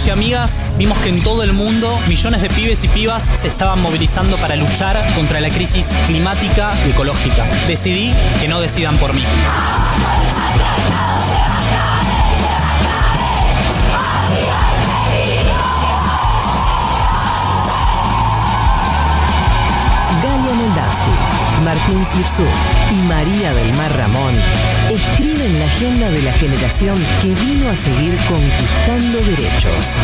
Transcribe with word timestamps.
Amigos 0.00 0.06
y 0.06 0.10
amigas 0.10 0.72
vimos 0.78 0.98
que 0.98 1.08
en 1.10 1.22
todo 1.22 1.42
el 1.42 1.52
mundo 1.52 1.98
millones 2.08 2.42
de 2.42 2.48
pibes 2.48 2.84
y 2.84 2.88
pibas 2.88 3.28
se 3.34 3.48
estaban 3.48 3.80
movilizando 3.80 4.36
para 4.36 4.56
luchar 4.56 4.98
contra 5.14 5.40
la 5.40 5.48
crisis 5.48 5.88
climática 6.06 6.72
y 6.86 6.90
ecológica. 6.90 7.44
Decidí 7.66 8.12
que 8.40 8.48
no 8.48 8.60
decidan 8.60 8.96
por 8.98 9.12
mí. 9.12 9.22
Galia 20.22 20.54
Moldavsky, 20.54 21.64
Martín 21.64 22.06
Slipsuk 22.12 22.46
y 22.92 23.08
María 23.08 23.52
del 23.52 23.74
Mar 23.74 23.96
Ramón 23.96 24.34
escriben 24.90 25.58
la 25.60 25.66
agenda 25.66 26.10
de 26.10 26.22
la 26.22 26.32
generación 26.32 26.98
que 27.22 27.28
vino 27.28 27.70
a 27.70 27.76
seguir 27.76 28.18
conquistando 28.28 29.20
derechos. 29.20 29.94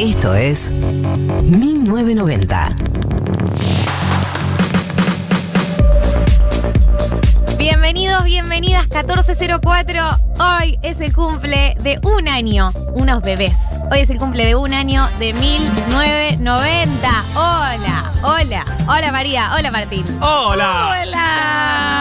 Esto 0.00 0.34
es 0.34 0.72
1990. 0.72 2.74
Bienvenidos, 7.56 8.24
bienvenidas 8.24 8.88
1404. 8.88 10.02
Hoy 10.40 10.76
es 10.82 10.98
el 11.00 11.12
cumple 11.12 11.76
de 11.84 12.00
un 12.02 12.26
año, 12.26 12.72
unos 12.94 13.22
bebés. 13.22 13.58
Hoy 13.92 14.00
es 14.00 14.10
el 14.10 14.18
cumple 14.18 14.44
de 14.44 14.56
un 14.56 14.74
año 14.74 15.08
de 15.20 15.32
1990. 15.34 17.08
Hola, 17.36 18.10
hola, 18.22 18.64
hola 18.88 19.12
María, 19.12 19.52
hola 19.56 19.70
Martín. 19.70 20.04
Hola. 20.20 20.96
Hola. 21.00 21.95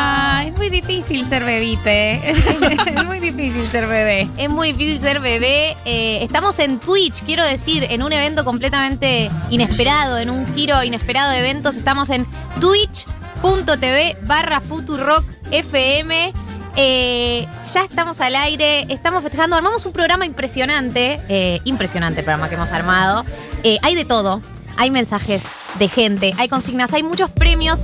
Muy 0.65 0.81
difícil 0.81 1.29
ser 1.29 1.45
bebite. 1.45 2.27
es 2.31 3.05
muy 3.05 3.19
difícil 3.19 3.69
ser 3.69 3.85
bebé. 3.85 4.27
Es 4.35 4.49
muy 4.49 4.69
difícil 4.69 4.99
ser 4.99 5.19
bebé. 5.19 5.77
Eh, 5.85 6.23
estamos 6.23 6.57
en 6.57 6.79
Twitch, 6.79 7.21
quiero 7.23 7.45
decir, 7.45 7.85
en 7.87 8.01
un 8.01 8.11
evento 8.11 8.43
completamente 8.43 9.29
inesperado, 9.51 10.17
en 10.17 10.31
un 10.31 10.51
giro 10.55 10.83
inesperado 10.83 11.29
de 11.33 11.37
eventos. 11.37 11.77
Estamos 11.77 12.09
en 12.09 12.25
twitch.tv 12.59 14.17
barra 14.23 14.59
Futurock 14.59 15.23
FM. 15.51 16.33
Eh, 16.75 17.47
ya 17.71 17.83
estamos 17.83 18.19
al 18.19 18.35
aire, 18.35 18.91
estamos 18.91 19.21
festejando, 19.21 19.55
armamos 19.55 19.85
un 19.85 19.93
programa 19.93 20.25
impresionante, 20.25 21.21
eh, 21.29 21.59
impresionante 21.65 22.21
el 22.21 22.25
programa 22.25 22.49
que 22.49 22.55
hemos 22.55 22.71
armado. 22.71 23.23
Eh, 23.61 23.77
hay 23.83 23.93
de 23.93 24.05
todo, 24.05 24.41
hay 24.77 24.89
mensajes 24.89 25.43
de 25.77 25.89
gente, 25.89 26.33
hay 26.39 26.49
consignas, 26.49 26.91
hay 26.91 27.03
muchos 27.03 27.29
premios 27.29 27.83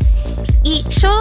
y 0.64 0.84
yo 0.90 1.12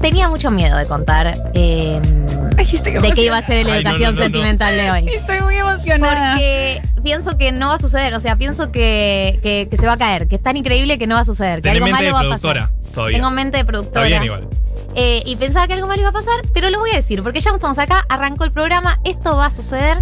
tenía 0.00 0.28
mucho 0.28 0.50
miedo 0.50 0.76
de 0.76 0.86
contar 0.86 1.34
eh, 1.54 2.00
de 2.02 3.12
qué 3.14 3.22
iba 3.24 3.36
a 3.38 3.42
ser 3.42 3.66
la 3.66 3.74
Ay, 3.74 3.84
no, 3.84 3.90
educación 3.90 4.10
no, 4.10 4.10
no, 4.12 4.16
no. 4.18 4.22
sentimental 4.24 4.76
de 4.76 4.90
hoy. 4.90 5.06
Estoy 5.08 5.40
muy 5.42 5.56
emocionada. 5.56 6.32
Porque 6.32 6.82
pienso 7.02 7.36
que 7.38 7.52
no 7.52 7.68
va 7.68 7.74
a 7.74 7.78
suceder, 7.78 8.14
o 8.14 8.20
sea, 8.20 8.36
pienso 8.36 8.70
que, 8.72 9.40
que- 9.42 9.68
que 9.70 9.76
se 9.76 9.86
va 9.86 9.94
a 9.94 9.98
caer, 9.98 10.28
que 10.28 10.36
es 10.36 10.42
tan 10.42 10.56
increíble 10.56 10.98
que 10.98 11.06
no 11.06 11.14
va 11.16 11.22
a 11.22 11.24
suceder, 11.24 11.60
que 11.62 11.70
algo 11.70 11.86
malo 11.86 12.12
va 12.12 12.20
a 12.20 12.22
pasar. 12.22 12.40
productora 12.40 12.70
todavía. 12.94 13.16
Tengo 13.18 13.30
mente 13.30 13.58
de 13.58 13.64
productora. 13.64 14.06
Está 14.06 14.20
bien 14.20 14.24
igual. 14.24 14.48
Eh, 14.96 15.22
y 15.24 15.36
pensaba 15.36 15.66
que 15.68 15.74
algo 15.74 15.86
malo 15.86 16.00
iba 16.00 16.10
a 16.10 16.12
pasar, 16.12 16.40
pero 16.52 16.68
lo 16.70 16.78
voy 16.80 16.90
a 16.90 16.96
decir, 16.96 17.22
porque 17.22 17.40
ya 17.40 17.50
estamos 17.50 17.78
acá, 17.78 18.04
arrancó 18.08 18.44
el 18.44 18.52
programa, 18.52 18.98
esto 19.04 19.36
va 19.36 19.46
a 19.46 19.50
suceder. 19.50 19.98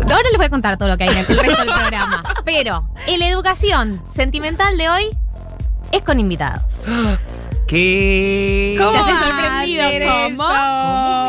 Ahora 0.00 0.28
les 0.30 0.36
voy 0.36 0.46
a 0.46 0.50
contar 0.50 0.76
todo 0.76 0.88
lo 0.88 0.96
que 0.98 1.04
hay 1.04 1.10
en 1.10 1.18
el 1.18 1.26
resto 1.26 1.42
del 1.64 1.72
programa. 1.72 2.22
Pero 2.44 2.88
en 3.06 3.18
la 3.20 3.28
educación 3.28 4.00
sentimental 4.08 4.76
de 4.76 4.88
hoy 4.90 5.08
es 5.92 6.02
con 6.02 6.20
invitados. 6.20 6.84
¿Qué? 7.74 8.76
¿Cómo 8.78 8.92
Se 8.92 8.98
hace 8.98 9.24
sorprendido, 9.24 9.84
¿cómo? 10.12 10.44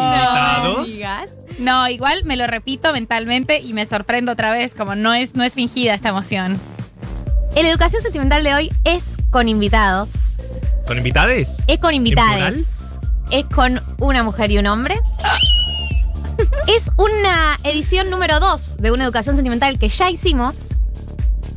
¿Invitados? 0.06 0.88
No. 0.88 1.45
No, 1.57 1.89
igual 1.89 2.23
me 2.23 2.38
lo 2.38 2.45
repito 2.45 2.94
mentalmente 2.94 3.61
y 3.61 3.73
me 3.73 3.83
sorprendo 3.88 4.33
otra 4.33 4.51
vez, 4.51 4.75
como 4.75 4.94
no 4.94 5.16
es, 5.16 5.33
no 5.33 5.44
es 5.44 5.56
fingida 5.56 5.95
esta 5.95 6.09
emoción. 6.09 6.59
En 7.56 7.63
la 7.63 7.72
educación 7.72 8.00
sentimental 8.03 8.44
de 8.44 8.53
hoy 8.53 8.72
es 8.83 9.16
con 9.31 9.47
invitados. 9.50 10.35
¿Son 10.85 10.97
invitades? 10.97 11.63
Es 11.66 11.79
con 11.79 11.95
invitades. 11.95 13.00
Es 13.31 13.45
con 13.45 13.81
una 13.97 14.22
mujer 14.22 14.51
y 14.51 14.59
un 14.59 14.67
hombre. 14.67 15.00
es 16.67 16.91
una 16.97 17.57
edición 17.63 18.12
número 18.12 18.39
2 18.39 18.77
de 18.77 18.91
una 18.91 19.06
educación 19.06 19.35
sentimental 19.35 19.79
que 19.79 19.89
ya 19.89 20.12
hicimos. 20.12 20.77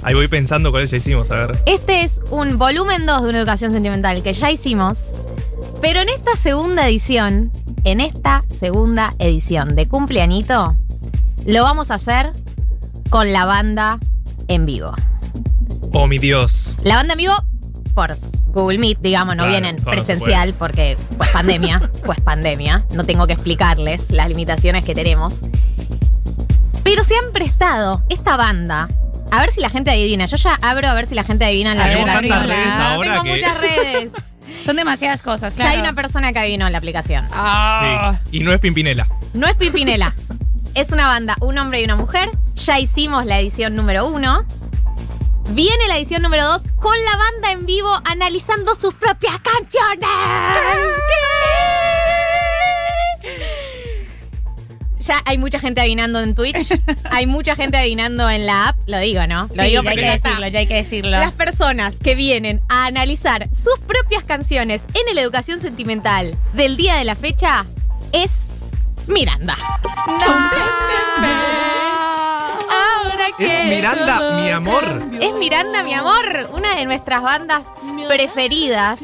Ahí 0.03 0.15
voy 0.15 0.29
pensando 0.29 0.71
cuál 0.71 0.87
ya 0.87 0.97
hicimos, 0.97 1.31
a 1.31 1.47
ver. 1.47 1.63
Este 1.67 2.03
es 2.03 2.21
un 2.31 2.57
volumen 2.59 3.05
2 3.07 3.23
de 3.23 3.29
una 3.31 3.39
educación 3.39 3.73
sentimental 3.73 4.23
que 4.23 4.33
ya 4.33 4.51
hicimos. 4.51 5.15
Pero 5.81 6.01
en 6.01 6.09
esta 6.09 6.37
segunda 6.37 6.87
edición, 6.89 7.51
en 7.85 8.01
esta 8.01 8.45
segunda 8.49 9.13
edición 9.19 9.75
de 9.75 9.89
cumpleañito, 9.89 10.77
lo 11.47 11.63
vamos 11.63 11.91
a 11.91 11.95
hacer 11.95 12.33
con 13.11 13.33
la 13.33 13.45
banda 13.45 13.99
en 14.49 14.67
vivo. 14.67 14.95
Oh, 15.93 16.07
mi 16.07 16.19
Dios. 16.19 16.77
La 16.83 16.97
banda 16.97 17.15
en 17.15 17.19
vivo 17.19 17.35
por 17.95 18.15
Google 18.53 18.79
Meet, 18.79 19.01
digamos, 19.01 19.35
no 19.35 19.43
Claro, 19.43 19.51
vienen 19.51 19.77
claro, 19.77 19.91
presencial 19.91 20.55
porque 20.57 20.97
pues 21.17 21.31
pandemia, 21.31 21.91
pues 22.07 22.21
pandemia, 22.21 22.87
no 22.95 23.05
tengo 23.05 23.27
que 23.27 23.33
explicarles 23.33 24.13
las 24.13 24.29
limitaciones 24.29 24.85
que 24.85 24.95
tenemos. 24.95 25.43
Pero 26.85 27.03
se 27.03 27.17
han 27.17 27.33
prestado 27.33 28.05
esta 28.09 28.37
banda. 28.37 28.89
A 29.31 29.41
ver 29.41 29.51
si 29.51 29.61
la 29.61 29.71
gente 29.71 29.91
adivina. 29.91 30.27
Yo 30.27 30.37
ya 30.37 30.59
abro 30.63 30.89
a 30.89 30.95
ver 30.95 31.07
si 31.07 31.15
la 31.15 31.25
gente 31.25 31.45
adivina 31.45 31.75
la 31.75 31.85
Tenemos 31.89 32.11
aplicación. 32.15 32.49
tantas 32.49 32.57
redes 32.65 32.75
ahora 32.75 33.11
Tengo 33.13 33.25
que- 33.25 33.31
muchas 33.35 33.61
redes. 33.61 34.13
Son 34.65 34.77
demasiadas 34.77 35.23
cosas, 35.23 35.55
Ya 35.55 35.63
claro. 35.63 35.71
hay 35.77 35.81
una 35.81 35.93
persona 35.95 36.33
que 36.33 36.39
adivinó 36.39 36.69
la 36.69 36.79
aplicación. 36.79 37.27
Ah. 37.33 38.19
Sí. 38.31 38.39
Y 38.39 38.41
no 38.41 38.53
es 38.53 38.61
Pimpinela. 38.61 39.07
No 39.35 39.47
es 39.47 39.57
Pimpinela. 39.57 40.15
es 40.75 40.91
una 40.93 41.07
banda, 41.07 41.37
un 41.41 41.59
hombre 41.59 41.81
y 41.81 41.85
una 41.85 41.97
mujer. 41.97 42.31
Ya 42.57 42.79
hicimos 42.79 43.25
la 43.27 43.39
edición 43.39 43.75
número 43.77 44.07
uno. 44.07 44.45
Viene 45.51 45.89
la 45.89 45.97
edición 45.97 46.21
número 46.23 46.45
dos 46.45 46.63
con 46.77 46.95
la 47.11 47.17
banda 47.17 47.53
en 47.53 47.65
vivo 47.65 47.91
analizando 48.05 48.75
sus 48.75 48.93
propias 48.95 49.35
canciones. 49.41 50.09
Ya 55.09 55.23
hay 55.25 55.39
mucha 55.39 55.59
gente 55.59 55.81
adivinando 55.81 56.21
en 56.21 56.35
Twitch. 56.35 56.79
hay 57.11 57.27
mucha 57.27 57.57
gente 57.57 57.79
adivinando 57.79 58.29
en 58.29 58.45
la 58.45 58.69
app. 58.69 58.77
Lo 58.87 58.99
digo, 58.99 59.27
¿no? 59.27 59.49
Lo 59.55 59.63
Sí, 59.65 59.71
digo 59.71 59.71
ya 59.71 59.79
hay 59.79 59.83
porque 59.83 59.95
que 59.97 60.03
ya 60.03 60.15
está. 60.15 60.29
decirlo, 60.29 60.49
ya 60.49 60.59
hay 60.59 60.67
que 60.67 60.75
decirlo. 60.75 61.11
Las 61.13 61.33
personas 61.33 61.97
que 61.99 62.15
vienen 62.15 62.61
a 62.69 62.85
analizar 62.85 63.49
sus 63.51 63.79
propias 63.87 64.23
canciones 64.25 64.85
en 64.93 65.15
la 65.15 65.21
educación 65.23 65.61
sentimental 65.61 66.37
del 66.53 66.77
día 66.77 66.97
de 66.97 67.05
la 67.05 67.15
fecha 67.15 67.65
es 68.13 68.49
Miranda. 69.07 69.57
Ahora 72.71 73.29
Es 73.39 73.65
Miranda, 73.67 74.41
mi 74.43 74.51
amor. 74.51 75.03
Es 75.21 75.33
Miranda, 75.35 75.83
mi 75.85 75.95
amor, 75.95 76.51
una 76.53 76.75
de 76.75 76.85
nuestras 76.85 77.23
bandas 77.23 77.63
preferidas. 78.09 79.01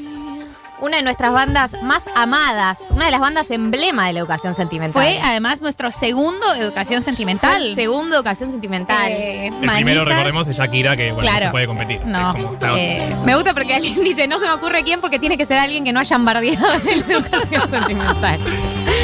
Una 0.80 0.96
de 0.98 1.02
nuestras 1.02 1.32
bandas 1.32 1.76
más 1.82 2.08
amadas, 2.16 2.78
una 2.90 3.06
de 3.06 3.10
las 3.12 3.20
bandas 3.20 3.50
emblema 3.50 4.06
de 4.08 4.12
la 4.12 4.18
educación 4.20 4.54
sentimental. 4.54 4.92
Fue 4.92 5.18
además 5.22 5.62
nuestro 5.62 5.90
segundo 5.90 6.52
educación 6.54 7.00
sentimental. 7.02 7.74
Segundo 7.74 8.16
educación 8.16 8.50
sentimental. 8.50 9.10
Eh, 9.10 9.46
El 9.46 9.70
primero, 9.70 10.04
recordemos, 10.04 10.46
es 10.48 10.56
Shakira, 10.56 10.96
que 10.96 11.12
bueno, 11.12 11.30
no 11.32 11.38
se 11.38 11.50
puede 11.50 11.66
competir. 11.66 12.04
No, 12.04 12.30
Es 12.30 12.34
como, 12.44 12.58
claro, 12.58 12.76
eh, 12.76 13.16
Me 13.24 13.34
gusta 13.34 13.54
porque 13.54 13.74
alguien 13.74 13.94
dice, 14.04 14.26
no 14.28 14.38
se 14.38 14.46
me 14.46 14.52
ocurre 14.52 14.82
quién 14.82 15.00
porque 15.00 15.18
tiene 15.18 15.38
que 15.38 15.46
ser 15.46 15.58
alguien 15.58 15.84
que 15.84 15.92
no 15.92 16.00
hayan 16.00 16.24
bardeado 16.24 16.66
en 16.90 17.00
la 17.08 17.14
educación 17.14 17.68
sentimental. 17.70 18.40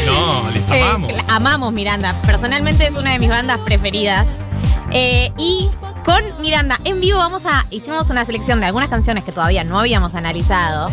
No, 0.06 0.50
les 0.50 0.68
Eh, 0.68 0.82
amamos. 0.82 1.12
amamos 1.28 1.72
Miranda. 1.72 2.14
Personalmente 2.26 2.86
es 2.88 2.94
una 2.96 3.12
de 3.12 3.18
mis 3.20 3.30
bandas 3.30 3.58
preferidas. 3.60 4.44
Eh, 4.92 5.30
y 5.38 5.68
con 6.04 6.22
Miranda 6.40 6.78
en 6.84 7.00
vivo 7.00 7.18
vamos 7.18 7.46
a. 7.46 7.64
Hicimos 7.70 8.10
una 8.10 8.24
selección 8.24 8.60
de 8.60 8.66
algunas 8.66 8.88
canciones 8.88 9.24
que 9.24 9.32
todavía 9.32 9.64
no 9.64 9.78
habíamos 9.78 10.14
analizado. 10.14 10.90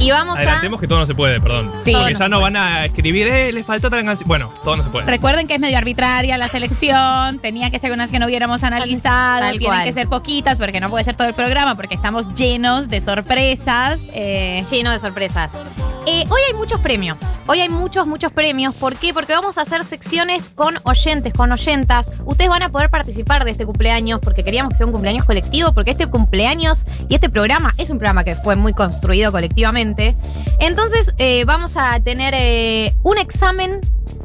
Y 0.00 0.10
vamos 0.10 0.36
a. 0.36 0.40
Adelantemos 0.42 0.78
que 0.80 0.86
todo 0.86 0.98
no 1.00 1.06
se 1.06 1.14
puede, 1.14 1.40
perdón. 1.40 1.72
Sí. 1.84 1.92
Porque 1.92 2.12
Todo 2.14 2.20
ya 2.24 2.28
no 2.28 2.36
no 2.36 2.40
van 2.42 2.56
a 2.56 2.84
escribir, 2.84 3.26
eh, 3.26 3.52
les 3.52 3.66
faltó 3.66 3.90
tal 3.90 4.04
canción. 4.04 4.28
Bueno, 4.28 4.52
todo 4.62 4.76
no 4.76 4.82
se 4.84 4.90
puede. 4.90 5.06
Recuerden 5.06 5.46
que 5.48 5.54
es 5.54 5.60
medio 5.60 5.76
arbitraria 5.78 6.36
la 6.38 6.48
selección, 6.48 7.38
tenía 7.40 7.70
que 7.70 7.78
ser 7.78 7.92
unas 7.92 8.10
que 8.10 8.18
no 8.18 8.26
hubiéramos 8.26 8.62
analizado, 8.62 9.40
Tal 9.40 9.58
tienen 9.58 9.66
cual. 9.78 9.84
que 9.84 9.92
ser 9.92 10.08
poquitas 10.08 10.58
porque 10.58 10.80
no 10.80 10.88
puede 10.90 11.04
ser 11.04 11.16
todo 11.16 11.26
el 11.28 11.34
programa 11.34 11.74
porque 11.74 11.94
estamos 11.94 12.32
llenos 12.34 12.88
de 12.88 13.00
sorpresas. 13.00 14.00
eh, 14.12 14.64
Lleno 14.70 14.92
de 14.92 14.98
sorpresas. 14.98 15.58
Eh, 16.06 16.24
hoy 16.30 16.40
hay 16.46 16.54
muchos 16.54 16.80
premios. 16.80 17.38
Hoy 17.46 17.60
hay 17.60 17.68
muchos, 17.68 18.06
muchos 18.06 18.32
premios. 18.32 18.74
¿Por 18.74 18.96
qué? 18.96 19.12
Porque 19.12 19.32
vamos 19.32 19.58
a 19.58 19.62
hacer 19.62 19.84
secciones 19.84 20.50
con 20.50 20.78
oyentes, 20.84 21.32
con 21.34 21.52
oyentas. 21.52 22.12
Ustedes 22.24 22.48
van 22.48 22.62
a 22.62 22.70
poder 22.70 22.90
participar 22.90 23.44
de 23.44 23.50
este 23.50 23.66
cumpleaños 23.66 24.20
porque 24.20 24.44
queríamos 24.44 24.72
que 24.72 24.76
sea 24.78 24.86
un 24.86 24.92
cumpleaños 24.92 25.24
colectivo, 25.24 25.72
porque 25.74 25.90
este 25.90 26.06
cumpleaños 26.06 26.84
y 27.08 27.14
este 27.14 27.28
programa 27.28 27.74
es 27.78 27.90
un 27.90 27.98
programa 27.98 28.24
que 28.24 28.36
fue 28.36 28.56
muy 28.56 28.72
construido 28.72 29.32
colectivamente. 29.32 30.16
Entonces, 30.60 31.14
eh, 31.18 31.44
vamos 31.44 31.76
a 31.76 32.00
tener 32.00 32.34
eh, 32.36 32.94
un 33.02 33.18
examen 33.18 33.80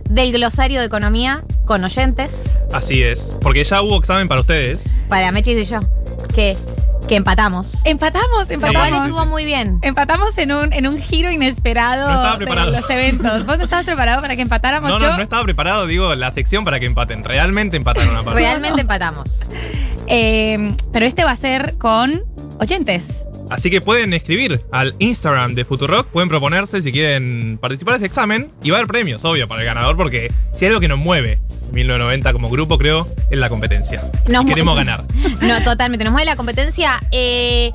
del 0.09 0.31
glosario 0.31 0.79
de 0.79 0.85
economía 0.85 1.43
con 1.65 1.83
oyentes 1.83 2.51
Así 2.73 3.03
es. 3.03 3.37
Porque 3.41 3.63
ya 3.63 3.81
hubo 3.81 3.97
examen 3.97 4.27
para 4.27 4.41
ustedes. 4.41 4.97
para 5.07 5.31
Mechis 5.31 5.61
y 5.61 5.65
yo, 5.65 5.79
que, 6.33 6.57
que 7.07 7.15
empatamos. 7.15 7.81
empatamos, 7.85 8.49
Lo 8.49 8.59
cual 8.59 8.73
empatamos. 8.75 9.07
estuvo 9.07 9.25
muy 9.25 9.45
bien. 9.45 9.79
Empatamos 9.81 10.37
en 10.37 10.51
un, 10.51 10.73
en 10.73 10.87
un 10.87 10.97
giro 10.99 11.31
inesperado 11.31 12.07
No 12.07 12.13
estaba 12.15 12.31
de 12.31 12.37
preparado. 12.37 12.71
los 12.71 12.89
eventos. 12.89 13.45
¿Vos 13.45 13.57
no 13.57 13.63
estabas 13.63 13.85
preparado 13.85 14.21
para 14.21 14.35
que 14.35 14.41
empatáramos? 14.41 14.89
No, 14.89 14.99
Yo, 14.99 15.07
no, 15.09 15.17
no 15.17 15.23
estaba 15.23 15.43
preparado, 15.43 15.85
digo, 15.87 16.13
la 16.15 16.31
sección 16.31 16.63
para 16.65 16.79
que 16.79 16.85
empaten. 16.85 17.23
Realmente 17.23 17.77
empataron 17.77 18.15
aparte. 18.15 18.39
Realmente 18.39 18.81
empatamos. 18.81 19.49
eh, 20.07 20.75
pero 20.91 21.05
este 21.05 21.23
va 21.25 21.31
a 21.31 21.35
ser 21.35 21.77
con 21.77 22.23
oyentes. 22.59 23.25
Así 23.49 23.69
que 23.69 23.81
pueden 23.81 24.13
escribir 24.13 24.61
al 24.71 24.95
Instagram 24.99 25.53
de 25.55 25.65
Futurock, 25.65 26.07
pueden 26.07 26.29
proponerse 26.29 26.81
si 26.81 26.91
quieren 26.91 27.57
participar 27.61 27.93
de 27.93 27.97
este 27.97 28.07
examen 28.07 28.51
y 28.63 28.69
va 28.69 28.77
a 28.77 28.79
haber 28.79 28.87
premios, 28.87 29.23
obvio, 29.25 29.47
para 29.47 29.61
el 29.61 29.67
ganador, 29.67 29.97
porque 29.97 30.31
si 30.53 30.65
hay 30.65 30.69
algo 30.69 30.79
que 30.79 30.87
nos 30.87 30.97
mueve 30.99 31.39
en 31.67 31.73
1990 31.73 32.33
como 32.33 32.49
grupo, 32.49 32.77
creo, 32.77 33.07
es 33.29 33.37
la 33.37 33.49
competencia. 33.49 34.09
Nos 34.27 34.45
queremos 34.45 34.75
ganar. 34.77 35.03
No, 35.41 35.61
totalmente. 35.63 36.03
Nos 36.05 36.13
mueve 36.13 36.25
la 36.25 36.35
competencia. 36.35 36.99
Eh, 37.11 37.71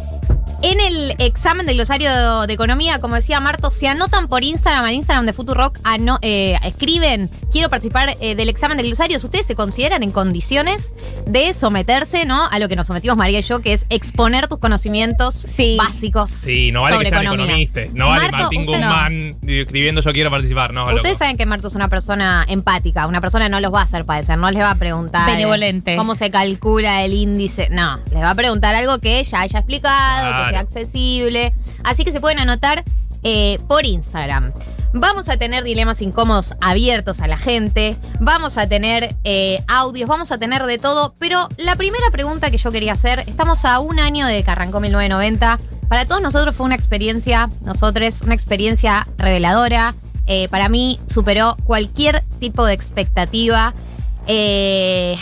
en 0.63 0.81
el 0.81 1.15
examen 1.19 1.67
del 1.67 1.77
glosario 1.77 2.47
de 2.47 2.53
economía, 2.53 2.99
como 3.01 3.15
decía 3.15 3.39
Marto, 3.41 3.71
se 3.71 3.87
anotan 3.89 4.29
por 4.29 4.43
Instagram, 4.43 4.85
al 4.85 4.93
Instagram 4.93 5.25
de 5.27 5.33
Futurock, 5.33 5.79
ano- 5.85 6.19
eh, 6.23 6.57
escriben, 6.65 7.31
quiero 7.53 7.69
participar 7.71 8.17
eh, 8.21 8.35
del 8.35 8.49
examen 8.49 8.77
del 8.77 8.87
glosario. 8.87 9.19
Si 9.21 9.27
ustedes 9.27 9.47
se 9.47 9.55
consideran 9.55 10.03
en 10.03 10.11
condiciones 10.13 10.93
de 11.27 11.55
someterse, 11.55 12.25
¿no? 12.27 12.47
a 12.49 12.59
lo 12.59 12.69
que 12.69 12.77
nos 12.77 12.87
sometimos 12.87 13.17
María 13.17 13.39
y 13.39 13.43
yo, 13.43 13.61
que 13.61 13.73
es 13.73 13.87
exponer 13.89 14.49
tus 14.49 14.59
conocimientos 14.59 15.35
Sí. 15.35 15.77
básicos. 15.79 16.31
Sí, 16.31 16.73
no 16.73 16.83
vale 16.83 16.95
sobre 16.97 17.05
que 17.07 17.11
sean 17.11 17.23
economía. 17.23 17.45
economistas. 17.47 17.93
No 17.95 18.09
vale 18.09 18.23
Marto, 18.31 18.37
Martín 18.39 18.65
no. 18.67 18.73
Guzmán 18.73 19.37
escribiendo 19.47 20.01
yo 20.01 20.13
quiero 20.13 20.31
participar. 20.31 20.73
No, 20.73 20.87
loco. 20.87 20.97
Ustedes 20.97 21.19
saben 21.19 21.37
que 21.37 21.47
Marto 21.47 21.69
es 21.69 21.75
una 21.75 21.89
persona 21.89 22.45
empática, 22.49 23.07
una 23.07 23.21
persona 23.21 23.47
que 23.47 23.51
no 23.51 23.61
los 23.61 23.73
va 23.73 23.81
a 23.81 23.85
hacer 23.85 24.05
padecer, 24.05 24.39
no 24.39 24.51
les 24.51 24.63
va 24.63 24.73
a 24.73 24.75
preguntar 24.77 25.27
Benevolente. 25.27 25.97
cómo 25.97 26.15
se 26.15 26.31
calcula 26.31 27.03
el 27.05 27.13
índice, 27.13 27.69
no, 27.71 27.97
les 28.13 28.23
va 28.23 28.31
a 28.31 28.35
preguntar 28.35 28.75
algo 28.75 28.99
que 28.99 29.23
ya 29.23 29.41
haya 29.43 29.59
explicado, 29.61 30.29
Claro. 30.29 30.45
que 30.45 30.48
sea 30.51 30.61
accesible, 30.61 31.53
así 31.85 32.05
que 32.05 32.13
se 32.13 32.21
pueden 32.21 32.39
anotar 32.39 32.85
eh, 33.23 33.59
por 33.69 33.85
Instagram. 33.85 34.53
Vamos 34.95 35.29
a 35.29 35.37
tener 35.37 35.65
dilemas 35.65 36.01
incómodos 36.01 36.55
abiertos 36.61 37.21
a 37.21 37.27
la 37.27 37.37
gente, 37.37 37.97
vamos 38.21 38.57
a 38.57 38.69
tener 38.69 39.17
eh, 39.25 39.63
audios, 39.69 40.09
vamos 40.09 40.33
a 40.33 40.39
tener 40.39 40.65
de 40.65 40.79
todo, 40.79 41.15
pero 41.19 41.49
la 41.59 41.77
primera 41.77 42.11
pregunta 42.11 42.51
que 42.51 42.57
yo 42.57 42.71
quería 42.71 42.95
hacer, 42.95 43.21
estamos 43.27 43.65
a 43.67 43.81
un 43.81 43.99
año 43.99 44.27
de 44.27 44.43
que 44.43 44.51
arrancó 44.51 44.81
1990, 44.81 45.59
para 45.89 46.05
todos 46.05 46.23
nosotros 46.23 46.55
fue 46.55 46.67
una 46.67 46.75
experiencia, 46.75 47.51
nosotros, 47.65 48.23
una 48.23 48.35
experiencia 48.35 49.07
reveladora, 49.17 49.95
eh, 50.31 50.47
para 50.49 50.69
mí 50.69 51.01
superó 51.07 51.57
cualquier 51.65 52.23
tipo 52.39 52.67
de 52.67 52.75
expectativa. 52.75 53.73
Eh, 54.27 55.17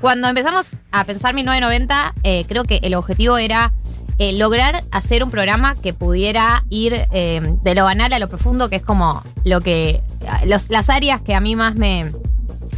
cuando 0.00 0.28
empezamos 0.28 0.76
a 0.92 1.04
pensar 1.04 1.34
1990, 1.34 2.14
eh, 2.22 2.44
creo 2.46 2.62
que 2.62 2.78
el 2.84 2.94
objetivo 2.94 3.36
era 3.38 3.72
eh, 4.22 4.32
lograr 4.34 4.84
hacer 4.92 5.24
un 5.24 5.32
programa 5.32 5.74
que 5.74 5.92
pudiera 5.92 6.64
ir 6.70 7.08
eh, 7.10 7.40
de 7.62 7.74
lo 7.74 7.82
banal 7.82 8.12
a 8.12 8.20
lo 8.20 8.28
profundo, 8.28 8.68
que 8.68 8.76
es 8.76 8.82
como 8.82 9.20
lo 9.42 9.60
que. 9.60 10.00
las 10.44 10.90
áreas 10.90 11.20
que 11.22 11.34
a 11.34 11.40
mí 11.40 11.56
más 11.56 11.74
me, 11.74 12.12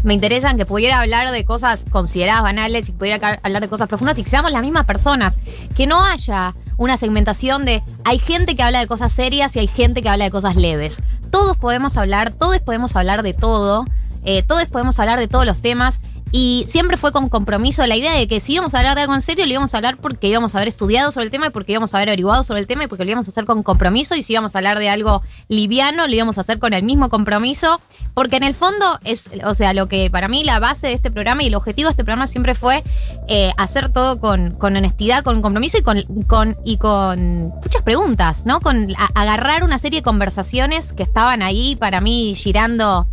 me 0.05 0.15
interesan, 0.15 0.57
que 0.57 0.65
pudiera 0.65 1.01
hablar 1.01 1.33
de 1.33 1.45
cosas 1.45 1.85
consideradas 1.91 2.43
banales 2.43 2.89
y 2.89 2.93
pudiera 2.93 3.41
hablar 3.43 3.61
de 3.61 3.69
cosas 3.69 3.89
profundas 3.89 4.19
y 4.19 4.25
que 4.25 4.31
seamos 4.31 4.53
las 4.53 4.63
mismas 4.63 4.87
personas. 4.87 5.39
Que 5.77 5.87
no 5.87 6.03
haya 6.03 6.55
una 6.79 6.97
segmentación 6.97 7.67
de 7.67 7.83
hay 8.05 8.19
gente 8.19 8.57
que 8.57 8.63
habla 8.63 8.81
de 8.81 8.87
cosas 8.87 9.13
serias 9.13 9.55
y 9.57 9.59
hay 9.59 9.67
gente 9.67 10.01
que 10.01 10.09
habla 10.09 10.25
de 10.25 10.31
cosas 10.31 10.57
leves. 10.57 11.03
Todos 11.31 11.59
podemos 11.59 11.99
hablar, 11.99 12.31
todos 12.31 12.59
podemos 12.61 12.97
hablar 12.97 13.23
de 13.23 13.35
todo, 13.35 13.85
eh, 14.25 14.43
todos 14.43 14.65
podemos 14.67 14.99
hablar 14.99 15.19
de 15.19 15.29
todos 15.29 15.45
los 15.45 15.61
temas. 15.61 16.01
Y 16.37 16.65
siempre 16.67 16.97
fue 16.97 17.13
con 17.13 17.29
compromiso 17.29 17.87
la 17.87 17.95
idea 17.95 18.13
de 18.13 18.27
que 18.27 18.41
si 18.41 18.55
íbamos 18.55 18.75
a 18.75 18.79
hablar 18.79 18.97
de 18.97 19.03
algo 19.03 19.15
en 19.15 19.21
serio, 19.21 19.47
lo 19.47 19.53
íbamos 19.53 19.73
a 19.73 19.77
hablar 19.77 19.99
porque 19.99 20.27
íbamos 20.27 20.53
a 20.53 20.59
haber 20.59 20.67
estudiado 20.67 21.13
sobre 21.13 21.27
el 21.27 21.31
tema 21.31 21.47
y 21.47 21.51
porque 21.51 21.71
íbamos 21.71 21.95
a 21.95 21.99
haber 21.99 22.09
averiguado 22.09 22.43
sobre 22.43 22.59
el 22.61 22.67
tema 22.67 22.83
y 22.83 22.87
porque 22.89 23.05
lo 23.05 23.11
íbamos 23.13 23.29
a 23.29 23.31
hacer 23.31 23.45
con 23.45 23.63
compromiso. 23.63 24.17
Y 24.17 24.25
si 24.25 24.33
íbamos 24.33 24.53
a 24.53 24.59
hablar 24.59 24.81
de 24.81 24.89
algo 24.89 25.23
liviano, 25.47 26.09
lo 26.09 26.13
íbamos 26.13 26.37
a 26.37 26.41
hacer 26.41 26.59
con 26.59 26.75
el 26.75 26.83
mismo 26.83 27.09
compromiso. 27.09 27.81
Porque 28.15 28.35
en 28.35 28.43
el 28.43 28.55
fondo 28.55 28.99
es, 29.05 29.31
o 29.45 29.55
sea, 29.55 29.75
lo 29.75 29.87
que 29.87 30.11
para 30.11 30.27
mí 30.27 30.43
la 30.43 30.59
base 30.59 30.89
de 30.89 30.95
este 30.95 31.13
programa 31.13 31.45
y 31.45 31.47
el 31.47 31.55
objetivo 31.55 31.87
de 31.87 31.93
este 31.93 32.03
programa 32.03 32.27
siempre 32.27 32.57
fue 32.57 32.83
eh, 33.29 33.53
hacer 33.57 33.91
todo 33.91 34.19
con, 34.19 34.55
con 34.57 34.77
honestidad, 34.77 35.23
con 35.23 35.41
compromiso 35.41 35.79
y 35.79 35.83
con, 35.83 36.03
con, 36.27 36.57
y 36.65 36.79
con 36.79 37.51
muchas 37.63 37.83
preguntas, 37.83 38.45
¿no? 38.45 38.59
Con 38.59 38.89
agarrar 39.15 39.63
una 39.63 39.79
serie 39.79 40.01
de 40.01 40.03
conversaciones 40.03 40.95
que 40.95 41.05
estaban 41.05 41.43
ahí 41.43 41.77
para 41.77 42.01
mí 42.01 42.35
girando 42.35 43.07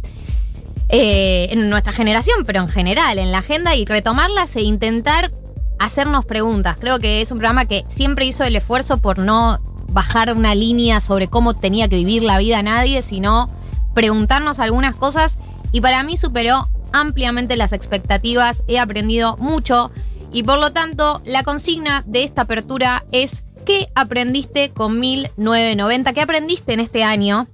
eh, 0.92 1.48
en 1.52 1.70
nuestra 1.70 1.94
generación, 1.94 2.44
pero 2.46 2.60
en 2.60 2.68
general, 2.68 3.18
en 3.18 3.32
la 3.32 3.40
agenda, 3.40 3.76
y 3.76 3.86
retomarlas 3.86 4.56
e 4.58 4.62
intentar 4.62 5.32
hacernos 5.80 6.26
preguntas. 6.26 6.78
Creo 6.80 7.00
que 7.00 7.22
es 7.22 7.32
un 7.32 7.40
programa 7.40 7.66
que 7.66 7.84
siempre 7.88 8.26
hizo 8.26 8.44
el 8.44 8.56
esfuerzo 8.56 8.98
por 8.98 9.18
no 9.18 9.60
bajar 9.88 10.34
una 10.36 10.54
línea 10.54 11.00
sobre 11.00 11.28
cómo 11.28 11.54
tenía 11.54 11.88
que 11.88 11.96
vivir 11.96 12.24
la 12.24 12.38
vida 12.38 12.62
nadie, 12.62 13.02
sino 13.02 13.50
preguntarnos 13.94 14.60
algunas 14.60 14.96
cosas 14.96 15.38
y 15.72 15.82
para 15.82 16.04
mí 16.04 16.18
superó 16.18 16.70
ampliamente 16.94 17.58
las 17.58 17.74
expectativas, 17.74 18.64
he 18.68 18.78
aprendido 18.78 19.38
mucho 19.38 19.92
y 20.34 20.44
por 20.44 20.60
lo 20.60 20.72
tanto 20.72 21.22
la 21.26 21.44
consigna 21.44 22.04
de 22.06 22.24
esta 22.24 22.44
apertura 22.44 23.06
es 23.12 23.44
¿qué 23.66 23.90
aprendiste 23.96 24.72
con 24.72 25.00
1990? 25.00 26.14
¿Qué 26.14 26.22
aprendiste 26.22 26.74
en 26.74 26.80
este 26.80 27.04
año? 27.04 27.48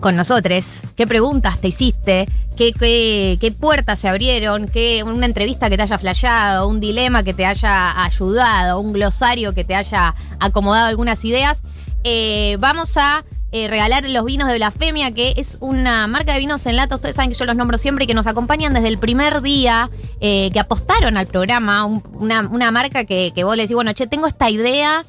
Con 0.00 0.14
nosotros, 0.16 0.82
qué 0.94 1.06
preguntas 1.06 1.58
te 1.60 1.68
hiciste, 1.68 2.28
qué, 2.56 2.72
qué, 2.72 3.38
qué 3.40 3.50
puertas 3.52 3.98
se 3.98 4.08
abrieron, 4.08 4.68
qué, 4.68 5.02
una 5.02 5.26
entrevista 5.26 5.70
que 5.70 5.76
te 5.76 5.82
haya 5.84 5.98
flasheado, 5.98 6.68
un 6.68 6.80
dilema 6.80 7.22
que 7.22 7.32
te 7.34 7.46
haya 7.46 8.02
ayudado, 8.04 8.78
un 8.80 8.92
glosario 8.92 9.54
que 9.54 9.64
te 9.64 9.74
haya 9.74 10.14
acomodado 10.38 10.86
algunas 10.88 11.24
ideas. 11.24 11.62
Eh, 12.04 12.56
vamos 12.60 12.96
a 12.98 13.24
eh, 13.52 13.68
regalar 13.68 14.08
los 14.08 14.24
vinos 14.24 14.48
de 14.48 14.56
Blasfemia, 14.56 15.12
que 15.12 15.32
es 15.36 15.56
una 15.60 16.06
marca 16.08 16.34
de 16.34 16.40
vinos 16.40 16.66
en 16.66 16.76
lata, 16.76 16.96
ustedes 16.96 17.16
saben 17.16 17.30
que 17.30 17.38
yo 17.38 17.44
los 17.46 17.56
nombro 17.56 17.78
siempre 17.78 18.04
y 18.04 18.06
que 18.06 18.14
nos 18.14 18.26
acompañan 18.26 18.74
desde 18.74 18.88
el 18.88 18.98
primer 18.98 19.40
día, 19.40 19.88
eh, 20.20 20.50
que 20.52 20.60
apostaron 20.60 21.16
al 21.16 21.26
programa, 21.26 21.84
un- 21.86 22.02
una, 22.14 22.40
una 22.42 22.70
marca 22.70 23.04
que, 23.04 23.32
que 23.34 23.44
vos 23.44 23.56
le 23.56 23.62
decís, 23.62 23.74
bueno, 23.76 23.92
che, 23.94 24.06
tengo 24.06 24.26
esta 24.26 24.50
idea, 24.50 25.04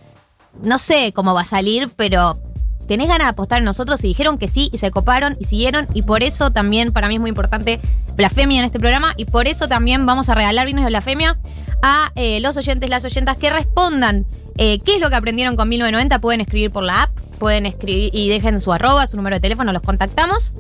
no 0.63 0.77
sé 0.79 1.11
cómo 1.13 1.33
va 1.33 1.41
a 1.41 1.45
salir, 1.45 1.89
pero 1.95 2.39
tenés 2.87 3.07
ganas 3.07 3.27
de 3.27 3.29
apostar 3.31 3.59
en 3.59 3.65
nosotros 3.65 4.03
y 4.03 4.07
dijeron 4.07 4.37
que 4.37 4.47
sí 4.47 4.69
y 4.71 4.77
se 4.77 4.91
coparon 4.91 5.37
y 5.39 5.45
siguieron 5.45 5.87
y 5.93 6.03
por 6.03 6.23
eso 6.23 6.51
también 6.51 6.91
para 6.91 7.07
mí 7.07 7.15
es 7.15 7.21
muy 7.21 7.29
importante 7.29 7.79
Blasfemia 8.15 8.59
en 8.59 8.65
este 8.65 8.79
programa 8.79 9.13
y 9.17 9.25
por 9.25 9.47
eso 9.47 9.67
también 9.67 10.05
vamos 10.05 10.29
a 10.29 10.35
regalar 10.35 10.65
vinos 10.65 10.83
de 10.83 10.89
Blasfemia 10.89 11.37
a 11.81 12.11
eh, 12.15 12.39
los 12.41 12.57
oyentes, 12.57 12.89
las 12.89 13.05
oyentas 13.05 13.37
que 13.37 13.49
respondan 13.49 14.25
eh, 14.57 14.79
qué 14.79 14.95
es 14.95 15.01
lo 15.01 15.09
que 15.09 15.15
aprendieron 15.15 15.55
con 15.55 15.69
1990, 15.69 16.19
pueden 16.19 16.41
escribir 16.41 16.71
por 16.71 16.83
la 16.83 17.03
app, 17.03 17.11
pueden 17.37 17.67
escribir 17.67 18.09
y 18.13 18.27
dejen 18.27 18.59
su 18.59 18.73
arroba, 18.73 19.05
su 19.05 19.15
número 19.15 19.35
de 19.35 19.39
teléfono, 19.39 19.71
los 19.71 19.83
contactamos. 19.83 20.53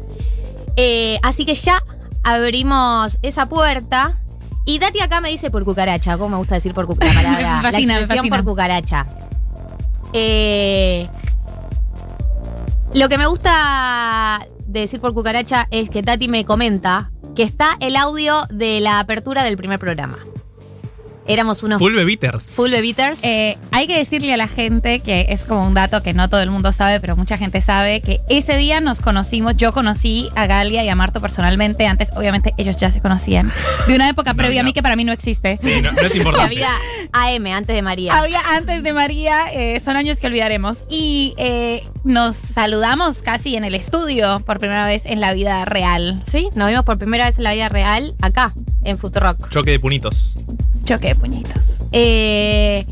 Eh, 0.75 1.19
así 1.23 1.45
que 1.45 1.55
ya 1.55 1.83
abrimos 2.23 3.17
esa 3.23 3.47
puerta. 3.47 4.19
Y 4.65 4.79
Dati 4.79 4.99
acá 4.99 5.21
me 5.21 5.29
dice 5.29 5.49
por 5.49 5.63
cucaracha, 5.63 6.17
como 6.17 6.29
me 6.29 6.37
gusta 6.37 6.55
decir 6.55 6.73
por 6.73 6.85
cucaracha, 6.85 7.61
la 7.61 7.79
expresión 7.79 8.29
por 8.29 8.43
cucaracha. 8.43 9.07
Eh, 10.13 11.09
lo 12.93 13.09
que 13.09 13.17
me 13.17 13.27
gusta 13.27 14.45
de 14.65 14.81
decir 14.81 14.99
por 14.99 15.13
cucaracha 15.13 15.67
es 15.71 15.89
que 15.89 16.03
Tati 16.03 16.27
me 16.27 16.45
comenta 16.45 17.11
que 17.35 17.43
está 17.43 17.77
el 17.79 17.95
audio 17.95 18.41
de 18.49 18.79
la 18.79 18.99
apertura 18.99 19.43
del 19.43 19.57
primer 19.57 19.79
programa. 19.79 20.17
Éramos 21.27 21.63
unos 21.63 21.79
Full 21.79 21.93
Bebitters. 21.95 22.45
full 22.45 22.71
bebitters. 22.71 23.23
Eh, 23.23 23.57
hay 23.71 23.87
que 23.87 23.97
decirle 23.97 24.33
a 24.33 24.37
la 24.37 24.47
gente 24.47 24.99
que 25.01 25.25
es 25.29 25.43
como 25.43 25.65
un 25.67 25.73
dato 25.73 26.01
que 26.01 26.13
no 26.13 26.29
todo 26.29 26.41
el 26.41 26.49
mundo 26.49 26.71
sabe, 26.71 26.99
pero 26.99 27.15
mucha 27.17 27.37
gente 27.37 27.61
sabe 27.61 28.01
que 28.01 28.21
ese 28.29 28.57
día 28.57 28.79
nos 28.79 29.01
conocimos. 29.01 29.55
Yo 29.57 29.71
conocí 29.73 30.29
a 30.35 30.45
Galia 30.47 30.83
y 30.83 30.89
a 30.89 30.95
Marto 30.95 31.19
personalmente. 31.21 31.85
Antes, 31.87 32.09
obviamente, 32.15 32.53
ellos 32.57 32.77
ya 32.77 32.91
se 32.91 33.01
conocían. 33.01 33.51
De 33.87 33.95
una 33.95 34.09
época 34.09 34.33
No, 34.37 34.37
previa 34.37 34.61
a 34.61 34.63
mí 34.63 34.71
que 34.73 34.81
para 34.83 34.95
mí 34.95 35.03
no 35.03 35.11
existe. 35.11 35.57
Sí, 35.61 35.81
no, 35.81 35.91
no 35.91 36.01
es 36.01 36.15
importante. 36.15 36.55
vida, 36.55 36.69
AM, 37.11 37.45
antes 37.47 37.75
de 37.75 37.81
María. 37.81 38.15
Había 38.17 38.39
antes 38.55 38.83
de 38.83 38.93
María, 38.93 39.51
eh, 39.53 39.79
son 39.79 39.95
años 39.97 40.19
que 40.19 40.27
olvidaremos. 40.27 40.83
Y 40.89 41.33
eh, 41.37 41.83
nos 42.03 42.35
saludamos 42.35 43.21
casi 43.21 43.55
en 43.55 43.65
el 43.65 43.75
estudio 43.75 44.41
por 44.45 44.59
primera 44.59 44.85
vez 44.85 45.05
en 45.05 45.19
la 45.21 45.33
vida 45.33 45.65
real. 45.65 46.21
Sí, 46.25 46.49
nos 46.55 46.69
vimos 46.69 46.85
por 46.85 46.97
primera 46.97 47.25
vez 47.25 47.37
en 47.37 47.43
la 47.43 47.53
vida 47.53 47.67
real 47.69 48.15
acá, 48.21 48.53
en 48.83 48.97
Futurock. 48.97 49.49
Choque 49.49 49.71
de 49.71 49.79
punitos. 49.79 50.35
Choque 50.87 51.09
de 51.09 51.15
puñitos. 51.15 51.81
Eh, 51.91 52.85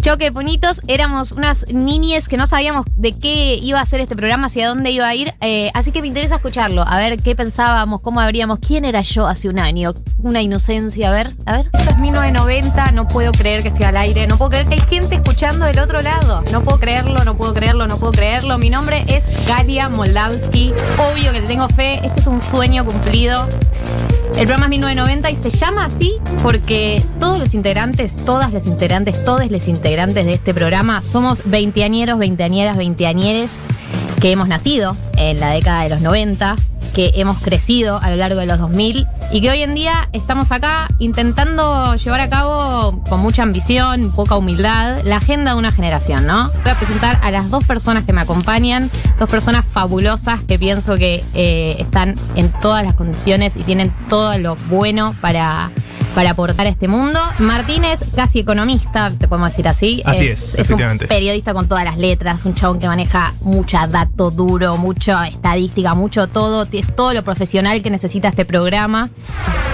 choque 0.00 0.24
de 0.24 0.32
puñitos, 0.32 0.82
éramos 0.88 1.30
unas 1.30 1.72
niñes 1.72 2.26
que 2.26 2.36
no 2.36 2.48
sabíamos 2.48 2.84
de 2.96 3.16
qué 3.16 3.54
iba 3.62 3.80
a 3.80 3.86
ser 3.86 4.00
este 4.00 4.16
programa, 4.16 4.48
hacia 4.48 4.66
dónde 4.66 4.90
iba 4.90 5.06
a 5.06 5.14
ir. 5.14 5.32
eh, 5.40 5.70
así 5.72 5.92
que 5.92 6.00
me 6.00 6.08
interesa 6.08 6.34
escucharlo, 6.34 6.82
a 6.84 6.98
ver 6.98 7.22
qué 7.22 7.36
pensábamos, 7.36 8.00
cómo 8.00 8.18
habríamos, 8.18 8.58
quién 8.58 8.84
era 8.84 9.02
yo 9.02 9.28
hace 9.28 9.48
un 9.48 9.60
año. 9.60 9.94
Una 10.20 10.42
inocencia, 10.42 11.10
a 11.10 11.12
ver, 11.12 11.30
a 11.46 11.58
ver. 11.58 11.70
Esto 11.72 11.90
es 11.90 11.98
1990, 11.98 12.90
no 12.92 13.06
puedo 13.06 13.30
creer 13.30 13.62
que 13.62 13.68
estoy 13.68 13.84
al 13.84 13.96
aire, 13.96 14.26
no 14.26 14.36
puedo 14.36 14.50
creer 14.50 14.66
que 14.66 14.74
hay 14.74 14.80
gente 14.80 15.14
escuchando 15.14 15.64
del 15.64 15.78
otro 15.78 16.02
lado. 16.02 16.42
No 16.50 16.64
puedo 16.64 16.80
creerlo, 16.80 17.22
no 17.24 17.36
puedo 17.36 17.54
creerlo, 17.54 17.86
no 17.86 17.98
puedo 17.98 18.12
creerlo. 18.12 18.58
Mi 18.58 18.68
nombre 18.68 19.04
es 19.06 19.22
Galia 19.46 19.88
Moldavsky. 19.88 20.74
Obvio 21.12 21.30
que 21.30 21.40
le 21.40 21.46
tengo 21.46 21.68
fe, 21.68 22.00
este 22.04 22.18
es 22.20 22.26
un 22.26 22.40
sueño 22.40 22.84
cumplido. 22.84 23.46
El 24.36 24.46
programa 24.46 24.66
es 24.66 24.70
1990 24.70 25.30
y 25.30 25.36
se 25.36 25.50
llama 25.50 25.84
así 25.84 26.14
porque 26.42 27.02
todos 27.20 27.38
los 27.38 27.54
integrantes, 27.54 28.16
todas 28.16 28.52
las 28.52 28.66
integrantes, 28.66 29.24
todos 29.24 29.48
los 29.50 29.68
integrantes 29.68 30.26
de 30.26 30.34
este 30.34 30.52
programa 30.52 31.00
somos 31.02 31.42
veinteañeros, 31.44 32.18
veinteañeras, 32.18 32.76
veinteañeres 32.76 33.50
que 34.20 34.32
hemos 34.32 34.48
nacido 34.48 34.96
en 35.16 35.38
la 35.38 35.50
década 35.50 35.84
de 35.84 35.90
los 35.90 36.02
90, 36.02 36.56
que 36.94 37.12
hemos 37.14 37.38
crecido 37.38 38.00
a 38.00 38.10
lo 38.10 38.16
largo 38.16 38.40
de 38.40 38.46
los 38.46 38.58
2000 38.58 39.06
y 39.32 39.40
que 39.40 39.50
hoy 39.50 39.62
en 39.62 39.74
día 39.74 40.08
estamos 40.12 40.52
acá 40.52 40.88
intentando 40.98 41.94
llevar 41.96 42.20
a 42.20 42.30
cabo 42.30 43.02
con 43.08 43.20
mucha 43.20 43.42
ambición, 43.42 44.10
poca 44.12 44.36
humildad, 44.36 45.02
la 45.04 45.16
agenda 45.16 45.52
de 45.52 45.58
una 45.58 45.70
generación, 45.70 46.26
¿no? 46.26 46.48
Voy 46.62 46.72
a 46.72 46.78
presentar 46.78 47.18
a 47.22 47.30
las 47.30 47.50
dos 47.50 47.64
personas 47.64 48.04
que 48.04 48.12
me 48.12 48.20
acompañan, 48.20 48.90
dos 49.18 49.28
personas 49.30 49.64
fabulosas 49.64 50.42
que 50.42 50.58
pienso 50.58 50.96
que 50.96 51.22
eh, 51.34 51.76
están 51.78 52.14
en 52.36 52.52
todas 52.60 52.84
las 52.84 52.94
condiciones 52.94 53.56
y 53.56 53.62
tienen 53.62 53.94
todo 54.08 54.36
lo 54.38 54.56
bueno 54.68 55.14
para 55.20 55.70
para 56.14 56.30
aportar 56.30 56.66
a 56.66 56.70
este 56.70 56.88
mundo. 56.88 57.20
Martín 57.38 57.84
es 57.84 58.00
casi 58.14 58.40
economista, 58.40 59.10
te 59.10 59.28
podemos 59.28 59.50
decir 59.50 59.68
así. 59.68 60.02
Así 60.04 60.28
es, 60.28 60.54
un 60.54 60.60
efectivamente. 60.60 61.06
periodista 61.06 61.54
con 61.54 61.68
todas 61.68 61.84
las 61.84 61.98
letras, 61.98 62.44
un 62.44 62.54
chabón 62.54 62.78
que 62.78 62.86
maneja 62.86 63.34
mucha 63.42 63.86
dato 63.86 64.30
duro, 64.30 64.76
mucha 64.76 65.26
estadística, 65.28 65.94
mucho 65.94 66.26
todo, 66.26 66.66
es 66.70 66.94
todo 66.94 67.14
lo 67.14 67.22
profesional 67.22 67.82
que 67.82 67.90
necesita 67.90 68.28
este 68.28 68.44
programa. 68.44 69.10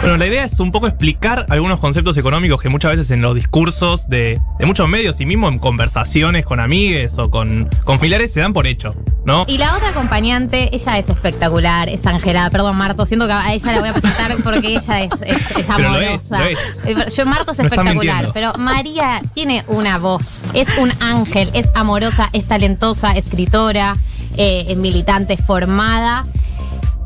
Bueno, 0.01 0.17
la 0.17 0.27
idea 0.27 0.45
es 0.45 0.61
un 0.61 0.73
poco 0.73 0.87
explicar 0.87 1.47
algunos 1.49 1.79
conceptos 1.79 2.17
económicos 2.17 2.61
que 2.61 2.69
muchas 2.69 2.93
veces 2.93 3.11
en 3.11 3.23
los 3.23 3.35
discursos 3.35 4.09
de, 4.09 4.41
de 4.59 4.67
muchos 4.67 4.89
medios 4.89 5.21
y 5.21 5.27
mismo 5.27 5.49
en 5.49 5.59
conversaciones 5.59 6.45
con 6.45 6.61
amigues 6.61 7.19
o 7.19 7.31
con, 7.31 7.69
con 7.85 7.99
familiares 7.99 8.33
se 8.33 8.41
dan 8.41 8.53
por 8.53 8.67
hecho, 8.67 8.95
¿no? 9.25 9.45
Y 9.47 9.59
la 9.59 9.75
otra 9.77 9.91
acompañante, 9.91 10.75
ella 10.75 10.99
es 10.99 11.09
espectacular, 11.09 11.89
es 11.89 12.07
Ángela, 12.07 12.51
perdón 12.51 12.77
Marto, 12.77 13.07
siento 13.07 13.27
que 13.27 13.33
a 13.33 13.53
ella 13.53 13.73
la 13.73 13.81
voy 13.81 13.89
a 13.89 13.93
presentar 13.93 14.37
porque 14.45 14.77
ella 14.77 15.03
es, 15.03 15.13
es, 15.23 15.51
es 15.51 15.67
Pero 15.67 15.79
lo 15.79 15.89
amorosa. 15.89 16.49
es, 16.51 16.59
lo 16.85 17.01
es. 17.01 17.11
Eh, 17.11 17.15
Yo, 17.17 17.27
Marto 17.27 17.53
es 17.53 17.59
No 17.59 17.65
espectacular, 17.65 18.31
pero 18.33 18.53
María 18.59 19.23
tiene 19.35 19.65
una 19.69 19.99
voz, 19.99 20.43
es 20.53 20.69
un 20.79 20.93
ángel, 21.01 21.51
es 21.55 21.71
amorosa, 21.75 22.29
es 22.33 22.47
talentosa, 22.47 23.13
escritora, 23.13 23.97
eh, 24.37 24.67
es 24.69 24.77
militante 24.77 25.37
formada. 25.37 26.25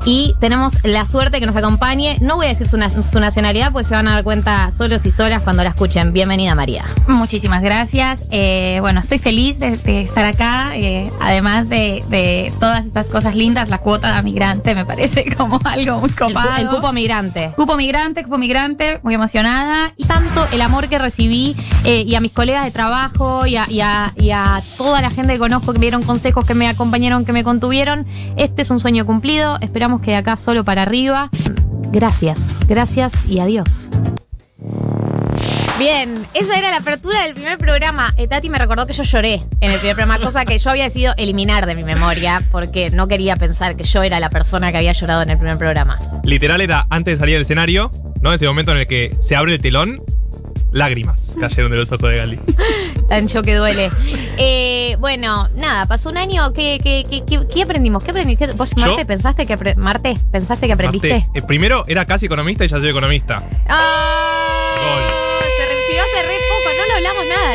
Y 0.05 0.35
tenemos 0.41 0.79
la 0.85 1.05
suerte 1.05 1.39
que 1.41 1.47
nos 1.47 1.57
acompañe. 1.57 2.17
No 2.21 2.37
voy 2.37 2.47
a 2.47 2.49
decir 2.51 2.67
su, 2.69 2.79
na- 2.79 2.89
su 2.89 3.21
nacionalidad, 3.21 3.73
pues 3.73 3.89
se 3.89 3.95
van 3.95 4.09
a 4.09 4.13
dar 4.15 4.25
cuenta 4.25 4.71
solos 4.73 5.05
y 5.05 5.11
solas 5.11 5.43
cuando 5.43 5.63
la 5.65 5.71
escuchen. 5.71 6.13
Bienvenida, 6.13 6.55
María. 6.55 6.85
Muchísimas 7.09 7.63
gracias. 7.63 8.25
Eh, 8.31 8.79
bueno, 8.81 9.01
estoy 9.01 9.19
feliz 9.19 9.59
de, 9.59 9.77
de 9.77 10.03
estar 10.03 10.25
acá. 10.25 10.71
eh, 10.77 11.11
además 11.21 11.69
de, 11.69 12.03
de 12.09 12.51
todas 12.59 12.87
estas 12.87 13.07
cosas 13.09 13.35
lindas, 13.35 13.69
la 13.69 13.79
cuota 13.79 14.15
de 14.17 14.23
migrante 14.23 14.75
me 14.75 14.87
parece 14.87 15.35
como 15.37 15.61
algo 15.65 16.01
muy 16.01 16.09
El, 16.11 16.17
copado. 16.17 16.57
el 16.57 16.69
cupo 16.69 16.93
migrante. 16.93 17.53
Cupo 17.57 17.77
migrante, 17.77 18.23
cupo 18.23 18.39
migrante, 18.39 19.01
muy 19.03 19.15
emocionada. 19.15 19.93
y 19.97 20.05
tanto 20.05 20.47
el 20.53 20.63
amor 20.63 20.89
que 20.89 20.99
recibí 20.99 21.55
eh, 21.85 22.05
y 22.07 22.15
a 22.15 22.21
mis 22.21 22.33
colegas 22.33 22.65
de 22.65 22.71
trabajo 22.71 23.47
y 23.47 23.57
a, 23.57 23.67
y 23.69 23.81
a- 23.81 24.13
y 24.17 24.31
a 24.31 24.61
toda 24.79 25.01
la 25.03 25.11
gente 25.11 25.35
que 25.35 25.39
conozco 25.39 25.73
que 25.73 25.79
me 25.81 25.87
dieron 25.87 26.03
consejos, 26.03 26.47
que 26.47 26.55
me 26.55 26.69
acompañaron, 26.69 27.25
que 27.25 27.33
me 27.33 27.45
contuvieron. 27.45 28.07
Este 28.37 28.63
es 28.63 28.71
un 28.71 28.81
sueño 28.81 29.05
cumplido. 29.05 29.59
Esperamos 29.61 29.88
que 29.97 30.13
de 30.13 30.17
acá 30.19 30.37
solo 30.37 30.65
para 30.65 30.83
arriba. 30.83 31.31
Gracias, 31.91 32.59
gracias 32.69 33.27
y 33.27 33.41
adiós. 33.41 33.89
Bien, 35.79 36.13
esa 36.35 36.59
era 36.59 36.71
la 36.71 36.79
apertura 36.79 37.23
del 37.23 37.35
primer 37.35 37.57
programa. 37.57 38.13
Eh, 38.17 38.27
Tati 38.27 38.51
me 38.51 38.59
recordó 38.59 38.85
que 38.85 38.93
yo 38.93 39.05
lloré 39.05 39.45
en 39.61 39.71
el 39.71 39.79
primer 39.79 39.95
programa, 39.95 40.19
cosa 40.19 40.45
que 40.45 40.59
yo 40.59 40.71
había 40.71 40.85
decidido 40.85 41.15
eliminar 41.17 41.67
de 41.67 41.77
mi 41.77 41.85
memoria 41.85 42.43
porque 42.51 42.91
no 42.91 43.07
quería 43.07 43.37
pensar 43.37 43.77
que 43.77 43.85
yo 43.85 44.03
era 44.03 44.19
la 44.19 44.29
persona 44.29 44.73
que 44.73 44.79
había 44.79 44.91
llorado 44.91 45.23
en 45.23 45.31
el 45.31 45.39
primer 45.39 45.57
programa. 45.57 45.99
Literal 46.25 46.61
era 46.61 46.87
antes 46.91 47.15
de 47.15 47.19
salir 47.19 47.37
del 47.37 47.43
escenario, 47.43 47.93
¿no? 48.21 48.33
Ese 48.33 48.47
momento 48.49 48.73
en 48.73 48.79
el 48.79 48.87
que 48.89 49.17
se 49.21 49.37
abre 49.37 49.55
el 49.55 49.63
telón, 49.63 50.03
lágrimas 50.73 51.35
cayeron 51.41 51.71
de 51.71 51.79
los 51.79 51.91
ojos 51.93 52.11
de 52.11 52.17
Gali. 52.17 52.39
Tan 53.09 53.27
yo 53.29 53.43
que 53.43 53.55
duele. 53.55 53.91
Eh, 54.37 54.97
bueno, 55.01 55.49
nada, 55.57 55.87
pasó 55.87 56.11
un 56.11 56.17
año. 56.19 56.53
¿Qué, 56.53 56.79
qué, 56.83 57.05
qué, 57.09 57.47
qué- 57.47 57.63
aprendimos? 57.63 58.05
¿Qué 58.05 58.11
aprendiste? 58.11 58.47
¿Vos, 58.53 58.75
Yo- 58.75 58.87
Marte, 58.87 59.07
pensaste 59.07 59.47
que, 59.47 59.75
Marte, 59.77 60.19
pensaste 60.31 60.67
que 60.67 60.73
aprendiste? 60.75 61.09
Marte, 61.11 61.31
eh, 61.39 61.43
primero 61.43 61.85
era 61.89 62.05
casi 62.05 62.27
economista 62.27 62.65
y 62.65 62.69
ya 62.69 62.79
soy 62.81 62.89
economista. 62.91 63.43
¡Ah! 63.69 64.75
Gol. 64.79 65.18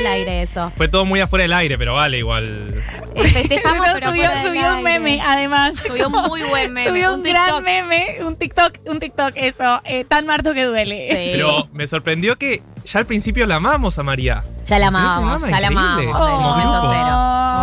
Aire 0.07 0.41
eso. 0.43 0.71
Fue 0.77 0.87
todo 0.87 1.05
muy 1.05 1.19
afuera 1.19 1.43
del 1.43 1.53
aire, 1.53 1.77
pero 1.77 1.93
vale, 1.95 2.17
igual. 2.19 2.83
Eh, 3.15 3.23
Festejamos, 3.23 3.85
Pero 3.93 4.11
pero 4.11 4.41
subió, 4.41 4.75
un 4.77 4.83
meme, 4.83 5.21
además. 5.21 5.75
Subió 5.85 6.07
un 6.07 6.13
muy 6.29 6.41
buen 6.43 6.73
meme, 6.73 6.89
Subió 6.89 7.09
un, 7.13 7.19
un 7.19 7.23
gran 7.23 7.45
TikTok. 7.45 7.63
meme, 7.63 8.05
un 8.25 8.35
TikTok, 8.35 8.73
un 8.85 8.99
TikTok, 8.99 9.33
eso. 9.35 9.81
eh, 9.85 10.03
tan 10.05 10.25
marto 10.25 10.53
que 10.53 10.63
duele. 10.65 11.07
Sí. 11.09 11.31
Pero 11.33 11.67
me 11.73 11.87
sorprendió 11.87 12.37
que 12.37 12.61
ya 12.85 12.99
al 12.99 13.05
principio 13.05 13.45
la 13.47 13.55
amamos 13.55 13.97
a 13.99 14.03
María. 14.03 14.43
Ya 14.65 14.79
la 14.79 14.89
programa, 14.91 15.37
ya 15.49 15.59
la 15.59 15.67
el 15.67 15.73
Como 16.11 16.39
momento 16.41 16.79
cero. 16.83 17.09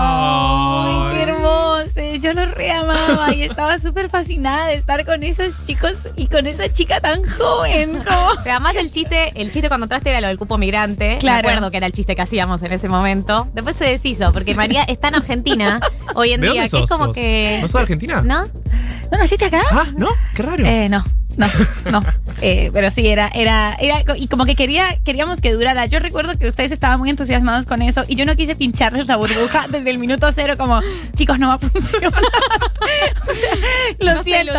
Ay, 0.03 1.03
Ay. 1.09 1.20
Yo 2.21 2.33
lo 2.35 2.45
reamaba 2.47 3.33
y 3.35 3.43
estaba 3.43 3.79
súper 3.79 4.09
fascinada 4.11 4.67
de 4.67 4.75
estar 4.75 5.05
con 5.07 5.23
esos 5.23 5.67
chicos 5.67 5.95
y 6.17 6.27
con 6.27 6.47
esa 6.47 6.71
chica 6.71 7.01
tan 7.01 7.23
joven. 7.25 7.93
como- 8.05 8.31
Pero 8.45 8.57
además 8.57 8.75
el 8.77 8.91
chiste, 8.91 9.33
el 9.41 9.51
chiste 9.51 9.69
cuando 9.69 9.85
entraste 9.87 10.11
era 10.11 10.21
lo 10.21 10.29
del 10.29 10.39
cupo 10.39 10.59
migrante. 10.59 11.17
Claro. 11.19 11.47
Me 11.47 11.53
acuerdo 11.55 11.71
que 11.71 11.77
era 11.79 11.87
el 11.87 11.93
chiste 11.93 12.15
que 12.15 12.23
hacíamos 12.23 12.63
en 12.63 12.73
ese 12.73 12.89
momento. 12.89 13.49
Después 13.55 13.77
se 13.77 13.85
deshizo, 13.87 14.33
porque 14.33 14.55
María 14.55 14.83
está 14.85 15.09
en 15.09 15.15
Argentina 15.17 15.81
hoy 16.15 16.33
en 16.33 16.41
¿De 16.43 16.51
día, 16.51 16.63
dónde 16.63 16.65
que 16.67 16.71
sos? 16.71 16.83
es 16.85 16.91
como 16.91 17.07
vos? 17.07 17.15
que. 17.15 17.59
¿No 17.63 17.69
sos 17.69 17.73
de 17.75 17.81
Argentina? 17.81 18.23
¿No? 18.23 18.43
¿No 19.11 19.19
naciste 19.19 19.47
acá? 19.47 19.63
Ah, 19.71 19.87
¿no? 19.97 20.09
Qué 20.35 20.43
raro. 20.43 20.65
Eh, 20.67 20.89
no, 20.89 21.05
no, 21.49 22.01
no. 22.01 22.05
Eh, 22.43 22.71
pero 22.73 22.91
sí, 22.91 23.07
era, 23.09 23.31
era, 23.35 23.75
era, 23.81 24.03
y 24.17 24.29
como 24.29 24.45
que 24.47 24.55
quería, 24.55 24.99
queríamos 25.05 25.41
que 25.41 25.53
durara. 25.53 25.87
Yo 25.87 25.99
recuerdo 25.99 26.39
que 26.39 26.49
ustedes 26.49 26.73
estaban 26.73 26.99
muy 26.99 27.11
entusiasmados 27.11 27.67
con 27.67 27.83
eso 27.83 28.05
y 28.09 28.15
yo 28.15 28.25
no 28.25 28.35
quise 28.37 28.57
pincharles 28.57 29.07
la 29.09 29.17
burbuja 29.17 29.67
desde 29.71 29.91
el 29.91 29.99
minuto 29.99 30.31
cero, 30.33 30.55
como, 30.59 30.81
chicos, 31.15 31.39
no 31.39 31.49
va 31.49 31.55
a 31.55 31.59
funcionar. 31.59 32.13
O 33.29 33.33
sea, 33.35 33.51
lo 34.01 34.15
No 34.15 34.25
siento. 34.25 34.53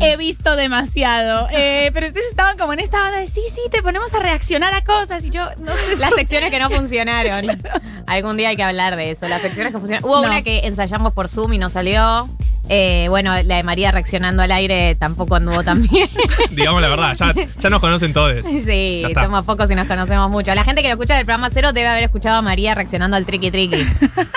He 0.00 0.16
visto 0.16 0.56
demasiado. 0.56 1.48
Eh, 1.52 1.90
pero 1.92 2.06
ustedes 2.06 2.26
estaban 2.28 2.56
como 2.56 2.72
en 2.72 2.80
esta 2.80 3.04
onda 3.06 3.18
de 3.18 3.26
sí, 3.26 3.42
sí, 3.54 3.60
te 3.70 3.82
ponemos 3.82 4.12
a 4.14 4.20
reaccionar 4.20 4.72
a 4.74 4.82
cosas. 4.84 5.24
Y 5.24 5.30
yo 5.30 5.44
no 5.60 5.72
sé 5.72 5.96
Las 5.98 6.14
secciones 6.14 6.50
que 6.50 6.58
no 6.58 6.70
funcionaron. 6.70 7.60
Algún 8.06 8.36
día 8.36 8.50
hay 8.50 8.56
que 8.56 8.62
hablar 8.62 8.96
de 8.96 9.10
eso. 9.10 9.26
Las 9.28 9.42
secciones 9.42 9.72
que 9.72 9.78
funcionaron. 9.78 10.08
Hubo 10.08 10.22
No. 10.22 10.28
una 10.28 10.42
que 10.42 10.60
ensayamos 10.66 11.12
por 11.12 11.28
Zoom 11.28 11.52
y 11.54 11.58
no 11.58 11.68
salió. 11.68 12.28
Eh, 12.68 13.06
bueno, 13.10 13.30
la 13.42 13.56
de 13.56 13.62
María 13.62 13.90
reaccionando 13.90 14.42
al 14.42 14.50
aire 14.50 14.94
tampoco 14.94 15.34
anduvo 15.36 15.62
tan 15.62 15.82
bien. 15.88 16.08
Digamos 16.50 16.80
la 16.80 16.88
verdad, 16.88 17.14
ya, 17.14 17.34
ya 17.60 17.70
nos 17.70 17.80
conocen 17.80 18.12
todos. 18.12 18.42
Sí, 18.44 19.02
somos 19.14 19.44
pocos 19.44 19.70
y 19.70 19.74
nos 19.74 19.86
conocemos 19.86 20.30
mucho. 20.30 20.54
La 20.54 20.64
gente 20.64 20.80
que 20.82 20.88
lo 20.88 20.94
escucha 20.94 21.16
del 21.16 21.26
programa 21.26 21.50
cero 21.50 21.72
debe 21.72 21.88
haber 21.88 22.04
escuchado 22.04 22.36
a 22.38 22.42
María 22.42 22.74
reaccionando 22.74 23.16
al 23.16 23.26
triqui 23.26 23.50
triqui. 23.50 23.84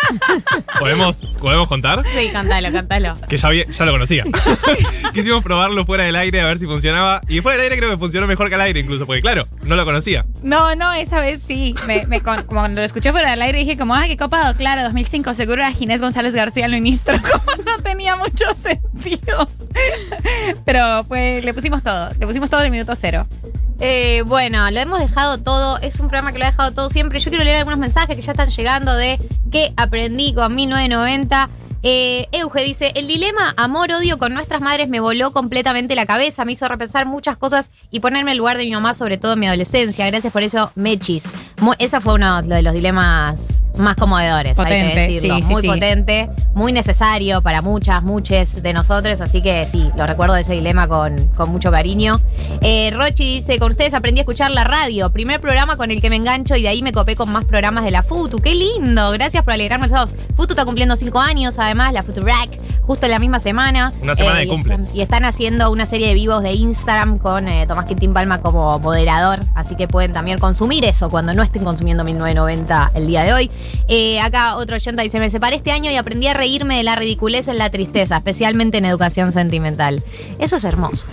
¿Podemos, 0.79 1.17
¿Podemos 1.39 1.67
contar? 1.67 2.03
Sí, 2.15 2.29
contalo, 2.33 2.71
contalo. 2.71 3.13
Que 3.27 3.37
ya, 3.37 3.49
lo 3.85 3.91
conocía. 3.91 4.23
Quisimos 5.13 5.43
probarlo 5.43 5.85
fuera 5.85 6.03
del 6.03 6.15
aire 6.15 6.41
a 6.41 6.45
ver 6.45 6.59
si 6.59 6.65
funcionaba. 6.65 7.21
Y 7.27 7.41
fuera 7.41 7.57
del 7.57 7.63
aire 7.71 7.77
creo 7.77 7.89
que 7.91 7.97
funcionó 7.97 8.27
mejor 8.27 8.49
que 8.49 8.55
al 8.55 8.61
aire 8.61 8.79
incluso, 8.79 9.05
porque 9.05 9.21
claro, 9.21 9.47
no 9.63 9.75
lo 9.75 9.85
conocía. 9.85 10.25
No, 10.43 10.75
no, 10.75 10.93
esa 10.93 11.19
vez 11.19 11.41
sí. 11.41 11.75
Me, 11.87 12.05
me 12.07 12.21
con- 12.21 12.43
cuando 12.43 12.81
lo 12.81 12.85
escuché 12.85 13.11
fuera 13.11 13.31
del 13.31 13.41
aire 13.41 13.59
dije 13.59 13.77
como, 13.77 13.95
ay, 13.95 14.09
qué 14.09 14.17
copado, 14.17 14.55
claro, 14.55 14.83
2005, 14.83 15.33
seguro 15.33 15.61
era 15.61 15.71
Ginés 15.71 16.01
González 16.01 16.33
García 16.35 16.65
el 16.65 16.73
ministro. 16.73 17.17
Como 17.21 17.63
no 17.65 17.81
tenía 17.83 18.15
mucho 18.23 18.45
sentido. 18.55 19.47
Pero 20.65 21.03
fue, 21.03 21.41
le 21.43 21.53
pusimos 21.53 21.83
todo, 21.83 22.11
le 22.19 22.25
pusimos 22.25 22.49
todo 22.49 22.61
del 22.61 22.71
minuto 22.71 22.95
cero. 22.95 23.27
Eh, 23.79 24.23
bueno, 24.25 24.69
lo 24.71 24.79
hemos 24.79 24.99
dejado 24.99 25.37
todo. 25.37 25.77
Es 25.79 25.99
un 25.99 26.07
programa 26.07 26.31
que 26.31 26.39
lo 26.39 26.45
ha 26.45 26.51
dejado 26.51 26.71
todo 26.71 26.89
siempre. 26.89 27.19
Yo 27.19 27.29
quiero 27.29 27.43
leer 27.43 27.57
algunos 27.57 27.79
mensajes 27.79 28.15
que 28.15 28.21
ya 28.21 28.31
están 28.31 28.49
llegando 28.49 28.95
de 28.95 29.19
qué 29.51 29.73
aprendí 29.77 30.33
con 30.33 30.55
1990. 30.55 31.49
Eh, 31.83 32.27
Euge 32.31 32.63
dice, 32.63 32.91
el 32.95 33.07
dilema 33.07 33.53
amor-odio 33.57 34.17
con 34.17 34.33
nuestras 34.33 34.61
madres 34.61 34.89
me 34.89 34.99
voló 34.99 35.31
completamente 35.31 35.95
la 35.95 36.05
cabeza, 36.05 36.43
me 36.43 36.53
hizo 36.53 36.67
repensar 36.67 37.05
muchas 37.05 37.37
cosas 37.37 37.71
y 37.91 37.99
ponerme 37.99 38.31
en 38.31 38.33
el 38.33 38.37
lugar 38.39 38.57
de 38.57 38.65
mi 38.65 38.71
mamá, 38.71 38.93
sobre 38.93 39.17
todo 39.17 39.33
en 39.33 39.39
mi 39.39 39.47
adolescencia. 39.47 40.05
Gracias 40.07 40.33
por 40.33 40.43
eso, 40.43 40.71
Mechis. 40.75 41.31
Mu- 41.61 41.73
esa 41.79 42.01
fue 42.01 42.15
uno 42.15 42.41
de 42.41 42.61
los 42.61 42.73
dilemas 42.73 43.61
más 43.77 43.95
conmovedores, 43.95 44.57
hay 44.57 44.65
Potente, 44.65 44.93
que 44.95 44.99
decirlo. 45.13 45.35
sí, 45.37 45.43
muy 45.43 45.61
sí. 45.61 45.67
potente, 45.67 46.29
muy 46.55 46.73
necesario 46.73 47.41
para 47.43 47.61
muchas, 47.61 48.01
muchos 48.01 48.63
de 48.63 48.73
nosotros, 48.73 49.21
así 49.21 49.43
que 49.43 49.67
sí, 49.67 49.91
lo 49.95 50.07
recuerdo 50.07 50.33
de 50.33 50.41
ese 50.41 50.53
dilema 50.53 50.87
con, 50.87 51.27
con 51.35 51.51
mucho 51.51 51.69
cariño. 51.69 52.19
Eh, 52.61 52.89
Rochi 52.91 53.35
dice, 53.35 53.59
con 53.59 53.69
ustedes 53.69 53.93
aprendí 53.93 54.19
a 54.19 54.23
escuchar 54.23 54.49
la 54.49 54.63
radio, 54.63 55.11
primer 55.11 55.39
programa 55.39 55.77
con 55.77 55.91
el 55.91 56.01
que 56.01 56.09
me 56.09 56.15
engancho 56.15 56.55
y 56.55 56.63
de 56.63 56.69
ahí 56.69 56.81
me 56.81 56.91
copé 56.91 57.15
con 57.15 57.29
más 57.31 57.45
programas 57.45 57.83
de 57.83 57.91
la 57.91 58.01
FUTU. 58.01 58.39
¡Qué 58.39 58.55
lindo! 58.55 59.11
Gracias 59.11 59.43
por 59.43 59.53
alegrarme 59.53 59.83
los 59.87 59.91
sábados. 59.91 60.15
FUTU 60.35 60.53
está 60.53 60.65
cumpliendo 60.65 60.95
cinco 60.95 61.19
años, 61.19 61.59
además, 61.67 61.93
la 61.93 62.03
FUTU 62.03 62.21
Rack, 62.21 62.49
justo 62.81 63.05
en 63.05 63.11
la 63.11 63.19
misma 63.19 63.39
semana. 63.39 63.91
Una 64.01 64.15
semana 64.15 64.37
Eh, 64.37 64.39
de 64.39 64.45
y 64.45 64.49
cumples. 64.49 64.79
están- 64.79 64.97
Y 64.97 65.01
están 65.01 65.25
haciendo 65.25 65.71
una 65.71 65.85
serie 65.85 66.07
de 66.07 66.13
vivos 66.13 66.41
de 66.41 66.53
Instagram 66.53 67.19
con 67.19 67.47
eh, 67.47 67.65
Tomás 67.67 67.85
Quintín 67.85 68.13
Palma 68.13 68.41
como 68.41 68.79
moderador, 68.79 69.39
así 69.55 69.75
que 69.75 69.87
pueden 69.87 70.13
también 70.13 70.37
consumir 70.39 70.85
eso 70.85 71.09
cuando 71.09 71.33
no 71.33 71.43
estén 71.43 71.63
consumiendo 71.63 72.03
1990 72.03 72.91
el 72.95 73.07
día 73.07 73.23
de 73.23 73.33
hoy. 73.33 73.51
Eh, 73.87 74.19
acá 74.19 74.55
otro 74.57 74.75
oyente 74.75 75.03
dice, 75.03 75.19
me 75.19 75.29
separé 75.29 75.57
este 75.57 75.71
año 75.71 75.91
y 75.91 75.95
aprendí 75.97 76.27
a 76.27 76.33
reírme 76.33 76.77
de 76.77 76.83
la 76.83 76.95
ridiculez 76.95 77.47
en 77.47 77.57
la 77.57 77.69
tristeza, 77.69 78.17
especialmente 78.17 78.77
en 78.77 78.85
educación 78.85 79.31
sentimental. 79.31 80.03
Eso 80.39 80.55
es 80.57 80.63
hermoso. 80.63 81.07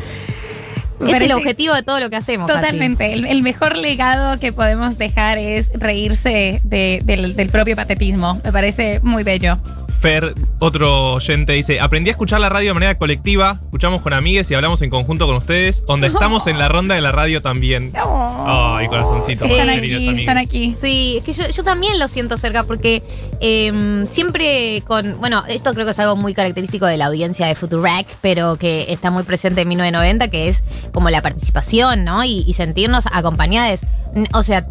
Me 1.01 1.11
Es 1.11 1.21
el 1.21 1.33
objetivo 1.33 1.75
de 1.75 1.83
todo 1.83 1.99
lo 2.01 2.09
que 2.09 2.17
hacemos. 2.17 2.47
Totalmente. 2.51 3.13
El, 3.13 3.27
el 3.27 3.43
mejor 3.43 3.77
legado 3.77 4.39
que 4.39 4.53
podemos 4.53 4.97
dejar 4.97 5.39
es 5.39 5.71
reírse 5.75 6.61
de- 6.63 7.03
del, 7.05 7.35
del 7.37 7.49
propio 7.51 7.75
patetismo. 7.77 8.41
Me 8.45 8.53
parece 8.53 9.01
muy 9.03 9.23
bello. 9.25 9.59
Fer, 10.05 10.35
otro 10.59 11.15
oyente, 11.15 11.55
dice: 11.55 11.81
Aprendí 11.81 12.11
a 12.11 12.13
escuchar 12.13 12.39
la 12.39 12.51
radio 12.51 12.69
de 12.69 12.75
manera 12.75 12.99
colectiva, 12.99 13.59
escuchamos 13.63 14.03
con 14.03 14.13
amigues 14.13 14.51
y 14.51 14.55
hablamos 14.55 14.83
en 14.83 14.91
conjunto 14.91 15.27
con 15.27 15.35
ustedes, 15.37 15.83
donde 15.87 16.09
estamos 16.09 16.47
en 16.47 16.59
la 16.59 16.69
ronda 16.69 16.95
de 16.95 17.01
la 17.01 17.11
radio 17.11 17.41
también. 17.41 17.91
Ay, 18.47 18.87
corazoncito. 18.89 19.47
Están 19.47 19.71
aquí, 19.71 20.21
están 20.21 20.37
aquí. 20.37 20.77
Sí, 20.79 21.15
es 21.17 21.25
que 21.25 21.33
yo, 21.33 21.49
yo 21.49 21.63
también 21.65 21.99
lo 21.99 22.07
siento 22.09 22.37
cerca 22.37 22.65
porque 22.65 23.03
eh, 23.41 24.05
siempre 24.11 24.83
con. 24.87 25.19
Bueno, 25.21 25.43
esto 25.49 25.73
creo 25.73 25.87
que 25.87 25.93
es 25.93 25.99
algo 25.99 26.17
muy 26.17 26.35
característico 26.35 26.85
de 26.85 26.99
la 26.99 27.07
audiencia 27.07 27.47
de 27.47 27.55
Futurac, 27.55 28.07
pero 28.21 28.57
que 28.57 28.85
está 28.93 29.11
muy 29.11 29.23
presente 29.23 29.63
en 29.63 29.69
1990, 29.69 30.29
que 30.29 30.49
es 30.49 30.65
como 30.93 31.09
la 31.09 31.23
participación, 31.23 32.05
¿no? 32.05 32.23
Y, 32.25 32.45
y 32.47 32.53
sentirnos 32.53 33.07
acompañadas. 33.11 33.87
O 34.35 34.43
sea, 34.43 34.67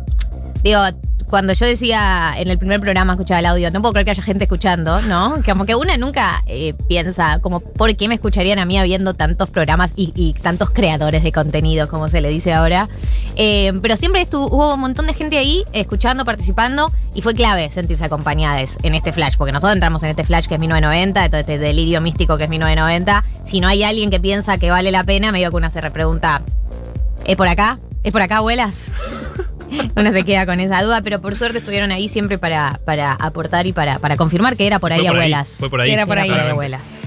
digo. 0.63 0.79
Cuando 1.29 1.53
yo 1.53 1.65
decía 1.65 2.33
en 2.37 2.49
el 2.49 2.57
primer 2.57 2.79
programa, 2.79 3.13
escuchaba 3.13 3.39
el 3.39 3.45
audio, 3.45 3.71
no 3.71 3.81
puedo 3.81 3.93
creer 3.93 4.05
que 4.05 4.11
haya 4.11 4.23
gente 4.23 4.43
escuchando, 4.45 5.01
¿no? 5.01 5.41
Como 5.45 5.65
que 5.65 5.75
una 5.75 5.97
nunca 5.97 6.43
eh, 6.45 6.73
piensa, 6.87 7.39
como, 7.39 7.59
¿por 7.59 7.95
qué 7.95 8.07
me 8.07 8.15
escucharían 8.15 8.59
a 8.59 8.65
mí 8.65 8.77
habiendo 8.77 9.13
tantos 9.13 9.49
programas 9.49 9.93
y, 9.95 10.33
tantos 10.41 10.69
creadores 10.69 11.23
de 11.23 11.31
contenido, 11.31 11.87
como 11.87 12.09
se 12.09 12.21
le 12.21 12.29
dice 12.29 12.53
ahora? 12.53 12.87
Eh, 13.35 13.73
pero 13.81 13.97
siempre 13.97 14.21
estuvo, 14.21 14.47
hubo 14.47 14.73
un 14.73 14.79
montón 14.79 15.07
de 15.07 15.13
gente 15.13 15.37
ahí 15.37 15.63
escuchando, 15.73 16.25
participando 16.25 16.91
y 17.13 17.21
fue 17.21 17.33
clave 17.33 17.69
sentirse 17.69 18.05
acompañadas 18.05 18.77
en 18.83 18.95
este 18.95 19.11
flash, 19.11 19.35
porque 19.37 19.51
nosotros 19.51 19.73
entramos 19.73 20.03
en 20.03 20.09
este 20.09 20.23
flash 20.23 20.47
que 20.47 20.55
es 20.55 20.59
1990, 20.59 21.29
todo 21.29 21.39
este 21.41 21.57
delirio 21.57 22.01
místico 22.01 22.37
que 22.37 22.45
es 22.45 22.49
1990. 22.49 23.23
Si 23.43 23.59
no 23.59 23.67
hay 23.67 23.83
alguien 23.83 24.09
que 24.09 24.19
piensa 24.19 24.57
que 24.57 24.69
vale 24.69 24.91
la 24.91 25.03
pena, 25.03 25.31
medio 25.31 25.49
que 25.49 25.55
una 25.55 25.69
se 25.69 25.81
repregunta, 25.81 26.41
¿es 27.25 27.35
por 27.35 27.47
acá? 27.47 27.79
¿Es 28.03 28.11
por 28.11 28.21
acá, 28.21 28.37
abuelas? 28.37 28.93
Una 29.95 30.11
se 30.11 30.23
queda 30.23 30.45
con 30.45 30.59
esa 30.59 30.81
duda, 30.81 31.01
pero 31.01 31.21
por 31.21 31.35
suerte 31.35 31.57
estuvieron 31.59 31.91
ahí 31.91 32.07
siempre 32.09 32.37
para, 32.37 32.79
para 32.85 33.13
aportar 33.13 33.67
y 33.67 33.73
para, 33.73 33.99
para 33.99 34.17
confirmar 34.17 34.55
que 34.55 34.67
era 34.67 34.79
por 34.79 34.91
ahí, 34.93 34.99
Fue 35.01 35.07
por 35.09 35.15
ahí, 35.17 35.23
abuelas. 35.23 35.55
fue 35.59 35.69
por 35.69 35.81
ahí. 35.81 35.89
Que 35.89 35.93
Era 35.93 36.05
por 36.05 36.17
ahí, 36.19 36.29
abuelas. 36.29 37.01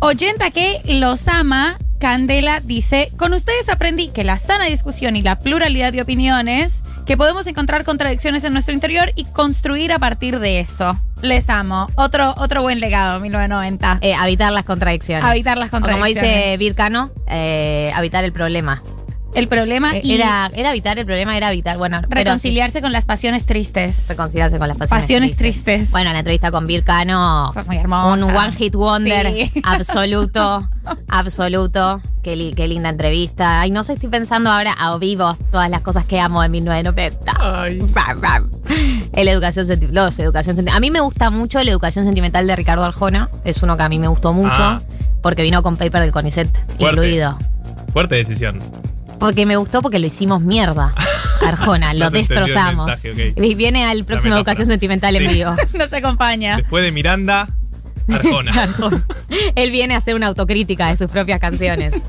Oyenta 0.00 0.50
que 0.50 0.80
los 0.86 1.28
ama, 1.28 1.76
Candela 1.98 2.60
dice, 2.60 3.10
con 3.18 3.34
ustedes 3.34 3.68
aprendí 3.68 4.08
que 4.08 4.24
la 4.24 4.38
sana 4.38 4.64
discusión 4.64 5.14
y 5.16 5.22
la 5.22 5.38
pluralidad 5.38 5.92
de 5.92 6.00
opiniones, 6.00 6.82
que 7.04 7.18
podemos 7.18 7.46
encontrar 7.46 7.84
contradicciones 7.84 8.42
en 8.44 8.54
nuestro 8.54 8.72
interior 8.72 9.12
y 9.14 9.24
construir 9.26 9.92
a 9.92 9.98
partir 9.98 10.38
de 10.38 10.60
eso. 10.60 10.98
Les 11.20 11.50
amo. 11.50 11.88
Otro, 11.96 12.34
otro 12.38 12.62
buen 12.62 12.80
legado, 12.80 13.20
1990. 13.20 13.98
Eh, 14.00 14.14
habitar 14.14 14.50
las 14.52 14.64
contradicciones. 14.64 15.22
Habitar 15.22 15.58
las 15.58 15.68
O 15.68 15.72
Como 15.72 15.82
contradicciones. 15.82 16.32
dice 16.34 16.56
Vircano, 16.56 17.10
eh, 17.28 17.92
habitar 17.94 18.24
el 18.24 18.32
problema. 18.32 18.82
El 19.34 19.46
problema 19.46 19.96
Eh, 19.96 20.00
y 20.04 20.14
Era, 20.14 20.50
era 20.54 20.70
evitar 20.72 20.98
el 20.98 21.06
problema, 21.06 21.36
era 21.36 21.52
evitar, 21.52 21.78
bueno, 21.78 22.00
reconciliarse 22.08 22.80
con 22.82 22.90
las 22.92 23.04
pasiones 23.04 23.46
tristes. 23.46 24.08
reconciliarse 24.08 24.58
con 24.58 24.66
las 24.68 24.76
pasiones. 24.76 25.02
Pasiones 25.04 25.36
tristes. 25.36 25.90
Bueno, 25.92 26.12
la 26.12 26.18
entrevista 26.18 26.50
con 26.50 26.66
Vircano, 26.66 27.50
Fue 27.52 27.62
muy 27.64 27.76
hermosa. 27.76 28.24
un 28.26 28.36
one 28.36 28.52
hit 28.52 28.74
wonder 28.74 29.26
Sí. 29.32 29.52
absoluto, 29.64 30.68
absoluto. 31.08 32.00
Qué, 32.22 32.36
li- 32.36 32.52
qué 32.54 32.68
linda 32.68 32.88
entrevista. 32.90 33.60
Ay, 33.60 33.70
no 33.70 33.82
sé, 33.84 33.94
estoy 33.94 34.08
pensando 34.10 34.50
ahora 34.50 34.72
a 34.78 34.96
vivo 34.98 35.36
todas 35.50 35.70
las 35.70 35.80
cosas 35.82 36.04
que 36.04 36.20
amo 36.20 36.42
de 36.42 36.48
1990. 36.50 37.32
Ay. 37.40 37.78
Bam, 37.78 38.20
bam. 38.20 38.50
El 39.12 39.28
educación 39.28 39.66
senti- 39.66 39.88
los 39.90 40.18
educación 40.18 40.56
sentimental. 40.56 40.76
A 40.76 40.80
mí 40.80 40.90
me 40.90 41.00
gusta 41.00 41.30
mucho 41.30 41.62
la 41.62 41.70
educación 41.70 42.04
sentimental 42.04 42.46
de 42.46 42.56
Ricardo 42.56 42.84
Arjona. 42.84 43.30
Es 43.44 43.62
uno 43.62 43.76
que 43.76 43.82
a 43.84 43.88
mí 43.88 43.98
me 43.98 44.08
gustó 44.08 44.32
mucho. 44.32 44.50
Ah. 44.52 44.82
Porque 45.22 45.42
vino 45.42 45.62
con 45.62 45.76
paper 45.76 46.02
del 46.02 46.12
CONICET 46.12 46.48
Fuerte. 46.78 46.82
incluido. 46.84 47.38
Fuerte 47.92 48.14
decisión. 48.16 48.58
Porque 49.20 49.46
me 49.46 49.56
gustó 49.56 49.82
porque 49.82 49.98
lo 49.98 50.06
hicimos 50.06 50.40
mierda. 50.40 50.94
Arjona, 51.46 51.94
lo 51.94 52.10
destrozamos. 52.10 52.86
mensaje, 52.86 53.32
ok. 53.32 53.38
Y 53.44 53.54
viene 53.54 53.84
al 53.84 54.04
próximo. 54.04 54.34
Educación 54.34 54.66
Sentimental 54.66 55.14
en 55.16 55.30
vivo. 55.30 55.54
Nos 55.74 55.92
acompaña. 55.92 56.56
Después 56.56 56.82
de 56.82 56.90
Miranda, 56.90 57.48
Arjona. 58.08 58.50
Arjona. 58.52 59.06
Él 59.54 59.70
viene 59.70 59.94
a 59.94 59.98
hacer 59.98 60.14
una 60.14 60.26
autocrítica 60.26 60.88
de 60.88 60.96
sus 60.96 61.10
propias 61.10 61.38
canciones. 61.38 62.02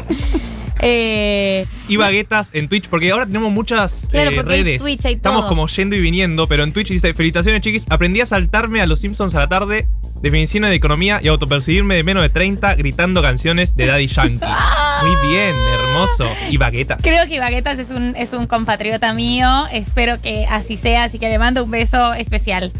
Eh, 0.82 1.65
y 1.88 1.98
baguetas 1.98 2.50
en 2.54 2.67
Twitch, 2.67 2.89
porque 2.89 3.12
ahora 3.12 3.26
tenemos 3.26 3.52
muchas 3.52 4.08
Claro, 4.10 4.32
eh, 4.32 4.39
hay 4.39 4.41
redes. 4.46 4.82
Twitch, 4.82 5.06
hay 5.06 5.13
Estamos 5.13 5.41
todo. 5.41 5.50
como 5.50 5.67
yendo 5.67 5.96
y 5.96 6.02
viniendo, 6.02 6.48
pero 6.48 6.63
en 6.63 6.74
Twitch 6.74 6.89
dice: 6.89 7.13
Felicitaciones, 7.13 7.62
chiquis. 7.62 7.86
Aprendí 7.89 8.22
a 8.22 8.26
saltarme 8.26 8.82
a 8.82 8.86
los 8.88 9.00
Simpsons 9.00 9.36
a 9.36 9.39
la 9.39 9.48
tarde, 9.48 9.88
definiciones 10.22 10.70
de 10.72 10.76
economía 10.76 11.20
y 11.22 11.28
autopercibirme 11.28 11.96
de 11.96 12.04
menos 12.04 12.24
de 12.24 12.30
30 12.30 12.76
gritando 12.76 13.22
canciones 13.22 13.76
de 13.76 13.86
Daddy 13.86 14.08
Yankee. 14.08 14.39
Muy 15.04 15.30
bien, 15.32 15.56
hermoso. 15.80 16.26
Y 16.50 16.58
baguetas. 16.58 17.00
Creo 17.02 17.28
que 17.28 17.39
Baguetas 17.39 17.80
es 17.80 17.91
un, 17.91 18.15
es 18.15 18.34
un 18.34 18.48
compatriota 18.48 19.13
mío. 19.13 19.65
Espero 19.72 20.22
que 20.22 20.46
así 20.50 20.78
sea, 20.78 21.04
así 21.06 21.20
que 21.20 21.30
le 21.30 21.38
mando 21.39 21.63
un 21.63 21.72
beso 21.72 22.13
especial. 22.13 22.72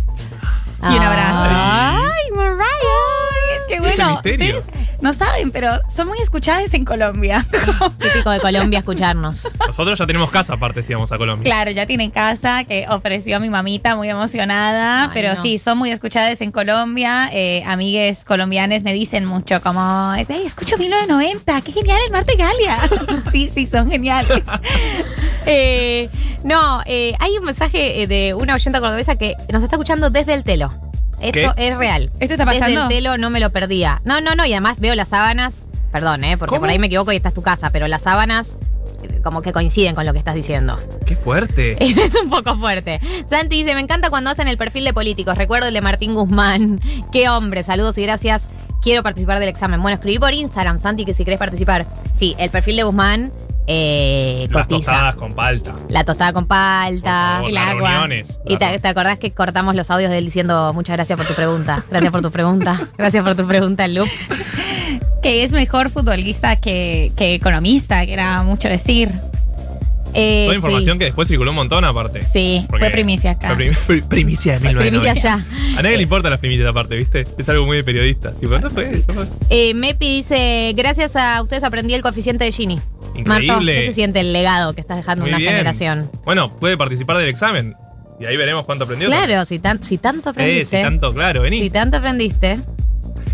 Y 0.84 0.86
un 0.86 1.02
abrazo. 1.02 1.48
Ay. 1.50 2.02
Ay, 2.02 2.32
Mariah. 2.36 3.41
Es 3.58 3.64
que 3.68 3.80
bueno, 3.80 4.16
ustedes 4.16 4.70
no 5.02 5.14
saben, 5.14 5.52
pero 5.52 5.72
son 5.90 6.08
muy 6.08 6.20
escuchadas 6.20 6.74
en 6.74 6.86
Colombia. 6.86 7.46
típico 8.00 8.30
de 8.32 8.40
Colombia 8.40 8.80
escucharnos. 8.80 9.48
Nosotros 9.68 9.98
ya 10.00 10.06
tenemos 10.08 10.30
casa 10.32 10.54
aparte 10.54 10.84
si 10.84 10.94
vamos 10.94 11.12
a 11.12 11.18
Colombia. 11.18 11.44
claro, 11.44 11.72
ya 11.72 11.86
tienen 11.86 12.12
casa 12.12 12.64
que 12.64 12.86
ofreció 12.90 13.40
mi 13.40 13.50
mamita 13.50 13.96
muy 13.96 14.10
emocionada, 14.10 15.06
Ay, 15.06 15.10
pero 15.14 15.34
no. 15.34 15.42
sí, 15.42 15.58
son 15.58 15.78
muy 15.78 15.92
escuchadas 15.92 16.42
en 16.42 16.52
Colombia. 16.52 17.30
Eh, 17.32 17.64
amigues 17.66 18.24
colombianes 18.26 18.84
me 18.84 18.94
dicen 18.94 19.26
mucho 19.26 19.62
como, 19.62 20.14
"Ey, 20.16 20.26
escucho 20.46 20.78
1990, 20.78 21.62
qué 21.62 21.72
genial 21.72 22.00
el 22.06 22.12
Marte 22.12 22.36
Galia. 22.38 22.78
sí, 23.32 23.48
sí, 23.48 23.66
son 23.66 23.90
geniales. 23.90 24.44
Eh, 25.46 26.08
no, 26.44 26.82
eh, 26.86 27.16
hay 27.20 27.36
un 27.38 27.44
mensaje 27.46 28.04
eh, 28.04 28.08
de 28.08 28.36
una 28.36 28.54
oyenta 28.54 28.80
cordobesa 28.80 29.16
que 29.16 29.34
nos 29.52 29.64
está 29.64 29.76
escuchando 29.76 30.12
desde 30.12 30.36
el 30.36 30.44
telo. 30.44 30.72
Esto 31.22 31.54
¿Qué? 31.56 31.68
es 31.68 31.78
real. 31.78 32.12
¿Esto 32.20 32.34
está 32.34 32.46
Desde 32.46 32.60
pasando? 32.60 32.82
el 32.84 32.88
telo 32.88 33.18
no 33.18 33.30
me 33.30 33.40
lo 33.40 33.52
perdía. 33.52 34.02
No, 34.06 34.22
no, 34.22 34.36
no, 34.36 34.46
y 34.46 34.52
además 34.54 34.80
veo 34.80 34.96
las 34.96 35.10
sábanas. 35.10 35.68
Perdón, 35.92 36.24
eh, 36.24 36.38
porque 36.38 36.52
¿Cómo? 36.52 36.62
por 36.62 36.70
ahí 36.70 36.80
me 36.80 36.88
equivoco 36.88 37.12
y 37.12 37.18
esta 37.18 37.28
es 37.30 37.34
tu 37.34 37.42
casa, 37.42 37.70
pero 37.70 37.86
las 37.88 38.04
sábanas 38.04 38.58
eh, 39.04 39.20
como 39.24 39.42
que 39.42 39.52
coinciden 39.52 39.94
con 39.94 40.06
lo 40.06 40.14
que 40.14 40.20
estás 40.20 40.36
diciendo. 40.36 40.78
Qué 41.06 41.16
fuerte. 41.16 41.76
Es 42.02 42.16
un 42.16 42.30
poco 42.30 42.56
fuerte. 42.56 43.00
Santi 43.28 43.58
dice, 43.64 43.76
me 43.76 43.82
encanta 43.82 44.10
cuando 44.10 44.30
hacen 44.30 44.48
el 44.48 44.58
perfil 44.58 44.86
de 44.86 44.94
políticos. 44.94 45.38
Recuerdo 45.38 45.68
el 45.68 45.74
de 45.74 45.82
Martín 45.82 46.14
Guzmán. 46.16 46.80
Qué 47.12 47.28
hombre. 47.30 47.64
Saludos 47.64 47.98
y 47.98 48.04
gracias. 48.04 48.50
Quiero 48.82 49.04
participar 49.04 49.40
del 49.40 49.50
examen. 49.50 49.82
Bueno, 49.82 49.96
escribí 49.96 50.18
por 50.18 50.34
Instagram, 50.34 50.80
Santi, 50.80 51.06
que 51.06 51.14
si 51.14 51.24
querés 51.26 51.40
participar. 51.40 51.86
Sí, 52.14 52.36
el 52.40 52.50
perfil 52.50 52.78
de 52.78 52.84
Guzmán 52.84 53.32
eh, 53.68 54.48
Las 54.50 54.64
cotiza. 54.68 54.92
tostadas 54.92 55.16
con 55.16 55.34
palta. 55.34 55.76
La 55.90 56.04
tostada 56.04 56.34
con 56.34 56.46
palta, 56.48 57.34
favor, 57.36 57.50
el 57.50 57.56
las 57.56 57.70
agua. 57.70 57.90
reuniones. 57.90 58.40
Y 58.48 58.58
te, 58.58 58.80
te 58.80 58.88
acordás 58.88 59.20
que 59.20 59.32
cortamos 59.32 59.76
los 59.76 59.90
audios 59.92 60.10
de 60.12 60.18
él 60.18 60.26
diciendo 60.26 60.72
muchas 60.74 60.96
gracias 60.98 61.18
por 61.18 61.26
tu 61.28 61.34
pregunta. 61.34 61.86
Gracias 61.90 62.12
por 62.12 62.22
tu 62.22 62.32
pregunta. 62.32 62.82
Gracias 62.98 63.24
por 63.24 63.36
tu 63.36 63.48
pregunta, 63.48 63.88
Lup. 63.88 64.08
que 65.22 65.44
es 65.44 65.52
mejor 65.52 65.90
futbolista 65.90 66.56
que, 66.56 67.12
que 67.16 67.36
economista, 67.36 68.06
que 68.06 68.14
era 68.14 68.44
mucho 68.44 68.68
decir. 68.68 69.12
Eh, 70.14 70.44
Toda 70.46 70.54
sí. 70.54 70.56
información 70.58 71.00
que 71.00 71.06
después 71.06 71.28
circuló 71.28 71.52
un 71.52 71.56
montón 71.56 71.86
aparte. 71.86 72.24
Sí, 72.24 72.66
fue 72.70 72.90
primicia 72.90 73.32
acá. 73.32 73.48
fue 73.48 73.56
prim- 73.56 73.74
pri- 73.88 74.02
primicia 74.02 74.54
de 74.54 74.60
Primicia 74.60 74.92
1990. 74.92 75.22
ya. 75.22 75.78
A 75.80 75.82
nadie 75.82 75.98
le 75.98 76.04
importan 76.04 76.32
las 76.32 76.40
primicias 76.40 76.68
aparte, 76.70 76.96
¿viste? 76.98 77.24
Es 77.38 77.48
algo 77.50 77.66
muy 77.66 77.78
de 77.78 77.84
periodista. 77.84 78.32
Tipo, 78.34 78.60
no 78.60 78.70
fue, 78.70 79.04
no 79.08 79.14
fue. 79.14 79.26
Eh, 79.50 79.74
Mepi 79.74 80.18
dice, 80.18 80.74
gracias 80.76 81.16
a 81.16 81.42
ustedes 81.42 81.64
aprendí 81.64 81.94
el 81.94 82.02
coeficiente 82.02 82.44
de 82.46 82.52
Gini. 82.52 82.76
Marto, 83.26 83.44
Increíble. 83.44 83.76
¿qué 83.82 83.86
se 83.88 83.94
siente 83.94 84.20
el 84.22 84.32
legado 84.34 84.74
que 84.74 84.82
estás 84.82 84.98
dejando 84.98 85.24
Muy 85.24 85.30
una 85.32 85.38
bien. 85.38 85.52
generación? 85.52 86.10
Bueno, 86.26 86.50
puede 86.50 86.78
participar 86.78 87.18
del 87.18 87.28
examen. 87.28 87.76
Y 88.20 88.26
ahí 88.26 88.38
veremos 88.38 88.66
cuánto 88.66 88.84
aprendió. 88.84 89.08
Claro, 89.08 89.46
si, 89.46 89.60
tan- 89.60 89.84
si 89.84 89.98
tanto 89.98 90.30
Eh, 90.30 90.32
aprendiste. 90.32 90.78
si 90.78 90.84
tanto, 90.84 91.12
claro, 91.14 91.42
vení. 91.42 91.60
Si 91.60 91.70
tanto 91.70 91.98
aprendiste. 91.98 92.60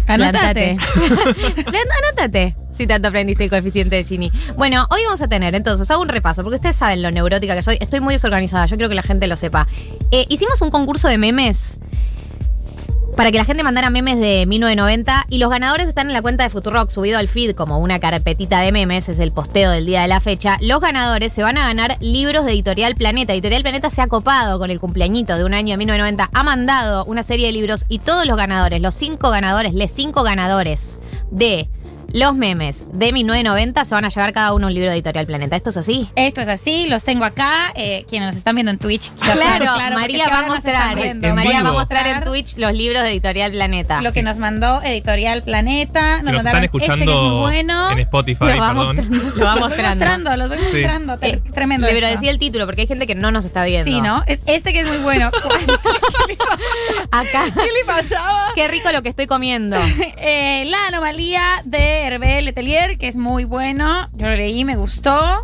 Anótate. 0.07 0.77
Anótate. 2.15 2.55
Si 2.71 2.87
tanto 2.87 3.09
aprendiste 3.09 3.43
el 3.43 3.49
coeficiente 3.49 3.95
de 3.97 4.03
Gini. 4.03 4.31
Bueno, 4.55 4.87
hoy 4.89 5.01
vamos 5.05 5.21
a 5.21 5.27
tener, 5.27 5.53
entonces, 5.55 5.89
hago 5.91 6.01
un 6.01 6.09
repaso, 6.09 6.43
porque 6.43 6.55
ustedes 6.55 6.75
saben 6.75 7.01
lo 7.01 7.11
neurótica 7.11 7.55
que 7.55 7.63
soy. 7.63 7.77
Estoy 7.79 7.99
muy 7.99 8.13
desorganizada, 8.13 8.65
yo 8.65 8.77
quiero 8.77 8.89
que 8.89 8.95
la 8.95 9.03
gente 9.03 9.27
lo 9.27 9.35
sepa. 9.35 9.67
Eh, 10.11 10.25
hicimos 10.29 10.61
un 10.61 10.71
concurso 10.71 11.07
de 11.07 11.17
memes 11.17 11.79
para 13.17 13.31
que 13.31 13.39
la 13.39 13.45
gente 13.45 13.63
mandara 13.63 13.89
memes 13.89 14.19
de 14.19 14.45
1990 14.45 15.25
y 15.27 15.39
los 15.39 15.49
ganadores 15.49 15.87
están 15.87 16.05
en 16.05 16.13
la 16.13 16.21
cuenta 16.21 16.43
de 16.43 16.51
Futurock 16.51 16.91
subido 16.91 17.17
al 17.17 17.27
feed 17.27 17.55
como 17.55 17.79
una 17.79 17.99
carpetita 17.99 18.59
de 18.59 18.71
memes, 18.71 19.09
es 19.09 19.17
el 19.17 19.31
posteo 19.31 19.71
del 19.71 19.87
día 19.87 20.03
de 20.03 20.07
la 20.07 20.19
fecha. 20.19 20.59
Los 20.61 20.81
ganadores 20.81 21.33
se 21.33 21.41
van 21.41 21.57
a 21.57 21.65
ganar 21.65 21.97
libros 21.99 22.45
de 22.45 22.51
Editorial 22.51 22.93
Planeta. 22.93 23.33
Editorial 23.33 23.63
Planeta 23.63 23.89
se 23.89 24.03
ha 24.03 24.07
copado 24.07 24.59
con 24.59 24.69
el 24.69 24.79
cumpleañito 24.79 25.35
de 25.35 25.45
un 25.45 25.55
año 25.55 25.71
de 25.71 25.77
1990, 25.77 26.29
ha 26.31 26.43
mandado 26.43 27.05
una 27.05 27.23
serie 27.23 27.47
de 27.47 27.53
libros 27.53 27.85
y 27.89 27.97
todos 27.97 28.27
los 28.27 28.37
ganadores, 28.37 28.81
los 28.81 28.93
cinco 28.93 29.31
ganadores, 29.31 29.73
les 29.73 29.91
cinco 29.91 30.21
ganadores 30.21 30.99
de 31.31 31.71
los 32.13 32.35
memes 32.35 32.85
de 32.93 33.11
1990 33.11 33.85
se 33.85 33.93
van 33.95 34.05
a 34.05 34.09
llevar 34.09 34.33
cada 34.33 34.53
uno 34.53 34.67
un 34.67 34.73
libro 34.73 34.89
de 34.89 34.95
Editorial 34.95 35.25
Planeta. 35.25 35.55
¿Esto 35.55 35.69
es 35.71 35.77
así? 35.77 36.09
Esto 36.15 36.41
es 36.41 36.47
así, 36.47 36.87
los 36.87 37.03
tengo 37.03 37.25
acá. 37.25 37.71
eh, 37.75 38.05
quienes 38.09 38.27
nos 38.27 38.35
están 38.35 38.55
viendo 38.55 38.71
en 38.71 38.77
Twitch. 38.79 39.11
Claro, 39.19 39.65
porque 39.75 39.93
María 39.93 40.29
va 40.29 40.39
a 40.39 40.47
mostrar, 40.47 40.95
María 41.35 41.63
va 41.63 41.69
a 41.69 41.73
mostrar 41.73 42.07
en 42.07 42.23
Twitch 42.23 42.57
los 42.57 42.73
libros 42.73 43.03
de 43.03 43.09
Editorial 43.11 43.51
Planeta. 43.51 44.01
Lo 44.01 44.11
que 44.13 44.23
nos 44.23 44.37
mandó 44.37 44.81
Editorial 44.81 45.43
Planeta. 45.43 46.19
Si 46.19 46.25
Nos 46.25 46.33
nos 46.33 46.43
mandaron 46.43 46.63
están 46.63 46.63
este 46.63 46.77
que 46.79 46.85
es 46.85 46.89
muy 46.89 46.99
escuchando 47.13 47.39
bueno. 47.39 47.91
en 47.91 47.99
Spotify, 47.99 48.37
Lo 48.45 48.57
va 48.57 48.67
perdón. 48.69 48.75
mostrando, 48.95 49.17
lo 49.35 49.45
va 49.45 49.55
Los 49.57 49.59
voy 49.69 49.69
mostrando. 49.85 50.37
los 50.37 50.49
voy 50.49 50.57
Sí. 50.57 50.63
mostrando. 50.63 51.13
Eh, 51.15 51.17
Tre- 51.43 51.51
Tremendo. 51.53 51.87
Pero 51.89 52.07
decía 52.07 52.31
el 52.31 52.39
título, 52.39 52.65
porque 52.65 52.81
hay 52.81 52.87
gente 52.87 53.05
que 53.07 53.15
no 53.15 53.31
nos 53.31 53.45
está 53.45 53.63
viendo. 53.65 53.91
Sí, 53.91 54.01
¿no? 54.01 54.23
Es 54.27 54.39
este 54.47 54.71
que 54.73 54.81
es 54.81 54.87
muy 54.87 54.97
bueno. 54.99 55.29
Acá. 57.11 57.43
¿Qué 57.53 57.61
le 57.79 57.85
pasaba? 57.85 58.51
Qué 58.55 58.67
rico 58.67 58.91
lo 58.91 59.01
que 59.01 59.09
estoy 59.09 59.27
comiendo. 59.27 59.77
Eh, 60.17 60.63
la 60.67 60.87
anomalía 60.87 61.41
de 61.65 61.96
Hervé 62.05 62.41
Letelier, 62.41 62.97
que 62.97 63.07
es 63.07 63.15
muy 63.15 63.43
bueno. 63.43 64.07
Yo 64.13 64.27
lo 64.27 64.35
leí, 64.35 64.65
me 64.65 64.75
gustó. 64.75 65.43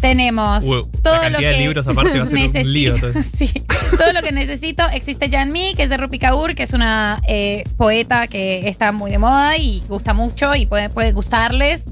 Tenemos 0.00 0.64
Uy, 0.66 0.82
todo 1.02 1.28
lo 1.30 1.38
que 1.38 1.46
de 1.46 1.58
libros 1.58 1.86
aparte 1.86 2.18
va 2.18 2.24
a 2.24 2.26
ser 2.26 2.36
un 2.36 2.42
necesito. 2.42 2.68
lío, 2.68 2.94
entonces. 2.94 3.26
Sí, 3.34 3.50
todo 3.96 4.12
lo 4.12 4.20
que 4.22 4.32
necesito. 4.32 4.82
Existe 4.92 5.30
Jan 5.30 5.50
Mi, 5.50 5.74
que 5.74 5.82
es 5.84 5.90
de 5.90 5.96
Rupi 5.96 6.18
Kaur, 6.18 6.54
que 6.54 6.62
es 6.62 6.72
una 6.74 7.22
eh, 7.26 7.64
poeta 7.76 8.26
que 8.26 8.68
está 8.68 8.92
muy 8.92 9.10
de 9.10 9.18
moda 9.18 9.56
y 9.56 9.82
gusta 9.88 10.12
mucho 10.12 10.54
y 10.54 10.66
puede, 10.66 10.90
puede 10.90 11.12
gustarles. 11.12 11.84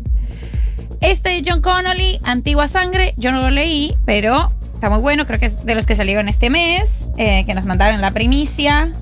Este 1.00 1.30
de 1.30 1.42
John 1.46 1.60
Connolly, 1.62 2.20
Antigua 2.22 2.68
Sangre, 2.68 3.14
yo 3.16 3.32
no 3.32 3.40
lo 3.40 3.50
leí, 3.50 3.94
pero 4.04 4.52
está 4.74 4.90
muy 4.90 4.98
bueno. 5.00 5.26
Creo 5.26 5.40
que 5.40 5.46
es 5.46 5.64
de 5.64 5.74
los 5.74 5.86
que 5.86 5.94
salieron 5.94 6.28
este 6.28 6.50
mes, 6.50 7.08
eh, 7.16 7.44
que 7.46 7.54
nos 7.54 7.64
mandaron 7.64 8.00
la 8.00 8.10
primicia. 8.10 8.92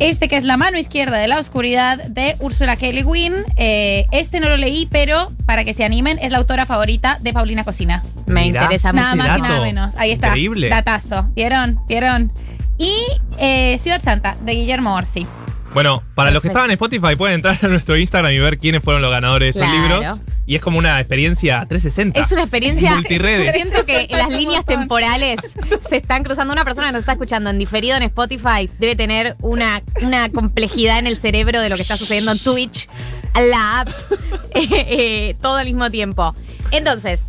Este 0.00 0.28
que 0.28 0.36
es 0.36 0.44
La 0.44 0.56
mano 0.56 0.76
izquierda 0.78 1.18
de 1.18 1.28
la 1.28 1.38
oscuridad 1.38 2.02
de 2.08 2.36
Úrsula 2.40 2.76
K. 2.76 2.86
Le 2.92 3.04
Guin. 3.04 3.34
Eh, 3.56 4.06
este 4.10 4.40
no 4.40 4.48
lo 4.48 4.56
leí, 4.56 4.86
pero 4.90 5.32
para 5.46 5.64
que 5.64 5.72
se 5.72 5.84
animen, 5.84 6.18
es 6.20 6.30
la 6.30 6.38
autora 6.38 6.66
favorita 6.66 7.18
de 7.20 7.32
Paulina 7.32 7.64
Cocina. 7.64 8.02
Me 8.26 8.44
Mirá. 8.44 8.62
interesa 8.64 8.92
mucho. 8.92 9.02
Nada 9.02 9.14
más 9.14 9.38
y 9.38 9.42
nada 9.42 9.60
menos. 9.62 9.94
Ahí 9.96 10.10
está. 10.12 10.28
Increíble. 10.28 10.68
Datazo. 10.68 11.28
¿Vieron? 11.34 11.80
¿Vieron? 11.88 12.32
Y 12.76 12.92
eh, 13.38 13.78
Ciudad 13.78 14.02
Santa, 14.02 14.36
de 14.44 14.52
Guillermo 14.54 14.94
Orsi. 14.94 15.26
Bueno, 15.74 16.02
para 16.14 16.30
los 16.30 16.40
que 16.40 16.48
estaban 16.48 16.70
en 16.70 16.74
Spotify 16.74 17.16
pueden 17.16 17.34
entrar 17.34 17.58
a 17.60 17.68
nuestro 17.68 17.96
Instagram 17.96 18.32
y 18.32 18.38
ver 18.38 18.58
quiénes 18.58 18.82
fueron 18.82 19.02
los 19.02 19.10
ganadores 19.10 19.54
de 19.54 19.60
estos 19.60 19.70
Claro. 19.74 19.98
libros. 20.00 20.20
Y 20.46 20.54
es 20.56 20.62
como 20.62 20.78
una 20.78 21.00
experiencia 21.00 21.64
360. 21.68 22.20
Es 22.20 22.30
una 22.32 22.42
experiencia. 22.42 22.94
Multiredes. 22.94 23.52
Siento 23.54 23.84
que 23.84 24.06
las 24.10 24.30
líneas 24.30 24.64
temporales 24.64 25.40
se 25.88 25.96
están 25.96 26.22
cruzando. 26.22 26.52
Una 26.52 26.64
persona 26.64 26.88
que 26.88 26.92
nos 26.92 27.00
está 27.00 27.12
escuchando 27.12 27.50
en 27.50 27.58
diferido 27.58 27.96
en 27.96 28.02
Spotify 28.04 28.70
debe 28.78 28.94
tener 28.94 29.36
una, 29.40 29.82
una 30.02 30.28
complejidad 30.28 30.98
en 30.98 31.06
el 31.06 31.16
cerebro 31.16 31.60
de 31.60 31.68
lo 31.70 31.76
que 31.76 31.82
está 31.82 31.96
sucediendo 31.96 32.30
en 32.32 32.38
Twitch, 32.38 32.88
la 33.34 33.80
app, 33.80 33.88
eh, 34.54 34.68
eh, 34.70 35.36
todo 35.40 35.56
al 35.56 35.66
mismo 35.66 35.90
tiempo. 35.90 36.34
Entonces. 36.70 37.26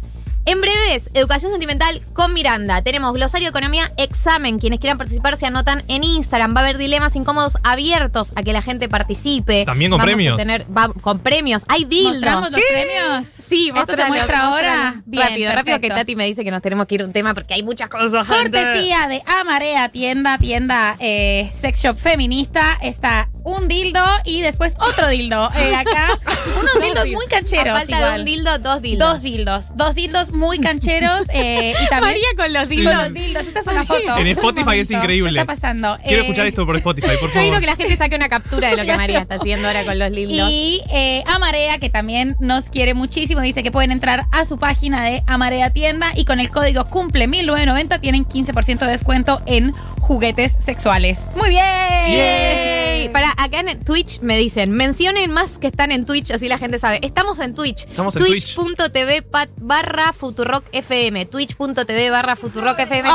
En 0.48 0.62
breves, 0.62 1.10
educación 1.16 1.52
sentimental 1.52 2.02
con 2.14 2.32
Miranda. 2.34 2.84
Tenemos 2.84 3.12
glosario 3.14 3.46
de 3.48 3.50
economía, 3.50 3.92
examen. 3.98 4.60
Quienes 4.60 4.80
quieran 4.80 4.98
participar 5.00 5.38
se 5.38 5.48
anotan 5.48 5.82
en 5.88 6.04
Instagram. 6.04 6.54
Va 6.56 6.60
a 6.62 6.64
haber 6.66 6.78
dilemas 6.78 7.16
incómodos 7.16 7.58
abiertos 7.64 8.32
a 8.36 8.44
que 8.44 8.54
la 8.54 8.62
gente 8.62 8.88
participe. 8.88 9.66
También 9.66 9.90
con 9.90 9.98
Vamos 9.98 10.14
a 10.14 10.16
premios. 10.16 10.38
tener- 10.38 10.66
va- 10.76 10.94
con 11.02 11.18
premios. 11.18 11.64
Hay 11.68 11.86
dildos. 11.86 12.14
¿Mostramos 12.14 12.52
los 12.52 12.62
premios? 12.72 13.26
Sí, 13.26 13.72
¿Esto 13.76 13.96
se 13.96 14.06
muestra 14.06 14.42
ahora? 14.42 15.02
Bien, 15.08 15.28
rápido, 15.30 15.52
rápido 15.52 15.82
que. 15.82 15.90
Tati 15.90 16.16
me 16.16 16.26
dice 16.26 16.44
que 16.44 16.52
nos 16.52 16.62
tenemos 16.62 16.86
que 16.86 16.94
ir 16.96 17.02
a 17.02 17.06
un 17.06 17.12
tema 17.14 17.34
porque 17.34 17.56
hay 17.56 17.64
muchas 17.64 17.90
cosas. 17.90 18.28
Cortesía 18.28 19.08
de 19.08 19.24
Amarea, 19.26 19.90
tienda, 19.90 20.38
tienda 20.38 20.96
eh, 21.00 21.50
sex 21.52 21.82
shop 21.82 21.98
feminista. 21.98 22.78
Está 22.84 23.30
un 23.44 23.68
dildo 23.68 24.04
y 24.26 24.42
después 24.42 24.76
otro 24.80 25.10
dildo. 25.10 25.50
eh, 25.56 25.76
acá, 25.76 26.20
unos 26.60 26.82
dildos 26.82 27.08
muy 27.10 27.26
A 27.26 27.30
cancheros. 27.30 27.78
falta 27.80 27.98
igual. 27.98 28.14
de 28.14 28.20
un 28.20 28.26
dildo, 28.26 28.60
dos 28.60 28.82
dildos. 28.84 29.10
Dos 29.14 29.22
dildos. 29.24 29.72
Dos 29.76 29.96
dildos 29.96 30.32
muy 30.36 30.60
cancheros. 30.60 31.28
eh, 31.34 31.72
y 31.72 31.88
también. 31.90 32.02
María 32.02 32.28
con 32.38 32.54
los 32.54 32.62
Con 32.64 32.70
dildos. 32.70 32.96
los 32.96 33.14
dildos. 33.14 33.44
Esta 33.48 33.60
es 33.62 33.68
una 33.68 33.86
foto. 33.86 34.18
En 34.18 34.28
Spotify 34.28 34.80
es 34.80 34.92
increíble. 34.92 35.32
¿Qué 35.34 35.40
está 35.40 35.46
pasando? 35.54 35.98
Quiero 36.04 36.18
Eh, 36.18 36.26
escuchar 36.26 36.48
esto 36.48 36.66
por 36.66 36.76
Spotify, 36.76 37.08
por 37.20 37.30
Yo 37.30 37.34
favor. 37.42 37.60
que 37.60 37.66
la 37.66 37.76
gente 37.76 37.98
saque 37.98 38.16
una 38.16 38.30
captura 38.30 38.70
de 38.70 38.78
lo 38.78 38.84
que 38.86 38.96
María 38.98 39.20
está 39.20 39.36
haciendo 39.36 39.68
ahora 39.68 39.84
con 39.84 39.98
los 40.00 40.12
dildos. 40.12 40.50
Y 40.50 40.82
eh, 40.92 41.24
Amarea, 41.28 41.78
que 41.80 41.90
también 41.90 42.36
nos 42.40 42.70
quiere 42.70 42.94
muchísimo, 42.94 43.42
dice 43.42 43.64
que 43.64 43.72
pueden 43.72 43.92
entrar 43.92 44.26
a 44.32 44.46
su 44.46 44.58
página 44.58 45.04
de 45.04 45.24
Amarea 45.28 45.70
Tienda 45.72 46.12
y 46.16 46.26
con 46.26 46.40
el 46.40 46.50
código 46.50 46.86
cumple 46.86 47.28
1990 47.28 48.00
tienen 48.00 48.26
15% 48.26 48.80
de 48.80 48.88
descuento 48.92 49.42
en 49.46 49.72
juguetes 50.06 50.56
sexuales. 50.60 51.26
Muy 51.36 51.50
bien. 51.50 51.64
Yay. 52.08 53.10
Para 53.10 53.32
acá 53.32 53.60
en 53.62 53.84
Twitch 53.84 54.20
me 54.22 54.38
dicen, 54.38 54.72
mencionen 54.72 55.32
más 55.32 55.58
que 55.58 55.68
están 55.68 55.92
en 55.92 56.06
Twitch, 56.06 56.32
así 56.32 56.48
la 56.48 56.58
gente 56.58 56.78
sabe. 56.80 57.00
Estamos 57.02 57.40
en 57.40 57.54
Twitch. 57.56 57.86
Estamos 57.88 58.16
en 58.16 58.24
Twitch. 58.24 58.56
Twitch.tv 58.56 59.26
barra 59.58 60.14
Futurock 60.14 60.66
FM. 60.72 61.26
Twitch.tv 61.26 62.10
barra 62.12 62.36
Futurock 62.36 62.80
FM. 62.80 63.10
¡Eh! 63.10 63.14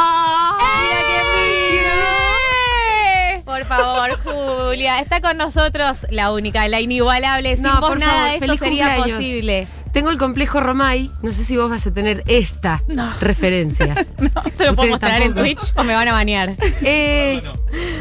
Por 3.44 3.64
favor, 3.64 4.18
Julia, 4.24 5.00
está 5.00 5.20
con 5.20 5.36
nosotros 5.36 6.06
la 6.10 6.32
única, 6.32 6.66
la 6.68 6.80
inigualable. 6.80 7.54
Sin 7.56 7.64
No, 7.64 7.80
vos 7.80 7.90
por 7.90 7.98
nada 7.98 8.12
favor, 8.12 8.28
de 8.28 8.34
esto 8.34 8.46
feliz 8.46 8.58
sería 8.58 8.84
cumpleaños. 8.96 9.16
posible. 9.18 9.68
Tengo 9.92 10.10
el 10.10 10.18
complejo 10.18 10.60
Romay. 10.60 11.10
No 11.22 11.32
sé 11.32 11.44
si 11.44 11.56
vos 11.56 11.70
vas 11.70 11.86
a 11.86 11.90
tener 11.92 12.22
esta 12.26 12.82
referencia. 13.20 13.94
¿Te 14.56 14.64
lo 14.66 14.74
puedo 14.74 14.90
mostrar 14.90 15.22
en. 15.22 15.34
Twitch 15.34 15.72
o 15.76 15.84
me 15.84 15.94
van 15.94 16.08
a 16.08 16.12
banear? 16.12 16.54
Eh, 16.82 17.42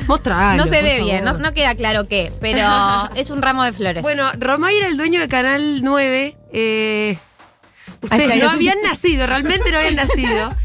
no 0.08 0.66
se 0.66 0.82
ve 0.82 1.02
bien, 1.04 1.24
no, 1.24 1.38
no 1.38 1.54
queda 1.54 1.76
claro 1.76 2.08
qué, 2.08 2.32
pero 2.40 2.60
es 3.16 3.30
un 3.30 3.42
ramo 3.42 3.64
de 3.64 3.74
flores. 3.74 4.02
Bueno, 4.02 4.32
Romay 4.38 4.78
era 4.78 4.88
el 4.88 4.98
dueño 4.98 5.20
de 5.20 5.28
Canal 5.28 5.84
9. 5.84 6.38
eh, 6.54 7.18
ustedes 8.02 8.30
Ay, 8.30 8.40
no 8.40 8.50
habían 8.50 8.82
nacido, 8.84 9.28
realmente 9.28 9.72
no 9.72 9.78
habían 9.78 9.96
nacido. 9.96 10.56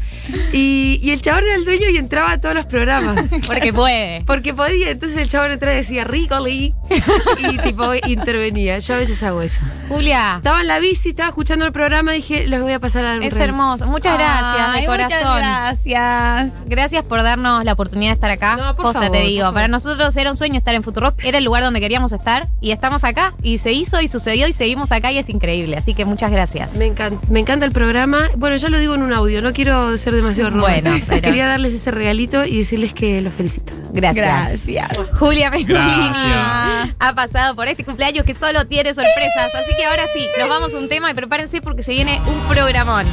Y, 0.53 0.99
y 1.03 1.11
el 1.11 1.21
chabón 1.21 1.43
era 1.43 1.53
el 1.55 1.65
dueño 1.65 1.87
y 1.89 1.97
entraba 1.97 2.31
a 2.31 2.41
todos 2.41 2.55
los 2.55 2.65
programas. 2.65 3.25
porque 3.45 3.71
puede. 3.71 4.23
Porque 4.25 4.55
podía, 4.55 4.89
entonces 4.89 5.19
el 5.19 5.29
chabón 5.29 5.51
entraba 5.51 5.75
y 5.75 5.77
decía 5.77 6.03
Ricoli 6.03 6.73
y 7.39 7.57
tipo 7.59 7.93
intervenía. 8.07 8.79
Yo 8.79 8.95
a 8.95 8.97
veces 8.97 9.21
hago 9.23 9.41
eso. 9.41 9.61
Julia, 9.89 10.35
Estaba 10.37 10.61
en 10.61 10.67
la 10.67 10.79
bici, 10.79 11.09
estaba 11.09 11.29
escuchando 11.29 11.65
el 11.65 11.71
programa, 11.71 12.11
dije, 12.11 12.47
les 12.47 12.61
voy 12.61 12.73
a 12.73 12.79
pasar 12.79 13.05
algo. 13.05 13.25
es 13.25 13.35
hermoso. 13.37 13.87
Muchas 13.87 14.17
gracias, 14.17 14.73
de 14.73 14.85
corazón. 14.85 15.19
Muchas 15.19 15.85
gracias. 15.85 16.53
Gracias 16.65 17.03
por 17.03 17.23
darnos 17.23 17.63
la 17.63 17.73
oportunidad 17.73 18.11
de 18.11 18.15
estar 18.15 18.31
acá. 18.31 18.55
No, 18.55 18.75
por 18.75 18.85
Posta 18.85 18.99
favor, 19.01 19.11
te 19.11 19.19
por 19.19 19.27
digo. 19.27 19.41
favor. 19.43 19.53
Para 19.55 19.67
nosotros 19.67 20.15
era 20.17 20.31
un 20.31 20.37
sueño 20.37 20.57
estar 20.57 20.75
en 20.75 20.83
Futurock. 20.83 21.23
Era 21.23 21.37
el 21.37 21.43
lugar 21.43 21.63
donde 21.63 21.79
queríamos 21.79 22.11
estar. 22.11 22.47
Y 22.61 22.71
estamos 22.71 23.03
acá. 23.03 23.33
Y 23.43 23.57
se 23.59 23.71
hizo 23.71 24.01
y 24.01 24.07
sucedió 24.07 24.47
y 24.47 24.53
seguimos 24.53 24.91
acá 24.91 25.11
y 25.11 25.17
es 25.17 25.29
increíble. 25.29 25.77
Así 25.77 25.93
que 25.93 26.05
muchas 26.05 26.31
gracias. 26.31 26.73
Me 26.75 26.85
encanta, 26.85 27.25
me 27.29 27.39
encanta 27.39 27.65
el 27.65 27.71
programa. 27.71 28.29
Bueno, 28.37 28.55
ya 28.55 28.69
lo 28.69 28.77
digo 28.79 28.95
en 28.95 29.03
un 29.03 29.13
audio, 29.13 29.41
no 29.41 29.53
quiero 29.53 29.95
ser 29.97 30.13
demasiado 30.15 30.51
Bueno, 30.51 30.91
pero- 31.07 31.21
Quería 31.21 31.47
darles 31.47 31.73
ese 31.73 31.91
regalito 31.91 32.45
y 32.45 32.59
decirles 32.59 32.93
que 32.93 33.21
los 33.21 33.33
felicito. 33.33 33.73
Gracias. 33.93 34.65
Gracias. 34.67 34.87
Julia 35.19 35.49
Mengolini 35.49 35.75
Gracias. 36.09 36.74
Ha 36.99 37.13
pasado 37.15 37.55
por 37.55 37.67
este 37.67 37.83
cumpleaños 37.83 38.25
que 38.25 38.35
solo 38.35 38.65
tiene 38.65 38.93
sorpresas. 38.93 39.53
Así 39.55 39.75
que 39.77 39.85
ahora 39.85 40.03
sí, 40.13 40.27
nos 40.39 40.49
vamos 40.49 40.73
a 40.73 40.77
un 40.77 40.89
tema 40.89 41.11
y 41.11 41.13
prepárense 41.13 41.61
porque 41.61 41.83
se 41.83 41.91
viene 41.91 42.21
un 42.25 42.47
programón. 42.47 43.05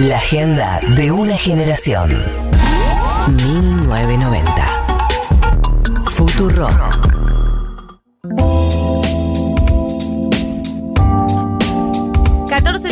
La 0.00 0.16
agenda 0.16 0.80
de 0.96 1.10
una 1.10 1.36
generación. 1.36 2.10
1990. 3.28 4.74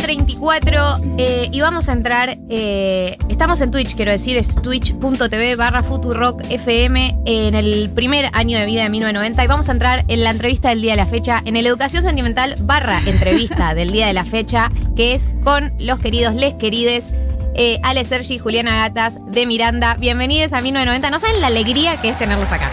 Futurock. 0.03 1.01
eh, 1.17 1.49
y 1.53 1.61
vamos 1.61 1.88
a 1.88 1.93
entrar, 1.93 2.37
eh, 2.51 3.17
estamos 3.29 3.61
en 3.61 3.71
Twitch, 3.71 3.95
quiero 3.95 4.11
decir, 4.11 4.37
es 4.37 4.57
twitch.tv 4.57 5.55
barra 5.55 5.83
Futurock 5.85 6.43
FM 6.51 7.19
en 7.25 7.55
el 7.55 7.88
primer 7.91 8.29
año 8.33 8.59
de 8.59 8.67
vida 8.67 8.83
de 8.83 8.91
1990 8.91 9.45
y 9.45 9.47
vamos 9.47 9.69
a 9.69 9.73
entrar 9.73 10.05
en 10.09 10.25
la 10.25 10.31
entrevista 10.31 10.71
del 10.71 10.83
día 10.83 10.93
de 10.93 10.97
la 10.97 11.07
fecha, 11.07 11.41
en 11.45 11.57
el 11.57 11.67
Educación 11.67 12.03
Sentimental 12.03 12.57
barra 12.62 12.99
entrevista 13.07 13.75
del 13.75 13.93
día 13.93 14.09
de 14.09 14.12
la 14.12 14.25
fecha, 14.25 14.73
que 14.97 15.15
es 15.15 15.31
con 15.45 15.73
los 15.79 16.01
queridos, 16.01 16.35
les 16.35 16.55
querides, 16.55 17.15
eh, 17.55 17.79
Ale 17.85 18.05
Sergi 18.05 18.35
y 18.35 18.38
Juliana 18.38 18.75
Gatas 18.77 19.19
de 19.29 19.47
Miranda. 19.47 19.95
Bienvenidos 19.95 20.53
a 20.53 20.62
1990. 20.62 21.11
No 21.11 21.21
saben 21.21 21.41
la 21.41 21.47
alegría 21.47 21.97
que 22.01 22.09
es 22.09 22.19
tenerlos 22.19 22.51
acá. 22.51 22.71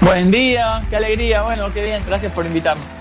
Buen 0.00 0.30
día, 0.32 0.82
qué 0.90 0.96
alegría. 0.96 1.42
Bueno, 1.42 1.72
qué 1.72 1.84
bien, 1.84 2.02
gracias 2.06 2.32
por 2.32 2.44
invitarme. 2.44 2.99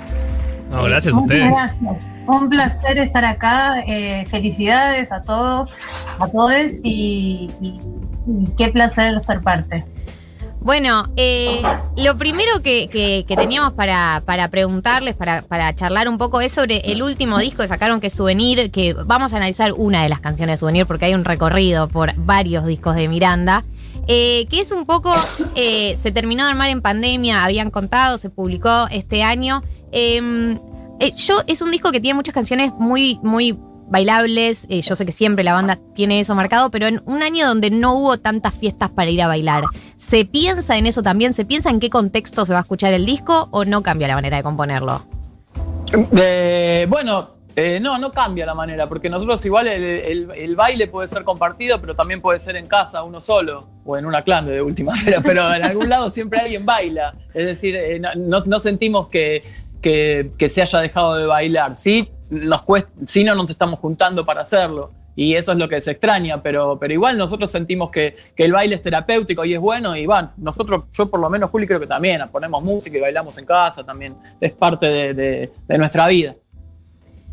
No, 0.70 0.84
gracias 0.84 1.14
a 1.14 1.18
Muchas 1.18 1.38
ustedes. 1.38 1.52
gracias. 1.52 2.06
Un 2.28 2.50
placer 2.50 2.98
estar 3.00 3.26
acá. 3.26 3.82
eh, 3.88 4.26
felicidades 4.28 5.12
a 5.12 5.22
todos, 5.24 5.74
a 6.20 6.28
todos 6.28 6.54
y, 6.84 7.50
y- 7.62 7.80
y 8.28 8.46
qué 8.58 8.70
placer 8.70 9.20
ser 9.24 9.42
parte. 9.42 9.86
Bueno, 10.62 11.06
eh, 11.16 11.62
lo 11.96 12.18
primero 12.18 12.62
que, 12.62 12.90
que- 12.90 13.24
que 13.28 13.36
teníamos 13.38 13.74
para, 13.74 14.22
para 14.26 14.50
preguntarles, 14.50 15.16
para, 15.16 15.42
para 15.42 15.74
charlar 15.74 16.10
un 16.10 16.18
poco, 16.18 16.42
es 16.42 16.52
sobre 16.52 16.80
el 16.92 17.02
último 17.02 17.38
disco 17.40 17.62
que 17.62 17.68
sacaron, 17.70 18.02
que 18.02 18.08
es 18.08 18.14
Souvenir, 18.14 18.70
que 18.70 18.94
vamos 18.94 19.32
a 19.34 19.38
analizar 19.38 19.72
una 19.72 20.04
de 20.04 20.10
las 20.10 20.20
canciones 20.20 20.54
de 20.54 20.58
Souvenir, 20.58 20.86
porque 20.86 21.06
hay 21.06 21.14
un 21.16 21.24
recorrido 21.24 21.88
por 21.88 22.14
varios 22.18 22.66
discos 22.68 22.96
de 22.96 23.08
Miranda, 23.08 23.64
eh, 24.12 24.48
que 24.50 24.60
es 24.60 24.72
un 24.72 24.88
poco, 24.88 25.14
eh, 25.54 25.96
se 25.96 26.12
terminó 26.12 26.44
de 26.44 26.50
armar 26.50 26.70
en 26.70 26.82
pandemia, 26.82 27.44
habían 27.44 27.70
contado, 27.70 28.18
se 28.18 28.32
publicó 28.32 28.88
este 28.90 29.22
año. 29.22 29.62
Eh, 29.92 30.58
eh, 31.00 31.14
yo, 31.16 31.44
es 31.46 31.62
un 31.62 31.70
disco 31.70 31.92
que 31.92 32.02
tiene 32.02 32.16
muchas 32.16 32.34
canciones 32.34 32.74
muy, 32.80 33.20
muy 33.22 33.56
bailables. 33.88 34.68
yo 34.68 34.96
sé 34.96 35.06
que 35.06 35.12
siempre 35.12 35.44
la 35.44 35.54
banda 35.54 35.78
tiene 35.94 36.20
eso 36.20 36.34
marcado, 36.34 36.72
pero 36.72 36.88
en 36.88 37.04
un 37.06 37.22
año 37.22 37.48
donde 37.48 37.70
no 37.70 37.94
hubo 37.94 38.18
tantas 38.18 38.56
fiestas 38.56 38.90
para 38.90 39.12
ir 39.12 39.22
a 39.22 39.28
bailar, 39.28 39.66
¿se 39.96 40.26
piensa 40.26 40.76
en 40.80 40.88
eso 40.88 41.04
también? 41.04 41.34
¿Se 41.34 41.46
piensa 41.46 41.70
en 41.70 41.80
qué 41.80 41.92
contexto 41.92 42.48
se 42.48 42.54
va 42.54 42.60
a 42.60 42.62
escuchar 42.64 42.92
el 42.94 43.06
disco 43.06 43.48
o 43.52 43.64
no 43.64 43.84
cambia 43.84 44.08
la 44.08 44.16
manera 44.16 44.38
de 44.38 44.44
componerlo? 44.44 45.06
Bueno, 46.88 47.30
no, 47.80 47.98
no 48.00 48.12
cambia 48.12 48.48
la 48.48 48.56
manera, 48.56 48.90
porque 48.90 49.08
nosotros 49.08 49.46
igual 49.46 49.68
el 49.68 50.56
baile 50.56 50.88
puede 50.88 51.08
ser 51.08 51.24
compartido, 51.24 51.80
pero 51.80 51.96
también 51.96 52.22
puede 52.22 52.40
ser 52.40 52.56
en 52.56 52.68
casa, 52.68 53.04
uno 53.04 53.20
solo, 53.20 53.68
o 53.90 53.98
en 53.98 54.06
una 54.06 54.24
clan 54.24 54.46
de 54.46 54.62
última, 54.62 54.94
pero, 55.04 55.22
pero 55.24 55.54
en 55.54 55.64
algún 55.64 55.90
lado 55.90 56.10
siempre 56.10 56.40
alguien 56.40 56.66
baila. 56.66 57.16
Es 57.34 57.46
decir, 57.46 57.76
eh, 57.76 58.00
no, 58.00 58.40
no- 58.46 58.60
sentimos 58.60 59.08
que, 59.08 59.44
que- 59.82 60.32
que 60.38 60.48
se 60.48 60.62
haya 60.62 60.80
dejado 60.80 61.16
de 61.18 61.26
bailar. 61.26 61.78
Sí, 61.78 62.10
nos 62.30 62.62
cuesta, 62.64 62.90
sí 63.08 63.24
no 63.24 63.34
nos 63.36 63.50
estamos 63.50 63.80
juntando 63.80 64.26
para 64.26 64.42
hacerlo. 64.42 64.92
Y 65.16 65.34
eso 65.36 65.52
es 65.52 65.58
lo 65.58 65.68
que 65.68 65.82
se 65.82 65.92
extraña, 65.92 66.42
pero, 66.42 66.78
pero 66.80 66.94
igual 66.94 67.18
nosotros 67.18 67.50
sentimos 67.52 67.90
que, 67.90 68.16
que 68.38 68.46
el 68.46 68.54
baile 68.54 68.76
es 68.76 68.82
terapéutico 68.82 69.44
y 69.44 69.54
es 69.54 69.60
bueno. 69.60 69.96
Y 69.98 70.06
van, 70.06 70.32
nosotros, 70.38 70.86
yo 70.94 71.10
por 71.10 71.20
lo 71.20 71.30
menos, 71.30 71.50
Juli, 71.50 71.68
creo 71.68 71.80
que 71.80 71.88
también 71.88 72.22
ponemos 72.32 72.64
música 72.64 72.98
y 72.98 73.02
bailamos 73.02 73.38
en 73.38 73.46
casa 73.46 73.84
también. 73.84 74.16
Es 74.40 74.54
parte 74.54 74.86
de- 74.88 75.14
de- 75.14 75.52
de 75.68 75.78
nuestra 75.78 76.08
vida. 76.08 76.36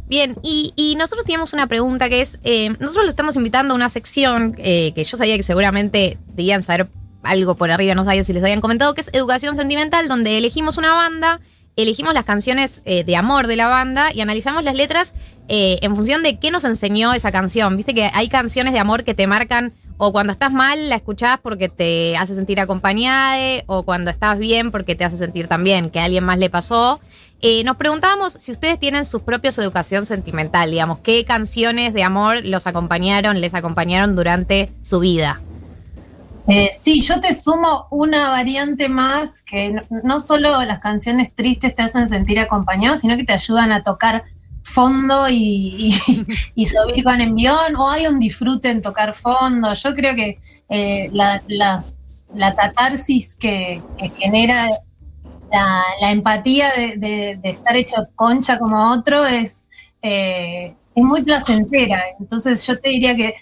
Bien, 0.08 0.36
y, 0.42 0.72
y 0.76 0.94
nosotros 0.94 1.24
teníamos 1.24 1.52
una 1.52 1.66
pregunta 1.66 2.08
que 2.08 2.20
es, 2.20 2.38
eh, 2.44 2.70
nosotros 2.78 3.04
lo 3.04 3.10
estamos 3.10 3.34
invitando 3.36 3.74
a 3.74 3.76
una 3.76 3.88
sección 3.88 4.54
eh, 4.58 4.92
que 4.94 5.02
yo 5.02 5.16
sabía 5.16 5.36
que 5.36 5.42
seguramente 5.42 6.18
debían 6.34 6.62
saber 6.62 6.88
algo 7.26 7.56
por 7.56 7.70
arriba, 7.70 7.94
no 7.94 8.04
sabía 8.04 8.24
si 8.24 8.32
les 8.32 8.42
habían 8.42 8.60
comentado, 8.60 8.94
que 8.94 9.00
es 9.00 9.10
Educación 9.12 9.56
Sentimental, 9.56 10.08
donde 10.08 10.38
elegimos 10.38 10.78
una 10.78 10.94
banda, 10.94 11.40
elegimos 11.76 12.14
las 12.14 12.24
canciones 12.24 12.82
eh, 12.84 13.04
de 13.04 13.16
amor 13.16 13.46
de 13.48 13.56
la 13.56 13.68
banda 13.68 14.12
y 14.12 14.20
analizamos 14.20 14.64
las 14.64 14.74
letras 14.74 15.14
eh, 15.48 15.78
en 15.82 15.94
función 15.94 16.22
de 16.22 16.38
qué 16.38 16.50
nos 16.50 16.64
enseñó 16.64 17.12
esa 17.12 17.32
canción. 17.32 17.76
Viste 17.76 17.94
que 17.94 18.10
hay 18.12 18.28
canciones 18.28 18.72
de 18.72 18.78
amor 18.78 19.04
que 19.04 19.14
te 19.14 19.26
marcan 19.26 19.74
o 19.98 20.12
cuando 20.12 20.32
estás 20.32 20.52
mal 20.52 20.88
la 20.88 20.96
escuchás 20.96 21.38
porque 21.42 21.68
te 21.68 22.16
hace 22.16 22.34
sentir 22.34 22.60
acompañada 22.60 23.62
o 23.66 23.82
cuando 23.82 24.10
estás 24.10 24.38
bien 24.38 24.70
porque 24.70 24.94
te 24.94 25.04
hace 25.04 25.16
sentir 25.16 25.48
también 25.48 25.90
que 25.90 26.00
a 26.00 26.04
alguien 26.04 26.24
más 26.24 26.38
le 26.38 26.50
pasó. 26.50 27.00
Eh, 27.42 27.62
nos 27.64 27.76
preguntábamos 27.76 28.32
si 28.34 28.50
ustedes 28.50 28.80
tienen 28.80 29.04
sus 29.04 29.22
propios 29.22 29.58
educación 29.58 30.06
sentimental, 30.06 30.70
digamos, 30.70 31.00
qué 31.00 31.24
canciones 31.24 31.92
de 31.92 32.02
amor 32.02 32.44
los 32.44 32.66
acompañaron, 32.66 33.40
les 33.40 33.54
acompañaron 33.54 34.16
durante 34.16 34.72
su 34.82 35.00
vida. 35.00 35.40
Eh, 36.48 36.70
sí, 36.72 37.02
yo 37.02 37.20
te 37.20 37.34
sumo 37.34 37.88
una 37.90 38.28
variante 38.28 38.88
más 38.88 39.42
que 39.42 39.82
no, 40.04 40.20
solo 40.20 40.62
las 40.64 40.78
canciones 40.78 41.34
tristes 41.34 41.74
te 41.74 41.82
hacen 41.82 42.08
sentir 42.08 42.38
acompañado, 42.38 42.96
sino 42.96 43.16
que 43.16 43.24
te 43.24 43.32
ayudan 43.32 43.72
a 43.72 43.82
tocar 43.82 44.24
fondo 44.62 45.28
y, 45.28 45.92
y- 46.06 46.26
y 46.54 46.66
subir 46.66 47.04
con 47.04 47.20
envión, 47.20 47.76
o 47.76 47.90
hay 47.90 48.06
un 48.06 48.18
disfrute 48.18 48.70
en 48.70 48.80
tocar 48.80 49.12
fondo. 49.12 49.74
Yo 49.74 49.94
creo 49.94 50.14
que 50.14 50.38
eh, 50.68 51.10
la, 51.12 51.42
catarsis 52.56 53.36
que 53.36 53.82
genera 54.18 54.68
la, 55.52 55.82
la 56.00 56.10
empatía 56.10 56.70
de, 56.76 56.96
de- 56.96 57.38
de 57.42 57.50
estar 57.50 57.76
hecho 57.76 58.06
concha 58.14 58.58
como 58.58 58.90
otro 58.92 59.24
es, 59.26 59.62
eh, 60.02 60.74
es 60.94 61.04
muy 61.04 61.22
placentera. 61.22 62.02
Entonces 62.20 62.66
yo 62.66 62.78
te 62.78 62.90
diría 62.90 63.16
que 63.16 63.34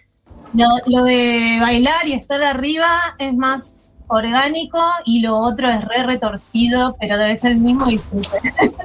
lo, 0.52 0.66
lo 0.86 1.04
de 1.04 1.58
bailar 1.60 2.06
y 2.06 2.12
estar 2.12 2.42
arriba 2.42 2.88
es 3.18 3.34
más 3.34 3.72
orgánico 4.06 4.78
y 5.04 5.20
lo 5.20 5.36
otro 5.38 5.68
es 5.68 5.80
re 5.82 6.02
retorcido, 6.04 6.96
pero 7.00 7.16
ser 7.36 7.52
el 7.52 7.58
mismo 7.58 7.86
disfrute. 7.86 8.28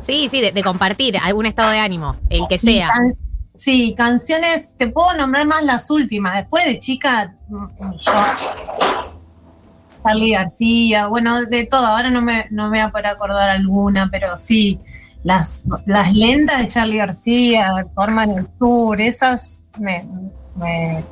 Sí, 0.00 0.28
sí, 0.30 0.40
de, 0.40 0.52
de 0.52 0.62
compartir 0.62 1.18
algún 1.18 1.44
estado 1.44 1.70
de 1.72 1.80
ánimo, 1.80 2.16
el 2.30 2.46
que 2.48 2.56
sea. 2.56 2.88
sí, 3.56 3.94
canciones, 3.94 4.70
te 4.78 4.86
puedo 4.88 5.14
nombrar 5.14 5.44
más 5.46 5.62
las 5.64 5.90
últimas. 5.90 6.36
Después 6.36 6.64
de 6.64 6.78
chica, 6.78 7.34
mm, 7.48 7.66
yo, 7.98 8.12
Charlie 10.04 10.32
García, 10.32 11.06
bueno, 11.06 11.44
de 11.44 11.66
todo. 11.66 11.86
Ahora 11.86 12.10
no 12.10 12.22
me, 12.22 12.46
no 12.50 12.64
me 12.64 12.78
voy 12.78 12.78
a 12.80 12.90
poder 12.90 13.06
acordar 13.06 13.50
alguna, 13.50 14.08
pero 14.10 14.36
sí, 14.36 14.78
las, 15.24 15.64
las 15.86 16.14
lentas 16.14 16.58
de 16.58 16.68
Charlie 16.68 16.98
García, 16.98 17.86
Forman 17.94 18.30
el 18.30 18.48
Sur, 18.58 19.00
esas 19.00 19.60
me, 19.78 20.06
me, 20.56 21.04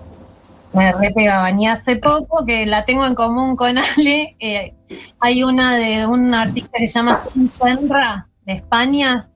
me 0.72 0.92
repegaban. 0.92 1.58
Y 1.58 1.66
hace 1.66 1.96
poco, 1.96 2.44
que 2.46 2.66
la 2.66 2.84
tengo 2.84 3.06
en 3.06 3.14
común 3.14 3.56
con 3.56 3.78
Ale, 3.78 4.36
eh, 4.38 4.74
hay 5.20 5.42
una 5.42 5.74
de 5.76 6.06
un 6.06 6.34
artista 6.34 6.78
que 6.78 6.86
se 6.86 6.94
llama 6.94 7.20
Senra, 7.58 8.28
de 8.44 8.54
España, 8.54 9.28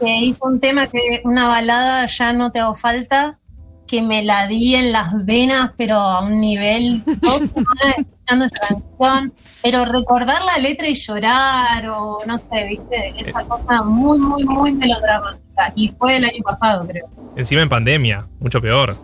que 0.00 0.14
hizo 0.16 0.44
un 0.44 0.60
tema 0.60 0.86
que 0.86 1.22
una 1.24 1.46
balada 1.46 2.06
ya 2.06 2.32
no 2.32 2.52
te 2.52 2.60
hago 2.60 2.74
falta, 2.74 3.38
que 3.86 4.02
me 4.02 4.22
la 4.22 4.46
di 4.46 4.74
en 4.74 4.92
las 4.92 5.24
venas, 5.24 5.72
pero 5.76 5.96
a 5.96 6.22
un 6.22 6.40
nivel, 6.40 7.02
dos 7.22 7.40
semanas 7.40 7.94
escuchando 7.98 8.44
esa 8.44 8.56
canción, 8.68 9.32
pero 9.62 9.84
recordar 9.84 10.42
la 10.44 10.58
letra 10.58 10.88
y 10.88 10.94
llorar, 10.94 11.88
o 11.88 12.20
no 12.26 12.38
sé, 12.38 12.66
viste, 12.66 13.14
esa 13.18 13.44
cosa 13.44 13.82
muy, 13.82 14.18
muy, 14.18 14.44
muy 14.44 14.72
melodramática. 14.72 15.72
Y 15.74 15.88
fue 15.98 16.16
el 16.16 16.24
año 16.24 16.42
pasado, 16.44 16.86
creo. 16.86 17.08
Encima 17.36 17.62
en 17.62 17.68
pandemia, 17.68 18.26
mucho 18.40 18.60
peor. 18.60 18.96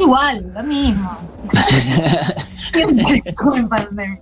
Igual, 0.00 0.52
lo 0.54 0.62
mismo. 0.62 1.18
Siempre 2.72 3.04
estuve 3.24 3.58
en 3.58 3.68
pandemia. 3.68 4.20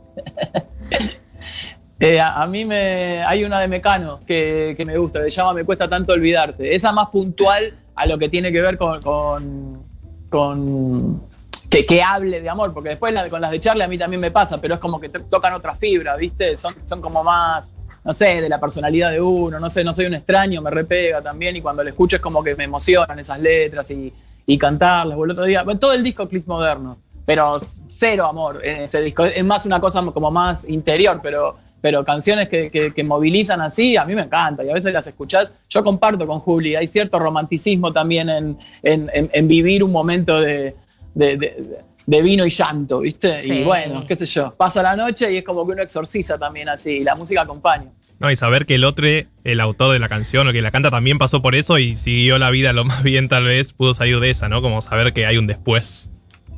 Eh, 2.05 2.21
a, 2.21 2.47
mí 2.47 2.67
me 2.67 3.25
hay 3.25 3.45
una 3.45 3.59
de 3.61 3.67
Mecano 3.67 4.21
que, 4.27 4.75
que 4.77 4.85
me 4.85 4.99
gusta, 4.99 5.25
que 5.25 5.31
se 5.31 5.39
llama 5.39 5.55
Me 5.55 5.65
cuesta 5.65 5.89
tanto 5.89 6.13
olvidarte. 6.13 6.75
Esa 6.75 6.93
más 6.93 7.09
puntual 7.09 7.79
a 7.95 8.05
lo 8.07 8.19
que 8.19 8.29
tiene 8.29 8.53
que 8.53 8.61
ver 8.61 8.77
con, 8.77 9.83
con, 10.29 11.23
que, 11.71 11.87
que 11.87 12.03
hable 12.03 12.43
de 12.43 12.49
amor, 12.51 12.75
porque 12.75 12.91
después 12.91 13.15
con 13.31 13.41
las 13.41 13.51
de 13.51 13.59
Charlie 13.59 13.85
a 13.85 13.89
mí 13.89 13.97
también 13.97 14.21
me 14.21 14.31
pasa, 14.31 14.61
pero 14.61 14.75
es 14.75 14.81
como 14.81 15.01
que 15.01 15.09
tocan 15.09 15.55
otra 15.55 15.77
fibra, 15.77 16.15
¿viste? 16.17 16.59
Son, 16.59 16.75
son 16.85 17.01
como 17.01 17.25
más, 17.25 17.73
no 18.05 18.13
sé, 18.13 18.43
de 18.43 18.51
la 18.51 18.61
personalidad 18.61 19.11
de 19.11 19.23
uno, 19.23 19.59
no 19.59 19.71
sé, 19.71 19.83
no 19.83 19.95
soy 19.95 20.05
un 20.05 20.15
extraño, 20.15 20.61
me 20.61 20.71
repega 20.71 21.23
también, 21.23 21.57
y 21.57 21.63
cuando 21.63 21.83
lo 21.83 21.89
escucho 21.89 22.17
es 22.17 22.23
como 22.23 22.43
que 22.43 22.55
me 22.55 22.65
emocionan 22.65 23.19
esas 23.19 23.41
letras 23.41 23.91
y, 23.93 24.13
y 24.45 24.59
cantarlas. 24.59 25.17
otro 25.17 25.45
día, 25.45 25.65
todo 25.81 25.95
el 25.95 26.03
disco 26.03 26.29
Clips 26.29 26.49
Moderno, 26.49 26.99
pero 27.25 27.59
cero 27.89 28.27
amor 28.27 28.61
ese 28.63 29.01
disco. 29.01 29.25
Es 29.25 29.45
más 29.45 29.65
una 29.65 29.81
cosa 29.81 30.03
como 30.13 30.31
más 30.31 30.69
interior, 30.69 31.21
pero, 31.23 31.64
pero 31.85 32.03
canciones 32.03 32.49
que, 32.49 32.71
que- 32.71 32.95
que 32.95 33.05
movilizan 33.05 33.61
así, 33.61 33.95
a 33.99 34.07
mí 34.07 34.15
me 34.15 34.23
encanta. 34.23 34.65
Y 34.65 34.71
a 34.71 34.73
veces 34.73 34.91
las 34.91 35.07
escuchás. 35.07 35.53
Yo 35.69 35.85
comparto 35.85 36.27
con 36.27 36.41
Juli, 36.41 36.75
hay 36.77 36.87
cierto 36.87 37.19
romanticismo 37.19 37.93
también 37.93 38.31
en, 38.31 38.57
en- 38.83 39.11
en- 39.13 39.29
en 39.31 39.47
vivir 39.49 39.85
un 39.85 39.93
momento 39.93 40.41
de, 40.41 40.75
de- 41.15 41.37
de- 41.37 41.79
de 42.07 42.23
vino 42.23 42.47
y 42.47 42.49
llanto, 42.49 43.01
¿viste? 43.01 43.43
Sí. 43.43 43.53
Y 43.53 43.65
bueno, 43.65 44.07
qué 44.09 44.17
sé 44.17 44.25
yo, 44.25 44.55
pasa 44.57 44.83
la 44.83 44.97
noche 44.97 45.31
y 45.31 45.37
es 45.37 45.45
como 45.45 45.67
que 45.67 45.73
uno 45.73 45.83
exorciza 45.83 46.39
también 46.39 46.71
así, 46.71 46.91
y 46.91 47.05
la 47.05 47.17
música 47.17 47.43
acompaña. 47.43 47.91
No, 48.19 48.31
y 48.31 48.37
saber 48.37 48.65
que 48.65 48.77
el 48.77 48.85
otro, 48.85 49.07
el 49.45 49.61
autor 49.61 49.93
de 49.93 49.99
la 49.99 50.09
canción 50.09 50.49
o 50.49 50.53
que 50.53 50.63
la 50.63 50.71
canta 50.71 50.91
también 50.91 51.19
pasó 51.19 51.43
por 51.43 51.55
eso 51.55 51.79
y 51.79 51.95
siguió 51.97 52.39
la 52.39 52.49
vida 52.49 52.73
lo 52.73 52.87
más 52.87 53.03
bien 53.03 53.29
tal 53.29 53.45
vez, 53.45 53.75
pudo 53.75 53.93
salir 53.93 54.21
de 54.21 54.31
esa, 54.31 54.49
¿no? 54.49 54.63
Como 54.63 54.81
saber 54.81 55.13
que 55.13 55.27
hay 55.27 55.37
un 55.37 55.47
después. 55.47 56.09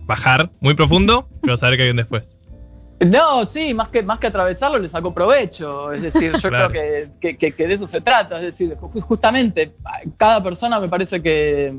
Bajar 0.06 0.50
muy 0.60 0.74
profundo, 0.74 1.28
pero 1.42 1.56
saber 1.56 1.78
que 1.78 1.82
hay 1.82 1.90
un 1.90 1.96
después. 1.96 2.22
No, 3.00 3.44
sí, 3.44 3.74
más 3.74 3.88
que, 3.88 4.02
más 4.02 4.18
que 4.18 4.28
atravesarlo 4.28 4.78
le 4.78 4.88
sacó 4.88 5.12
provecho. 5.12 5.92
Es 5.92 6.02
decir, 6.02 6.32
yo 6.40 6.48
Claro. 6.48 6.70
creo 6.70 7.08
que, 7.20 7.36
que- 7.36 7.66
de 7.66 7.74
eso 7.74 7.86
se 7.86 8.00
trata. 8.00 8.36
Es 8.36 8.42
decir, 8.42 8.74
ju- 8.76 9.00
justamente 9.02 9.72
cada 10.16 10.42
persona 10.42 10.80
me 10.80 10.88
parece 10.88 11.22
que, 11.22 11.74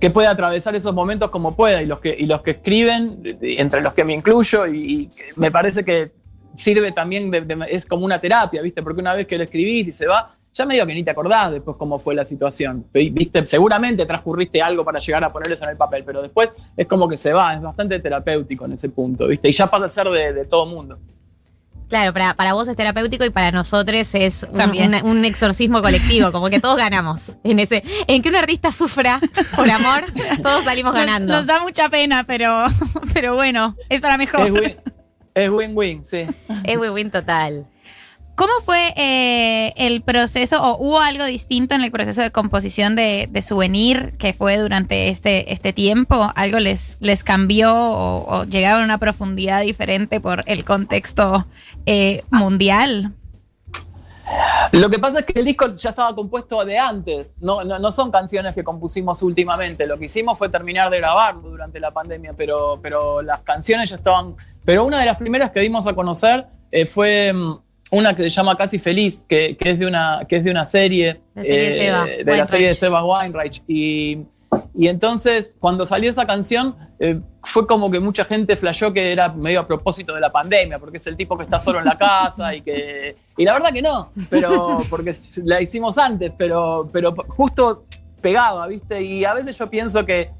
que 0.00 0.10
puede 0.10 0.26
atravesar 0.26 0.74
esos 0.74 0.92
momentos 0.92 1.30
como 1.30 1.54
pueda. 1.54 1.82
Y 1.82 1.86
los 1.86 2.00
que, 2.00 2.16
y 2.18 2.26
los 2.26 2.42
que 2.42 2.52
escriben, 2.52 3.38
entre 3.42 3.80
los 3.80 3.92
que 3.92 4.04
me 4.04 4.12
incluyo, 4.14 4.66
y, 4.66 5.02
y 5.02 5.08
me 5.36 5.50
parece 5.52 5.84
que 5.84 6.10
sirve 6.56 6.90
también, 6.90 7.30
de- 7.30 7.42
de- 7.42 7.66
es 7.70 7.86
como 7.86 8.04
una 8.04 8.18
terapia, 8.18 8.60
¿viste? 8.60 8.82
Porque 8.82 9.00
una 9.00 9.14
vez 9.14 9.26
que 9.28 9.38
lo 9.38 9.44
escribís 9.44 9.86
y 9.88 9.92
se 9.92 10.06
va, 10.08 10.36
ya 10.54 10.66
medio 10.66 10.86
que 10.86 10.94
ni 10.94 11.02
te 11.02 11.10
acordás 11.10 11.50
después 11.52 11.76
cómo 11.78 11.98
fue 11.98 12.14
la 12.14 12.24
situación. 12.26 12.84
Viste, 12.92 13.44
seguramente 13.46 14.04
transcurriste 14.06 14.60
algo 14.60 14.84
para 14.84 14.98
llegar 14.98 15.24
a 15.24 15.32
poner 15.32 15.50
eso 15.52 15.64
en 15.64 15.70
el 15.70 15.76
papel, 15.76 16.04
pero 16.04 16.20
después 16.22 16.54
es 16.76 16.86
como 16.86 17.08
que 17.08 17.16
se 17.16 17.32
va, 17.32 17.54
es 17.54 17.60
bastante 17.62 17.98
terapéutico 18.00 18.66
en 18.66 18.72
ese 18.72 18.88
punto, 18.90 19.26
¿viste? 19.28 19.48
Y 19.48 19.52
ya 19.52 19.66
pasa 19.70 19.86
a 19.86 19.88
ser 19.88 20.08
de, 20.10 20.32
de 20.32 20.44
todo 20.44 20.66
mundo. 20.66 20.98
Claro, 21.88 22.14
para, 22.14 22.32
para 22.34 22.54
vos 22.54 22.66
es 22.68 22.74
terapéutico 22.76 23.22
y 23.26 23.28
para 23.30 23.50
nosotros 23.50 24.14
es 24.14 24.46
un, 24.50 24.56
También. 24.56 24.94
un 25.04 25.24
exorcismo 25.26 25.82
colectivo, 25.82 26.32
como 26.32 26.48
que 26.48 26.58
todos 26.58 26.78
ganamos 26.78 27.36
en 27.44 27.58
ese. 27.58 27.82
En 28.06 28.22
que 28.22 28.30
un 28.30 28.36
artista 28.36 28.72
sufra 28.72 29.20
por 29.54 29.68
amor, 29.70 30.02
todos 30.42 30.64
salimos 30.64 30.94
Nos- 30.94 31.04
ganando. 31.04 31.34
Nos, 31.34 31.46
da 31.46 31.60
mucha 31.60 31.90
pena, 31.90 32.24
pero, 32.26 32.48
pero 33.12 33.34
bueno, 33.34 33.76
es 33.90 34.00
para 34.00 34.16
mejor. 34.16 34.46
Es 34.46 34.52
win- 34.52 34.76
Es 35.34 35.50
win-win, 35.50 36.02
sí. 36.04 36.26
Es 36.64 36.78
win-win 36.78 37.10
total. 37.10 37.66
¿Cómo 38.34 38.52
fue 38.64 38.94
eh, 38.96 39.74
el 39.76 40.00
proceso 40.00 40.62
o 40.62 40.78
hubo 40.78 41.00
algo 41.00 41.24
distinto 41.26 41.74
en 41.74 41.82
el 41.82 41.90
proceso 41.90 42.22
de 42.22 42.30
composición 42.30 42.96
de, 42.96 43.28
de 43.30 43.42
Souvenir 43.42 44.14
que 44.16 44.32
fue 44.32 44.56
durante 44.56 45.08
este, 45.08 45.52
este 45.52 45.74
tiempo? 45.74 46.30
¿Algo 46.34 46.58
les, 46.58 46.96
les 47.00 47.24
cambió 47.24 47.70
o, 47.74 48.44
llegaron 48.44 48.82
a 48.82 48.84
una 48.84 48.98
profundidad 48.98 49.60
diferente 49.62 50.20
por 50.20 50.44
el 50.46 50.64
contexto 50.64 51.46
eh, 51.84 52.22
mundial? 52.30 53.12
Lo 54.72 54.88
que 54.88 54.98
pasa 54.98 55.20
es 55.20 55.26
que 55.26 55.38
el 55.38 55.44
disco 55.44 55.74
ya 55.74 55.90
estaba 55.90 56.14
compuesto 56.14 56.64
de 56.64 56.78
antes, 56.78 57.30
no, 57.38 57.62
no, 57.64 57.78
no 57.78 57.92
son 57.92 58.10
canciones 58.10 58.54
que 58.54 58.64
compusimos 58.64 59.22
últimamente, 59.22 59.86
lo 59.86 59.98
que 59.98 60.06
hicimos 60.06 60.38
fue 60.38 60.48
terminar 60.48 60.88
de 60.88 60.98
grabarlo 60.98 61.50
durante 61.50 61.78
la 61.78 61.90
pandemia, 61.90 62.32
pero, 62.32 62.78
pero 62.82 63.20
las 63.20 63.40
canciones 63.42 63.90
ya 63.90 63.96
estaban... 63.96 64.36
Pero 64.64 64.84
una 64.86 65.00
de 65.00 65.06
las 65.06 65.18
primeras 65.18 65.50
que 65.50 65.60
dimos 65.60 65.86
a 65.86 65.92
conocer 65.92 66.46
eh, 66.70 66.86
fue 66.86 67.32
mm, 67.34 67.56
una 67.92 68.16
que 68.16 68.24
se 68.24 68.30
llama 68.30 68.56
Casi 68.56 68.78
Feliz, 68.78 69.22
que, 69.28 69.56
que 69.56 69.70
es, 69.70 69.78
de 69.78 69.86
una, 69.86 70.24
que 70.28 70.36
es 70.36 70.44
de 70.44 70.50
una 70.50 70.64
serie, 70.64 71.20
La 71.34 71.44
serie 71.44 71.60
de 71.66 71.72
Seba 71.72 72.04
de 72.06 72.24
la 72.24 72.46
serie 72.46 72.66
de 72.68 72.72
Seba 72.74 73.04
Weinreich. 73.04 73.62
Y, 73.68 74.18
y 74.74 74.88
entonces, 74.88 75.54
cuando 75.60 75.84
salió 75.86 76.08
esa 76.10 76.26
canción, 76.26 76.74
eh, 76.98 77.20
fue 77.42 77.66
como 77.66 77.90
que 77.90 78.00
mucha 78.00 78.24
gente 78.24 78.56
flashó 78.56 78.92
que 78.92 79.12
era 79.12 79.28
medio 79.32 79.60
a 79.60 79.66
propósito 79.66 80.14
de 80.14 80.20
la 80.20 80.32
pandemia, 80.32 80.78
porque 80.78 80.96
es 80.96 81.06
el 81.06 81.16
tipo 81.16 81.36
que 81.36 81.44
está 81.44 81.58
solo 81.58 81.78
en 81.80 81.84
la 81.84 81.96
casa 81.98 82.54
y 82.54 82.62
que. 82.62 83.14
Y 83.36 83.44
la 83.44 83.52
verdad 83.52 83.72
que 83.72 83.82
no, 83.82 84.10
pero 84.30 84.78
porque 84.90 85.14
la 85.44 85.60
hicimos 85.60 85.98
antes, 85.98 86.32
pero, 86.36 86.88
pero 86.92 87.14
justo 87.28 87.84
pegaba, 88.22 88.66
¿viste? 88.68 89.02
Y 89.02 89.24
a 89.26 89.34
veces 89.34 89.58
yo 89.58 89.68
pienso 89.68 90.04
que 90.06 90.30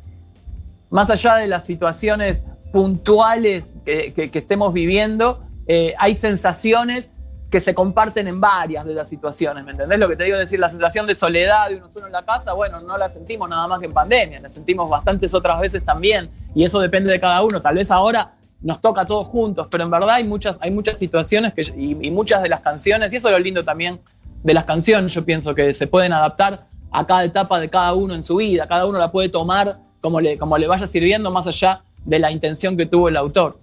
más 0.88 1.10
allá 1.10 1.36
de 1.36 1.48
las 1.48 1.66
situaciones 1.66 2.44
puntuales 2.72 3.74
que, 3.84 4.12
que- 4.14 4.30
que 4.30 4.38
estemos 4.38 4.72
viviendo, 4.72 5.42
eh, 5.66 5.94
hay 5.98 6.16
sensaciones 6.16 7.10
que 7.52 7.60
se 7.60 7.74
comparten 7.74 8.26
en 8.28 8.40
varias 8.40 8.86
de 8.86 8.94
las 8.94 9.10
situaciones, 9.10 9.62
¿me 9.62 9.72
entendés? 9.72 9.98
Lo 9.98 10.08
que 10.08 10.16
te 10.16 10.24
digo 10.24 10.36
es 10.36 10.40
decir, 10.40 10.58
la 10.58 10.70
sensación 10.70 11.06
de 11.06 11.14
soledad 11.14 11.68
de 11.68 11.76
uno 11.76 11.90
solo 11.90 12.06
en 12.06 12.12
la 12.12 12.24
casa, 12.24 12.54
bueno, 12.54 12.80
no 12.80 12.96
la 12.96 13.12
sentimos 13.12 13.46
nada 13.46 13.68
más 13.68 13.78
que 13.78 13.84
en 13.84 13.92
pandemia, 13.92 14.40
la 14.40 14.48
sentimos 14.48 14.88
bastantes 14.88 15.34
otras 15.34 15.60
veces 15.60 15.84
también, 15.84 16.30
y 16.54 16.64
eso 16.64 16.80
depende 16.80 17.12
de 17.12 17.20
cada 17.20 17.42
uno. 17.42 17.60
Tal 17.60 17.74
vez 17.74 17.90
ahora 17.90 18.32
nos 18.62 18.80
toca 18.80 19.02
a 19.02 19.06
todos 19.06 19.26
juntos, 19.26 19.68
pero 19.70 19.84
en 19.84 19.90
verdad 19.90 20.12
hay 20.12 20.24
muchas, 20.24 20.58
hay 20.62 20.70
muchas 20.70 20.98
situaciones 20.98 21.52
que, 21.52 21.60
y, 21.76 22.06
y 22.06 22.10
muchas 22.10 22.42
de 22.42 22.48
las 22.48 22.60
canciones, 22.60 23.12
y 23.12 23.16
eso 23.16 23.28
es 23.28 23.32
lo 23.32 23.38
lindo 23.38 23.62
también 23.62 24.00
de 24.42 24.54
las 24.54 24.64
canciones, 24.64 25.12
yo 25.12 25.22
pienso 25.22 25.54
que 25.54 25.74
se 25.74 25.86
pueden 25.86 26.14
adaptar 26.14 26.68
a 26.90 27.06
cada 27.06 27.22
etapa 27.22 27.60
de 27.60 27.68
cada 27.68 27.92
uno 27.92 28.14
en 28.14 28.22
su 28.22 28.36
vida, 28.36 28.66
cada 28.66 28.86
uno 28.86 28.98
la 28.98 29.12
puede 29.12 29.28
tomar 29.28 29.78
como 30.00 30.22
le, 30.22 30.38
como 30.38 30.56
le 30.56 30.66
vaya 30.66 30.86
sirviendo, 30.86 31.30
más 31.30 31.46
allá 31.46 31.82
de 32.02 32.18
la 32.18 32.30
intención 32.30 32.78
que 32.78 32.86
tuvo 32.86 33.10
el 33.10 33.16
autor. 33.18 33.58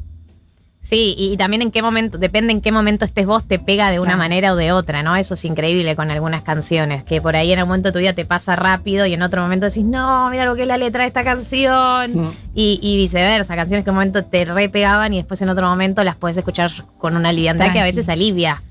Sí, 0.82 1.13
y, 1.18 1.34
y 1.34 1.38
también 1.38 1.62
en 1.62 1.72
qué 1.72 1.82
momento, 1.82 2.18
depende 2.18 2.54
en 2.54 2.62
qué 2.62 2.72
momento 2.72 3.04
estés 3.04 3.26
vos, 3.26 3.44
te 3.46 3.60
pega 3.60 3.92
de 3.92 4.00
una 4.00 4.15
manera 4.15 4.54
o 4.54 4.56
de 4.56 4.72
otra, 4.72 5.04
¿no? 5.04 5.15
Eso 5.18 5.34
es 5.34 5.44
increíble 5.44 5.96
con 5.96 6.10
algunas 6.10 6.42
canciones, 6.42 7.04
que 7.04 7.22
por 7.22 7.36
ahí 7.36 7.52
en 7.52 7.62
un 7.62 7.68
momento 7.68 7.89
de 7.89 7.94
tu 7.94 8.00
vida 8.00 8.13
te 8.13 8.24
pasa 8.24 8.56
rápido 8.56 9.06
y 9.06 9.13
en 9.13 9.22
otro 9.22 9.42
momento 9.42 9.65
decís, 9.65 9.84
no, 9.84 10.30
mira 10.30 10.46
lo 10.46 10.56
que 10.56 10.62
es 10.62 10.68
la 10.68 10.78
letra 10.78 11.04
de 11.04 11.10
esta 11.10 11.24
canción. 11.24 12.13
Mm. 12.13 12.32
Y, 12.56 12.80
y 12.82 12.96
viceversa, 12.96 13.56
canciones 13.56 13.84
que 13.84 13.89
en 13.89 13.94
un 13.94 13.98
momento 13.98 14.24
te 14.24 14.46
re 14.46 14.70
pegaban 14.70 15.13
y 15.13 15.18
después 15.18 15.42
en 15.42 15.50
otro 15.50 15.68
momento 15.68 16.04
las 16.04 16.15
puedes 16.15 16.38
escuchar 16.38 16.72
con 16.98 17.18
una 17.18 17.34
liviandad 17.34 17.74
que 17.74 17.80
a 17.82 17.84
veces 17.84 18.08
alivia. 18.08 18.63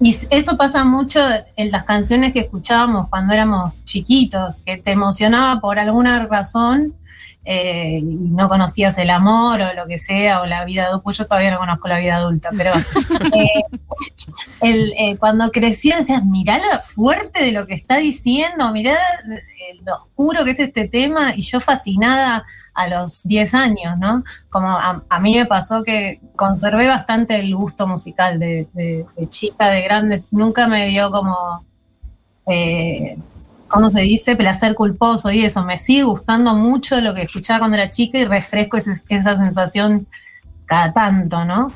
Y 0.00 0.14
eso 0.30 0.56
pasa 0.56 0.84
mucho 0.84 1.20
en 1.56 1.70
las 1.70 1.84
canciones 1.84 2.32
que 2.32 2.40
escuchábamos 2.40 3.08
cuando 3.08 3.34
éramos 3.34 3.84
chiquitos, 3.84 4.60
que 4.60 4.76
te 4.76 4.92
emocionaba 4.92 5.60
por 5.60 5.78
alguna 5.78 6.26
razón 6.26 6.94
eh, 7.44 7.98
y 7.98 8.02
no 8.02 8.48
conocías 8.48 8.96
el 8.98 9.10
amor 9.10 9.60
o 9.60 9.74
lo 9.74 9.86
que 9.86 9.98
sea, 9.98 10.40
o 10.40 10.46
la 10.46 10.64
vida 10.64 10.86
adulta. 10.86 11.02
Pues 11.02 11.18
yo 11.18 11.26
todavía 11.26 11.50
no 11.50 11.58
conozco 11.58 11.88
la 11.88 11.98
vida 11.98 12.16
adulta, 12.16 12.50
pero 12.56 12.72
eh, 13.34 13.62
el, 14.60 14.92
eh, 14.98 15.16
cuando 15.18 15.50
crecía 15.50 15.98
decías, 15.98 16.24
mirá 16.24 16.58
lo 16.58 16.78
fuerte 16.80 17.44
de 17.44 17.52
lo 17.52 17.66
que 17.66 17.74
está 17.74 17.98
diciendo, 17.98 18.72
mirá 18.72 18.96
lo 19.84 19.96
oscuro 19.96 20.44
que 20.44 20.52
es 20.52 20.58
este 20.60 20.88
tema, 20.88 21.34
y 21.34 21.42
yo 21.42 21.60
fascinada 21.60 22.44
a 22.74 22.88
los 22.88 23.22
10 23.24 23.54
años, 23.54 23.98
¿no? 23.98 24.24
Como 24.50 24.68
a, 24.68 25.02
a 25.08 25.20
mí 25.20 25.34
me 25.36 25.46
pasó 25.46 25.82
que 25.84 26.20
conservé 26.36 26.86
bastante 26.86 27.38
el 27.40 27.54
gusto 27.54 27.86
musical 27.86 28.38
de, 28.38 28.66
de- 28.72 29.04
de 29.16 29.28
chica, 29.28 29.70
de 29.70 29.82
grandes, 29.82 30.32
nunca 30.32 30.66
me 30.68 30.86
dio 30.86 31.10
como, 31.10 31.64
eh, 32.46 33.16
¿cómo 33.74 33.90
se 33.90 34.00
dice? 34.02 34.36
Placer 34.36 34.74
culposo 34.74 35.30
y 35.30 35.44
eso, 35.44 35.62
me 35.64 35.76
sigue 35.78 36.04
gustando 36.04 36.54
mucho 36.54 37.00
lo 37.00 37.12
que 37.12 37.22
escuchaba 37.22 37.58
cuando 37.58 37.76
era 37.76 37.90
chica 37.90 38.18
y 38.18 38.24
refresco 38.24 38.76
ese- 38.78 38.94
esa 39.08 39.36
sensación 39.36 40.06
cada 40.66 40.92
tanto, 40.92 41.44
¿no? 41.44 41.72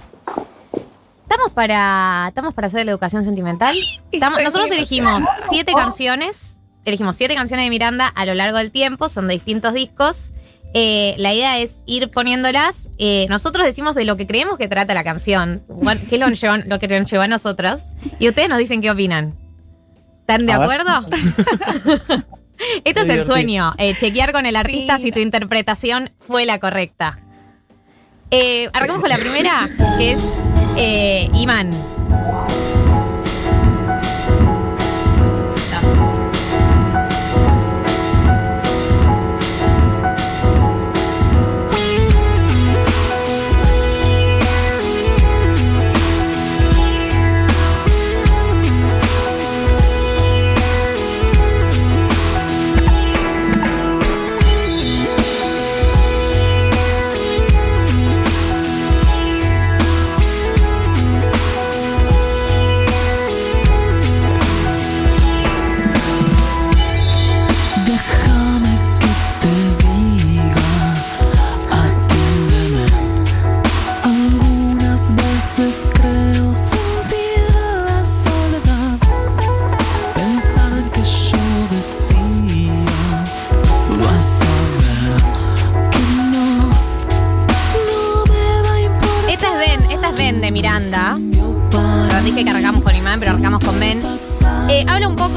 ¿Estamos 1.28 1.50
para, 1.52 2.26
¿Estamos 2.28 2.54
para 2.54 2.68
hacer 2.68 2.86
la 2.86 2.92
educación 2.92 3.22
sentimental? 3.24 3.76
Estamos- 4.12 4.38
nosotros 4.42 4.70
elegimos 4.70 5.24
siete 5.50 5.72
canciones. 5.74 6.58
Elegimos 6.84 7.16
siete 7.16 7.34
canciones 7.34 7.66
de 7.66 7.70
Miranda 7.70 8.06
a 8.06 8.24
lo 8.24 8.32
largo 8.34 8.56
del 8.56 8.70
tiempo, 8.70 9.10
son 9.10 9.28
de 9.28 9.34
distintos 9.34 9.74
discos. 9.74 10.32
Eh, 10.74 11.14
la 11.18 11.34
idea 11.34 11.58
es 11.58 11.82
ir 11.86 12.08
poniéndolas. 12.10 12.88
Eh, 12.98 13.26
nosotros 13.28 13.66
decimos 13.66 13.94
de 13.94 14.04
lo 14.06 14.16
que 14.16 14.26
creemos 14.26 14.56
que 14.56 14.68
trata 14.68 14.94
la 14.94 15.04
canción, 15.04 15.62
Bueno, 15.68 16.00
qué 16.08 16.14
es 16.16 16.20
lo, 16.20 16.28
que 16.28 16.34
llevan- 16.36 16.64
lo 16.66 16.78
que 16.78 16.88
nos 16.88 17.10
lleva 17.10 17.24
a 17.24 17.28
nosotros. 17.28 17.92
Y 18.18 18.28
ustedes 18.28 18.48
nos 18.48 18.58
dicen 18.58 18.80
qué 18.80 18.90
opinan. 18.90 19.34
¿Están 20.28 20.44
de 20.44 20.52
A 20.52 20.56
acuerdo? 20.56 20.90
Esto 22.84 23.00
es 23.00 23.08
el 23.08 23.24
sueño, 23.24 23.72
eh, 23.78 23.94
chequear 23.94 24.32
con 24.32 24.44
el 24.44 24.56
artista 24.56 24.98
si 24.98 25.10
tu 25.10 25.20
interpretación 25.20 26.10
fue 26.20 26.44
la 26.44 26.58
correcta. 26.58 27.18
Eh, 28.30 28.68
arrancamos 28.74 29.00
con 29.00 29.08
la 29.08 29.16
primera, 29.16 29.70
que 29.96 30.12
es 30.12 30.22
eh, 30.76 31.30
Imán. 31.32 31.70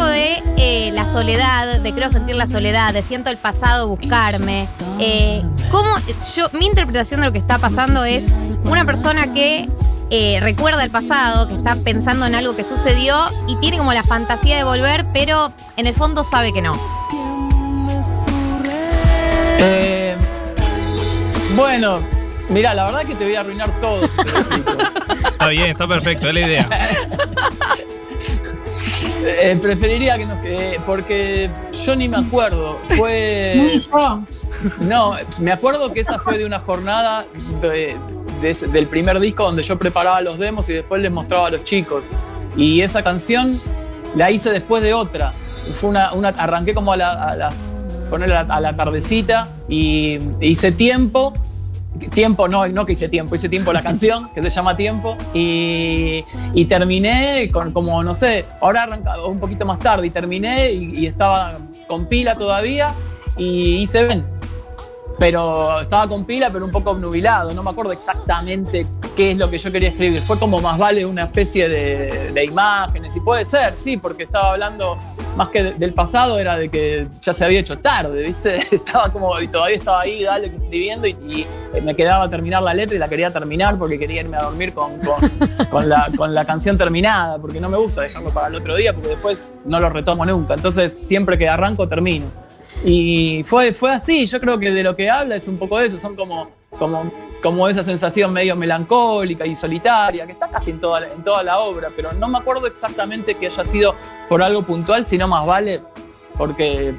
Poco 0.01 0.09
de 0.09 0.41
eh, 0.57 0.91
la 0.93 1.05
soledad, 1.05 1.79
de 1.79 1.93
creo 1.93 2.09
sentir 2.11 2.35
la 2.35 2.47
soledad, 2.47 2.93
de 2.93 3.03
siento 3.03 3.29
el 3.29 3.37
pasado 3.37 3.87
buscarme. 3.87 4.67
Eh, 4.99 5.43
cómo 5.69 5.89
yo, 6.35 6.49
mi 6.53 6.65
interpretación 6.65 7.19
de 7.19 7.27
lo 7.27 7.31
que 7.31 7.39
está 7.39 7.57
pasando 7.57 8.03
es 8.03 8.27
una 8.65 8.85
persona 8.85 9.33
que 9.33 9.69
eh, 10.09 10.39
recuerda 10.41 10.83
el 10.83 10.91
pasado, 10.91 11.47
que 11.47 11.55
está 11.55 11.75
pensando 11.75 12.25
en 12.25 12.35
algo 12.35 12.55
que 12.55 12.63
sucedió 12.63 13.15
y 13.47 13.55
tiene 13.57 13.77
como 13.77 13.93
la 13.93 14.03
fantasía 14.03 14.57
de 14.57 14.63
volver, 14.63 15.05
pero 15.13 15.51
en 15.77 15.87
el 15.87 15.93
fondo 15.93 16.23
sabe 16.23 16.53
que 16.53 16.61
no. 16.61 16.79
Eh, 19.59 20.15
bueno, 21.55 21.99
mira, 22.49 22.73
la 22.73 22.85
verdad 22.85 23.01
que 23.05 23.15
te 23.15 23.25
voy 23.25 23.35
a 23.35 23.41
arruinar 23.41 23.79
todo. 23.79 24.07
si 24.07 24.17
te 24.17 24.23
lo 24.23 24.39
explico. 24.39 24.71
Está 25.41 25.47
bien, 25.47 25.71
está 25.71 25.87
perfecto, 25.87 26.27
es 26.27 26.33
la 26.35 26.39
idea. 26.39 26.69
Eh, 29.23 29.57
preferiría 29.61 30.17
que 30.17 30.25
nos 30.25 30.41
que 30.41 30.79
porque 30.85 31.49
yo 31.85 31.95
ni 31.95 32.07
me 32.09 32.17
acuerdo. 32.17 32.79
Fue. 32.97 33.53
Ni 33.57 33.79
yo. 33.79 34.23
No, 34.81 35.15
me 35.39 35.51
acuerdo 35.51 35.93
que 35.93 36.01
esa 36.01 36.19
fue 36.19 36.37
de 36.37 36.45
una 36.45 36.59
jornada 36.59 37.25
de- 37.61 37.97
del 38.71 38.87
primer 38.87 39.19
disco 39.19 39.43
donde 39.43 39.61
yo 39.63 39.77
preparaba 39.77 40.19
los 40.21 40.37
demos 40.39 40.67
y 40.69 40.73
después 40.73 41.01
les 41.01 41.11
mostraba 41.11 41.47
a 41.47 41.51
los 41.51 41.63
chicos. 41.63 42.05
Y 42.57 42.81
esa 42.81 43.03
canción 43.03 43.55
la 44.15 44.31
hice 44.31 44.49
después 44.49 44.81
de 44.83 44.93
otra. 44.93 45.31
Fue 45.73 45.89
una, 45.89 46.11
una- 46.13 46.29
arranqué 46.29 46.73
como 46.73 46.91
a 46.93 46.97
la, 46.97 47.11
a 47.11 47.35
la- 47.35 47.53
ponerle 48.09 48.35
a 48.35 48.43
la, 48.43 48.55
a 48.55 48.59
la 48.59 48.75
tardecita 48.75 49.49
y 49.69 50.17
hice 50.41 50.71
tiempo. 50.71 51.33
Tiempo, 52.13 52.47
no, 52.47 52.67
no 52.67 52.85
que 52.85 52.93
hice 52.93 53.09
tiempo, 53.09 53.35
hice 53.35 53.49
tiempo 53.49 53.73
la 53.73 53.83
canción, 53.83 54.29
que 54.33 54.41
se 54.41 54.49
llama 54.49 54.77
Tiempo, 54.77 55.17
y, 55.33 56.23
y 56.53 56.65
terminé 56.65 57.49
con 57.51 57.73
como, 57.73 58.01
no 58.01 58.13
sé, 58.13 58.45
ahora 58.61 58.83
arranca 58.83 59.23
un 59.25 59.39
poquito 59.39 59.65
más 59.65 59.77
tarde, 59.79 60.07
y 60.07 60.09
terminé 60.09 60.71
y, 60.71 61.01
y 61.01 61.05
estaba 61.07 61.59
con 61.87 62.07
pila 62.07 62.35
todavía, 62.35 62.93
y 63.37 63.83
hice 63.83 64.05
ven. 64.05 64.40
Pero 65.21 65.79
estaba 65.81 66.07
con 66.07 66.25
pila, 66.25 66.49
pero 66.51 66.65
un 66.65 66.71
poco 66.71 66.89
obnubilado, 66.89 67.53
no 67.53 67.61
me 67.61 67.69
acuerdo 67.69 67.91
exactamente 67.91 68.87
qué 69.15 69.29
es 69.33 69.37
lo 69.37 69.51
que 69.51 69.59
yo 69.59 69.71
quería 69.71 69.89
escribir. 69.89 70.19
Fue 70.23 70.39
como 70.39 70.59
más 70.59 70.79
vale 70.79 71.05
una 71.05 71.25
especie 71.25 71.69
de, 71.69 72.31
de 72.33 72.43
imágenes, 72.43 73.15
y 73.15 73.19
puede 73.19 73.45
ser, 73.45 73.75
sí, 73.79 73.97
porque 73.97 74.23
estaba 74.23 74.53
hablando 74.53 74.97
más 75.37 75.49
que 75.49 75.61
de- 75.61 75.73
del 75.73 75.93
pasado, 75.93 76.39
era 76.39 76.57
de 76.57 76.69
que 76.69 77.07
ya 77.21 77.35
se 77.35 77.45
había 77.45 77.59
hecho 77.59 77.77
tarde, 77.77 78.23
¿viste? 78.23 78.57
Estaba 78.75 79.09
como, 79.13 79.39
y 79.39 79.47
todavía 79.47 79.75
estaba 79.77 80.01
ahí, 80.01 80.23
dale, 80.23 80.47
escribiendo, 80.47 81.07
y, 81.07 81.11
y 81.11 81.81
me 81.83 81.95
quedaba 81.95 82.23
a 82.23 82.29
terminar 82.31 82.63
la 82.63 82.73
letra 82.73 82.95
y 82.95 82.97
la 82.97 83.07
quería 83.07 83.31
terminar 83.31 83.77
porque 83.77 83.99
quería 83.99 84.21
irme 84.21 84.37
a 84.37 84.41
dormir 84.45 84.73
con, 84.73 84.97
con, 85.01 85.29
con 85.69 85.87
la, 85.87 86.07
con 86.17 86.33
la 86.33 86.45
canción 86.45 86.79
terminada, 86.79 87.37
porque 87.37 87.61
no 87.61 87.69
me 87.69 87.77
gusta 87.77 88.01
dejarlo 88.01 88.33
para 88.33 88.47
el 88.47 88.55
otro 88.55 88.75
día, 88.75 88.91
porque 88.91 89.09
después 89.09 89.51
no 89.65 89.79
lo 89.79 89.87
retomo 89.91 90.25
nunca. 90.25 90.55
Entonces, 90.55 90.91
siempre 90.97 91.37
que 91.37 91.47
arranco, 91.47 91.87
termino. 91.87 92.25
Y 92.83 93.43
fue, 93.47 93.73
fue 93.73 93.91
así, 93.91 94.25
yo 94.25 94.39
creo 94.39 94.57
que 94.57 94.71
de 94.71 94.83
lo 94.83 94.95
que 94.95 95.09
habla 95.09 95.35
es 95.35 95.47
un 95.47 95.57
poco 95.57 95.77
de 95.77 95.87
eso, 95.87 95.97
son 95.99 96.15
como, 96.15 96.49
como, 96.79 97.11
como 97.43 97.67
esa 97.67 97.83
sensación 97.83 98.33
medio 98.33 98.55
melancólica 98.55 99.45
y 99.45 99.55
solitaria, 99.55 100.25
que 100.25 100.31
está 100.31 100.49
casi 100.49 100.71
en 100.71 100.79
toda, 100.79 101.07
en 101.07 101.23
toda 101.23 101.43
la 101.43 101.59
obra, 101.59 101.91
pero 101.95 102.11
no 102.13 102.27
me 102.27 102.39
acuerdo 102.39 102.65
exactamente 102.65 103.35
que 103.35 103.47
haya 103.47 103.63
sido 103.63 103.95
por 104.27 104.41
algo 104.41 104.63
puntual, 104.63 105.05
sino 105.05 105.27
más 105.27 105.45
vale 105.45 105.81
porque 106.37 106.93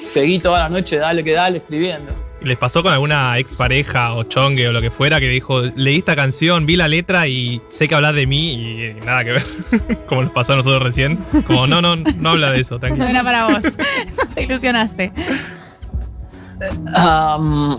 seguí 0.00 0.38
toda 0.38 0.60
la 0.60 0.68
noche, 0.68 0.96
dale 0.98 1.24
que 1.24 1.32
dale, 1.32 1.58
escribiendo. 1.58 2.29
¿Les 2.42 2.56
pasó 2.56 2.82
con 2.82 2.92
alguna 2.92 3.38
expareja 3.38 4.14
o 4.14 4.24
chongue 4.24 4.66
o 4.68 4.72
lo 4.72 4.80
que 4.80 4.90
fuera 4.90 5.20
que 5.20 5.28
dijo, 5.28 5.60
leí 5.76 5.98
esta 5.98 6.16
canción, 6.16 6.64
vi 6.64 6.76
la 6.76 6.88
letra 6.88 7.26
y 7.28 7.60
sé 7.68 7.86
que 7.86 7.94
hablas 7.94 8.14
de 8.14 8.26
mí 8.26 8.54
y 8.54 8.82
eh, 8.82 8.96
nada 9.04 9.24
que 9.24 9.32
ver? 9.32 9.44
Como 10.06 10.22
nos 10.22 10.32
pasó 10.32 10.54
a 10.54 10.56
nosotros 10.56 10.82
recién. 10.82 11.16
Como, 11.46 11.66
no, 11.66 11.82
no, 11.82 11.96
no 11.96 12.30
habla 12.30 12.50
de 12.50 12.60
eso, 12.60 12.76
No 12.76 12.80
tranquilo. 12.80 13.06
era 13.06 13.22
para 13.22 13.44
vos. 13.44 13.62
Te 14.34 14.42
ilusionaste. 14.44 15.12
Am, 16.94 17.78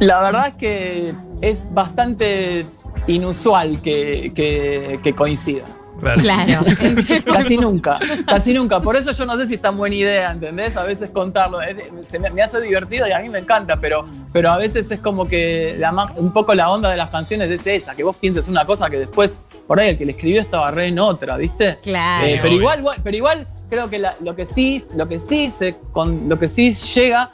la 0.00 0.20
verdad 0.22 0.48
es 0.48 0.54
que 0.54 1.14
es 1.40 1.62
bastante 1.72 2.64
inusual 3.06 3.80
que, 3.82 4.32
que, 4.34 5.00
que 5.02 5.12
coincida. 5.14 5.64
Claro. 6.00 6.64
casi 7.32 7.56
nunca, 7.58 7.98
casi 8.26 8.54
nunca. 8.54 8.80
Por 8.80 8.96
eso 8.96 9.12
yo 9.12 9.26
no 9.26 9.36
sé 9.36 9.46
si 9.46 9.54
es 9.54 9.60
tan 9.62 9.76
buena 9.76 9.94
idea, 9.96 10.32
¿entendés? 10.32 10.76
A 10.76 10.84
veces 10.84 11.10
contarlo. 11.10 11.60
Es- 11.60 11.76
se 12.04 12.18
me, 12.18 12.30
me 12.30 12.42
hace 12.42 12.60
divertido 12.60 13.06
y 13.06 13.12
a 13.12 13.18
mí 13.20 13.28
me 13.28 13.40
encanta, 13.40 13.76
pero, 13.76 14.06
pero 14.32 14.50
a 14.50 14.56
veces 14.56 14.90
es 14.90 15.00
como 15.00 15.26
que 15.28 15.76
la, 15.78 16.12
un 16.16 16.32
poco 16.32 16.54
la 16.54 16.70
onda 16.70 16.90
de 16.90 16.96
las 16.96 17.10
canciones 17.10 17.50
es 17.50 17.66
esa, 17.66 17.94
que 17.94 18.04
vos 18.04 18.16
pienses 18.16 18.48
una 18.48 18.64
cosa 18.64 18.88
que 18.88 18.98
después, 18.98 19.38
por 19.66 19.80
ahí 19.80 19.90
el 19.90 19.98
que 19.98 20.06
le 20.06 20.12
escribió 20.12 20.40
estaba 20.40 20.70
re 20.70 20.86
en 20.88 20.98
otra, 20.98 21.36
¿viste? 21.36 21.76
Claro. 21.82 22.26
Eh, 22.26 22.38
pero 22.42 22.54
igual, 22.54 22.84
pero 23.02 23.16
igual 23.16 23.46
creo 23.68 23.90
que 23.90 23.98
la- 23.98 24.14
lo 24.20 24.34
que 24.36 24.46
sí, 24.46 24.82
lo 24.96 25.08
que 25.08 25.18
sí 25.18 25.48
se, 25.48 25.76
con 25.92 26.28
lo 26.28 26.38
que 26.38 26.48
sí 26.48 26.72
llega 26.72 27.30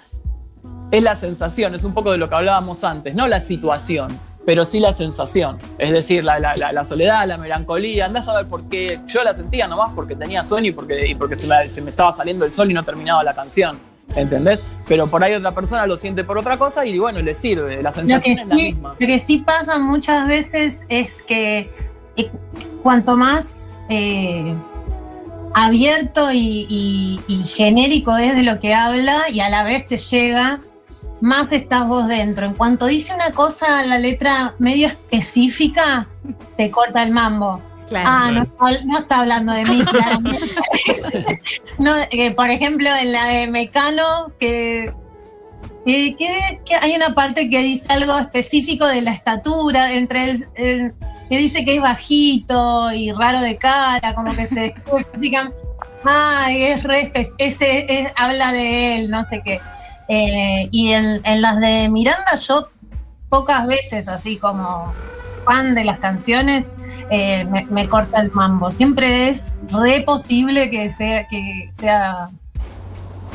es 0.91 1.03
la 1.03 1.17
sensación, 1.17 1.75
es 1.75 1.85
un 1.85 1.93
poco 1.95 2.13
de 2.13 2.19
lo 2.19 2.29
que 2.29 2.35
hablábamos 2.35 2.85
antes, 2.85 3.15
no 3.15 3.27
la 3.29 3.41
situación, 3.41 4.19
pero 4.47 4.65
sí 4.65 4.81
la 4.81 4.93
sensación. 4.95 5.59
Es 5.79 5.91
decir, 5.93 6.25
la, 6.25 6.39
la- 6.39 6.53
la- 6.55 6.73
la 6.73 6.85
soledad, 6.85 7.27
la 7.27 7.37
melancolía, 7.39 8.07
andás 8.07 8.29
a 8.29 8.37
ver 8.37 8.47
por 8.47 8.69
qué. 8.69 9.01
Yo 9.07 9.23
la 9.25 9.35
sentía 9.35 9.67
nomás 9.69 9.93
porque 9.95 10.15
tenía 10.17 10.43
sueño 10.45 10.69
y 10.69 10.73
porque, 10.73 11.07
y 11.09 11.15
porque 11.15 11.37
se, 11.37 11.47
me, 11.47 11.69
se 11.69 11.81
me 11.83 11.91
estaba 11.91 12.13
saliendo 12.13 12.45
el 12.45 12.53
sol 12.53 12.71
y 12.71 12.75
no 12.75 12.83
terminaba 12.83 13.23
la 13.25 13.35
canción. 13.35 13.79
¿Entendés? 14.15 14.61
Pero 14.87 15.11
por 15.11 15.25
ahí 15.25 15.33
otra 15.35 15.55
persona 15.55 15.87
lo 15.87 15.97
siente 15.97 16.25
por 16.25 16.37
otra 16.37 16.59
cosa 16.59 16.85
y 16.85 16.99
bueno, 16.99 17.21
le 17.21 17.35
sirve. 17.35 17.83
La 17.83 17.91
sensación 17.93 18.39
es 18.39 18.47
la 18.47 18.55
sí, 18.55 18.63
misma. 18.75 18.97
lo 18.99 19.07
que 19.07 19.19
sí 19.19 19.39
pasa 19.39 19.79
muchas 19.79 20.29
veces 20.29 20.83
es 20.91 21.23
que 21.23 21.71
eh, 22.17 22.31
cuanto 22.83 23.17
más 23.17 23.75
eh, 23.89 24.55
abierto 25.55 26.33
y, 26.33 26.67
y- 26.69 27.21
y 27.29 27.45
genérico 27.45 28.17
es 28.17 28.35
de 28.35 28.43
lo 28.43 28.59
que 28.61 28.75
habla 28.75 29.29
y 29.31 29.41
a 29.41 29.49
la 29.49 29.65
vez 29.65 29.87
te 29.87 29.97
llega, 29.97 30.61
más 31.25 31.53
estás 31.53 31.89
vos 31.89 32.07
dentro. 32.07 32.45
En 32.47 32.53
cuanto 32.55 32.85
dice 32.87 33.15
una 33.15 33.31
cosa, 33.33 33.83
la 33.85 33.99
letra 33.99 34.55
medio 34.59 34.89
específica, 34.89 36.07
te 36.59 36.71
corta 36.71 37.03
el 37.03 37.11
mambo. 37.13 37.63
Claro. 37.89 38.09
Ah, 38.11 38.31
no, 38.31 38.43
está- 38.43 38.85
no 38.85 38.99
está 38.99 39.21
hablando 39.21 39.53
de 39.55 39.65
mí, 39.65 39.83
claramente. 39.85 40.51
no, 41.79 41.95
eh, 42.11 42.31
por 42.33 42.51
ejemplo, 42.51 42.89
en 42.95 43.13
la 43.13 43.25
de 43.27 43.47
Mecano, 43.47 44.33
que, 44.39 44.93
que, 45.87 46.15
que- 46.17 46.61
que 46.65 46.75
hay 46.77 46.95
una 46.95 47.15
parte 47.15 47.49
que 47.49 47.61
dice 47.63 47.87
algo 47.93 48.19
específico 48.19 48.87
de 48.87 49.01
la 49.03 49.13
estatura, 49.13 49.93
entre 49.93 50.31
el, 50.31 50.49
el- 50.57 50.95
que 51.31 51.39
dice 51.39 51.65
que 51.65 51.77
es 51.77 51.81
bajito 51.83 52.93
y 52.93 53.13
raro 53.13 53.41
de 53.41 53.57
cara, 53.57 54.15
como 54.15 54.35
que 54.35 54.47
se. 54.47 54.75
Ah, 56.07 56.49
es 56.51 56.83
re 56.83 57.11
ese 57.39 57.87
es- 57.89 58.13
habla 58.17 58.53
de 58.53 58.97
él, 58.99 59.09
no 59.09 59.25
sé 59.25 59.41
qué. 59.43 59.59
Eh, 60.09 60.69
y 60.71 60.93
en, 60.93 61.23
las 61.41 61.61
de 61.61 61.89
Miranda, 61.89 62.35
yo 62.37 62.69
pocas 63.29 63.67
veces, 63.67 64.09
así 64.09 64.37
como 64.37 64.93
fan 65.45 65.75
de 65.75 65.85
las 65.85 65.99
canciones, 65.99 66.67
eh, 67.11 67.45
me, 67.71 67.89
corta 67.89 68.21
el 68.21 68.31
mambo. 68.33 68.71
Siempre 68.71 69.29
es 69.29 69.61
re 69.71 70.03
posible 70.03 70.71
que 70.71 70.91
sea, 70.93 71.27
que 71.29 71.71
sea. 71.73 72.31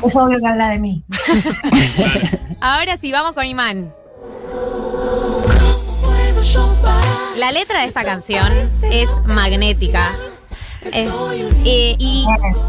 Es 0.02 0.16
obvio 0.16 0.38
que 0.38 0.46
habla 0.46 0.70
de 0.70 0.78
mí. 0.78 1.04
Ahora 2.60 2.96
sí, 2.96 3.12
vamos 3.12 3.32
con 3.32 3.44
Imán. 3.44 3.92
La 7.36 7.52
letra 7.52 7.82
de 7.82 7.86
esa 7.86 8.02
canción 8.02 8.50
es 8.90 9.08
magnética. 9.26 10.10
Es- 10.84 11.10
eh, 11.64 11.94
y 11.98 12.26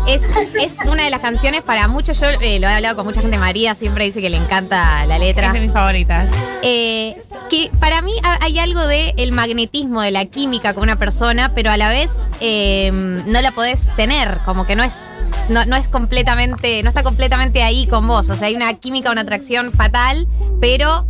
es, 0.08 0.24
es 0.62 0.78
una 0.86 1.04
de 1.04 1.10
las 1.10 1.22
canciones 1.22 1.62
para 1.64 1.88
muchos, 1.88 2.20
yo 2.20 2.28
eh, 2.28 2.60
lo 2.60 2.68
he 2.68 2.74
hablado 2.74 2.98
con 2.98 3.06
mucha 3.06 3.22
gente, 3.22 3.38
María 3.38 3.74
siempre 3.76 4.04
dice 4.06 4.22
que 4.22 4.30
le 4.30 4.38
encanta 4.38 5.06
la 5.06 5.18
letra. 5.18 5.48
Es 5.48 5.54
de 5.54 5.62
mis 5.62 5.72
favoritas. 5.72 6.28
Eh, 6.62 7.16
que 7.50 7.72
para 7.80 8.02
mí 8.02 8.14
ha- 8.24 8.40
hay 8.44 8.60
algo 8.60 8.86
de 8.86 9.14
el 9.18 9.32
magnetismo, 9.32 10.02
de 10.02 10.12
la 10.12 10.26
química 10.26 10.74
con 10.74 10.84
una 10.84 10.98
persona, 10.98 11.54
pero 11.56 11.72
a 11.72 11.78
la 11.78 11.90
vez 11.90 12.26
eh, 12.42 12.90
no 12.92 13.42
la 13.42 13.52
podés 13.52 13.92
tener, 13.96 14.40
como 14.46 14.66
que 14.66 14.76
no 14.76 14.84
es, 14.84 15.06
no, 15.50 15.66
no 15.66 15.76
es 15.78 15.88
completamente, 15.88 16.84
no 16.84 16.90
está 16.90 17.04
completamente 17.04 17.64
ahí 17.64 17.88
con 17.88 18.08
vos. 18.08 18.30
O 18.30 18.36
sea, 18.36 18.48
hay 18.48 18.56
una 18.56 18.74
química, 18.76 19.12
una 19.12 19.22
atracción 19.22 19.72
fatal, 19.72 20.28
pero 20.60 21.06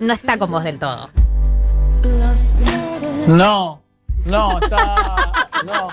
no 0.00 0.12
está 0.14 0.38
con 0.38 0.50
vos 0.50 0.62
del 0.64 0.78
todo. 0.78 1.10
No, 3.26 3.82
no, 4.24 4.58
está. 4.60 5.45
No. 5.64 5.88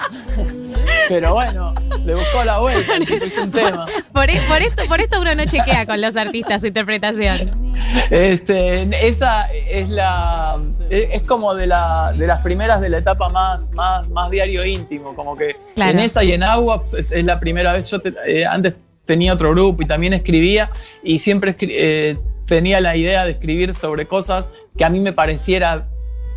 Pero 1.07 1.34
bueno, 1.34 1.74
le 2.05 2.16
buscó 2.16 2.43
la 2.43 2.59
vuelta, 2.59 2.93
es 2.97 3.38
un 3.38 3.51
tema. 3.51 3.86
Por, 4.14 4.30
e- 4.30 4.39
por 4.47 4.61
esto, 4.61 4.84
por 4.88 4.99
esto 5.01 5.22
uno 5.22 5.36
no 5.36 5.45
chequea 5.45 5.86
con 5.86 6.01
los 6.01 6.16
artistas 6.16 6.61
su 6.61 6.68
interpretación. 6.68 7.74
Este, 8.09 9.07
esa 9.07 9.45
es 9.51 9.89
la. 9.89 10.57
Es 10.89 11.26
como 11.28 11.53
de, 11.55 11.68
la, 11.68 12.14
de 12.18 12.28
las 12.28 12.41
primeras 12.41 12.80
de 12.82 12.89
la 12.89 12.97
etapa 12.99 13.30
más, 13.30 13.70
más, 13.72 14.07
más 14.09 14.30
diario 14.30 14.66
íntimo. 14.66 15.16
Como 15.16 15.36
que 15.36 15.55
Claro. 15.76 15.91
en 15.91 15.99
esa 15.99 16.24
y 16.24 16.32
en 16.34 16.43
agua 16.43 16.80
pues, 16.80 16.93
es, 16.93 17.11
es 17.11 17.24
la 17.26 17.39
primera 17.39 17.74
vez. 17.74 17.89
Yo 17.89 17.99
te- 17.99 18.14
eh, 18.28 18.45
antes 18.45 18.74
tenía 19.05 19.34
otro 19.34 19.51
grupo 19.51 19.82
y 19.82 19.86
también 19.86 20.14
escribía 20.14 20.70
y 21.03 21.20
siempre 21.20 21.57
escri- 21.57 21.74
eh, 21.76 22.18
tenía 22.47 22.80
la 22.82 22.95
idea 22.95 23.26
de 23.26 23.32
escribir 23.32 23.74
sobre 23.76 24.05
cosas 24.05 24.49
que 24.78 24.86
a 24.86 24.89
mí 24.89 24.99
me 24.99 25.14
pareciera 25.14 25.88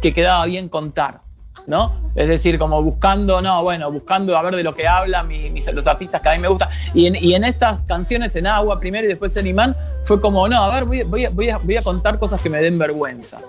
que 0.03 0.13
quedaba 0.13 0.45
bien 0.47 0.69
contar. 0.69 1.21
¿No? 1.67 2.01
Es 2.15 2.29
decir, 2.29 2.59
como 2.59 2.83
buscando, 2.83 3.43
no, 3.43 3.63
bueno, 3.63 3.91
buscando 3.91 4.37
a 4.39 4.43
ver 4.43 4.55
de 4.57 4.63
lo 4.63 4.75
que 4.75 4.87
hablan 4.87 5.27
mi- 5.27 5.51
mis- 5.51 5.73
los 5.73 5.87
artistas 5.87 6.21
que 6.23 6.29
a 6.29 6.33
mí 6.35 6.39
me 6.39 6.49
gustan. 6.49 6.69
Y 6.95 7.07
en, 7.35 7.45
estas 7.45 7.81
canciones, 7.87 8.37
en 8.37 8.47
Agua 8.47 8.79
primero 8.79 9.05
y 9.05 9.09
después 9.09 9.37
en 9.37 9.49
Imán, 9.49 9.77
fue 10.05 10.21
como, 10.21 10.47
no, 10.49 10.63
a 10.63 10.73
ver, 10.73 10.85
voy, 10.85 11.25
a- 11.25 11.31
voy 11.59 11.77
a, 11.77 11.83
contar 11.83 12.19
cosas 12.19 12.41
que 12.41 12.49
me 12.49 12.61
den 12.63 12.79
vergüenza. 12.79 13.41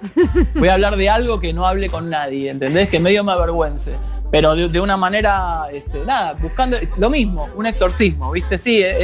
Voy 0.56 0.68
a 0.70 0.74
hablar 0.74 0.98
de 0.98 1.10
algo 1.10 1.40
que 1.40 1.54
no 1.54 1.68
hable 1.68 1.90
con 1.90 2.10
nadie, 2.10 2.50
¿entendés? 2.50 2.90
Que 2.90 3.00
medio 3.00 3.24
me 3.24 3.32
avergüence. 3.34 3.96
Pero 4.32 4.56
de, 4.56 4.80
una 4.82 4.98
manera, 4.98 5.66
este, 5.72 6.04
nada, 6.04 6.34
buscando 6.34 6.76
lo 6.98 7.10
mismo, 7.10 7.48
un 7.56 7.66
exorcismo, 7.66 8.32
¿viste? 8.32 8.58
Sí, 8.58 8.82
eh, 8.82 8.96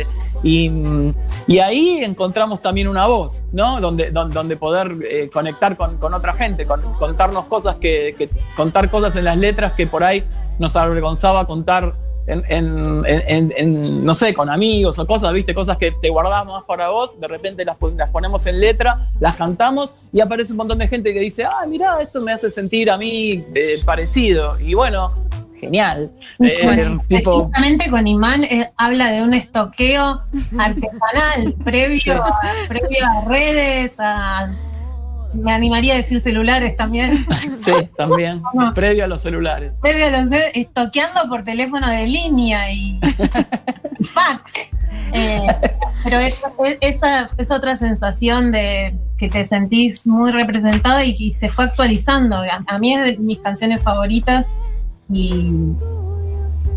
eh, 0.00 0.06
Y, 0.42 0.70
y 1.46 1.58
ahí 1.58 2.02
encontramos 2.02 2.62
también 2.62 2.88
una 2.88 3.06
voz, 3.06 3.42
¿no? 3.52 3.80
Donde, 3.80 4.10
don- 4.10 4.30
donde 4.30 4.56
poder 4.56 4.96
eh, 5.08 5.28
conectar 5.32 5.76
con, 5.76 5.98
con 5.98 6.14
otra 6.14 6.32
gente, 6.32 6.66
con- 6.66 6.82
contarnos 6.94 7.44
cosas 7.44 7.76
que, 7.76 8.14
que- 8.16 8.30
contar 8.56 8.90
cosas 8.90 9.14
en 9.16 9.24
las 9.24 9.36
letras 9.36 9.72
que 9.74 9.86
por 9.86 10.02
ahí 10.02 10.24
nos 10.58 10.76
avergonzaba 10.76 11.46
contar 11.46 11.94
en, 12.26 12.44
en- 12.48 13.04
en- 13.06 13.52
en, 13.56 14.04
no 14.04 14.14
sé, 14.14 14.32
con 14.34 14.48
amigos 14.50 14.98
o 14.98 15.06
cosas, 15.06 15.32
¿viste? 15.32 15.52
Cosas 15.54 15.76
que 15.78 15.90
te 15.90 16.10
guardamos 16.10 16.62
para 16.64 16.88
vos, 16.90 17.18
de 17.20 17.26
repente 17.26 17.64
las, 17.64 17.76
las 17.96 18.08
ponemos 18.10 18.46
en 18.46 18.60
letra, 18.60 19.10
las 19.18 19.36
cantamos 19.36 19.94
y 20.12 20.20
aparece 20.20 20.52
un 20.52 20.58
montón 20.58 20.78
de 20.78 20.86
gente 20.88 21.12
que 21.12 21.20
dice, 21.20 21.44
ah, 21.44 21.66
mirá, 21.66 22.00
esto 22.00 22.20
me 22.20 22.32
hace 22.32 22.48
sentir 22.50 22.90
a 22.90 22.96
mí 22.96 23.44
eh, 23.54 23.80
parecido. 23.84 24.60
Y 24.60 24.74
bueno, 24.74 25.12
genial. 25.60 26.10
Eh, 26.40 26.98
tipo, 27.08 27.50
con 27.90 28.06
Imán 28.08 28.44
eh, 28.44 28.70
habla 28.76 29.10
de 29.10 29.22
un 29.22 29.34
estoqueo 29.34 30.22
artesanal 30.58 31.54
previo 31.64 32.22
a, 32.24 32.34
previo 32.68 32.98
a 33.06 33.24
redes, 33.26 33.92
a, 33.98 34.54
me 35.34 35.52
animaría 35.52 35.94
a 35.94 35.96
decir 35.98 36.20
celulares 36.20 36.76
también. 36.76 37.24
sí, 37.58 37.72
también, 37.96 38.42
previo 38.74 39.04
a 39.04 39.06
los 39.06 39.20
celulares. 39.20 39.76
Previo 39.80 40.06
a 40.06 40.10
los 40.10 40.32
estoqueando 40.54 41.20
por 41.28 41.44
teléfono 41.44 41.88
de 41.88 42.06
línea 42.06 42.72
y 42.72 42.98
fax. 44.02 44.52
Eh, 45.12 45.46
pero 46.04 46.18
es- 46.18 46.34
es- 46.64 46.78
esa 46.80 47.28
es 47.36 47.50
otra 47.50 47.76
sensación 47.76 48.52
de 48.52 48.96
que 49.18 49.28
te 49.28 49.46
sentís 49.46 50.06
muy 50.06 50.30
representado 50.32 51.02
y, 51.02 51.14
y 51.18 51.32
se 51.32 51.48
fue 51.48 51.64
actualizando. 51.66 52.36
A, 52.36 52.64
a 52.66 52.78
mí 52.78 52.94
es 52.94 53.04
de 53.04 53.18
mis 53.18 53.38
canciones 53.40 53.82
favoritas 53.82 54.52
y, 55.12 55.50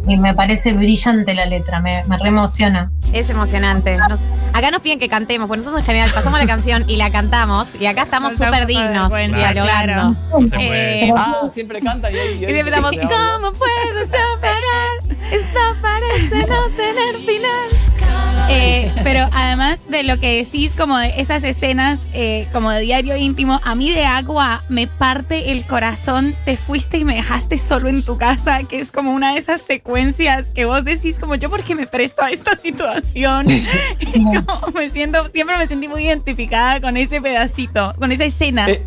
y 0.07 0.17
me 0.17 0.33
parece 0.33 0.73
brillante 0.73 1.33
la 1.33 1.45
letra, 1.45 1.79
me, 1.79 2.03
me 2.05 2.17
reemociona. 2.17 2.91
Es 3.13 3.29
emocionante. 3.29 3.97
Nos- 3.97 4.19
acá 4.53 4.71
nos 4.71 4.81
piden 4.81 4.99
que 4.99 5.07
cantemos, 5.07 5.47
pues 5.47 5.59
nosotros 5.59 5.79
en 5.81 5.85
general 5.85 6.11
pasamos 6.13 6.39
la 6.39 6.45
canción 6.47 6.83
y 6.89 6.97
la 6.97 7.11
cantamos 7.11 7.75
y 7.79 7.85
acá 7.85 8.03
estamos 8.03 8.33
súper 8.35 8.65
dignos 8.65 9.13
dialogando. 9.13 9.63
claro. 9.63 10.15
Eh, 10.59 11.11
Ah, 11.15 11.47
siempre 11.51 11.79
canta 11.81 12.11
y 12.11 12.17
ahí. 12.17 12.33
y 12.35 12.37
siempre 12.39 12.61
estamos, 12.61 12.91
¿cómo 12.91 13.53
puedo 13.53 13.71
yo 14.05 14.41
parar? 14.41 15.17
Esto 15.31 15.59
parece 15.81 16.47
no 16.47 16.67
tener 16.75 17.15
final. 17.25 17.69
Eh, 18.49 18.91
pero 19.03 19.27
además 19.33 19.89
de 19.89 20.03
lo 20.03 20.19
que 20.19 20.43
decís, 20.43 20.73
como 20.73 20.97
de 20.97 21.13
esas 21.19 21.43
escenas 21.43 22.01
eh, 22.13 22.47
como 22.51 22.71
de 22.71 22.81
diario 22.81 23.15
íntimo, 23.15 23.59
a 23.63 23.75
mí 23.75 23.91
de 23.91 24.05
agua 24.05 24.63
me 24.69 24.87
parte 24.87 25.51
el 25.51 25.65
corazón. 25.65 26.35
Te 26.45 26.57
fuiste 26.57 26.97
y 26.97 27.05
me 27.05 27.15
dejaste 27.15 27.57
solo 27.57 27.89
en 27.89 28.03
tu 28.03 28.17
casa, 28.17 28.63
que 28.63 28.79
es 28.79 28.91
como 28.91 29.13
una 29.13 29.33
de 29.33 29.39
esas 29.39 29.61
secuencias 29.61 30.51
que 30.51 30.65
vos 30.65 30.83
decís 30.83 31.19
como 31.19 31.35
yo 31.35 31.49
porque 31.49 31.75
me 31.75 31.87
presto 31.87 32.21
a 32.23 32.31
esta 32.31 32.55
situación. 32.55 33.47
Y 34.13 34.23
como 34.23 34.67
me 34.75 34.89
siento, 34.89 35.29
siempre 35.33 35.57
me 35.57 35.67
sentí 35.67 35.87
muy 35.87 36.05
identificada 36.05 36.79
con 36.81 36.97
ese 36.97 37.21
pedacito, 37.21 37.95
con 37.97 38.11
esa 38.11 38.25
escena. 38.25 38.69
Eh, 38.69 38.85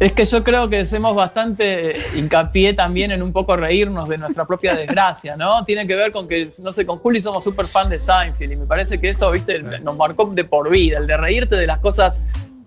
Es 0.00 0.12
que 0.12 0.24
yo 0.24 0.42
creo 0.42 0.68
que 0.68 0.78
hacemos 0.80 1.14
bastante 1.14 1.96
hincapié 2.16 2.74
también 2.74 3.12
en 3.12 3.22
un 3.22 3.32
poco 3.32 3.56
reírnos 3.56 4.08
de 4.08 4.18
nuestra 4.18 4.44
propia 4.44 4.74
desgracia, 4.74 5.36
¿no? 5.36 5.64
Tiene 5.64 5.86
que 5.86 5.94
ver 5.94 6.10
con 6.10 6.26
que, 6.26 6.48
no 6.62 6.72
sé, 6.72 6.84
con 6.84 6.98
Juli 6.98 7.20
somos 7.20 7.44
súper 7.44 7.66
fan 7.66 7.88
de 7.88 7.98
Seinfeld 7.98 8.52
y 8.52 8.56
me 8.56 8.66
parece 8.66 9.00
que 9.00 9.08
eso, 9.10 9.30
viste, 9.30 9.62
nos 9.62 9.96
marcó 9.96 10.26
de 10.26 10.44
por 10.44 10.68
vida, 10.68 10.98
el 10.98 11.06
de 11.06 11.16
reírte 11.16 11.56
de 11.56 11.66
las 11.66 11.78
cosas 11.78 12.16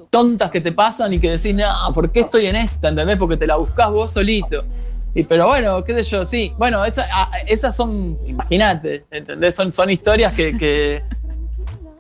tontas 0.09 0.49
que 0.49 0.61
te 0.61 0.71
pasan 0.71 1.13
y 1.13 1.19
que 1.19 1.29
decís, 1.31 1.53
no, 1.53 1.65
¿por 1.93 2.09
qué 2.11 2.21
estoy 2.21 2.47
en 2.47 2.55
esta? 2.55 2.87
¿Entendés? 2.87 3.17
Porque 3.17 3.35
te 3.35 3.45
la 3.45 3.57
buscás 3.57 3.91
vos 3.91 4.09
solito. 4.11 4.63
Y, 5.13 5.23
pero 5.23 5.47
bueno, 5.47 5.83
qué 5.83 6.01
sé 6.01 6.09
yo, 6.09 6.23
sí. 6.23 6.53
Bueno, 6.57 6.85
esa- 6.85 7.07
a- 7.11 7.39
esas 7.45 7.75
son, 7.75 8.17
imagínate, 8.25 9.03
¿entendés? 9.11 9.53
Son, 9.53 9.69
son 9.71 9.89
historias 9.89 10.33
que, 10.33 10.57
que, 10.57 11.03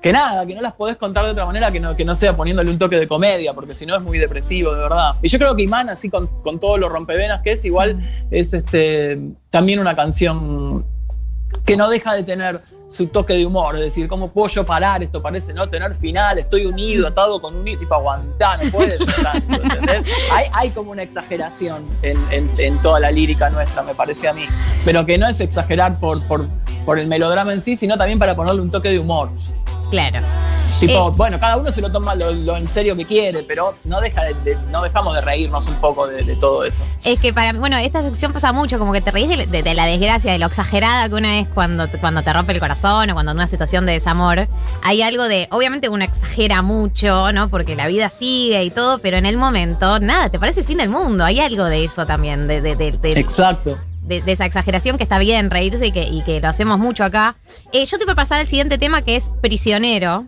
que 0.01 0.11
nada, 0.13 0.45
que 0.45 0.53
no 0.55 0.61
las 0.61 0.73
podés 0.73 0.95
contar 0.95 1.25
de 1.25 1.31
otra 1.31 1.45
manera 1.45 1.71
que 1.71 1.79
no, 1.79 1.95
que 1.95 2.05
no 2.05 2.13
sea 2.15 2.35
poniéndole 2.35 2.69
un 2.69 2.77
toque 2.77 2.97
de 2.97 3.07
comedia, 3.07 3.53
porque 3.53 3.73
si 3.73 3.85
no 3.85 3.95
es 3.95 4.01
muy 4.01 4.17
depresivo, 4.17 4.73
de 4.73 4.79
verdad. 4.81 5.15
Y 5.21 5.27
yo 5.27 5.37
creo 5.39 5.55
que 5.55 5.63
Imán, 5.63 5.89
así 5.89 6.09
con, 6.09 6.27
con 6.27 6.59
todo 6.59 6.77
lo 6.77 6.87
rompevenas 6.87 7.41
que 7.41 7.53
es, 7.53 7.65
igual 7.65 7.99
es 8.31 8.53
este, 8.53 9.19
también 9.49 9.79
una 9.79 9.95
canción 9.95 10.85
que 11.65 11.75
no 11.77 11.89
deja 11.89 12.13
de 12.13 12.23
tener 12.23 12.59
su 12.87 13.07
toque 13.07 13.33
de 13.33 13.45
humor, 13.45 13.75
es 13.75 13.81
decir, 13.81 14.07
¿cómo 14.07 14.31
puedo 14.31 14.47
yo 14.47 14.65
parar? 14.65 15.03
Esto 15.03 15.21
parece 15.21 15.53
no 15.53 15.67
tener 15.67 15.95
final, 15.95 16.37
estoy 16.37 16.65
unido, 16.65 17.05
atado 17.07 17.41
con 17.41 17.55
un 17.55 17.67
hilo, 17.67 17.79
tipo 17.79 17.93
aguantar, 17.95 18.63
no 18.63 18.71
puedes 18.71 19.01
¿entendés? 19.01 20.03
Hay, 20.31 20.45
hay 20.53 20.69
como 20.69 20.91
una 20.91 21.01
exageración 21.01 21.83
en, 22.01 22.17
en- 22.31 22.81
toda 22.81 22.99
la 23.01 23.11
lírica 23.11 23.49
nuestra, 23.49 23.83
me 23.83 23.93
parece 23.93 24.29
a 24.29 24.33
mí, 24.33 24.45
pero 24.85 25.05
que 25.05 25.17
no 25.17 25.27
es 25.27 25.41
exagerar 25.41 25.99
por, 25.99 26.25
por 26.87 26.97
el 26.99 27.07
melodrama 27.07 27.51
en 27.51 27.61
sí, 27.61 27.75
sino 27.75 27.97
también 27.97 28.17
para 28.17 28.33
ponerle 28.33 28.61
un 28.61 28.71
toque 28.71 28.87
de 28.87 28.97
humor. 28.97 29.29
Claro. 29.91 30.19
Tipo, 30.79 31.09
Eh, 31.09 31.13
bueno, 31.17 31.37
cada 31.39 31.57
uno 31.57 31.69
se 31.69 31.81
lo 31.81 31.91
toma 31.91 32.15
lo, 32.15 32.31
lo 32.31 32.55
en 32.55 32.67
serio 32.69 32.95
que 32.95 33.03
quiere, 33.05 33.43
pero 33.43 33.75
no, 33.83 33.99
deja 33.99 34.23
de, 34.23 34.33
de- 34.45 34.57
no 34.71 34.81
dejamos 34.83 35.13
de 35.15 35.19
reírnos 35.21 35.65
un 35.65 35.73
poco 35.81 36.07
de, 36.07 36.23
de 36.23 36.35
todo 36.37 36.63
eso. 36.63 36.85
Es 37.03 37.19
que 37.19 37.33
para 37.33 37.51
mí, 37.51 37.59
bueno, 37.59 37.75
esta 37.77 38.01
sección 38.03 38.31
pasa 38.31 38.53
mucho, 38.53 38.79
como 38.79 38.93
que 38.93 39.01
te 39.01 39.11
reís 39.11 39.27
de, 39.27 39.73
la 39.73 39.85
desgracia, 39.85 40.31
de 40.31 40.39
lo 40.39 40.45
exagerada 40.45 41.09
que 41.09 41.15
una 41.15 41.39
es 41.39 41.49
cuando, 41.49 41.87
te- 41.89 41.97
cuando 41.97 42.21
te 42.21 42.31
rompe 42.31 42.53
el 42.53 42.59
corazón 42.59 43.09
o 43.09 43.13
cuando 43.15 43.31
en 43.33 43.37
una 43.37 43.47
situación 43.47 43.85
de 43.85 43.93
desamor. 43.93 44.47
Hay 44.81 45.01
algo 45.01 45.27
de, 45.27 45.49
obviamente 45.51 45.89
uno 45.89 46.05
exagera 46.05 46.61
mucho, 46.61 47.33
¿no? 47.33 47.49
Porque 47.49 47.75
la 47.75 47.87
vida 47.87 48.09
sigue 48.09 48.63
y 48.63 48.69
todo, 48.69 48.99
pero 48.99 49.17
en 49.17 49.25
el 49.25 49.35
momento, 49.35 49.99
nada, 49.99 50.29
te 50.29 50.39
parece 50.39 50.61
el 50.61 50.65
fin 50.67 50.77
del 50.77 50.89
mundo. 50.89 51.25
Hay 51.25 51.41
algo 51.41 51.65
de 51.65 51.83
eso 51.83 52.05
también, 52.05 52.47
de- 52.47 52.61
de- 52.61 52.75
de- 52.75 53.09
Exacto. 53.19 53.77
De, 54.07 54.21
de 54.21 54.31
esa 54.31 54.45
exageración 54.45 54.97
que 54.97 55.03
está 55.03 55.19
bien 55.19 55.51
reírse 55.51 55.87
y 55.87 55.91
que, 55.91 56.03
y 56.03 56.23
que 56.23 56.39
lo 56.39 56.47
hacemos 56.47 56.79
mucho 56.79 57.03
acá. 57.03 57.35
Eh, 57.71 57.85
yo 57.85 57.97
te 57.97 58.05
voy 58.05 58.13
a 58.13 58.15
pasar 58.15 58.39
al 58.39 58.47
siguiente 58.47 58.77
tema 58.77 59.01
que 59.01 59.15
es 59.15 59.29
Prisionero. 59.41 60.25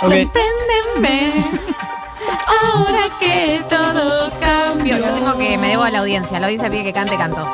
Compréndeme. 0.00 1.32
Ahora 2.46 3.04
que 3.20 3.62
todo 3.68 4.32
cambió. 4.40 4.98
Yo 4.98 5.14
tengo 5.14 5.38
que, 5.38 5.58
me 5.58 5.68
debo 5.68 5.82
a 5.82 5.90
la 5.90 6.00
audiencia, 6.00 6.40
la 6.40 6.46
audiencia 6.46 6.70
pide 6.70 6.84
que 6.84 6.92
cante, 6.92 7.16
canto. 7.16 7.48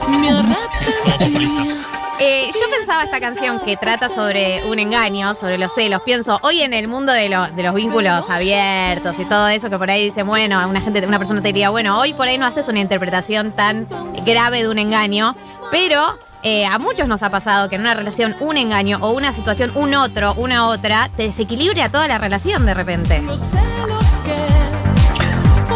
Eh, 2.22 2.50
yo 2.52 2.60
pensaba 2.76 3.02
esta 3.04 3.18
canción 3.18 3.60
que 3.60 3.78
trata 3.78 4.10
sobre 4.10 4.62
un 4.66 4.78
engaño, 4.78 5.32
sobre 5.34 5.56
los 5.56 5.72
celos. 5.74 6.02
Pienso, 6.02 6.38
hoy 6.42 6.60
en 6.60 6.74
el 6.74 6.86
mundo 6.86 7.12
de, 7.14 7.30
lo- 7.30 7.46
de 7.48 7.62
los 7.62 7.74
vínculos 7.74 8.28
abiertos 8.28 9.18
y 9.18 9.24
todo 9.24 9.48
eso, 9.48 9.70
que 9.70 9.78
por 9.78 9.90
ahí 9.90 10.04
dice, 10.04 10.22
bueno, 10.22 10.68
una 10.68 10.82
gente, 10.82 11.06
una 11.06 11.16
persona 11.18 11.40
te 11.40 11.48
diría, 11.48 11.70
bueno, 11.70 11.98
hoy 11.98 12.12
por 12.12 12.28
ahí 12.28 12.36
no 12.36 12.44
haces 12.44 12.68
una 12.68 12.80
interpretación 12.80 13.52
tan 13.52 13.88
grave 14.26 14.62
de 14.62 14.68
un 14.68 14.78
engaño, 14.78 15.34
pero 15.70 16.18
eh, 16.42 16.66
a 16.66 16.78
muchos 16.78 17.08
nos 17.08 17.22
ha 17.22 17.30
pasado 17.30 17.70
que 17.70 17.76
en 17.76 17.80
una 17.82 17.94
relación 17.94 18.36
un 18.40 18.58
engaño 18.58 18.98
o 19.00 19.10
una 19.12 19.32
situación, 19.32 19.72
un 19.74 19.94
otro, 19.94 20.34
una 20.34 20.66
otra, 20.66 21.08
te 21.16 21.22
desequilibra 21.22 21.88
toda 21.88 22.06
la 22.06 22.18
relación 22.18 22.66
de 22.66 22.74
repente. 22.74 23.22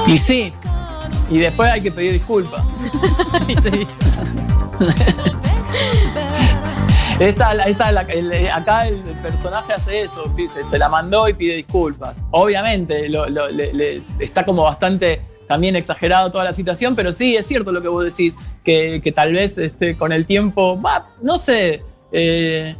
Y 0.07 0.18
sí, 0.18 0.53
y 1.30 1.38
después 1.38 1.70
hay 1.72 1.82
que 1.82 1.90
pedir 1.90 2.12
disculpas. 2.12 2.62
Esta, 7.18 7.52
esta, 7.66 7.92
la- 7.92 8.02
el- 8.02 8.48
acá 8.50 8.88
el, 8.88 9.00
personaje 9.22 9.72
hace 9.72 10.00
eso, 10.00 10.24
se 10.64 10.78
la 10.78 10.88
mandó 10.88 11.28
y 11.28 11.32
pide 11.34 11.54
disculpas. 11.56 12.16
Obviamente 12.32 13.08
lo- 13.08 13.28
lo- 13.28 13.48
le- 13.48 13.72
le- 13.72 14.02
está 14.18 14.44
como 14.44 14.64
bastante 14.64 15.20
también 15.46 15.76
exagerado 15.76 16.30
toda 16.32 16.44
la 16.44 16.52
situación, 16.52 16.96
pero 16.96 17.12
sí, 17.12 17.36
es 17.36 17.46
cierto 17.46 17.70
lo 17.70 17.80
que 17.80 17.88
vos 17.88 18.04
decís, 18.04 18.34
que, 18.64 19.00
que 19.02 19.12
tal 19.12 19.32
vez 19.32 19.58
este, 19.58 19.96
con 19.96 20.10
el 20.12 20.26
tiempo, 20.26 20.80
no 21.22 21.38
sé, 21.38 21.82
eh, 22.10 22.74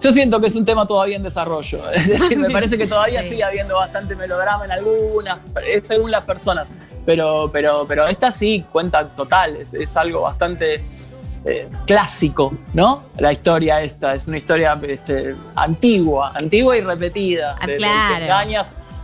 yo 0.00 0.12
siento 0.12 0.40
que 0.40 0.48
es 0.48 0.54
un 0.54 0.64
tema 0.66 0.86
todavía 0.86 1.16
en 1.16 1.22
desarrollo. 1.22 1.90
Es 1.92 2.06
decir, 2.08 2.38
me 2.38 2.50
parece 2.50 2.76
que 2.76 2.86
todavía 2.86 3.22
sigue 3.28 3.44
habiendo 3.44 3.76
bastante 3.76 4.14
melodrama 4.14 4.66
en 4.66 4.72
algunas, 4.72 5.38
según 5.82 6.10
las 6.10 6.24
personas. 6.24 6.66
Pero, 7.06 7.48
pero, 7.50 7.86
pero 7.88 8.06
esta 8.06 8.30
sí 8.30 8.66
cuenta 8.70 9.08
total, 9.08 9.56
es, 9.56 9.72
es 9.72 9.96
algo 9.96 10.20
bastante 10.20 10.84
eh, 11.44 11.68
clásico, 11.86 12.52
¿no? 12.74 13.04
La 13.18 13.32
historia 13.32 13.80
esta, 13.82 14.14
es 14.14 14.26
una 14.26 14.38
historia 14.38 14.78
este, 14.82 15.34
antigua, 15.54 16.32
antigua 16.34 16.76
y 16.76 16.80
repetida. 16.80 17.56
Ah, 17.60 17.66
De- 17.66 17.76
claro. 17.76 18.26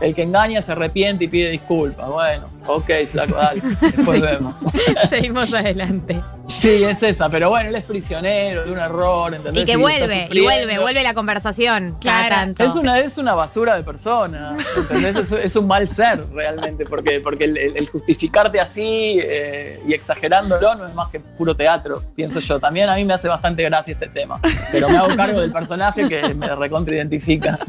El 0.01 0.15
que 0.15 0.23
engaña 0.23 0.61
se 0.63 0.73
arrepiente 0.73 1.25
y 1.25 1.29
pide 1.29 1.51
disculpas. 1.51 2.09
Bueno, 2.09 2.47
ok, 2.67 2.91
flaco, 3.11 3.35
dale, 3.35 3.63
después 3.81 4.21
vemos. 4.21 4.61
Seguimos 5.09 5.53
adelante. 5.55 6.21
Sí, 6.47 6.85
es 6.85 7.03
esa, 7.03 7.31
pero 7.31 7.49
bueno, 7.49 7.71
él 7.71 7.75
es 7.75 7.85
prisionero 7.85 8.65
de 8.65 8.73
un 8.73 8.79
error, 8.79 9.33
¿entendés? 9.35 9.63
Y 9.63 9.67
que 9.67 9.77
vuelve, 9.77 10.29
y 10.31 10.43
vuelve, 10.43 10.79
vuelve 10.79 11.03
la 11.03 11.15
conversación. 11.15 11.97
Claro. 12.01 12.35
tanto. 12.35 12.65
Es 12.65 12.77
una, 12.77 12.99
es 12.99 13.17
una 13.17 13.35
basura 13.35 13.77
de 13.77 13.83
persona, 13.83 14.57
¿entendés? 14.77 15.17
Es, 15.17 15.33
es 15.33 15.57
un 15.57 15.67
mal 15.67 15.89
ser 15.89 16.23
realmente, 16.35 16.85
porque, 16.85 17.21
porque 17.21 17.45
el, 17.45 17.57
el- 17.57 17.77
el 17.79 17.89
justificarte 17.89 18.61
así 18.61 19.19
eh, 19.23 19.81
y 19.89 19.95
exagerándolo 19.95 20.75
no 20.75 20.87
es 20.87 20.95
más 20.95 21.09
que 21.11 21.19
puro 21.21 21.57
teatro, 21.57 22.03
pienso 22.15 22.41
yo. 22.41 22.61
También 22.61 22.89
a 22.91 22.97
mí 22.97 23.05
me 23.07 23.15
hace 23.15 23.27
bastante 23.29 23.63
gracia 23.65 23.93
este 23.93 24.09
tema, 24.09 24.39
pero 24.71 24.89
me 24.91 24.99
hago 24.99 25.17
cargo 25.17 25.41
del 25.41 25.51
personaje 25.53 26.07
que 26.09 26.35
me 26.35 26.55
recontra 26.55 26.95
identifica. 26.95 27.59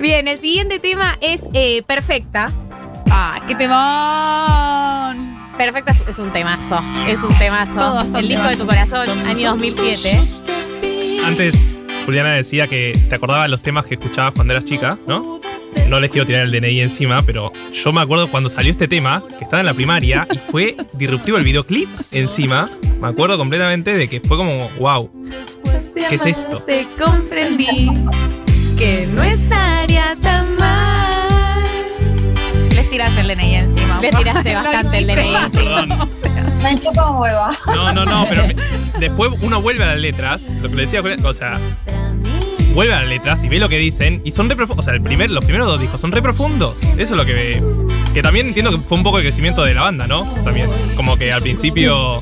Bien, 0.00 0.28
el 0.28 0.38
siguiente 0.38 0.78
tema 0.78 1.16
es 1.20 1.44
eh, 1.54 1.82
Perfecta. 1.82 2.52
¡Ah, 3.10 3.40
qué 3.46 3.54
temón! 3.54 5.38
Perfecta 5.56 5.90
es- 5.92 6.06
es 6.08 6.18
un 6.18 6.32
temazo. 6.32 6.80
Es 7.06 7.22
un 7.24 7.36
temazo. 7.36 7.74
Todos 7.74 8.06
son 8.06 8.16
el 8.20 8.28
disco 8.28 8.46
de 8.46 8.56
tu 8.56 8.66
corazón, 8.66 9.08
año 9.26 9.50
2007. 9.50 10.20
Antes, 11.24 11.78
Juliana 12.06 12.30
decía 12.34 12.68
que 12.68 12.92
te 13.08 13.14
acordabas 13.14 13.50
los 13.50 13.60
temas 13.60 13.86
que 13.86 13.94
escuchabas 13.94 14.34
cuando 14.34 14.52
eras 14.52 14.64
chica, 14.64 14.98
¿no? 15.08 15.40
No 15.88 16.00
les 16.00 16.10
quiero 16.10 16.26
tirar 16.26 16.42
el 16.42 16.52
DNI 16.52 16.80
encima, 16.80 17.22
pero 17.22 17.50
yo 17.72 17.92
me 17.92 18.00
acuerdo 18.00 18.30
cuando 18.30 18.48
salió 18.50 18.70
este 18.70 18.88
tema, 18.88 19.22
que 19.38 19.44
estaba 19.44 19.60
en 19.60 19.66
la 19.66 19.74
primaria, 19.74 20.26
y 20.30 20.38
fue 20.38 20.76
disruptivo 20.94 21.38
el 21.38 21.44
videoclip 21.44 21.88
encima. 22.12 22.68
Me 23.00 23.08
acuerdo 23.08 23.36
completamente 23.36 23.96
de 23.96 24.08
que 24.08 24.20
fue 24.20 24.36
como, 24.36 24.68
wow, 24.78 25.10
¿qué 26.08 26.14
es 26.14 26.26
esto? 26.26 26.62
Te 26.62 26.86
comprendí 27.02 27.90
que 28.78 29.06
no 29.12 29.22
estaría 29.22 30.16
tan 30.22 30.56
mal. 30.56 31.68
Les 32.70 32.88
tiraste 32.88 33.20
el 33.20 33.26
DNI 33.28 33.54
encima. 33.56 34.00
Le 34.00 34.10
tiraste 34.10 34.54
bastante 34.54 34.98
el. 34.98 35.06
DNI 35.06 35.34
encima. 35.34 35.86
Me 36.62 36.72
un 36.74 37.16
huevo. 37.20 37.46
No, 37.74 37.92
no, 37.92 38.04
no, 38.04 38.26
pero 38.28 38.46
me- 38.46 38.56
después 38.98 39.32
uno 39.42 39.60
vuelve 39.62 39.84
a 39.84 39.88
las 39.88 39.98
letras, 39.98 40.42
lo 40.60 40.68
que 40.68 40.74
le 40.76 40.82
decía, 40.82 41.00
Julián, 41.02 41.24
o 41.24 41.32
sea, 41.32 41.58
vuelve 42.74 42.94
a 42.94 43.00
las 43.00 43.08
letras 43.08 43.44
y 43.44 43.48
ve 43.48 43.58
lo 43.58 43.68
que 43.68 43.78
dicen 43.78 44.20
y 44.24 44.32
son 44.32 44.48
re 44.48 44.56
profundos. 44.56 44.84
O 44.84 44.86
sea, 44.86 44.94
el 44.94 45.02
primer, 45.02 45.30
los 45.30 45.44
primeros 45.44 45.68
dos 45.68 45.80
discos 45.80 46.00
son 46.00 46.10
re 46.12 46.20
profundos. 46.22 46.82
Eso 46.82 46.98
es 46.98 47.10
lo 47.10 47.24
que 47.24 47.62
que 48.18 48.22
también 48.22 48.48
entiendo 48.48 48.72
que 48.72 48.78
fue 48.78 48.98
un 48.98 49.04
poco 49.04 49.18
el 49.18 49.22
crecimiento 49.22 49.62
de 49.62 49.74
la 49.74 49.82
banda, 49.82 50.08
¿no? 50.08 50.24
También, 50.42 50.68
como 50.96 51.16
que 51.16 51.32
al 51.32 51.40
principio, 51.40 52.20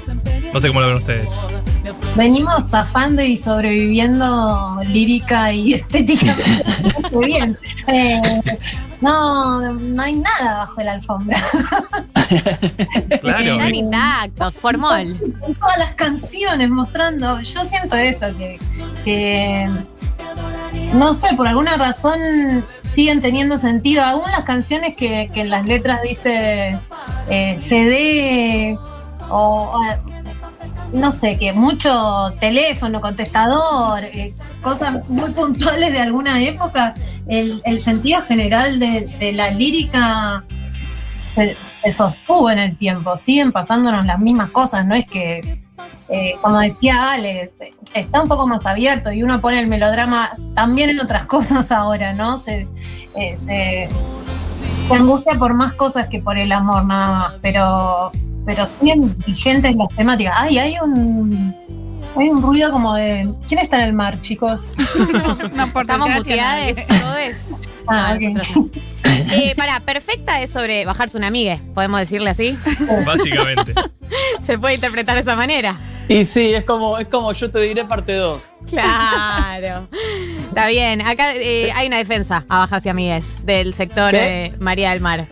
no 0.53 0.61
sé 0.61 0.69
cómo 0.69 0.83
lo 0.83 0.89
ven 0.89 0.97
ustedes. 0.97 1.33
Venimos 2.15 2.69
zafando 2.69 3.23
y 3.23 3.35
sobreviviendo 3.35 4.77
lírica 4.89 5.51
y 5.55 5.73
estéticamente 5.73 6.65
muy 7.11 7.25
bien. 7.25 7.59
Eh, 7.87 8.21
no, 9.01 9.73
no 9.73 10.03
hay 10.03 10.17
nada 10.17 10.59
bajo 10.59 10.83
la 10.83 10.93
alfombra. 10.93 11.43
Claro. 13.21 13.53
Están 13.53 13.75
intactos, 13.75 14.57
formol. 14.57 14.99
En 15.01 15.55
todas 15.55 15.79
las 15.79 15.95
canciones 15.95 16.69
mostrando, 16.69 17.41
yo 17.41 17.65
siento 17.65 17.95
eso, 17.95 18.37
que, 18.37 18.59
que 19.05 19.71
no 20.93 21.15
sé, 21.15 21.35
por 21.37 21.47
alguna 21.49 21.77
razón 21.77 22.65
siguen 22.83 23.21
teniendo 23.21 23.59
sentido. 23.59 24.03
Aún 24.03 24.31
las 24.31 24.45
canciones 24.45 24.95
que, 24.95 25.31
en 25.35 25.51
las 25.51 25.67
letras 25.67 26.03
dice 26.03 26.79
eh, 27.29 27.59
CD 27.59 28.79
o, 29.29 29.73
o, 29.75 29.81
no 30.93 31.13
sé, 31.13 31.39
que 31.39 31.53
mucho 31.53 32.35
teléfono, 32.41 33.01
contestador, 33.01 34.05
eh, 34.05 34.33
cosas 34.63 35.09
muy 35.09 35.31
puntuales 35.31 35.93
de 35.93 36.01
alguna 36.01 36.43
época, 36.43 36.95
el, 37.29 37.81
sentido 37.81 38.23
general 38.23 38.79
de, 38.79 39.33
la 39.33 39.51
lírica 39.51 40.45
se, 41.35 41.57
se 41.85 41.93
sostuvo 41.93 42.51
en 42.51 42.59
el 42.59 42.77
tiempo, 42.77 43.15
siguen 43.17 43.53
pasándonos 43.53 44.07
las 44.07 44.19
mismas 44.19 44.51
cosas, 44.51 44.87
no 44.87 44.95
es 44.95 45.07
que, 45.07 45.61
eh, 46.09 46.35
como 46.41 46.61
decía 46.61 47.13
Ale, 47.13 47.53
está 47.99 48.23
un 48.23 48.29
poco 48.29 48.47
más 48.47 48.65
abierto 48.67 49.13
y 49.13 49.23
uno 49.23 49.41
pone 49.41 49.61
el 49.61 49.69
melodrama 49.69 50.31
también 50.55 50.91
en 50.91 51.01
otras 51.01 51.27
cosas 51.27 51.71
ahora, 51.73 52.13
¿no? 52.13 52.39
Se, 52.39 52.69
eh, 53.15 53.37
se, 53.39 53.89
se 54.89 54.95
angustia 54.95 55.39
por 55.39 55.55
más 55.55 55.73
cosas 55.73 56.09
que 56.09 56.21
por 56.21 56.39
el 56.39 56.53
amor 56.53 56.85
nada 56.85 57.09
más, 57.09 57.35
pero, 57.43 58.13
pero 58.45 58.67
siguen 58.67 59.17
vigentes 59.27 59.75
las 59.77 59.89
temáticas. 59.91 60.35
Ay, 60.37 60.59
hay 60.59 60.77
un... 60.83 61.55
Hay 62.19 62.31
un 62.31 62.41
ruido 62.41 62.73
como 62.73 62.95
de. 62.95 63.31
¿Quién 63.47 63.61
está 63.61 63.77
en 63.77 63.89
el 63.89 63.93
mar, 63.93 64.23
chicos? 64.23 64.75
No, 65.55 65.71
por 65.71 65.83
Estamos 65.83 66.09
muteadas. 66.09 67.61
Ah, 67.87 68.17
No, 68.21 68.31
no. 68.31 68.71
Eh, 69.33 69.55
para, 69.57 69.81
perfecta 69.81 70.41
es 70.43 70.51
sobre 70.51 70.85
bajarse 70.85 71.17
una 71.17 71.27
amiga, 71.29 71.59
podemos 71.75 71.99
decirle 72.01 72.31
así. 72.31 72.57
Básicamente. 73.07 73.73
Se 74.41 74.59
puede 74.59 74.75
interpretar 74.75 75.15
de 75.15 75.23
esa 75.23 75.35
manera. 75.37 75.77
Y 76.09 76.25
sí, 76.25 76.55
es 76.55 76.65
como, 76.65 76.99
es 76.99 77.09
como 77.09 77.33
yo 77.33 77.51
te 77.51 77.61
diré 77.61 77.85
parte 77.85 78.13
2. 78.15 78.49
Claro. 78.69 79.89
Está 80.49 80.69
bien. 80.69 81.01
Acá 81.01 81.35
eh, 81.35 81.73
hay 81.75 81.89
una 81.89 81.99
defensa 81.99 82.45
a 82.49 82.59
bajarse 82.59 82.91
amigues 82.91 83.45
del 83.45 83.75
sector 83.75 84.15
eh, 84.15 84.55
María 84.61 84.91
del 84.91 85.01
Mar. 85.01 85.27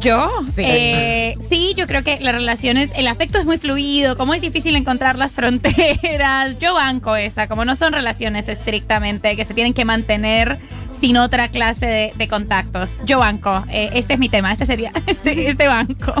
¿Yo? 0.00 0.30
Sí. 0.50 0.62
Eh, 0.64 1.34
sí, 1.40 1.74
yo 1.76 1.86
creo 1.86 2.02
que 2.02 2.18
las 2.20 2.34
relaciones, 2.34 2.90
el 2.96 3.06
afecto 3.06 3.38
es 3.38 3.44
muy 3.44 3.58
fluido, 3.58 4.16
como 4.16 4.34
es 4.34 4.40
difícil 4.40 4.76
encontrar 4.76 5.16
las 5.16 5.32
fronteras. 5.32 6.58
Yo 6.58 6.74
banco 6.74 7.16
esa, 7.16 7.48
como 7.48 7.64
no 7.64 7.76
son 7.76 7.92
relaciones 7.92 8.48
estrictamente 8.48 9.36
que 9.36 9.44
se 9.44 9.54
tienen 9.54 9.74
que 9.74 9.84
mantener 9.84 10.58
sin 10.98 11.16
otra 11.16 11.48
clase 11.48 11.86
de, 11.86 12.12
de 12.16 12.28
contactos. 12.28 12.98
Yo 13.04 13.18
banco. 13.18 13.64
Eh, 13.70 13.90
este 13.94 14.14
es 14.14 14.18
mi 14.18 14.28
tema, 14.28 14.52
este 14.52 14.66
sería 14.66 14.92
este, 15.06 15.48
este 15.48 15.68
banco. 15.68 16.14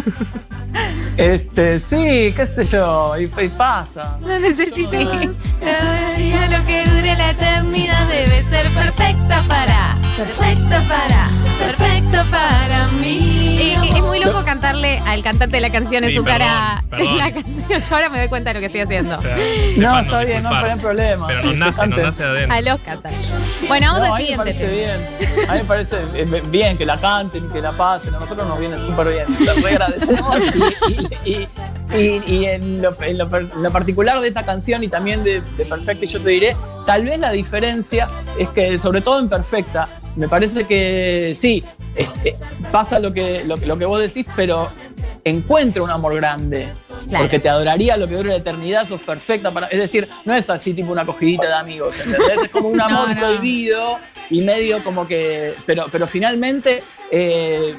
Este, 1.16 1.80
sí, 1.80 2.32
qué 2.36 2.46
sé 2.46 2.64
yo, 2.64 3.14
y, 3.18 3.24
y 3.24 3.48
pasa. 3.48 4.18
No 4.20 4.38
necesito. 4.38 4.90
lo 4.90 6.66
que 6.66 6.84
dure 6.84 7.16
la 7.16 7.30
eternidad 7.30 8.06
debe 8.08 8.42
ser 8.42 8.68
perfecta 8.70 9.42
para. 9.48 9.96
Perfecto 10.16 10.76
para. 10.88 11.30
Perfecto 11.58 12.30
para 12.30 12.88
mí. 13.00 13.55
Eh, 13.58 13.74
es 13.96 14.02
muy 14.02 14.20
loco 14.20 14.44
cantarle 14.44 14.98
al 15.06 15.22
cantante 15.22 15.56
de 15.56 15.60
la 15.62 15.70
canción 15.70 16.04
en 16.04 16.10
Sí, 16.10 16.16
su 16.16 16.24
perdón, 16.24 16.40
cara 16.40 16.84
perdón. 16.90 17.18
la 17.18 17.32
canción. 17.32 17.80
Yo 17.80 17.94
ahora 17.94 18.08
me 18.10 18.18
doy 18.18 18.28
cuenta 18.28 18.50
de 18.50 18.54
lo 18.54 18.60
que 18.60 18.66
estoy 18.66 18.80
haciendo. 18.82 19.16
O 19.18 19.22
sea, 19.22 19.36
No, 19.36 19.42
sepan 19.74 20.04
está 20.04 20.18
bien, 20.20 20.42
no 20.42 20.48
disculpar. 20.50 20.64
hay 20.70 20.78
problema. 20.80 21.26
Pero 21.26 21.42
nos 21.42 21.54
nace, 21.56 21.70
nos 21.70 21.80
Antes- 21.80 22.04
nace 22.04 22.22
de 22.22 22.28
adentro. 22.28 22.54
A 22.56 22.60
los 22.60 22.80
cantantes. 22.80 23.30
Bueno, 23.68 23.86
vamos 23.92 24.00
No, 24.00 24.04
al 24.06 24.12
a 24.12 24.16
mí 24.16 24.22
me 24.22 24.26
siguiente 24.28 24.36
parece 24.36 24.66
tema. 24.68 25.36
bien. 25.36 25.48
A 25.48 25.52
mí 25.54 25.58
me 25.60 25.64
parece 25.64 25.96
eh, 26.14 26.42
bien 26.50 26.76
que 26.78 26.86
la 26.86 26.98
canten, 26.98 27.48
que 27.50 27.60
la 27.62 27.72
pasen. 27.72 28.14
A 28.14 28.18
nosotros 28.18 28.46
nos 28.46 28.58
viene 28.58 28.76
súper 28.78 29.08
bien. 29.08 29.38
Te 29.44 29.52
re 29.54 29.70
agradecemos. 29.70 30.36
Y, 31.24 31.30
y- 31.30 31.48
y- 31.96 32.22
y 32.26 32.44
en, 32.46 32.82
lo, 32.82 32.94
en 33.02 33.18
lo 33.18 33.28
per- 33.30 33.50
en 33.54 33.62
lo 33.62 33.70
particular 33.72 34.20
de 34.20 34.28
esta 34.28 34.44
canción 34.44 34.82
y 34.84 34.88
también 34.88 35.24
de, 35.24 35.40
de 35.40 35.64
Perfecta, 35.64 36.04
yo 36.04 36.20
te 36.20 36.30
diré, 36.30 36.56
tal 36.86 37.04
vez 37.06 37.18
la 37.18 37.30
diferencia 37.30 38.08
es 38.38 38.48
que, 38.50 38.76
sobre 38.76 39.00
todo 39.00 39.18
en 39.20 39.28
Perfecta, 39.28 39.88
me 40.16 40.28
parece 40.28 40.64
que 40.66 41.32
sí, 41.38 41.62
este, 41.94 42.34
pasa 42.78 42.98
lo 42.98 43.10
que, 43.14 43.42
lo, 43.44 43.56
que- 43.56 43.64
lo 43.66 43.78
que 43.78 43.86
vos 43.86 43.98
decís, 44.00 44.26
pero 44.36 44.70
encuentra 45.24 45.82
un 45.82 45.90
amor 45.90 46.14
grande. 46.16 46.68
Claro. 47.08 47.24
Porque 47.24 47.38
te 47.38 47.48
adoraría 47.48 47.96
lo 47.96 48.06
que 48.06 48.16
dure 48.16 48.28
la 48.30 48.36
eternidad, 48.36 48.84
sos 48.84 49.00
perfecta 49.00 49.50
para. 49.50 49.66
Es 49.68 49.78
decir, 49.78 50.06
no 50.26 50.34
es 50.34 50.50
así 50.50 50.74
tipo 50.74 50.92
una 50.92 51.06
cogidita 51.06 51.46
de 51.46 51.54
amigos, 51.54 51.98
¿entendés? 51.98 52.42
Es 52.44 52.48
como 52.50 52.68
un 52.68 52.80
amor 52.88 53.08
No, 53.08 53.14
no. 53.14 53.20
prohibido 53.20 53.98
y 54.30 54.42
medio 54.42 54.84
como 54.84 55.06
que. 55.08 55.54
Pero, 55.64 55.86
pero 55.90 56.06
finalmente 56.06 56.82
eh, 57.10 57.74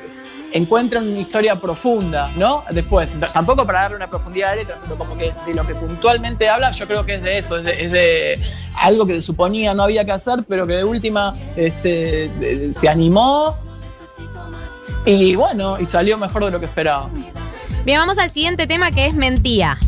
encuentran 0.51 1.07
una 1.07 1.19
historia 1.19 1.55
profunda, 1.57 2.31
¿no? 2.35 2.63
Después, 2.71 3.09
tampoco 3.33 3.65
para 3.67 3.81
darle 3.81 3.97
una 3.97 4.09
profundidad 4.09 4.49
la 4.49 4.55
letra, 4.55 4.79
pero 4.83 4.97
como 4.97 5.15
que 5.17 5.31
de 5.45 5.53
lo 5.53 5.67
que 5.67 5.75
puntualmente 5.75 6.49
habla, 6.49 6.71
yo 6.71 6.87
creo 6.87 7.05
que 7.05 7.15
es 7.15 7.21
de 7.21 7.37
eso, 7.37 7.57
es 7.57 7.63
de, 7.65 7.83
es 7.85 7.91
de 7.91 8.39
algo 8.75 9.05
que 9.05 9.13
se 9.13 9.21
suponía 9.21 9.73
no 9.73 9.83
había 9.83 10.03
que 10.05 10.11
hacer, 10.13 10.39
pero 10.47 10.65
que 10.65 10.73
de 10.73 10.83
última 10.83 11.35
este, 11.55 12.29
de- 12.39 12.73
se 12.77 12.89
animó. 12.89 13.55
Y 15.07 15.35
bueno, 15.35 15.79
y 15.79 15.85
salió 15.85 16.17
mejor 16.17 16.43
de 16.43 16.51
lo 16.51 16.59
que 16.59 16.65
esperaba. 16.65 17.09
Bien, 17.85 17.97
vamos 17.97 18.17
al 18.17 18.29
siguiente 18.29 18.67
tema 18.67 18.91
que 18.91 19.05
es 19.05 19.13
mentira. 19.13 19.79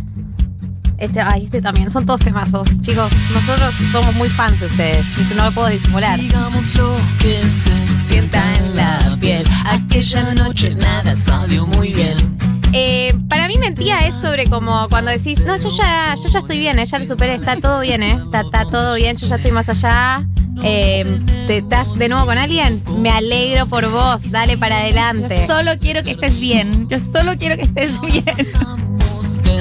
Este, 0.98 1.20
ay, 1.20 1.44
este 1.44 1.62
también, 1.62 1.92
son 1.92 2.06
todos 2.06 2.22
temazos. 2.22 2.80
Chicos, 2.80 3.12
nosotros 3.34 3.76
somos 3.92 4.16
muy 4.16 4.30
fans 4.30 4.62
de 4.62 4.68
ustedes, 4.68 5.06
y 5.18 5.34
no 5.34 5.44
lo 5.44 5.52
puedo 5.52 5.68
disimular. 5.68 6.18
Digamos 6.18 6.74
lo 6.76 6.96
que 7.20 7.36
se 7.50 7.72
sienta 8.08 8.42
en 8.56 8.78
la 8.78 9.18
piel. 9.20 9.46
Aquella 9.66 10.34
noche 10.36 10.74
nada 10.76 11.12
salió 11.12 11.68
muy 11.68 11.92
bien. 11.92 12.59
Eh, 12.72 13.14
para 13.28 13.48
mí 13.48 13.58
mentira 13.58 14.06
es 14.06 14.16
sobre 14.16 14.48
como 14.48 14.88
cuando 14.90 15.12
decís, 15.12 15.40
no, 15.40 15.58
yo 15.58 15.70
ya, 15.70 16.16
yo 16.16 16.30
ya 16.30 16.40
estoy 16.40 16.60
bien, 16.60 16.78
eh, 16.78 16.86
ya 16.86 17.00
lo 17.00 17.06
superé, 17.06 17.36
está 17.36 17.56
todo 17.58 17.80
bien, 17.82 18.04
eh, 18.04 18.20
está, 18.24 18.42
está 18.42 18.64
todo 18.66 18.96
bien, 18.96 19.18
yo 19.18 19.28
ya 19.28 19.36
estoy 19.38 19.52
más 19.52 19.70
allá. 19.70 20.26
Eh, 20.62 21.06
¿te 21.48 21.60
estás 21.60 21.96
de 21.96 22.10
nuevo 22.10 22.26
con 22.26 22.38
alguien? 22.38 22.84
Me 22.98 23.10
alegro 23.10 23.66
por 23.66 23.90
vos, 23.90 24.30
dale 24.30 24.58
para 24.58 24.80
adelante. 24.80 25.46
Yo 25.48 25.56
solo 25.56 25.72
quiero 25.80 26.04
que 26.04 26.12
estés 26.12 26.40
bien. 26.40 26.88
Yo 26.90 27.00
solo 27.00 27.38
quiero 27.38 27.56
que 27.56 27.64
estés 27.64 28.00
bien. 28.02 28.26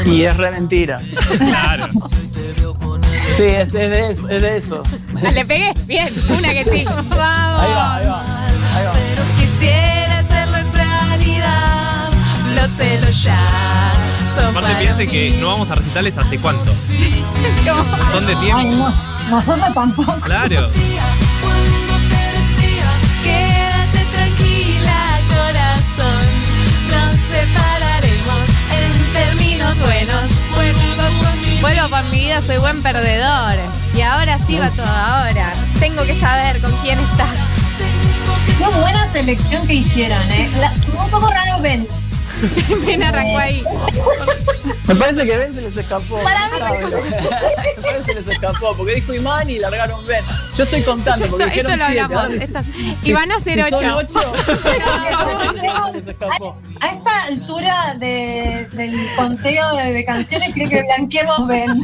Y 0.07 0.23
es 0.23 0.37
re 0.37 0.51
mentira. 0.51 1.01
Claro. 1.39 1.87
Sí, 3.37 3.45
es, 3.45 3.69
es 3.69 3.73
de 3.73 4.11
eso. 4.11 4.29
Es 4.29 4.43
de 4.43 4.57
eso. 4.57 4.83
Ah, 5.25 5.31
¿Le 5.31 5.45
pegué? 5.45 5.73
Bien, 5.87 6.13
una 6.31 6.53
que 6.53 6.65
sí. 6.65 6.85
Vamos. 6.85 7.13
Ahí 7.13 7.73
va, 7.73 7.95
ahí 7.95 8.07
va. 8.07 8.47
Ahí 8.75 8.85
va. 8.85 8.93
Lo 12.55 12.67
sé, 12.69 13.01
ya. 13.23 13.93
Son 14.35 14.45
Aparte 14.47 14.69
para 14.69 14.79
piensen 14.79 15.09
que 15.11 15.31
no 15.41 15.49
vamos 15.49 15.71
a 15.71 15.75
recitales 15.75 16.17
hace 16.19 16.39
cuánto. 16.39 16.73
Un 16.73 17.91
montón 17.91 18.27
de 18.27 18.35
Ay, 18.35 18.41
tiempo. 18.41 18.63
nos- 18.89 19.03
nosotros 19.31 19.75
tampoco. 19.75 20.21
Claro. 20.21 20.71
Quédate 23.23 24.05
tranquila, 24.13 25.21
corazón. 25.29 26.27
Nos 26.89 27.13
separaremos 27.33 28.43
en 28.79 29.13
términos 29.13 29.79
buenos. 29.79 30.25
Vuelvo 31.61 31.89
por 31.89 32.05
mi 32.05 32.19
vida, 32.21 32.41
soy 32.43 32.59
buen 32.59 32.81
perdedor. 32.83 33.57
Y 33.95 34.01
ahora 34.03 34.39
sí 34.47 34.59
va 34.59 34.71
todo 34.71 34.87
ahora. 34.87 35.53
Tengo 35.81 36.05
que 36.05 36.15
saber 36.19 36.61
con 36.61 36.73
quién 36.83 36.99
estás. 37.01 37.31
Qué 38.59 38.65
buena 38.81 39.11
selección 39.13 39.67
que 39.67 39.75
hicieron, 39.75 40.23
¿eh? 40.31 40.49
La- 40.59 40.73
un 41.03 41.11
poco 41.11 41.29
raro 41.31 41.61
Ben. 41.61 41.87
Ben 42.87 43.03
arrancó 43.03 43.39
ahí. 43.39 43.63
Me 44.87 44.95
parece 44.95 45.27
que 45.27 45.37
Ben 45.37 45.55
se 45.55 45.61
les 45.63 45.77
escapó. 45.77 46.21
Para 46.23 46.49
mí- 46.49 46.59
¿saben? 46.59 46.83
Me 46.91 46.93
parece 46.93 48.05
que 48.05 48.05
se 48.07 48.15
les 48.15 48.29
escapó 48.29 48.75
porque 48.77 48.95
dijo 48.97 49.15
Imán 49.15 49.49
y 49.51 49.59
largaron 49.59 50.07
Ben. 50.07 50.25
Yo 50.57 50.65
estoy 50.65 50.83
contando 50.83 51.27
porque 51.27 51.45
Esto, 51.45 51.57
dijeron 51.57 51.73
esto 51.81 51.85
lo 51.95 52.03
hablamos. 52.03 52.33
si- 53.03 53.13
van 53.13 53.33
a 53.33 53.41
ser 53.41 53.65
si 53.65 53.71
son 53.71 53.85
ocho. 53.87 54.33
A 56.81 56.87
esta 56.87 57.23
altura 57.29 57.95
de- 57.99 58.69
del 58.73 58.97
conteo 59.17 59.77
de, 59.77 59.93
de 59.93 60.05
canciones, 60.05 60.53
creo 60.55 60.69
que 60.69 60.83
blanqueemos 60.83 61.47
Ben. 61.47 61.81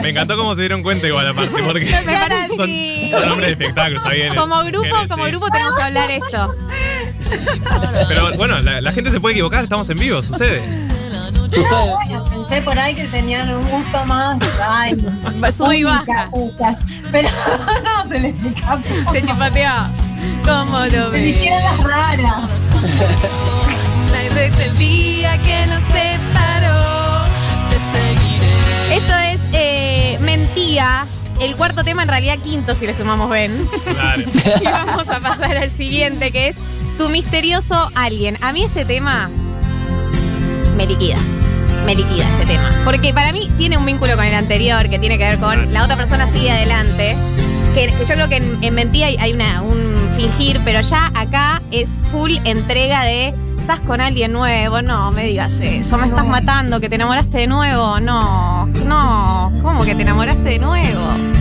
Me 0.00 0.10
encantó 0.10 0.36
cómo 0.36 0.54
se 0.54 0.60
dieron 0.62 0.82
cuenta 0.82 1.06
igual 1.08 1.28
aparte, 1.28 1.62
porque 1.62 1.90
son, 2.56 2.70
son 3.20 3.30
hombres 3.30 3.46
de 3.48 3.52
espectáculo, 3.52 3.96
está 3.98 4.10
bien. 4.10 4.34
Como 4.36 4.62
grupo, 4.64 4.84
Género, 4.84 5.08
como 5.08 5.24
sí. 5.24 5.30
grupo 5.30 5.48
tenemos 5.50 5.74
que 5.76 5.82
hablar 5.82 6.10
esto. 6.10 6.54
Pero 8.08 8.36
bueno, 8.36 8.60
la, 8.60 8.80
la 8.80 8.92
gente 8.92 9.10
se 9.10 9.18
puede 9.24 9.36
equivocar, 9.36 9.64
estamos 9.64 9.88
en 9.88 9.98
vivo, 9.98 10.20
sucede. 10.20 10.60
Sucede. 11.48 11.94
Bueno, 11.94 12.24
pensé 12.26 12.60
por 12.60 12.78
ahí 12.78 12.94
que 12.94 13.04
tenían 13.04 13.54
un 13.54 13.66
gusto 13.70 14.04
más. 14.04 14.36
Ay, 14.68 15.02
Sube 15.56 15.78
y 15.78 15.84
únicas, 15.84 16.06
baja. 16.06 16.28
únicas. 16.32 16.78
Pero 17.10 17.30
no 17.84 18.06
se 18.06 18.18
les 18.20 18.42
escapó. 18.42 18.86
Se 19.12 19.22
chupateó. 19.22 19.70
¿Cómo 20.44 20.78
lo 20.78 21.10
ves? 21.10 21.22
Eligieron 21.22 21.62
las 21.62 21.84
raras. 21.84 22.50
Desde 24.34 24.64
el 24.66 24.76
día 24.76 25.38
que 25.38 25.66
nos 25.68 25.80
separó, 25.84 27.24
te 27.70 27.78
seguiré. 27.94 28.96
Esto 28.96 29.14
es 29.16 29.40
eh, 29.54 30.18
Mentía. 30.20 31.06
El 31.40 31.56
cuarto 31.56 31.82
tema, 31.82 32.02
en 32.02 32.08
realidad 32.10 32.38
quinto, 32.40 32.74
si 32.74 32.86
le 32.86 32.92
sumamos 32.92 33.30
Ben. 33.30 33.66
Claro. 33.84 34.22
y 34.60 34.64
vamos 34.64 35.08
a 35.08 35.18
pasar 35.20 35.56
al 35.56 35.70
siguiente, 35.70 36.30
que 36.30 36.48
es 36.48 36.56
Tu 36.98 37.08
misterioso 37.08 37.90
alguien. 37.94 38.38
A 38.42 38.52
mí 38.52 38.62
este 38.64 38.84
tema 38.84 39.28
me 40.76 40.86
liquida. 40.86 41.16
Me 41.84 41.94
liquida 41.94 42.24
este 42.38 42.46
tema. 42.54 42.70
Porque 42.84 43.12
para 43.12 43.32
mí 43.32 43.50
tiene 43.58 43.76
un 43.76 43.84
vínculo 43.84 44.16
con 44.16 44.24
el 44.24 44.34
anterior, 44.34 44.88
que 44.88 44.98
tiene 44.98 45.18
que 45.18 45.24
ver 45.24 45.38
con 45.38 45.72
la 45.72 45.84
otra 45.84 45.96
persona 45.96 46.26
sigue 46.26 46.50
adelante. 46.50 47.16
Que, 47.74 47.86
que 47.86 48.04
yo 48.06 48.14
creo 48.14 48.28
que 48.28 48.36
en, 48.36 48.62
en 48.62 48.74
Mentía 48.74 49.06
hay, 49.06 49.16
hay 49.18 49.32
una, 49.32 49.62
un 49.62 50.10
fingir, 50.14 50.60
pero 50.64 50.80
ya 50.80 51.10
acá 51.14 51.60
es 51.70 51.88
full 52.10 52.36
entrega 52.44 53.02
de. 53.04 53.34
Estás 53.58 53.80
con 53.80 54.02
alguien 54.02 54.30
nuevo, 54.30 54.82
no 54.82 55.10
me 55.10 55.24
digas 55.24 55.58
eso, 55.60 55.96
me 55.96 56.06
estás 56.06 56.26
matando, 56.26 56.80
que 56.80 56.90
te 56.90 56.96
enamoraste 56.96 57.38
de 57.38 57.46
nuevo, 57.46 57.98
no, 57.98 58.66
no, 58.66 59.50
¿cómo 59.62 59.86
que 59.86 59.94
te 59.94 60.02
enamoraste 60.02 60.42
de 60.42 60.58
nuevo? 60.58 61.33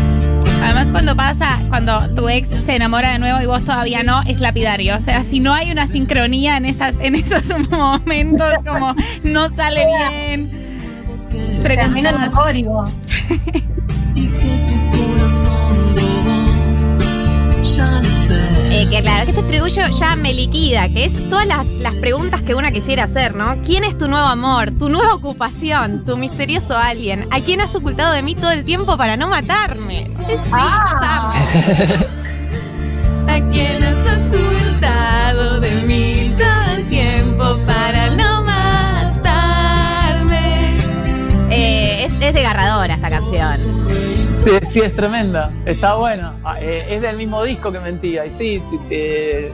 Además, 0.63 0.91
cuando 0.91 1.15
pasa, 1.15 1.59
cuando 1.69 2.13
tu 2.15 2.29
ex 2.29 2.47
se 2.47 2.75
enamora 2.75 3.11
de 3.11 3.19
nuevo 3.19 3.41
y 3.41 3.45
vos 3.45 3.65
todavía 3.65 4.03
no, 4.03 4.21
es 4.23 4.39
lapidario. 4.39 4.95
O 4.95 4.99
sea, 4.99 5.21
si 5.23 5.39
no 5.39 5.53
hay 5.53 5.71
una 5.71 5.87
sincronía 5.87 6.57
en 6.57 6.65
esas, 6.65 6.97
en 6.99 7.15
esos 7.23 7.47
momentos, 7.69 8.53
como 8.65 8.95
no 9.23 9.49
sale 9.49 9.85
bien. 9.85 10.63
Preguntas. 11.61 12.29
código. 12.31 12.85
Eh, 17.65 18.12
que 18.93 19.01
claro, 19.01 19.25
que 19.25 19.31
este 19.31 19.41
estribillo 19.41 19.87
ya 19.97 20.15
me 20.15 20.33
liquida, 20.35 20.87
que 20.87 21.05
es 21.05 21.27
todas 21.27 21.47
las, 21.47 21.65
las 21.65 21.95
preguntas 21.95 22.43
que 22.43 22.53
una 22.53 22.71
quisiera 22.71 23.05
hacer, 23.05 23.33
¿no? 23.33 23.57
¿Quién 23.65 23.83
es 23.83 23.97
tu 23.97 24.07
nuevo 24.07 24.27
amor? 24.27 24.69
¿Tu 24.69 24.87
nueva 24.87 25.15
ocupación? 25.15 26.05
¿Tu 26.05 26.15
misterioso 26.15 26.77
alguien? 26.77 27.25
¿A 27.31 27.39
quién 27.39 27.61
has 27.61 27.73
ocultado 27.73 28.13
de 28.13 28.21
mí 28.21 28.35
todo 28.35 28.51
el 28.51 28.63
tiempo 28.63 28.95
para 28.95 29.17
no 29.17 29.29
matarme? 29.29 30.01
Es 30.29 30.41
Ah. 30.51 31.33
¿A 33.27 33.39
quién 33.49 33.81
has 33.83 33.97
ocultado 34.15 35.59
de 35.59 35.71
mí 35.87 36.31
todo 36.37 36.75
el 36.77 36.85
tiempo 36.87 37.57
para 37.65 38.11
no 38.11 38.43
matarme? 38.43 39.57
Eh, 41.49 42.05
es, 42.05 42.13
es 42.13 42.33
desgarradora 42.35 42.93
esta 42.93 43.09
canción. 43.09 44.12
Sí, 44.43 44.51
sí, 44.69 44.79
es 44.81 44.93
tremenda. 44.93 45.51
Está 45.65 45.95
buena. 45.95 46.33
Ah, 46.43 46.57
eh, 46.59 46.85
es 46.89 47.01
del 47.01 47.15
mismo 47.17 47.43
disco 47.43 47.71
que 47.71 47.79
mentía. 47.79 48.25
Y 48.25 48.31
sí, 48.31 48.61
te- 48.89 49.51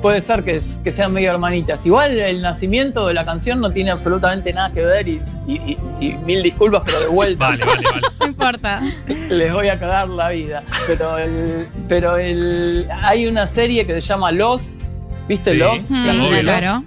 puede 0.00 0.20
ser 0.20 0.42
que, 0.42 0.56
es- 0.56 0.78
que 0.82 0.90
sean 0.90 1.12
medio 1.12 1.30
hermanitas. 1.30 1.86
Igual 1.86 2.10
el 2.18 2.42
nacimiento 2.42 3.06
de 3.06 3.14
la 3.14 3.24
canción 3.24 3.60
no 3.60 3.70
tiene 3.70 3.92
absolutamente 3.92 4.52
nada 4.52 4.72
que 4.72 4.80
ver 4.84 5.06
y, 5.06 5.22
y- 5.46 5.78
y- 6.00 6.06
y 6.06 6.12
mil 6.26 6.42
disculpas, 6.42 6.82
pero 6.84 7.00
de 7.00 7.06
vuelta. 7.06 7.50
Vale, 7.50 7.64
vale, 7.64 7.82
vale. 7.88 8.02
No 8.18 8.26
importa. 8.26 8.82
Les 9.30 9.52
voy 9.52 9.68
a 9.68 9.78
cagar 9.78 10.08
la 10.08 10.30
vida. 10.30 10.64
Pero 10.88 11.18
el, 11.18 11.68
pero 11.88 12.16
el, 12.16 12.88
hay 13.02 13.26
una 13.28 13.46
serie 13.46 13.86
que 13.86 13.92
se 13.94 14.00
llama 14.00 14.32
Lost. 14.32 14.72
¿Viste 15.28 15.52
Sí, 15.52 15.56
Lost? 15.56 15.90
Lost. 15.90 16.40
claro. 16.42 16.82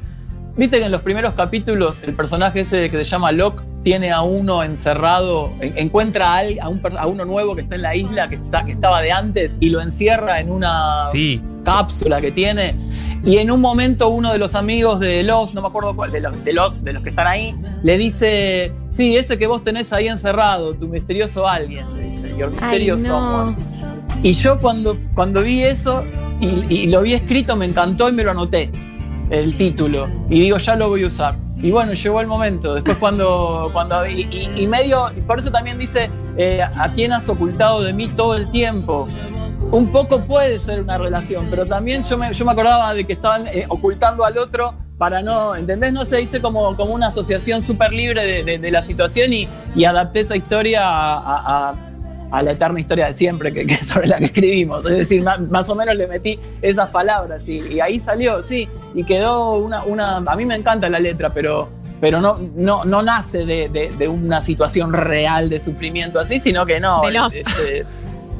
Viste 0.57 0.79
que 0.79 0.85
en 0.85 0.91
los 0.91 1.01
primeros 1.01 1.33
capítulos 1.35 2.01
el 2.03 2.13
personaje 2.15 2.61
ese 2.61 2.89
que 2.89 2.97
se 2.97 3.03
llama 3.05 3.31
Locke 3.31 3.63
tiene 3.85 4.11
a 4.11 4.23
uno 4.23 4.63
encerrado, 4.63 5.51
en- 5.61 5.77
encuentra 5.77 6.39
a, 6.61 6.67
un 6.69 6.81
a 6.97 7.05
uno 7.05 7.23
nuevo 7.23 7.55
que 7.55 7.61
está 7.61 7.75
en 7.75 7.83
la 7.83 7.95
isla, 7.95 8.27
que, 8.27 8.35
está, 8.35 8.65
que 8.65 8.71
estaba 8.71 8.99
de 9.03 9.11
antes, 9.11 9.55
y 9.59 9.69
lo 9.69 9.79
encierra 9.79 10.39
en 10.39 10.51
una 10.51 11.05
Sí. 11.11 11.39
cápsula 11.63 12.19
que 12.19 12.31
tiene. 12.31 12.75
Y 13.23 13.37
en 13.37 13.51
un 13.51 13.61
momento 13.61 14.09
uno 14.09 14.31
de 14.33 14.39
los 14.39 14.55
amigos 14.55 14.99
de 14.99 15.21
los, 15.23 15.53
no 15.53 15.61
me 15.61 15.67
acuerdo 15.67 15.95
cuál, 15.95 16.11
de 16.11 16.19
los, 16.19 16.43
de 16.43 16.51
los, 16.53 16.83
de 16.83 16.93
los 16.93 17.03
que 17.03 17.09
están 17.09 17.27
ahí, 17.27 17.55
le 17.83 17.97
dice, 17.99 18.73
sí, 18.89 19.15
ese 19.17 19.37
que 19.37 19.45
vos 19.45 19.63
tenés 19.63 19.93
ahí 19.93 20.07
encerrado, 20.07 20.73
tu 20.73 20.87
misterioso 20.87 21.47
alguien, 21.47 21.85
le 21.95 22.05
dice, 22.09 22.35
your 22.37 22.49
mysterious 22.49 23.03
someone. 23.03 23.55
Y 24.23 24.33
yo 24.33 24.59
cuando, 24.59 24.97
cuando 25.13 25.43
vi 25.43 25.61
eso 25.61 26.03
y, 26.41 26.47
y 26.73 26.87
lo 26.87 27.01
vi 27.03 27.13
escrito 27.13 27.55
me 27.55 27.65
encantó 27.67 28.09
y 28.09 28.13
me 28.13 28.23
lo 28.23 28.31
anoté, 28.31 28.71
el 29.29 29.55
título. 29.57 30.07
Y 30.29 30.39
digo, 30.41 30.57
ya 30.57 30.75
lo 30.75 30.89
voy 30.89 31.03
a 31.03 31.07
usar. 31.07 31.35
Y 31.57 31.71
bueno, 31.71 31.93
llegó 31.93 32.21
el 32.21 32.27
momento. 32.27 32.75
Después 32.75 32.97
cuando... 32.97 33.69
cuando 33.73 34.05
y, 34.07 34.67
medio... 34.67 35.11
por 35.25 35.39
eso 35.39 35.51
también 35.51 35.77
dice, 35.79 36.09
eh, 36.37 36.61
¿a 36.61 36.91
quién 36.93 37.13
has 37.13 37.27
ocultado 37.29 37.81
de 37.81 37.93
mí 37.93 38.07
todo 38.09 38.35
el 38.35 38.51
tiempo? 38.51 39.07
Un 39.71 39.91
poco 39.91 40.21
puede 40.21 40.59
ser 40.59 40.81
una 40.81 40.97
relación, 40.97 41.47
pero 41.49 41.65
también 41.65 42.03
yo 42.03 42.17
me, 42.17 42.33
yo 42.33 42.45
me 42.45 42.51
acordaba 42.51 42.93
de 42.93 43.03
que 43.05 43.13
estaban 43.13 43.47
eh, 43.47 43.65
ocultando 43.67 44.23
al 44.23 44.37
otro 44.37 44.75
para 44.97 45.21
no, 45.21 45.55
¿entendés? 45.55 45.91
No 45.91 46.05
se 46.05 46.21
hice 46.21 46.39
como, 46.41 46.75
como 46.77 46.93
una 46.93 47.07
asociación 47.07 47.61
súper 47.61 47.91
libre 47.91 48.43
de, 48.43 48.71
la 48.71 48.81
situación 48.81 49.33
y, 49.33 49.47
y 49.75 49.85
adapté 49.85 50.21
esa 50.21 50.35
historia 50.35 50.83
a- 50.85 51.75
a 52.31 52.41
la 52.41 52.51
eterna 52.51 52.79
historia 52.79 53.07
de 53.07 53.13
siempre 53.13 53.53
que, 53.53 53.65
que 53.65 53.75
sobre 53.85 54.07
la 54.07 54.17
que 54.17 54.25
escribimos. 54.25 54.85
Es 54.85 54.97
decir, 54.97 55.21
ma- 55.23 55.37
más, 55.37 55.69
o 55.69 55.75
menos 55.75 55.95
le 55.95 56.07
metí 56.07 56.39
esas 56.61 56.89
palabras 56.89 57.47
y, 57.47 57.59
y 57.59 57.79
ahí 57.79 57.99
salió, 57.99 58.41
sí, 58.41 58.67
y 58.93 59.03
quedó 59.03 59.53
una, 59.57 59.83
una... 59.83 60.17
A 60.17 60.35
mí 60.35 60.45
me 60.45 60.55
encanta 60.55 60.89
la 60.89 60.99
letra, 60.99 61.29
pero, 61.33 61.69
pero 62.01 62.19
no, 62.21 62.37
no, 62.55 62.83
no 62.85 63.01
nace 63.01 63.45
de, 63.45 63.69
de- 63.69 63.89
de 63.97 64.07
una 64.07 64.41
situación 64.41 64.91
real 64.93 65.49
de 65.49 65.59
sufrimiento 65.59 66.19
así, 66.19 66.39
sino 66.39 66.65
que 66.65 66.79
no. 66.79 67.01
De 67.01 67.11
Lost. 67.11 67.37
este, 67.37 67.85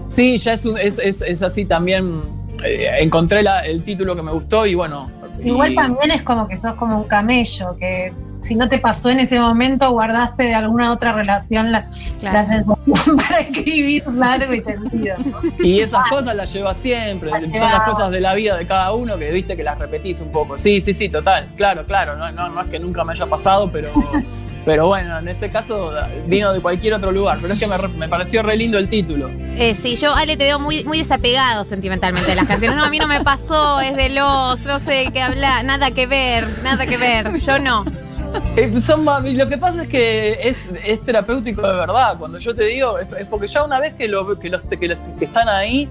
sí, 0.08 0.38
ya 0.38 0.54
es, 0.54 0.66
un- 0.66 0.78
es, 0.78 1.00
es- 1.00 1.22
es 1.22 1.42
así 1.42 1.66
también. 1.66 2.22
eh, 2.64 2.90
encontré 3.00 3.44
la- 3.44 3.66
el 3.66 3.84
título 3.84 4.16
que 4.16 4.22
me 4.24 4.32
gustó 4.32 4.66
y 4.66 4.76
bueno. 4.76 5.10
Igual 5.44 5.74
y- 5.74 5.76
también 5.76 6.12
es 6.12 6.24
como 6.24 6.48
que 6.48 6.56
sos 6.58 6.74
como 6.76 6.98
un 6.98 7.04
camello, 7.08 7.76
que 7.78 8.14
si 8.46 8.56
no 8.56 8.70
te 8.70 8.78
pasó 8.80 9.10
en 9.10 9.20
ese 9.20 9.40
momento, 9.40 9.90
guardaste 9.92 10.44
de 10.44 10.54
alguna 10.56 10.92
otra 10.92 11.12
relación 11.14 11.72
la, 11.72 11.90
Claro. 12.20 12.38
la 12.38 12.46
sensación 12.46 13.18
para 13.18 13.40
escribir 13.40 14.04
largo 14.14 14.54
y 14.54 14.62
tendido. 14.62 15.16
¿no? 15.20 15.42
Y 15.60 15.80
esas 15.82 16.08
cosas 16.10 16.36
las 16.36 16.52
llevas 16.54 16.78
siempre, 16.78 17.30
son 17.30 17.42
las 17.72 17.84
cosas 17.90 18.12
de 18.12 18.22
la 18.22 18.34
vida 18.36 18.56
de 18.58 18.66
cada 18.68 18.94
uno 18.94 19.18
que 19.18 19.32
viste 19.32 19.58
que 19.58 19.64
las 19.64 19.78
repetís 19.78 20.20
un 20.22 20.32
poco. 20.32 20.58
Sí, 20.58 20.80
sí, 20.82 20.94
sí, 20.94 21.10
total, 21.10 21.50
claro, 21.58 21.86
claro, 21.86 22.16
no, 22.16 22.32
no, 22.32 22.50
no 22.50 22.62
es 22.62 22.68
que 22.68 22.80
nunca 22.80 23.04
me 23.04 23.14
haya 23.14 23.26
pasado, 23.26 23.70
pero, 23.72 23.90
pero 24.66 24.88
bueno, 24.88 25.18
en 25.20 25.28
este 25.28 25.50
caso 25.50 25.92
vino 26.28 26.52
de 26.54 26.60
cualquier 26.62 26.94
otro 26.96 27.12
lugar, 27.12 27.38
pero 27.42 27.54
es 27.54 27.60
que 27.60 27.68
me, 27.68 27.78
re- 27.78 27.88
me 27.90 28.08
pareció 28.10 28.42
re 28.44 28.56
lindo 28.58 28.78
el 28.78 28.90
título. 28.90 29.30
Eh, 29.58 29.76
sí, 29.76 29.96
yo, 29.96 30.14
Ale, 30.14 30.38
te 30.38 30.46
veo 30.46 30.60
muy, 30.60 30.84
muy 30.84 30.98
desapegado 31.00 31.64
sentimentalmente 31.66 32.30
de 32.30 32.36
las 32.36 32.46
canciones. 32.48 32.78
No, 32.78 32.84
a 32.84 32.90
mí 32.90 33.00
no 33.00 33.08
me 33.08 33.22
pasó, 33.24 33.80
es 33.82 33.96
de 33.96 34.10
los, 34.10 34.62
no 34.66 34.80
sé 34.80 35.10
qué 35.14 35.22
hablar, 35.22 35.64
nada 35.66 35.92
que 35.92 36.08
ver, 36.08 36.46
nada 36.64 36.86
que 36.86 36.98
ver. 36.98 37.40
Yo 37.40 37.60
no. 37.60 37.86
Eh, 38.58 38.80
son 38.80 39.04
lo 39.06 39.50
que 39.50 39.58
pasa 39.58 39.84
es 39.84 39.90
que 39.90 40.40
es, 40.42 40.58
es 40.86 41.02
terapéutico 41.04 41.62
de 41.62 41.74
verdad, 41.76 42.16
cuando 42.18 42.38
yo 42.40 42.56
te 42.56 42.64
digo, 42.64 42.98
es, 43.00 43.08
es 43.20 43.26
porque 43.28 43.48
ya 43.48 43.64
una 43.66 43.80
vez 43.82 43.96
que, 43.96 44.08
lo- 44.08 44.40
que 44.40 44.50
los, 44.50 44.62
que 44.62 44.88
los 44.88 44.98
que 45.20 45.26
están 45.26 45.50
ahí, 45.50 45.90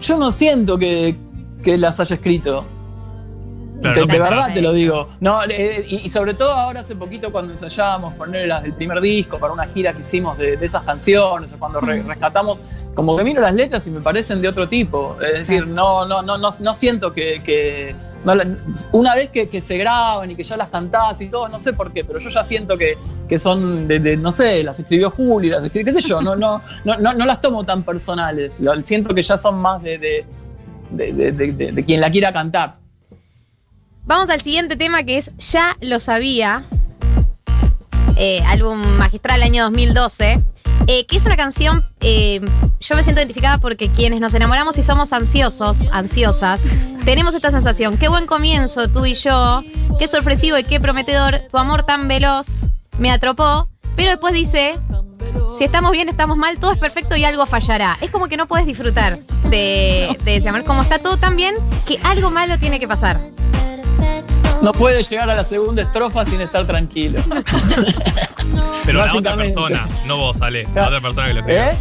yo 0.00 0.16
no 0.16 0.30
siento 0.30 0.78
que, 0.78 1.16
que 1.64 1.76
las 1.76 1.98
haya 1.98 2.14
escrito. 2.14 2.64
Claro, 3.80 3.94
de, 3.96 4.00
no 4.02 4.06
de 4.06 4.12
pensás. 4.12 4.30
verdad 4.30 4.54
te 4.54 4.62
lo 4.62 4.72
digo. 4.72 5.08
No, 5.18 5.42
eh, 5.48 5.84
y, 5.88 5.96
y 6.06 6.10
sobre 6.10 6.34
todo 6.34 6.52
ahora 6.52 6.80
hace 6.82 6.94
poquito 6.94 7.32
cuando 7.32 7.50
ensayábamos 7.52 8.14
poner 8.14 8.46
las- 8.46 8.62
el 8.64 8.74
primer 8.74 9.00
disco 9.00 9.38
para 9.40 9.52
una 9.52 9.66
gira 9.66 9.92
que 9.92 10.02
hicimos 10.02 10.38
de, 10.38 10.56
de 10.56 10.66
esas 10.66 10.84
canciones, 10.84 11.52
o 11.52 11.58
cuando 11.58 11.80
re- 11.80 12.02
rescatamos, 12.04 12.62
como 12.94 13.16
que 13.16 13.24
miro 13.24 13.42
las 13.42 13.54
letras 13.54 13.84
y 13.88 13.90
me 13.90 14.00
parecen 14.00 14.40
de 14.40 14.46
otro 14.48 14.68
tipo. 14.68 15.16
Es 15.20 15.32
decir, 15.48 15.66
no, 15.66 16.06
no, 16.06 16.22
no, 16.22 16.38
no, 16.38 16.48
no 16.60 16.74
siento 16.74 17.12
que. 17.12 17.96
Una 18.92 19.14
vez 19.14 19.28
que, 19.30 19.60
se 19.60 19.76
graban 19.76 20.30
y 20.30 20.34
que 20.36 20.42
ya 20.44 20.56
las 20.56 20.68
cantás 20.70 21.20
y 21.20 21.28
todo, 21.28 21.48
no 21.48 21.60
sé 21.60 21.72
por 21.74 21.92
qué, 21.92 22.04
pero 22.04 22.18
yo 22.18 22.30
ya 22.30 22.42
siento 22.42 22.78
que, 22.78 22.96
que 23.28 23.36
son 23.38 23.86
de, 23.86 24.16
no 24.16 24.32
sé, 24.32 24.62
las 24.62 24.78
escribió 24.80 25.10
Juli, 25.10 25.48
las 25.50 25.62
escribió, 25.64 25.92
qué 25.92 26.00
sé 26.00 26.08
yo, 26.08 26.22
no, 26.22 26.34
no, 26.34 26.62
no, 26.84 26.96
no, 26.98 27.12
no 27.12 27.26
las 27.26 27.40
tomo 27.40 27.64
tan 27.64 27.82
personales. 27.82 28.52
Siento 28.84 29.14
que 29.14 29.22
ya 29.22 29.36
son 29.36 29.58
más 29.58 29.82
de- 29.82 29.98
de- 29.98 30.24
de 31.72 31.84
quien 31.84 32.00
la 32.00 32.10
quiera 32.10 32.32
cantar. 32.32 32.76
Vamos 34.06 34.28
al 34.30 34.40
siguiente 34.40 34.76
tema 34.76 35.02
que 35.02 35.16
es 35.18 35.30
Ya 35.52 35.76
lo 35.80 35.98
sabía. 35.98 36.64
Eh, 38.16 38.40
álbum 38.46 38.78
magistral 38.98 39.42
año 39.42 39.64
2012. 39.64 40.42
Eh, 40.86 41.06
que 41.06 41.16
es 41.16 41.24
una 41.24 41.36
canción, 41.36 41.84
eh, 42.00 42.40
yo 42.80 42.96
me 42.96 43.02
siento 43.02 43.20
identificada 43.20 43.58
porque 43.58 43.90
quienes 43.90 44.20
nos 44.20 44.34
enamoramos 44.34 44.76
y 44.78 44.82
somos 44.82 45.12
ansiosos, 45.12 45.88
ansiosas, 45.92 46.68
tenemos 47.04 47.34
esta 47.34 47.50
sensación. 47.50 47.96
Qué 47.96 48.08
buen 48.08 48.26
comienzo 48.26 48.88
tú 48.88 49.06
y 49.06 49.14
yo, 49.14 49.62
qué 49.98 50.08
sorpresivo 50.08 50.58
y 50.58 50.64
qué 50.64 50.80
prometedor, 50.80 51.38
tu 51.50 51.58
amor 51.58 51.84
tan 51.84 52.08
veloz 52.08 52.68
me 52.98 53.10
atropó, 53.10 53.68
pero 53.96 54.10
después 54.10 54.34
dice, 54.34 54.78
si 55.56 55.64
estamos 55.64 55.92
bien, 55.92 56.08
estamos 56.08 56.36
mal, 56.36 56.58
todo 56.58 56.72
es 56.72 56.78
perfecto 56.78 57.16
y 57.16 57.24
algo 57.24 57.46
fallará. 57.46 57.96
Es 58.00 58.10
como 58.10 58.28
que 58.28 58.36
no 58.36 58.46
puedes 58.46 58.66
disfrutar 58.66 59.18
de, 59.50 60.16
de 60.24 60.36
ese 60.36 60.48
amor, 60.48 60.64
como 60.64 60.82
está 60.82 60.98
todo 60.98 61.16
tan 61.16 61.36
bien 61.36 61.54
que 61.86 61.98
algo 62.02 62.30
malo 62.30 62.58
tiene 62.58 62.78
que 62.78 62.88
pasar. 62.88 63.20
No 64.62 64.72
puede 64.72 65.02
llegar 65.02 65.28
a 65.28 65.34
la 65.34 65.44
segunda 65.44 65.82
estrofa 65.82 66.24
sin 66.24 66.40
estar 66.40 66.66
tranquilo. 66.66 67.20
Pero 68.84 68.98
la 69.04 69.14
otra 69.14 69.34
persona, 69.36 69.88
no 70.06 70.16
vos, 70.18 70.40
Ale. 70.42 70.66
La 70.74 70.86
otra 70.88 71.00
persona 71.00 71.26
que 71.28 71.32
lo 71.34 71.40
escribió. 71.40 71.62
¿Eh? 71.64 71.76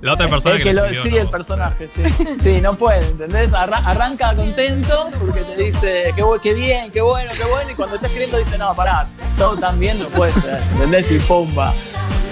La 0.00 0.12
otra 0.14 0.28
persona 0.28 0.56
que, 0.56 0.62
que 0.64 0.72
lo 0.72 0.84
escribió. 0.84 1.02
sí, 1.04 1.10
no 1.10 1.16
el 1.16 1.22
vos. 1.22 1.30
personaje, 1.30 1.88
sí. 1.94 2.02
Sí, 2.40 2.60
no 2.60 2.74
puede, 2.76 3.06
¿entendés? 3.06 3.52
Arra- 3.52 3.82
arranca 3.84 4.34
contento 4.34 5.10
porque 5.18 5.40
te 5.42 5.62
dice, 5.62 6.12
qué, 6.16 6.24
qué 6.42 6.54
bien, 6.54 6.90
qué 6.90 7.00
bueno, 7.00 7.30
qué 7.36 7.44
bueno, 7.44 7.70
y 7.70 7.74
cuando 7.74 7.94
está 7.96 8.06
escribiendo 8.08 8.38
dice, 8.38 8.58
no, 8.58 8.74
pará, 8.74 9.08
todo 9.36 9.56
tan 9.56 9.78
bien 9.78 9.98
no 9.98 10.06
puede 10.08 10.32
ser, 10.32 10.60
¿entendés? 10.72 11.10
Y 11.12 11.18
pumba. 11.20 11.72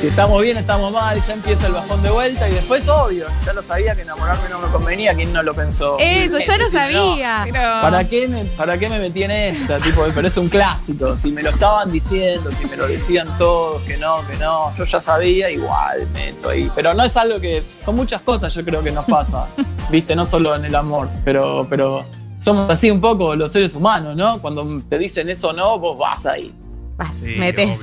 Si 0.00 0.06
estamos 0.06 0.40
bien, 0.42 0.56
estamos 0.56 0.92
mal, 0.92 1.20
ya 1.20 1.32
empieza 1.32 1.66
el 1.66 1.72
bajón 1.72 2.00
de 2.04 2.10
vuelta 2.10 2.48
y 2.48 2.52
después, 2.54 2.88
obvio, 2.88 3.26
ya 3.44 3.52
lo 3.52 3.60
sabía 3.62 3.96
que 3.96 4.02
enamorarme 4.02 4.48
no 4.48 4.60
me 4.60 4.68
convenía, 4.68 5.12
¿quién 5.12 5.32
no 5.32 5.42
lo 5.42 5.52
pensó? 5.54 5.96
Eso, 5.98 6.38
yo 6.38 6.56
lo 6.56 6.68
Sí, 6.68 6.76
no. 6.76 6.78
sabía. 6.78 7.46
¿Para 7.82 8.08
qué, 8.08 8.28
me, 8.28 8.44
¿Para 8.44 8.78
qué 8.78 8.88
me 8.88 9.00
metí 9.00 9.24
en 9.24 9.32
esta? 9.32 9.78
Tipo, 9.80 10.04
pero 10.14 10.28
es 10.28 10.36
un 10.36 10.48
clásico. 10.48 11.18
Si 11.18 11.32
me 11.32 11.42
lo 11.42 11.50
estaban 11.50 11.90
diciendo, 11.90 12.52
si 12.52 12.64
me 12.66 12.76
lo 12.76 12.86
decían 12.86 13.36
todos, 13.38 13.82
que 13.82 13.96
no, 13.96 14.24
que 14.28 14.36
no, 14.36 14.72
yo 14.76 14.84
ya 14.84 15.00
sabía, 15.00 15.50
igual 15.50 16.06
meto 16.12 16.50
ahí. 16.50 16.70
Pero 16.76 16.94
no 16.94 17.02
es 17.02 17.16
algo 17.16 17.40
que. 17.40 17.64
Con 17.84 17.96
muchas 17.96 18.22
cosas 18.22 18.54
yo 18.54 18.64
creo 18.64 18.84
que 18.84 18.92
nos 18.92 19.04
pasa. 19.04 19.48
Viste, 19.90 20.14
no 20.14 20.24
solo 20.24 20.54
en 20.54 20.64
el 20.64 20.76
amor, 20.76 21.08
pero, 21.24 21.66
pero 21.68 22.04
somos 22.38 22.70
así 22.70 22.88
un 22.88 23.00
poco 23.00 23.34
los 23.34 23.50
seres 23.50 23.74
humanos, 23.74 24.14
¿no? 24.16 24.40
Cuando 24.40 24.80
te 24.88 24.96
dicen 24.96 25.28
eso 25.28 25.48
o 25.48 25.52
no, 25.52 25.76
vos 25.80 25.98
vas 25.98 26.24
ahí. 26.24 26.54
Vas, 26.96 27.20
metes. 27.36 27.80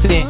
Sí. 0.00 0.24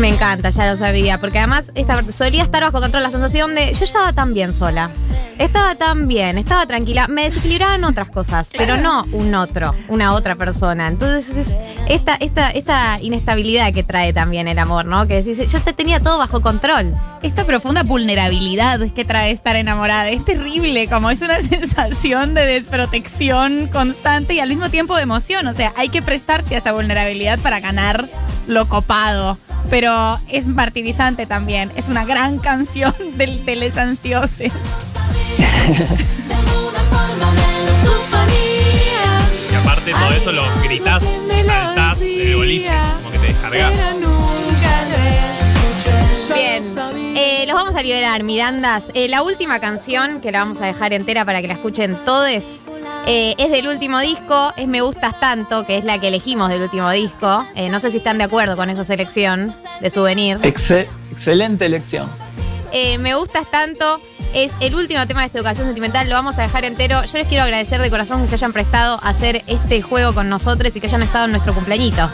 Me 0.00 0.08
encanta, 0.08 0.48
ya 0.48 0.66
lo 0.66 0.78
sabía, 0.78 1.20
porque 1.20 1.36
además 1.36 1.72
esta 1.74 2.02
solía 2.10 2.42
estar 2.42 2.62
bajo 2.62 2.80
control 2.80 3.02
la 3.02 3.10
sensación 3.10 3.54
de 3.54 3.70
yo 3.74 3.84
estaba 3.84 4.14
tan 4.14 4.32
bien 4.32 4.54
sola. 4.54 4.88
Estaba 5.36 5.74
tan 5.74 6.08
bien, 6.08 6.38
estaba 6.38 6.64
tranquila. 6.64 7.06
Me 7.06 7.24
desequilibraban 7.24 7.84
otras 7.84 8.08
cosas, 8.08 8.50
pero 8.56 8.78
no 8.78 9.04
un 9.12 9.34
otro, 9.34 9.74
una 9.88 10.14
otra 10.14 10.36
persona. 10.36 10.88
Entonces 10.88 11.36
es 11.36 11.56
esta, 11.86 12.14
esta, 12.14 12.48
esta 12.48 12.98
inestabilidad 13.02 13.74
que 13.74 13.82
trae 13.82 14.14
también 14.14 14.48
el 14.48 14.58
amor, 14.58 14.86
¿no? 14.86 15.06
Que 15.06 15.22
decís, 15.22 15.52
yo 15.52 15.60
te 15.60 15.74
tenía 15.74 16.00
todo 16.00 16.16
bajo 16.16 16.40
control. 16.40 16.94
Esta 17.22 17.44
profunda 17.44 17.82
vulnerabilidad 17.82 18.80
que 18.94 19.04
trae 19.04 19.32
estar 19.32 19.54
enamorada 19.54 20.08
es 20.08 20.24
terrible, 20.24 20.88
como 20.88 21.10
es 21.10 21.20
una 21.20 21.40
sensación 21.42 22.32
de 22.32 22.46
desprotección 22.46 23.66
constante 23.66 24.32
y 24.32 24.40
al 24.40 24.48
mismo 24.48 24.70
tiempo 24.70 24.96
de 24.96 25.02
emoción. 25.02 25.46
O 25.46 25.52
sea, 25.52 25.74
hay 25.76 25.90
que 25.90 26.00
prestarse 26.00 26.54
a 26.54 26.58
esa 26.58 26.72
vulnerabilidad 26.72 27.38
para 27.40 27.60
ganar 27.60 28.08
lo 28.46 28.66
copado. 28.66 29.36
Pero 29.68 30.18
es 30.28 30.46
martirizante 30.46 31.26
también. 31.26 31.72
Es 31.76 31.88
una 31.88 32.04
gran 32.04 32.38
canción 32.50 32.94
del 33.16 33.44
de 33.44 33.56
les 33.56 33.76
ansioses. 33.76 34.52
Y 39.50 39.54
aparte 39.54 39.92
todo 39.92 40.10
eso 40.10 40.32
lo 40.32 40.42
gritás, 40.62 41.02
saltás 41.44 42.00
en 42.00 42.28
el 42.28 42.36
boliche, 42.36 42.70
como 42.96 43.10
que 43.10 43.18
te 43.18 43.26
descargas. 43.26 43.72
Bien, 46.34 46.62
eh, 47.16 47.44
los 47.46 47.56
vamos 47.56 47.74
a 47.74 47.82
liberar, 47.82 48.22
Mirandas. 48.22 48.90
Eh, 48.94 49.08
la 49.08 49.22
última 49.22 49.58
canción, 49.60 50.20
que 50.20 50.30
la 50.30 50.40
vamos 50.40 50.60
a 50.60 50.66
dejar 50.66 50.92
entera 50.92 51.24
para 51.24 51.40
que 51.42 51.48
la 51.48 51.54
escuchen 51.54 51.98
todos, 52.04 52.68
eh, 53.06 53.34
es 53.38 53.50
del 53.50 53.66
último 53.68 53.98
disco, 54.00 54.52
es 54.56 54.66
Me 54.68 54.80
Gustas 54.80 55.18
Tanto, 55.20 55.64
que 55.66 55.78
es 55.78 55.84
la 55.84 55.98
que 55.98 56.08
elegimos 56.08 56.48
del 56.48 56.62
último 56.62 56.90
disco. 56.90 57.44
Eh, 57.54 57.68
no 57.68 57.80
sé 57.80 57.90
si 57.90 57.98
están 57.98 58.18
de 58.18 58.24
acuerdo 58.24 58.56
con 58.56 58.70
esa 58.70 58.84
selección 58.84 59.52
de 59.80 59.90
souvenir. 59.90 60.38
Exce- 60.42 60.86
excelente 61.10 61.66
elección. 61.66 62.10
Eh, 62.72 62.98
me 62.98 63.14
gustas 63.14 63.50
tanto. 63.50 64.00
Es 64.32 64.54
el 64.60 64.76
último 64.76 65.04
tema 65.08 65.22
de 65.22 65.26
esta 65.26 65.38
educación 65.38 65.66
sentimental. 65.66 66.08
Lo 66.08 66.14
vamos 66.14 66.38
a 66.38 66.42
dejar 66.42 66.64
entero. 66.64 67.02
Yo 67.04 67.18
les 67.18 67.26
quiero 67.26 67.42
agradecer 67.42 67.80
de 67.80 67.90
corazón 67.90 68.20
que 68.22 68.28
se 68.28 68.36
hayan 68.36 68.52
prestado 68.52 69.00
a 69.02 69.08
hacer 69.08 69.42
este 69.48 69.82
juego 69.82 70.14
con 70.14 70.28
nosotros 70.28 70.76
y 70.76 70.80
que 70.80 70.86
hayan 70.86 71.02
estado 71.02 71.24
en 71.24 71.32
nuestro 71.32 71.52
cumpleañito. 71.52 72.08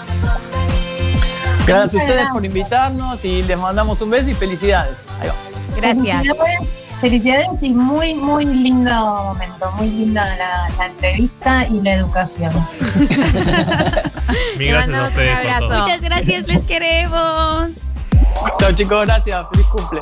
Gracias 1.66 1.94
a 2.02 2.06
ustedes 2.06 2.28
por 2.30 2.44
invitarnos 2.46 3.22
y 3.24 3.42
les 3.42 3.58
mandamos 3.58 4.00
un 4.00 4.08
beso 4.08 4.30
y 4.30 4.34
felicidades. 4.34 4.96
Ahí 5.20 5.28
va. 5.28 5.34
Gracias. 5.76 6.85
Felicidades, 7.00 7.48
y 7.60 7.74
muy, 7.74 8.14
muy 8.14 8.44
lindo 8.44 8.90
momento. 9.24 9.70
Muy 9.72 9.90
linda 9.90 10.34
la, 10.36 10.68
la 10.78 10.86
entrevista 10.86 11.66
y 11.66 11.80
la 11.82 11.92
educación. 11.94 12.52
Mil 14.58 14.68
gracias 14.68 14.96
a 14.96 15.08
un 15.08 15.28
abrazo. 15.28 15.80
Muchas 15.82 16.00
gracias, 16.00 16.46
les 16.46 16.64
queremos. 16.64 17.68
Chao 18.58 18.72
chicos, 18.72 19.04
gracias. 19.04 19.46
Feliz 19.52 19.66
cumple. 19.66 19.98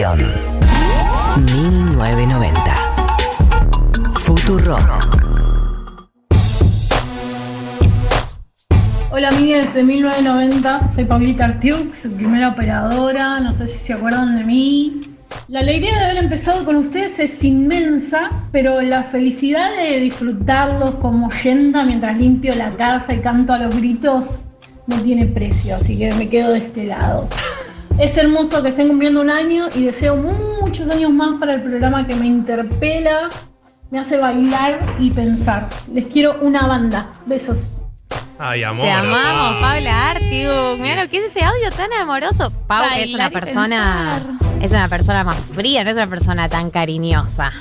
Generación. 0.00 0.18
1990. 1.36 2.60
Futuro. 4.14 4.76
Hola 9.12 9.28
amigues 9.28 9.74
de 9.74 9.82
1990, 9.82 10.88
soy 10.88 11.04
Paulita 11.04 11.44
Artiuk, 11.44 11.94
su 11.94 12.12
primera 12.12 12.48
operadora, 12.48 13.40
no 13.40 13.52
sé 13.52 13.68
si 13.68 13.78
se 13.78 13.92
acuerdan 13.92 14.38
de 14.38 14.44
mí. 14.44 15.00
La 15.48 15.60
alegría 15.60 15.98
de 15.98 16.04
haber 16.06 16.24
empezado 16.24 16.64
con 16.64 16.76
ustedes 16.76 17.18
es 17.18 17.44
inmensa, 17.44 18.30
pero 18.52 18.80
la 18.80 19.02
felicidad 19.02 19.76
de 19.76 19.98
disfrutarlos 20.00 20.94
como 20.96 21.26
oyenta 21.26 21.84
mientras 21.84 22.16
limpio 22.16 22.54
la 22.54 22.70
casa 22.76 23.12
y 23.12 23.18
canto 23.18 23.52
a 23.52 23.58
los 23.58 23.76
gritos 23.76 24.44
no 24.86 24.96
tiene 25.02 25.26
precio, 25.26 25.76
así 25.76 25.98
que 25.98 26.12
me 26.14 26.28
quedo 26.28 26.52
de 26.52 26.58
este 26.58 26.84
lado. 26.84 27.28
Es 28.00 28.16
hermoso 28.16 28.62
que 28.62 28.70
estén 28.70 28.88
cumpliendo 28.88 29.20
un 29.20 29.28
año 29.28 29.68
y 29.74 29.84
deseo 29.84 30.16
muchos 30.16 30.88
años 30.88 31.12
más 31.12 31.38
para 31.38 31.52
el 31.52 31.62
programa 31.62 32.06
que 32.06 32.16
me 32.16 32.26
interpela, 32.28 33.28
me 33.90 33.98
hace 34.00 34.16
bailar 34.16 34.80
y 34.98 35.10
pensar. 35.10 35.68
Les 35.92 36.06
quiero 36.06 36.38
una 36.40 36.66
banda. 36.66 37.20
Besos. 37.26 37.76
Ay, 38.38 38.62
amor. 38.62 38.86
Te 38.86 38.90
amamos, 38.90 39.52
Pau. 39.52 39.60
Paula 39.60 40.10
Artiuk. 40.12 40.78
Mira 40.78 41.04
lo 41.04 41.10
que 41.10 41.18
es 41.18 41.24
ese 41.24 41.44
audio 41.44 41.70
tan 41.72 41.92
amoroso. 41.92 42.50
Pau, 42.66 42.88
que 42.88 43.02
es 43.02 43.12
una 43.12 43.28
persona. 43.28 44.18
Es 44.62 44.72
una 44.72 44.88
persona 44.88 45.22
más 45.22 45.36
fría, 45.54 45.84
no 45.84 45.90
es 45.90 45.96
una 45.96 46.06
persona 46.06 46.48
tan 46.48 46.70
cariñosa. 46.70 47.52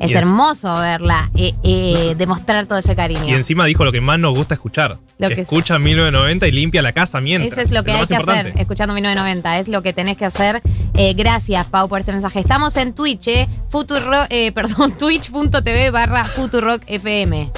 Es 0.00 0.10
Y 0.10 0.14
es- 0.14 0.20
hermoso 0.20 0.74
verla 0.74 1.30
eh, 1.34 1.54
eh, 1.62 2.14
demostrar 2.18 2.66
todo 2.66 2.78
ese 2.78 2.94
cariño. 2.96 3.26
Y 3.28 3.32
encima 3.32 3.64
dijo 3.66 3.84
lo 3.84 3.92
que 3.92 4.00
más 4.00 4.18
nos 4.18 4.36
gusta 4.36 4.54
escuchar. 4.54 4.98
Lo 5.18 5.28
que 5.28 5.42
escucha 5.42 5.78
1990 5.78 6.48
y 6.48 6.52
limpia 6.52 6.82
la 6.82 6.92
casa 6.92 7.20
mientras. 7.20 7.52
Eso 7.52 7.60
es 7.62 7.72
lo 7.72 7.84
que 7.84 7.92
hay 7.92 8.06
que 8.06 8.14
importante. 8.14 8.50
hacer, 8.50 8.60
escuchando 8.60 8.94
1990. 8.94 9.58
Es 9.60 9.68
lo 9.68 9.82
que 9.82 9.92
tenés 9.92 10.16
que 10.16 10.24
hacer. 10.24 10.60
Eh, 10.94 11.14
gracias, 11.14 11.64
Pau, 11.66 11.88
por 11.88 12.00
este 12.00 12.12
mensaje. 12.12 12.40
Estamos 12.40 12.76
en 12.76 12.92
Twitch, 12.94 13.28
eh, 13.28 13.48
Futuro, 13.68 14.00
eh, 14.30 14.50
perdón, 14.54 14.98
twitch.tv 14.98 15.90
barra 15.90 16.24
Futurock 16.24 16.82
FM. 16.86 17.50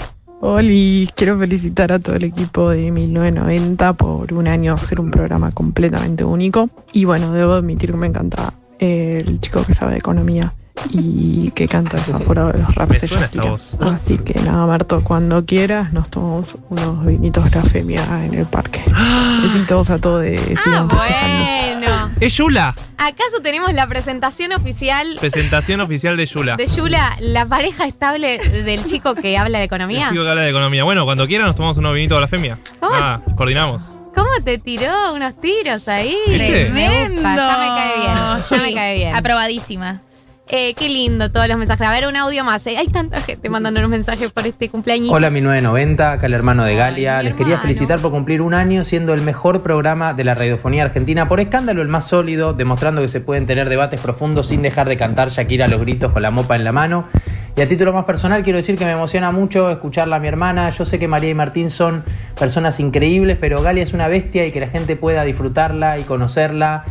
Oli, 0.42 1.08
quiero 1.16 1.38
felicitar 1.38 1.90
a 1.92 1.98
todo 1.98 2.14
el 2.16 2.24
equipo 2.24 2.68
de 2.70 2.90
1990 2.90 3.92
por 3.94 4.32
un 4.34 4.46
año 4.48 4.76
ser 4.76 5.00
un 5.00 5.10
programa 5.10 5.50
completamente 5.50 6.24
único. 6.24 6.68
Y 6.92 7.04
bueno, 7.06 7.32
debo 7.32 7.54
admitir 7.54 7.90
que 7.90 7.96
me 7.96 8.06
encanta 8.06 8.52
el 8.78 9.40
chico 9.40 9.64
que 9.64 9.72
sabe 9.72 9.92
de 9.92 9.98
economía 9.98 10.52
y 10.90 11.50
que 11.52 11.66
canta 11.68 11.96
desaforado 11.96 12.52
de 12.52 12.58
los 12.60 12.74
raps. 12.74 12.92
Me 12.94 12.98
de 13.00 13.06
suena 13.08 13.24
esta 13.26 13.42
voz. 13.42 13.76
Así 13.80 14.18
que 14.18 14.34
nada, 14.42 14.66
Marto, 14.66 15.02
cuando 15.02 15.44
quieras 15.44 15.92
nos 15.92 16.08
tomamos 16.10 16.56
unos 16.70 17.06
vinitos 17.06 17.50
grafemia 17.50 18.02
en 18.24 18.34
el 18.34 18.46
parque. 18.46 18.82
Besitos 19.42 19.90
a 19.90 19.98
todos 19.98 20.22
de 20.22 20.56
Ah, 20.64 20.86
bueno. 20.88 22.10
Es 22.20 22.34
Yula. 22.36 22.74
¿Acaso 22.98 23.40
tenemos 23.42 23.72
la 23.74 23.86
presentación 23.86 24.52
oficial 24.52 25.16
Presentación 25.20 25.80
oficial 25.82 26.16
de 26.16 26.24
Yula. 26.26 26.56
de 26.56 26.66
Yula, 26.66 27.12
la 27.20 27.44
pareja 27.46 27.86
estable 27.86 28.38
del 28.38 28.84
chico 28.86 29.14
que 29.14 29.36
habla 29.36 29.58
de 29.58 29.64
El 29.64 29.66
economía? 29.66 30.08
chico 30.10 30.22
que 30.24 30.30
habla 30.30 30.42
de 30.42 30.50
economía. 30.50 30.84
Bueno, 30.84 31.04
cuando 31.04 31.26
quiera 31.26 31.44
nos 31.44 31.56
tomamos 31.56 31.76
unos 31.76 31.92
vinitos 31.94 32.16
de 32.16 32.20
la 32.22 32.28
femia. 32.28 32.58
¿Cómo? 32.80 32.94
Ah, 32.94 33.20
coordinamos. 33.36 33.92
¿Cómo 34.14 34.30
te 34.42 34.56
tiró 34.58 35.12
unos 35.12 35.38
tiros 35.38 35.86
ahí? 35.88 36.16
¿Viste? 36.26 36.70
Me 36.72 36.88
gusta, 37.10 37.36
ya 37.36 37.58
me 37.58 37.68
cae 37.68 37.98
bien. 37.98 38.44
Ya 38.50 38.56
me 38.66 38.74
cae 38.74 38.94
bien. 38.96 39.14
Aprobadísima. 39.14 40.00
Eh, 40.48 40.74
qué 40.74 40.88
lindo 40.88 41.30
todos 41.32 41.48
los 41.48 41.58
mensajes. 41.58 41.84
A 41.86 41.90
ver, 41.90 42.06
un 42.06 42.14
audio 42.16 42.44
más. 42.44 42.64
eh. 42.68 42.76
Hay 42.78 42.86
tanta 42.86 43.20
gente 43.20 43.48
mandándonos 43.48 43.90
mensajes 43.90 44.30
por 44.30 44.46
este 44.46 44.68
cumpleaños. 44.68 45.10
Hola 45.10 45.28
1990, 45.28 46.12
acá 46.12 46.26
el 46.26 46.34
hermano 46.34 46.64
de 46.64 46.76
Galia. 46.76 47.20
Les 47.22 47.34
quería 47.34 47.58
felicitar 47.58 47.98
por 47.98 48.12
cumplir 48.12 48.40
un 48.40 48.54
año 48.54 48.84
siendo 48.84 49.12
el 49.12 49.22
mejor 49.22 49.62
programa 49.64 50.14
de 50.14 50.22
la 50.22 50.34
radiofonía 50.34 50.84
argentina. 50.84 51.28
Por 51.28 51.40
escándalo, 51.40 51.82
el 51.82 51.88
más 51.88 52.06
sólido, 52.06 52.52
demostrando 52.52 53.02
que 53.02 53.08
se 53.08 53.20
pueden 53.20 53.46
tener 53.46 53.68
debates 53.68 54.00
profundos 54.00 54.46
sin 54.46 54.62
dejar 54.62 54.88
de 54.88 54.96
cantar 54.96 55.30
Shakira 55.30 55.64
a 55.64 55.68
los 55.68 55.80
gritos 55.80 56.12
con 56.12 56.22
la 56.22 56.30
mopa 56.30 56.54
en 56.54 56.62
la 56.62 56.70
mano. 56.70 57.08
Y 57.56 57.62
a 57.62 57.68
título 57.68 57.90
más 57.94 58.04
personal, 58.04 58.42
quiero 58.42 58.58
decir 58.58 58.76
que 58.76 58.84
me 58.84 58.92
emociona 58.92 59.32
mucho 59.32 59.70
escucharla 59.70 60.16
a 60.16 60.18
mi 60.20 60.28
hermana. 60.28 60.68
Yo 60.68 60.84
sé 60.84 60.98
que 60.98 61.08
María 61.08 61.30
y 61.30 61.34
Martín 61.34 61.70
son 61.70 62.04
personas 62.38 62.78
increíbles, 62.80 63.38
pero 63.40 63.62
Galia 63.62 63.82
es 63.82 63.94
una 63.94 64.08
bestia 64.08 64.46
y 64.46 64.52
que 64.52 64.60
la 64.60 64.68
gente 64.68 64.94
pueda 64.94 65.24
disfrutarla 65.24 65.98
y 65.98 66.02
conocerla 66.02 66.84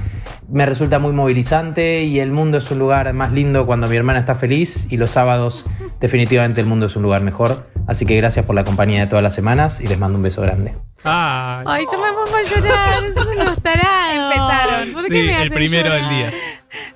me 0.49 0.65
resulta 0.65 0.99
muy 0.99 1.11
movilizante 1.11 2.03
y 2.03 2.19
el 2.19 2.31
mundo 2.31 2.59
es 2.59 2.69
un 2.69 2.79
lugar 2.79 3.11
más 3.13 3.31
lindo 3.31 3.65
cuando 3.65 3.87
mi 3.87 3.95
hermana 3.95 4.19
está 4.19 4.35
feliz 4.35 4.87
y 4.91 4.97
los 4.97 5.09
sábados 5.11 5.65
definitivamente 5.99 6.61
el 6.61 6.67
mundo 6.67 6.85
es 6.87 6.95
un 6.95 7.03
lugar 7.03 7.21
mejor. 7.21 7.67
Así 7.87 8.05
que 8.05 8.15
gracias 8.17 8.45
por 8.45 8.55
la 8.55 8.63
compañía 8.63 9.01
de 9.01 9.07
todas 9.07 9.23
las 9.23 9.33
semanas 9.35 9.79
y 9.81 9.87
les 9.87 9.97
mando 9.99 10.17
un 10.17 10.23
beso 10.23 10.41
grande. 10.41 10.75
Ay. 11.03 11.63
Ay, 11.67 11.83
yo 11.91 11.97
me 11.99 12.11
pongo 12.11 12.37
a 12.37 12.41
llorar. 12.41 13.03
Eso 13.03 13.25
no 13.43 13.51
estará. 13.55 14.13
Empezaron. 14.13 14.93
¿Por 14.93 15.03
qué 15.03 15.09
Sí, 15.09 15.27
me 15.27 15.41
el 15.43 15.51
primero 15.51 15.89
llorar? 15.89 16.01
del 16.01 16.09
día. 16.17 16.31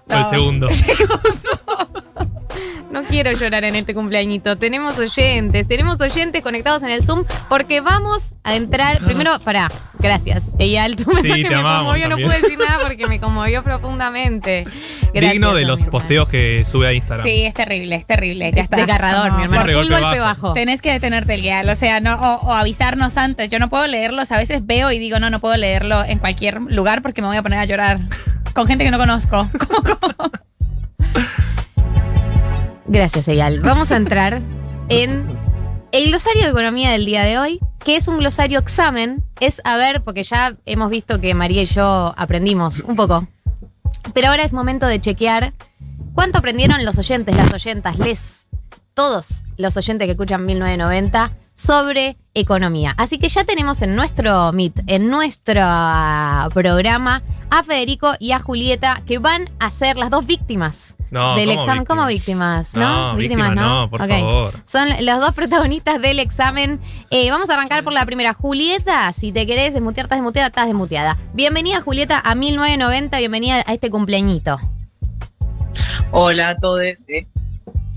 O 0.09 0.17
el 0.17 0.26
segundo. 0.26 0.70
No 2.92 3.04
quiero 3.04 3.32
llorar 3.34 3.64
en 3.66 3.76
este 3.76 3.94
cumpleañito. 3.94 4.56
Tenemos 4.58 4.98
oyentes, 4.98 5.68
tenemos 5.68 6.02
oyentes 6.02 6.42
conectados 6.42 6.82
en 6.82 6.90
el 6.90 7.04
Zoom 7.04 7.24
porque 7.48 7.82
vamos 7.82 8.34
a 8.44 8.56
entrar. 8.56 9.00
Primero, 9.00 9.38
pará, 9.40 9.70
gracias. 10.00 10.48
Eyal, 10.58 10.96
tu 10.96 11.06
mensaje 11.12 11.44
te 11.44 11.50
me 11.50 11.56
amamos 11.56 11.80
conmovió. 11.94 12.10
No 12.10 12.16
pude 12.16 12.42
decir 12.42 12.58
nada 12.58 12.80
porque 12.88 13.06
me 13.08 13.20
conmovió 13.20 13.64
profundamente. 13.64 14.66
Gracias, 15.14 15.32
Digno 15.34 15.54
de 15.56 15.66
los 15.66 15.84
posteos 15.84 16.28
que 16.30 16.64
sube 16.66 16.88
a 16.88 16.94
Instagram. 16.94 17.26
Sí, 17.26 17.44
es 17.44 17.54
terrible, 17.56 17.96
es 17.96 18.06
terrible. 18.06 18.52
Ya 18.52 18.58
Es 18.60 18.64
está. 18.66 18.78
desgarrador, 18.78 19.34
mi 19.38 19.44
hermano. 19.44 19.64
Full 19.64 19.74
golpe 19.74 19.94
golpe 19.94 20.20
bajo. 20.20 20.42
bajo. 20.48 20.54
Tenés 20.54 20.82
que 20.82 20.92
detenerte 20.92 21.34
el 21.34 21.42
guial, 21.42 21.68
o 21.70 21.76
sea, 21.76 22.00
no, 22.00 22.16
o, 22.16 22.48
o 22.48 22.54
avisarnos 22.54 23.18
antes. 23.18 23.50
Yo 23.50 23.58
no 23.60 23.70
puedo 23.70 23.86
leerlos, 23.88 24.32
a 24.32 24.38
veces 24.38 24.66
veo 24.66 24.92
y 24.92 25.00
digo, 25.00 25.20
no, 25.20 25.30
no 25.32 25.40
puedo 25.40 25.58
leerlo 25.58 26.04
en 26.06 26.20
cualquier 26.20 26.62
lugar 26.62 27.02
porque 27.02 27.22
me 27.22 27.28
voy 27.28 27.38
a 27.38 27.42
poner 27.44 27.60
a 27.60 27.66
llorar. 27.66 28.00
Con 28.54 28.68
gente 28.68 28.84
que 28.84 28.92
no 28.92 28.98
conozco. 28.98 29.50
Gracias, 32.90 33.28
Eyal. 33.28 33.60
Vamos 33.60 33.92
a 33.92 33.98
entrar 33.98 34.42
en 34.90 35.38
el 35.92 36.08
glosario 36.08 36.44
de 36.44 36.50
economía 36.50 36.90
del 36.90 37.06
día 37.06 37.24
de 37.24 37.38
hoy, 37.38 37.60
que 37.86 37.96
es 37.96 38.08
un 38.08 38.18
glosario 38.18 38.58
examen. 38.58 39.24
Es 39.40 39.62
a 39.64 39.78
ver, 39.78 40.04
porque 40.04 40.24
ya 40.24 40.56
hemos 40.66 40.90
visto 40.90 41.22
que 41.22 41.36
María 41.36 41.62
y 41.62 41.68
yo 41.68 42.16
aprendimos 42.18 42.80
un 42.82 42.96
poco. 42.96 43.28
Pero 44.16 44.30
ahora 44.30 44.44
es 44.44 44.54
momento 44.54 44.88
de 44.88 45.00
chequear 45.00 45.54
cuánto 46.16 46.40
aprendieron 46.40 46.84
los 46.84 46.98
oyentes, 46.98 47.36
las 47.36 47.54
oyentas, 47.54 48.00
les, 48.00 48.48
todos 49.00 49.43
los 49.56 49.78
oyentes 49.78 50.08
que 50.08 50.12
escuchan 50.12 50.45
1990 50.45 51.32
sobre 51.56 52.18
economía. 52.34 52.93
Así 52.97 53.18
que 53.18 53.30
ya 53.30 53.45
tenemos 53.45 53.82
en 53.82 53.95
nuestro 53.95 54.52
Meet, 54.52 54.82
en 54.88 55.10
nuestro 55.10 55.62
ah, 55.64 56.50
programa, 56.54 57.22
a 57.50 57.64
Federico 57.64 58.12
y 58.20 58.34
a 58.34 58.39
Julieta, 58.39 59.02
que 59.08 59.18
van 59.18 59.50
a 59.58 59.72
ser 59.72 59.97
las 59.97 60.10
dos 60.10 60.26
víctimas 60.26 60.95
No, 61.12 61.34
del 61.36 61.47
¿cómo 61.47 61.62
examen. 61.62 61.86
¿Cómo 61.86 62.06
víctimas? 62.08 62.76
¿No? 62.76 63.14
No, 63.14 63.16
víctimas 63.18 63.56
no, 63.56 63.89
por 63.89 64.02
Ok. 64.02 64.10
favor. 64.10 64.62
Son 64.66 64.89
los 65.00 65.20
dos 65.22 65.32
protagonistas 65.34 66.02
del 66.02 66.20
examen. 66.20 66.82
Eh, 67.10 67.32
vamos 67.32 67.50
a 67.50 67.54
arrancar 67.54 67.86
por 67.86 67.93
la 67.93 68.06
primera. 68.06 68.34
Julieta, 68.34 69.14
si 69.14 69.32
te 69.32 69.45
querés 69.47 69.74
desmutear, 69.74 70.08
estás 70.08 70.18
desmuteada, 70.18 70.47
estás 70.50 70.66
desmuteada. 70.66 71.18
Bienvenida, 71.34 71.80
Julieta, 71.80 72.20
a 72.22 72.36
1990. 72.36 73.18
Bienvenida 73.20 73.64
a 73.66 73.74
este 73.74 73.89
cumpleañito. 73.89 74.60
Hola 76.12 76.50
a 76.50 76.58
todos. 76.58 76.82
Eh. 77.08 77.26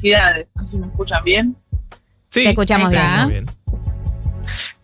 Felicidades. 0.07 0.46
No 0.57 0.64
sé 0.64 0.68
si 0.72 0.78
me 0.78 0.86
escuchan 0.88 1.24
bien. 1.24 1.57
Sí, 2.30 2.42
Te 2.44 2.50
escuchamos 2.50 2.90
bien. 2.90 3.46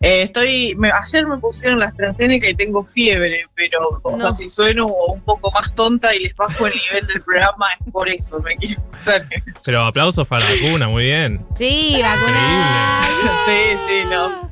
Eh, 0.01 0.21
estoy, 0.23 0.73
me- 0.77 0.91
ayer 0.91 1.27
me 1.27 1.37
pusieron 1.37 1.79
la 1.79 1.87
AstraZeneca 1.87 2.47
y 2.49 2.55
tengo 2.55 2.83
fiebre, 2.83 3.43
pero 3.53 3.99
o 4.01 4.17
sea, 4.17 4.31
si 4.31 4.49
sueno 4.49 4.85
un 4.87 5.19
poco 5.21 5.51
más 5.51 5.75
tonta 5.75 6.15
y 6.15 6.19
les 6.19 6.33
bajo 6.37 6.67
el 6.67 6.73
nivel 6.73 7.05
del 7.07 7.21
programa 7.21 7.65
es 7.85 7.91
por 7.91 8.07
eso. 8.07 8.39
Me 8.39 8.55
quiero 8.55 8.81
escuchar. 8.93 9.27
Pero 9.65 9.83
aplausos 9.83 10.25
para 10.25 10.45
la 10.45 10.51
vacuna, 10.55 10.87
muy 10.87 11.03
bien. 11.03 11.45
Sí, 11.57 11.99
vacuna. 12.01 13.01
sí, 13.45 13.77
sí, 13.87 14.03
no. 14.09 14.49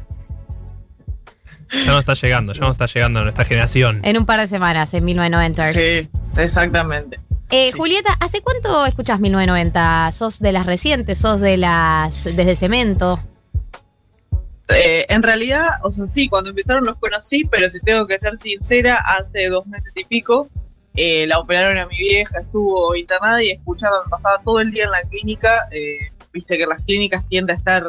Ya 1.86 1.91
no 1.91 1.99
está 1.99 2.13
llegando, 2.13 2.51
ya 2.53 2.61
no 2.61 2.72
está 2.72 2.86
llegando 2.88 3.20
a 3.20 3.24
nuestra 3.24 3.45
generación. 3.45 4.01
En 4.03 4.18
un 4.18 4.26
par 4.26 4.41
de 4.41 4.47
semanas, 4.47 4.93
en 4.93 5.05
1990. 5.05 5.72
Sí, 5.74 6.09
exactamente. 6.36 7.20
Eh, 7.50 7.72
Julieta, 7.72 8.14
¿hace 8.20 8.41
cuánto 8.41 8.86
escuchas 8.86 9.20
1990? 9.20 10.12
¿Sos 10.12 10.39
de 10.39 10.52
las 10.52 10.66
recientes? 10.66 11.20
¿Sos 11.20 11.39
de 11.39 11.58
las. 11.58 12.26
desde 12.26 12.56
Cemento? 12.56 13.20
Eh, 14.70 15.06
en 15.08 15.24
realidad, 15.24 15.68
o 15.84 15.91
sea, 15.91 16.08
sí, 16.08 16.28
cuando 16.28 16.50
empezaron 16.50 16.84
los 16.84 16.98
conocí, 16.98 17.45
pero 17.45 17.70
si 17.70 17.80
tengo 17.80 18.06
que 18.06 18.20
ser 18.20 18.38
sincera, 18.38 18.98
hace 18.98 19.48
dos 19.48 19.66
meses 19.66 19.93
y 19.95 20.04
pico 20.04 20.50
eh, 20.93 21.26
la 21.26 21.39
operaron 21.39 21.78
a 21.78 21.86
mi 21.86 21.98
vieja, 21.98 22.39
estuvo 22.39 22.93
internada 22.95 23.41
y 23.41 23.52
escuchaba, 23.52 24.04
me 24.04 24.10
pasaba 24.10 24.41
todo 24.43 24.60
el 24.60 24.72
día 24.72 24.86
en 24.86 24.91
la 24.91 25.02
clínica. 25.04 25.68
eh, 25.72 26.12
Viste 26.34 26.58
que 26.58 26.64
en 26.64 26.70
las 26.70 26.82
clínicas 26.82 27.28
tiende 27.30 27.54
a 27.54 27.56
estar 27.56 27.84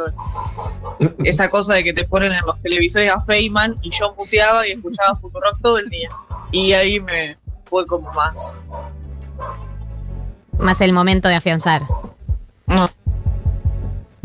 esa 1.24 1.50
cosa 1.50 1.74
de 1.74 1.84
que 1.84 1.92
te 1.92 2.04
ponen 2.04 2.32
en 2.32 2.40
los 2.46 2.58
televisores 2.62 3.12
a 3.12 3.20
Feynman 3.22 3.76
y 3.82 3.90
yo 3.90 4.14
muteaba 4.16 4.66
y 4.66 4.72
escuchaba 4.72 5.18
Futurock 5.20 5.60
todo 5.60 5.78
el 5.78 5.90
día. 5.90 6.08
Y 6.50 6.72
ahí 6.72 6.98
me 6.98 7.36
fue 7.66 7.86
como 7.86 8.10
más. 8.12 8.58
Más 10.58 10.80
el 10.80 10.92
momento 10.92 11.28
de 11.28 11.34
afianzar. 11.36 11.82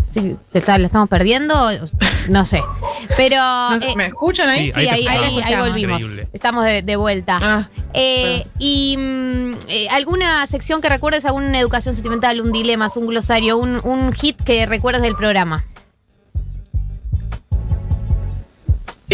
Sí, 0.09 0.35
¿te 0.51 0.59
está- 0.59 0.77
¿la 0.77 0.85
estamos 0.85 1.09
perdiendo? 1.09 1.55
No 2.29 2.45
sé. 2.45 2.61
Pero. 3.17 3.35
sé, 3.79 3.91
eh, 3.91 3.95
¿me 3.95 4.05
escuchan 4.07 4.47
ahí? 4.47 4.71
Sí, 4.71 4.81
Sí, 4.81 4.87
ahí, 4.87 4.89
ahí 4.89 5.03
te 5.05 5.09
ahí- 5.25 5.37
escuchamos. 5.39 5.65
ahí 5.65 5.71
volvimos. 5.71 6.01
Increíble. 6.01 6.29
Estamos 6.33 6.65
de, 6.65 6.81
de 6.83 6.95
vuelta. 6.95 7.39
Ah, 7.41 7.69
Eh, 7.95 8.45
y 8.59 8.95
mm, 8.97 9.53
eh, 9.67 9.87
alguna 9.89 10.45
sección 10.47 10.81
que 10.81 10.89
recuerdes, 10.89 11.25
alguna 11.25 11.59
educación 11.59 11.95
sentimental, 11.95 12.41
un 12.41 12.51
dilema, 12.51 12.87
un 12.95 13.07
glosario, 13.07 13.57
un, 13.57 13.81
un 13.83 14.13
hit 14.13 14.39
que 14.43 14.65
recuerdes 14.67 15.01
del 15.01 15.15
programa. 15.15 15.65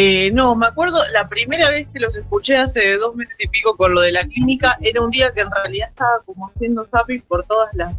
Eh, 0.01 0.31
no, 0.31 0.55
me 0.55 0.65
acuerdo 0.65 0.97
la 1.11 1.27
primera 1.27 1.69
vez 1.69 1.85
que 1.91 1.99
los 1.99 2.15
escuché 2.15 2.55
hace 2.55 2.95
dos 2.95 3.17
meses 3.17 3.35
y 3.37 3.49
pico 3.49 3.75
con 3.75 3.93
lo 3.93 3.99
de 3.99 4.13
la 4.13 4.23
clínica, 4.23 4.77
era 4.79 5.01
un 5.01 5.11
día 5.11 5.33
que 5.33 5.41
en 5.41 5.51
realidad 5.51 5.89
estaba 5.89 6.21
como 6.25 6.47
haciendo 6.47 6.87
zapping 6.89 7.21
por 7.23 7.43
todas 7.43 7.67
las, 7.73 7.93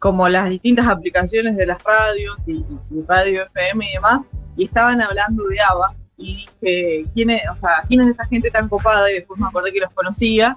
como 0.00 0.28
las 0.28 0.50
distintas 0.50 0.88
aplicaciones 0.88 1.56
de 1.56 1.66
las 1.66 1.80
radios 1.84 2.36
y, 2.48 2.64
y 2.90 3.02
radio 3.06 3.44
FM 3.44 3.88
y 3.88 3.92
demás, 3.92 4.22
y 4.56 4.64
estaban 4.64 5.00
hablando 5.00 5.44
de 5.46 5.60
ABBA, 5.60 5.94
y 6.16 6.34
dije, 6.34 7.06
¿quién 7.14 7.30
es, 7.30 7.42
o 7.48 7.60
sea, 7.60 7.84
¿quién 7.86 8.00
es 8.00 8.08
esa 8.08 8.26
gente 8.26 8.50
tan 8.50 8.68
copada? 8.68 9.08
Y 9.08 9.14
después 9.14 9.38
me 9.38 9.46
acordé 9.46 9.72
que 9.72 9.78
los 9.78 9.92
conocía, 9.92 10.56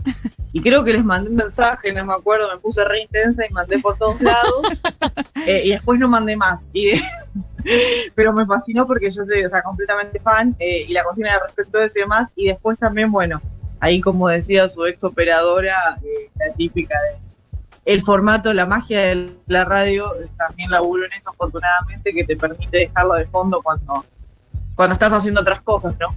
y 0.54 0.62
creo 0.62 0.84
que 0.84 0.94
les 0.94 1.06
mandé 1.06 1.30
un 1.30 1.36
mensaje, 1.36 1.94
no 1.94 2.04
me 2.04 2.14
acuerdo, 2.16 2.52
me 2.52 2.58
puse 2.58 2.84
re 2.84 3.02
intensa 3.02 3.46
y 3.48 3.54
mandé 3.54 3.78
por 3.78 3.96
todos 4.00 4.20
lados, 4.20 4.68
eh, 5.46 5.62
y 5.66 5.70
después 5.70 6.00
no 6.00 6.10
mandé 6.10 6.36
más. 6.36 6.60
Y 6.74 6.94
pero 8.16 8.34
me 8.34 8.46
fascinó 8.46 8.86
porque 8.86 9.12
yo 9.12 9.26
soy 9.26 9.44
completamente 9.64 10.20
fan 10.20 10.56
eh, 10.60 10.86
y 10.88 10.94
la 10.94 11.04
cocina 11.04 11.34
de 11.34 11.40
respecto 11.40 11.78
de 11.78 11.86
eso 11.86 12.00
y 12.00 12.02
demás. 12.02 12.30
Y 12.36 12.48
después 12.48 12.78
también, 12.80 13.12
bueno, 13.12 13.42
ahí 13.80 14.02
como 14.02 14.28
decía 14.28 14.70
su 14.70 14.86
ex 14.86 15.04
operadora, 15.04 16.00
eh, 16.04 16.30
la 16.36 16.54
típica 16.54 16.96
de 17.02 17.28
el 17.88 18.02
formato, 18.02 18.54
la 18.54 18.66
magia 18.66 19.00
de 19.00 19.34
la 19.48 19.64
radio, 19.64 20.12
también 20.38 20.70
laburo 20.70 21.06
en 21.06 21.14
eso 21.14 21.30
afortunadamente, 21.30 22.14
que 22.14 22.26
te 22.26 22.36
permite 22.36 22.80
dejarlo 22.80 23.14
de 23.14 23.26
fondo 23.28 23.62
cuando, 23.64 24.04
cuando 24.76 24.94
estás 24.94 25.14
haciendo 25.14 25.40
otras 25.40 25.62
cosas, 25.62 25.96
¿no? 25.98 26.14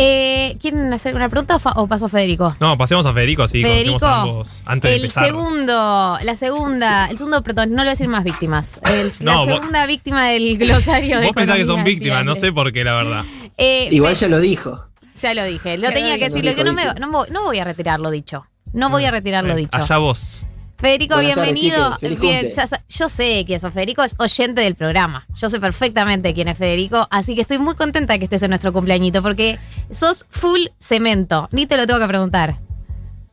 Eh, 0.00 0.56
¿Quieren 0.60 0.92
hacer 0.92 1.14
una 1.16 1.28
pregunta 1.28 1.56
o, 1.56 1.82
o 1.82 1.86
paso 1.88 2.06
a 2.06 2.08
Federico? 2.08 2.56
No, 2.60 2.78
pasemos 2.78 3.04
a 3.04 3.12
Federico, 3.12 3.42
así 3.42 3.62
Federico, 3.62 4.06
ambos 4.06 4.62
antes 4.64 4.90
de 4.90 4.96
el 4.96 5.02
empezar. 5.02 5.24
segundo, 5.26 6.18
la 6.22 6.36
segunda, 6.36 7.06
el 7.10 7.18
segundo 7.18 7.42
protagonista, 7.42 7.76
no 7.76 7.82
le 7.82 7.88
voy 7.88 7.90
a 7.90 7.94
decir 7.94 8.08
más 8.08 8.22
víctimas. 8.24 8.80
El- 8.84 9.10
No, 9.26 9.32
la 9.32 9.36
vos- 9.38 9.46
segunda 9.58 9.86
víctima 9.86 10.26
del 10.28 10.56
glosario 10.58 11.18
de 11.18 11.26
Vos 11.26 11.34
pensás 11.34 11.56
que 11.56 11.64
son 11.64 11.82
víctimas, 11.82 12.24
no 12.24 12.36
sé 12.36 12.52
por 12.52 12.72
qué, 12.72 12.84
la 12.84 12.94
verdad. 12.94 13.24
Eh, 13.56 13.88
Igual 13.90 14.14
ya 14.14 14.28
lo 14.28 14.38
dijo. 14.38 14.84
Ya 15.16 15.34
lo 15.34 15.44
dije, 15.44 15.76
lo 15.78 15.88
Ya 15.88 15.92
tenía 15.94 16.10
lo 16.12 16.18
que 16.20 16.24
dijo, 16.28 16.34
decirlo, 16.36 16.50
lo 16.52 16.56
que 16.56 16.64
no, 16.64 16.72
me, 16.72 17.00
no, 17.00 17.10
voy- 17.10 17.28
no 17.30 17.42
voy 17.42 17.58
a 17.58 17.64
retirar 17.64 17.98
lo 17.98 18.10
dicho. 18.10 18.46
No 18.72 18.90
voy 18.90 19.04
a 19.04 19.10
retirar 19.10 19.42
lo 19.44 19.54
Eh, 19.54 19.56
dicho. 19.56 19.78
Allá 19.78 19.96
vos. 19.98 20.44
Federico, 20.78 21.16
Buenas 21.16 21.34
bienvenido. 21.34 21.90
Bien, 22.20 22.48
ya 22.48 22.66
yo 22.88 23.08
sé 23.08 23.44
quién 23.44 23.58
sos. 23.58 23.72
Federico 23.72 24.04
es 24.04 24.14
oyente 24.18 24.60
del 24.60 24.76
programa. 24.76 25.26
Yo 25.34 25.50
sé 25.50 25.58
perfectamente 25.58 26.32
quién 26.34 26.46
es 26.46 26.56
Federico, 26.56 27.08
así 27.10 27.34
que 27.34 27.40
estoy 27.40 27.58
muy 27.58 27.74
contenta 27.74 28.16
que 28.18 28.24
estés 28.24 28.42
en 28.44 28.50
nuestro 28.50 28.72
cumpleañito 28.72 29.20
porque 29.20 29.58
sos 29.90 30.24
full 30.30 30.60
cemento. 30.78 31.48
Ni 31.50 31.66
te 31.66 31.76
lo 31.76 31.86
tengo 31.86 31.98
que 31.98 32.06
preguntar. 32.06 32.60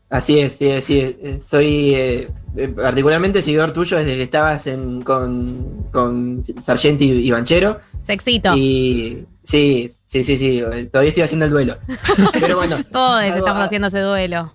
Así 0.09 0.39
es, 0.39 0.55
sí, 0.55 0.69
sí. 0.81 0.99
eh, 0.99 1.39
Soy 1.43 1.93
eh, 1.93 2.29
eh, 2.55 2.67
particularmente 2.69 3.41
seguidor 3.43 3.73
tuyo 3.73 3.97
desde 3.97 4.15
que 4.15 4.23
estabas 4.23 4.65
en, 4.65 5.03
con, 5.03 5.87
con 5.91 6.43
Sargenti 6.61 7.05
y 7.05 7.29
Banchero. 7.29 7.79
Sexito. 8.01 8.55
Y 8.55 9.25
sí, 9.43 9.91
sí, 10.05 10.23
sí, 10.23 10.37
sí. 10.37 10.63
Todavía 10.91 11.09
estoy 11.09 11.23
haciendo 11.23 11.45
el 11.45 11.51
duelo. 11.51 11.77
Pero 12.39 12.55
bueno, 12.55 12.83
Todos 12.91 13.23
estamos 13.23 13.63
haciendo 13.63 13.89
ese 13.89 13.99
duelo. 13.99 14.51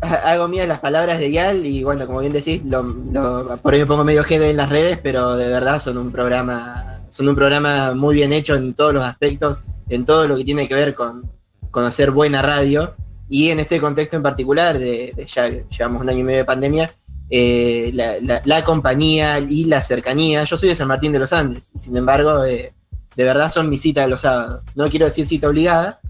hago 0.24 0.48
mías 0.48 0.68
las 0.68 0.80
palabras 0.80 1.18
de 1.18 1.30
Yal 1.32 1.66
y 1.66 1.82
bueno, 1.84 2.06
como 2.06 2.20
bien 2.20 2.32
decís, 2.32 2.62
lo- 2.64 3.58
por 3.62 3.74
ahí 3.74 3.80
me 3.80 3.86
pongo 3.86 4.04
medio 4.04 4.22
GD 4.22 4.50
en 4.50 4.56
las 4.56 4.68
redes, 4.70 4.98
pero 5.02 5.36
de 5.36 5.48
verdad 5.48 5.78
son 5.78 5.98
un 5.98 6.12
programa, 6.12 7.00
son 7.08 7.28
un 7.28 7.34
programa 7.34 7.94
muy 7.94 8.14
bien 8.14 8.32
hecho 8.32 8.54
en 8.54 8.74
todos 8.74 8.94
los 8.94 9.04
aspectos, 9.04 9.60
en 9.88 10.04
todo 10.04 10.28
lo 10.28 10.36
que 10.36 10.44
tiene 10.44 10.68
que 10.68 10.74
ver 10.74 10.94
con, 10.94 11.30
con 11.70 11.84
hacer 11.84 12.10
buena 12.10 12.42
radio 12.42 12.94
y 13.28 13.50
en 13.50 13.60
este 13.60 13.80
contexto 13.80 14.16
en 14.16 14.22
particular, 14.22 14.78
de, 14.78 15.12
de 15.14 15.26
ya 15.26 15.48
llevamos 15.48 16.02
un 16.02 16.08
año 16.08 16.20
y 16.20 16.24
medio 16.24 16.38
de 16.38 16.44
pandemia, 16.44 16.92
eh, 17.30 17.90
la, 17.92 18.18
la- 18.20 18.42
la 18.44 18.64
compañía 18.64 19.38
y 19.38 19.64
la 19.64 19.82
cercanía. 19.82 20.44
Yo 20.44 20.56
soy 20.56 20.70
de 20.70 20.74
San 20.74 20.88
Martín 20.88 21.12
de 21.12 21.18
los 21.18 21.32
Andes, 21.32 21.70
y 21.74 21.78
sin 21.78 21.96
embargo, 21.96 22.44
eh, 22.44 22.72
de 23.16 23.24
verdad 23.24 23.50
son 23.52 23.68
mi 23.68 23.76
cita 23.76 24.00
de 24.02 24.08
los 24.08 24.20
sábados. 24.22 24.64
No 24.74 24.88
quiero 24.88 25.04
decir 25.06 25.26
cita 25.26 25.48
obligada, 25.48 26.00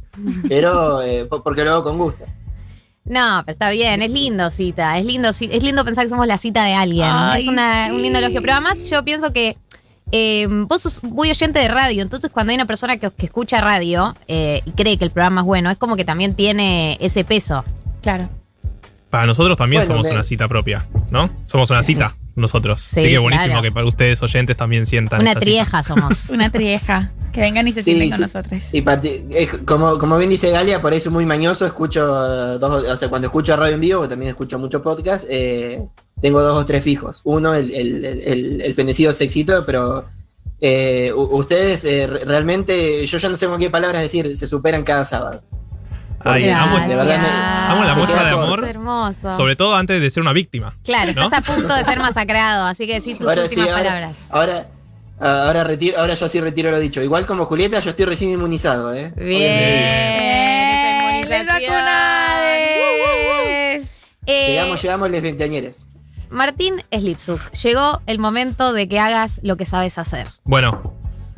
pero 0.48 1.02
eh, 1.02 1.24
po- 1.24 1.42
porque 1.42 1.64
lo 1.64 1.72
hago 1.72 1.84
con 1.84 1.98
gusto. 1.98 2.24
No, 3.08 3.42
pero 3.44 3.52
está 3.54 3.70
bien, 3.70 4.02
es 4.02 4.10
lindo 4.12 4.50
cita, 4.50 4.98
es 4.98 5.04
lindo, 5.06 5.30
es 5.30 5.62
lindo 5.62 5.84
pensar 5.84 6.04
que 6.04 6.10
somos 6.10 6.26
la 6.26 6.38
cita 6.38 6.64
de 6.64 6.74
alguien. 6.74 7.08
Ay, 7.10 7.42
es 7.42 7.48
una- 7.48 7.88
un 7.90 8.02
lindo 8.02 8.18
elogio. 8.18 8.40
Pero 8.40 8.52
además 8.54 8.88
yo 8.90 9.04
pienso 9.04 9.32
que 9.32 9.56
eh, 10.12 10.46
vos 10.48 10.82
sos 10.82 11.02
muy 11.04 11.30
oyente 11.30 11.58
de 11.58 11.68
radio, 11.68 12.02
entonces 12.02 12.30
cuando 12.30 12.50
hay 12.50 12.54
una 12.56 12.64
persona 12.66 12.96
que, 12.96 13.10
que 13.10 13.26
escucha 13.26 13.60
radio 13.60 14.16
eh, 14.26 14.62
y 14.64 14.70
cree 14.72 14.96
que 14.96 15.04
el 15.04 15.10
programa 15.10 15.42
es 15.42 15.46
bueno, 15.46 15.70
es 15.70 15.76
como 15.78 15.96
que 15.96 16.04
también 16.04 16.34
tiene 16.34 16.96
ese 17.00 17.24
peso. 17.24 17.64
Claro. 18.02 18.28
Para 19.10 19.26
nosotros 19.26 19.56
también 19.56 19.82
Bueno, 19.82 20.02
somos 20.02 20.12
una 20.12 20.24
cita 20.24 20.48
propia, 20.48 20.86
¿no? 21.10 21.30
Somos 21.46 21.70
una 21.70 21.82
cita 21.82 22.14
nosotros. 22.38 22.82
Sí, 22.82 23.00
Así 23.00 23.08
que 23.10 23.18
buenísimo 23.18 23.46
claro. 23.48 23.62
que 23.62 23.72
para 23.72 23.86
ustedes 23.86 24.22
oyentes 24.22 24.56
también 24.56 24.86
sientan. 24.86 25.20
Una 25.20 25.34
trieja 25.34 25.82
somos. 25.82 26.28
Una 26.30 26.50
trieja. 26.50 27.12
Que 27.32 27.40
vengan 27.42 27.68
y 27.68 27.72
se 27.72 27.82
Sí, 27.82 27.90
sienten 27.94 28.10
con 28.10 28.18
sí. 28.18 28.22
nosotros. 28.24 28.74
Y 28.74 29.46
como, 29.64 29.98
como 29.98 30.16
bien 30.16 30.30
dice 30.30 30.50
Galia, 30.50 30.80
por 30.80 30.94
eso 30.94 31.10
muy 31.10 31.26
mañoso, 31.26 31.66
escucho 31.66 32.00
eh, 32.54 32.58
dos, 32.58 32.84
o 32.84 32.96
sea, 32.96 33.08
cuando 33.10 33.26
escucho 33.28 33.54
radio 33.56 33.74
en 33.74 33.80
vivo, 33.80 34.08
también 34.08 34.30
escucho 34.30 34.58
mucho 34.58 34.82
podcast, 34.82 35.26
eh, 35.28 35.82
tengo 36.22 36.40
dos 36.42 36.62
o 36.62 36.66
tres 36.66 36.82
fijos. 36.82 37.20
Uno, 37.24 37.54
el, 37.54 37.70
el, 37.74 38.04
el, 38.04 38.60
el 38.62 38.74
fenecido 38.74 39.12
sexito, 39.12 39.62
pero 39.66 40.06
eh, 40.60 41.12
ustedes 41.14 41.84
eh, 41.84 42.06
re- 42.06 42.24
realmente, 42.24 43.06
yo 43.06 43.18
ya 43.18 43.28
no 43.28 43.36
sé 43.36 43.46
con 43.46 43.60
qué 43.60 43.68
palabras 43.70 44.00
decir, 44.02 44.36
se 44.36 44.48
superan 44.48 44.82
cada 44.82 45.04
sábado. 45.04 45.42
Ay, 46.24 46.50
amo, 46.50 46.78
de 46.80 46.96
verdad 46.96 47.18
me- 47.18 47.72
amo 47.72 47.84
la 47.84 47.94
muestra 47.94 48.24
de 48.24 48.30
amor. 48.30 48.64
Hermoso. 48.64 49.36
Sobre 49.36 49.56
todo 49.56 49.74
antes 49.76 50.00
de 50.00 50.10
ser 50.10 50.22
una 50.22 50.32
víctima. 50.32 50.74
Claro, 50.84 51.12
¿no? 51.14 51.24
estás 51.24 51.38
a 51.38 51.42
punto 51.42 51.74
de 51.74 51.84
ser 51.84 51.98
masacrado, 52.00 52.66
así 52.66 52.86
que 52.86 52.94
decí 52.94 53.14
tus 53.14 53.28
Ahora 53.28 53.42
últimas 53.44 53.66
sí, 53.66 53.70
ahora- 53.70 53.84
palabras. 53.84 54.26
Ahora, 54.30 54.66
ah, 55.20 55.42
ahora, 55.46 55.64
retiro, 55.64 55.98
ahora 55.98 56.14
yo 56.14 56.28
sí 56.28 56.40
retiro 56.40 56.70
lo 56.70 56.78
dicho. 56.80 57.02
Igual 57.02 57.26
como 57.26 57.44
Julieta, 57.46 57.80
yo 57.80 57.90
estoy 57.90 58.06
recién 58.06 58.30
inmunizado, 58.30 58.94
¿eh? 58.94 59.12
Bien, 59.16 61.28
les 61.28 61.46
vacunades. 62.68 64.06
Eh, 64.26 64.46
Llegamos, 64.48 64.82
llegamos 64.82 65.10
les 65.10 65.22
veinteañeres. 65.22 65.86
Martín 66.30 66.82
Slipsuk, 66.92 67.40
llegó 67.52 68.02
el 68.06 68.18
momento 68.18 68.72
de 68.74 68.86
que 68.88 68.98
hagas 69.00 69.40
lo 69.42 69.56
que 69.56 69.64
sabes 69.64 69.96
hacer. 69.98 70.26
Bueno, 70.44 70.94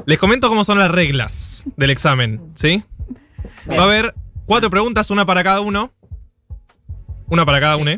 les 0.07 0.19
comento 0.19 0.49
cómo 0.49 0.65
son 0.65 0.79
las 0.81 0.91
reglas 0.91 1.63
del 1.77 1.91
examen, 1.91 2.41
¿sí? 2.57 2.83
Va 3.71 3.83
a 3.83 3.85
haber 3.85 4.15
cuatro 4.51 4.69
preguntas, 4.69 5.13
una 5.13 5.25
para 5.25 5.45
cada 5.45 5.61
uno. 5.61 5.93
Una 7.29 7.47
para 7.47 7.61
cada 7.61 7.77
uno. 7.77 7.93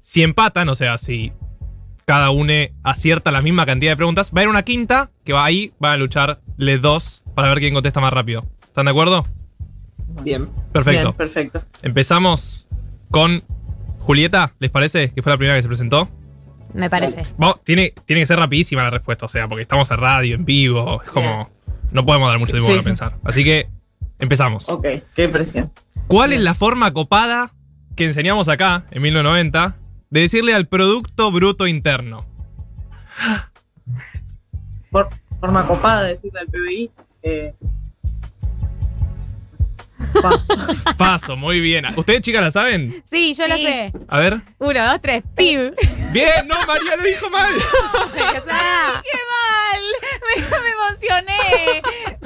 Si 0.00 0.22
empatan, 0.22 0.66
o 0.70 0.74
sea, 0.74 0.96
si 0.96 1.30
cada 2.06 2.30
uno 2.30 2.54
acierta 2.82 3.30
la 3.30 3.42
misma 3.42 3.66
cantidad 3.66 3.92
de 3.92 3.96
preguntas, 3.96 4.30
va 4.30 4.38
a 4.38 4.40
haber 4.40 4.48
una 4.48 4.62
quinta 4.62 5.10
que 5.24 5.34
va 5.34 5.44
ahí, 5.44 5.74
van 5.78 5.92
a 5.92 5.96
luchar 5.98 6.40
les 6.56 6.80
dos 6.80 7.22
para 7.34 7.50
ver 7.50 7.58
quién 7.58 7.74
contesta 7.74 8.00
más 8.00 8.14
rápido. 8.14 8.46
¿Están 8.62 8.86
de 8.86 8.92
acuerdo? 8.92 9.26
Bien. 10.22 10.48
Perfecto. 10.72 11.12
Bien, 11.12 11.12
perfecto. 11.12 11.62
Empezamos 11.82 12.66
con 13.10 13.42
Julieta, 13.98 14.54
¿les 14.58 14.70
parece? 14.70 15.10
Que 15.10 15.20
fue 15.20 15.32
la 15.32 15.36
primera 15.36 15.56
que 15.58 15.62
se 15.62 15.68
presentó. 15.68 16.08
Me 16.72 16.88
parece. 16.88 17.24
Vamos, 17.36 17.62
tiene, 17.62 17.92
tiene 18.06 18.22
que 18.22 18.26
ser 18.26 18.38
rapidísima 18.38 18.84
la 18.84 18.90
respuesta, 18.90 19.26
o 19.26 19.28
sea, 19.28 19.46
porque 19.48 19.60
estamos 19.60 19.90
en 19.90 19.98
radio, 19.98 20.34
en 20.34 20.46
vivo, 20.46 21.02
es 21.04 21.10
como. 21.10 21.50
No 21.90 22.06
podemos 22.06 22.30
dar 22.30 22.38
mucho 22.38 22.52
tiempo 22.52 22.68
Sí, 22.68 22.72
para 22.72 22.80
sí. 22.80 22.86
pensar. 22.86 23.18
Así 23.22 23.44
que 23.44 23.68
empezamos. 24.22 24.68
Ok, 24.68 24.86
qué 25.14 25.28
presión. 25.28 25.70
¿Cuál 26.06 26.32
es 26.32 26.40
la 26.40 26.54
forma 26.54 26.92
copada 26.92 27.52
que 27.96 28.04
enseñamos 28.04 28.48
acá, 28.48 28.86
en 28.90 29.02
1990, 29.02 29.76
de 30.10 30.20
decirle 30.20 30.54
al 30.54 30.66
Producto 30.66 31.30
Bruto 31.30 31.66
Interno? 31.66 32.24
Por, 34.90 35.08
forma 35.40 35.66
copada 35.66 36.04
de 36.04 36.14
decirle 36.14 36.40
al 36.40 36.46
PBI. 36.46 36.90
eh, 37.24 37.54
Paso, 40.96 41.36
muy 41.36 41.60
bien. 41.60 41.84
¿Ustedes, 41.96 42.20
chicas, 42.22 42.42
la 42.42 42.50
saben? 42.50 43.02
Sí, 43.04 43.34
yo 43.34 43.46
Sí. 43.46 43.64
sé. 43.64 43.92
A 44.08 44.18
ver. 44.18 44.40
Uno, 44.58 44.86
dos, 44.86 45.00
tres. 45.02 45.22
Pib. 45.36 45.74
Bien, 46.12 46.46
no, 46.46 46.54
María 46.66 46.96
lo 46.96 47.02
dijo 47.04 47.30
mal. 47.30 47.50
Ah, 48.50 49.02
¡Qué 49.02 49.18
mal! 49.32 49.82
Me, 50.36 50.42
me 50.42 50.70
emocioné. 50.70 51.82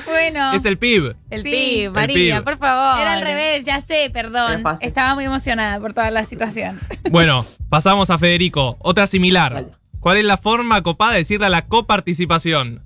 Bueno. 0.07 0.53
Es 0.53 0.65
el 0.65 0.78
PIB. 0.78 1.15
El 1.31 1.43
Sí. 1.43 1.51
pib, 1.51 1.85
El 1.86 1.90
María, 1.93 2.36
pib. 2.36 2.44
por 2.44 2.59
favor. 2.59 3.01
Era 3.01 3.12
al 3.15 3.23
revés, 3.23 3.65
ya 3.65 3.81
sé, 3.81 4.05
Era 4.05 4.12
perdón. 4.12 4.62
fácil. 4.62 4.86
Estaba 4.86 5.15
muy 5.15 5.24
emocionada 5.24 5.81
por 5.81 5.93
toda 5.94 6.11
la 6.11 6.24
situación. 6.24 6.81
Bueno, 7.11 7.47
pasamos 7.69 8.11
a 8.11 8.19
Federico. 8.19 8.77
Otra 8.81 9.07
similar. 9.07 9.55
Dale. 9.55 9.69
¿Cuál 10.01 10.19
es 10.19 10.24
la 10.24 10.36
forma 10.36 10.82
copada 10.82 11.12
de 11.12 11.19
decirle 11.19 11.47
a 11.47 11.51
la 11.51 11.62
coparticipación? 11.66 12.82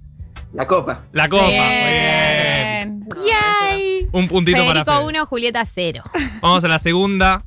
La 0.52 0.66
copa. 0.66 1.04
La 1.12 1.28
copa. 1.28 1.44
Muy 1.44 1.52
Bien. 1.52 3.04
bien. 3.14 3.69
Un 4.12 4.28
puntito 4.28 4.58
para 4.58 4.84
Federico 4.84 4.92
Fede. 4.92 5.18
1, 5.20 5.26
Julieta 5.26 5.64
0. 5.64 6.02
Vamos 6.42 6.64
a 6.64 6.68
la 6.68 6.78
segunda 6.78 7.44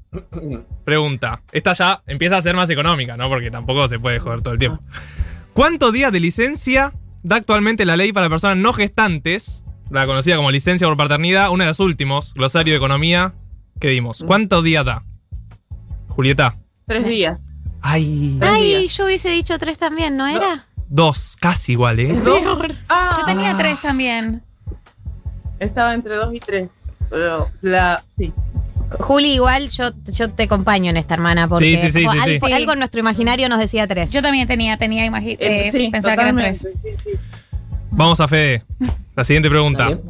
pregunta. 0.85 1.41
Esta 1.52 1.73
ya 1.73 2.02
empieza 2.07 2.38
a 2.38 2.41
ser 2.41 2.56
más 2.56 2.69
económica, 2.69 3.18
¿no? 3.18 3.30
Porque 3.30 3.52
tampoco 3.52 3.88
se 3.88 3.99
puede 3.99 4.19
joder 4.19 4.41
todo 4.41 4.53
el 4.53 4.60
tiempo. 4.60 4.81
¿Cuántos 5.53 5.91
días 5.94 6.11
de 6.11 6.19
licencia 6.19 6.94
da 7.22 7.35
actualmente 7.38 7.85
la 7.85 7.98
ley 7.98 8.14
para 8.14 8.30
personas 8.30 8.57
no 8.57 8.73
gestantes? 8.73 9.64
La 9.90 10.06
conocida 10.06 10.38
como 10.38 10.49
licencia 10.52 10.88
por 10.88 10.98
paternidad, 10.98 11.52
una 11.52 11.65
de 11.65 11.69
los 11.72 11.80
últimos, 11.80 12.34
glosario 12.34 12.73
de 12.73 12.77
economía 12.77 13.34
que 13.80 13.90
dimos. 13.90 14.23
¿Cuántos 14.26 14.64
días 14.64 14.85
da? 14.85 15.03
Julieta. 16.07 16.57
Tres 16.88 17.06
días. 17.06 17.40
Ay. 17.81 18.38
Tres 18.40 18.52
Ay, 18.52 18.64
días. 18.80 18.98
yo 18.98 19.06
hubiese 19.06 19.30
dicho 19.30 19.57
3 19.60 19.77
también, 19.77 20.15
¿no 20.18 20.26
era? 20.26 20.68
Dos, 20.88 21.35
casi 21.40 21.73
igual, 21.73 21.99
¿eh? 21.99 22.15
Yo 22.26 23.26
tenía 23.26 23.57
tres 23.57 23.81
también. 23.81 24.44
Estaba 25.64 25.94
entre 25.94 26.15
dos 26.15 26.34
y 26.34 26.40
tres. 26.40 26.69
Pero 27.10 27.49
la. 27.61 28.03
Sí. 28.15 28.31
Juli, 28.99 29.34
igual 29.34 29.69
yo, 29.69 29.85
yo 30.06 30.30
te 30.31 30.44
acompaño 30.44 30.90
en 30.91 30.98
esta 30.98 31.15
hermana 31.15 31.48
porque 31.48 31.65
Sí, 31.65 31.91
sí, 31.91 32.06
sí, 32.06 32.53
algo 32.53 32.73
en 32.73 32.80
nuestro 32.80 32.99
imaginario 32.99 33.49
nos 33.49 33.57
decía 33.57 33.88
3. 33.88 34.11
Yo 34.14 34.22
también 34.22 34.48
tenía, 34.48 34.77
tenía 34.77 35.06
imagi- 35.07 35.38
Eh, 35.40 35.68
eh, 35.68 35.72
sí, 35.72 35.90
pensaba 35.91 36.15
que 36.15 36.22
eran 36.22 36.35
tres. 36.35 36.60
Sí, 36.60 36.68
sí. 37.03 37.10
Vamos 37.90 38.19
a 38.19 38.27
Fede. 38.27 38.64
La 39.15 39.23
siguiente 39.23 39.49
pregunta. 39.49 39.85
Dale. 39.85 40.02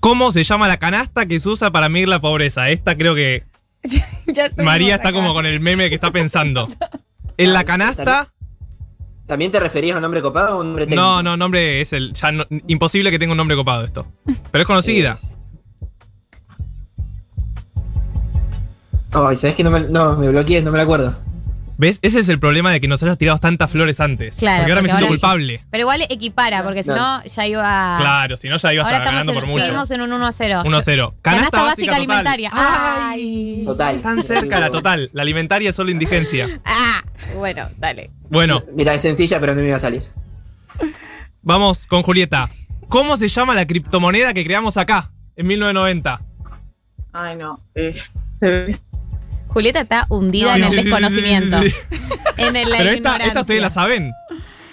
¿Cómo 0.00 0.32
se 0.32 0.42
llama 0.42 0.66
la 0.66 0.78
canasta 0.78 1.26
que 1.26 1.38
se 1.38 1.48
usa 1.48 1.70
para 1.70 1.88
medir 1.88 2.08
la 2.08 2.20
pobreza? 2.20 2.68
Esta 2.70 2.96
creo 2.96 3.14
que 3.14 3.44
Ya 4.26 4.48
María 4.56 4.96
acá. 4.96 5.08
está 5.08 5.12
como 5.12 5.32
con 5.34 5.46
el 5.46 5.60
meme 5.60 5.88
que 5.88 5.94
está 5.94 6.10
pensando. 6.10 6.68
¿En 7.36 7.52
la 7.52 7.64
canasta? 7.64 8.32
¿También 9.26 9.50
te 9.52 9.60
referías 9.60 9.94
a 9.94 9.98
un 9.98 10.02
nombre 10.02 10.20
copado 10.20 10.56
o 10.58 10.60
un 10.60 10.66
nombre 10.68 10.84
técnico? 10.86 11.00
No, 11.02 11.22
no, 11.22 11.36
nombre 11.36 11.80
es 11.80 11.92
el. 11.92 12.12
Ya 12.12 12.32
no- 12.32 12.44
imposible 12.66 13.10
que 13.10 13.18
tenga 13.18 13.32
un 13.32 13.36
nombre 13.38 13.56
copado 13.56 13.84
esto. 13.84 14.06
Pero 14.50 14.62
es 14.62 14.66
conocida. 14.66 15.16
Ay, 19.14 19.36
¿sabes 19.36 19.54
que 19.56 19.62
no 19.64 19.70
me, 19.70 19.80
no, 19.80 20.16
me 20.16 20.28
bloqueé, 20.30 20.62
no 20.62 20.70
me 20.72 20.78
la 20.78 20.84
acuerdo. 20.84 21.14
¿Ves? 21.82 21.98
Ese 22.00 22.20
es 22.20 22.28
el 22.28 22.38
problema 22.38 22.70
de 22.70 22.80
que 22.80 22.86
nos 22.86 23.02
hayas 23.02 23.18
tirado 23.18 23.38
tantas 23.40 23.68
flores 23.68 23.98
antes. 23.98 24.36
Claro, 24.36 24.58
porque 24.58 24.70
ahora 24.70 24.82
me 24.82 24.88
siento 24.88 25.06
ahora- 25.06 25.16
culpable. 25.18 25.64
Pero 25.68 25.80
igual 25.80 26.02
equipara, 26.08 26.62
porque 26.62 26.84
si 26.84 26.90
no, 26.90 27.24
ya 27.24 27.44
iba. 27.48 27.96
Claro, 27.98 28.36
si 28.36 28.48
no 28.48 28.56
ya 28.56 28.72
ibas 28.72 28.86
Ahora 28.86 28.98
a 28.98 29.04
ganando 29.04 29.32
en, 29.32 29.38
por 29.40 29.48
mucho. 29.48 29.64
seguimos 29.64 29.90
en 29.90 30.00
un 30.02 30.12
1 30.12 30.24
a 30.28 30.30
0. 30.30 30.62
1 30.64 30.76
a 30.76 30.80
0. 30.80 31.14
Canasta, 31.22 31.60
básica, 31.60 31.86
total. 31.96 32.00
alimentaria. 32.00 32.50
Ay. 32.54 33.62
Total. 33.66 34.00
Tan 34.00 34.22
cerca 34.22 34.60
la 34.60 34.70
total. 34.70 35.10
La 35.12 35.22
alimentaria 35.22 35.70
es 35.70 35.74
solo 35.74 35.90
indigencia. 35.90 36.60
Ah, 36.64 37.02
bueno, 37.36 37.68
dale. 37.78 38.12
Bueno, 38.30 38.62
Mira, 38.76 38.94
es 38.94 39.02
sencilla, 39.02 39.40
pero 39.40 39.56
no 39.56 39.60
me 39.62 39.66
iba 39.66 39.76
a 39.76 39.80
salir. 39.80 40.04
vamos 41.42 41.86
con 41.88 42.02
Julieta. 42.04 42.48
¿Cómo 42.88 43.16
se 43.16 43.26
llama 43.26 43.56
la 43.56 43.66
criptomoneda 43.66 44.32
que 44.34 44.44
creamos 44.44 44.76
acá 44.76 45.10
en 45.34 45.46
1990? 45.48 46.20
Ay, 47.12 47.36
no. 47.36 47.60
Eh, 47.74 47.94
se 48.38 48.46
ve- 48.46 48.78
Julieta 49.52 49.80
está 49.80 50.06
hundida 50.08 50.56
en 50.56 50.64
el 50.64 50.70
sí, 50.70 50.76
sí, 50.76 50.82
sí, 50.82 50.88
desconocimiento. 50.88 51.62
sí, 51.62 51.70
sí. 51.70 51.76
En 52.38 52.56
el, 52.56 52.70
la 52.70 52.78
Pero 52.78 52.90
esta, 52.90 53.16
esta 53.18 53.40
ustedes 53.42 53.60
la 53.60 53.68
saben. 53.70 54.12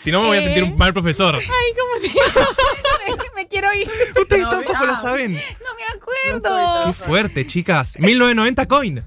Si 0.01 0.11
no, 0.11 0.21
me 0.21 0.27
voy 0.29 0.37
a 0.37 0.41
sentir 0.43 0.63
un 0.63 0.77
mal 0.77 0.93
profesor. 0.93 1.35
Ay, 1.35 1.43
¿cómo 1.43 2.01
se 2.01 3.35
me 3.35 3.47
quiero 3.47 3.67
ir. 3.73 3.87
Ustedes 4.19 4.43
No, 4.43 4.49
tampoco 4.49 4.85
la 4.85 4.93
ah. 4.93 5.01
saben. 5.01 5.33
No 5.33 5.39
me 5.39 6.33
acuerdo. 6.39 6.85
Qué 6.87 6.93
fuerte, 6.93 7.45
chicas. 7.45 7.99
1990 7.99 8.65
coin. 8.67 9.03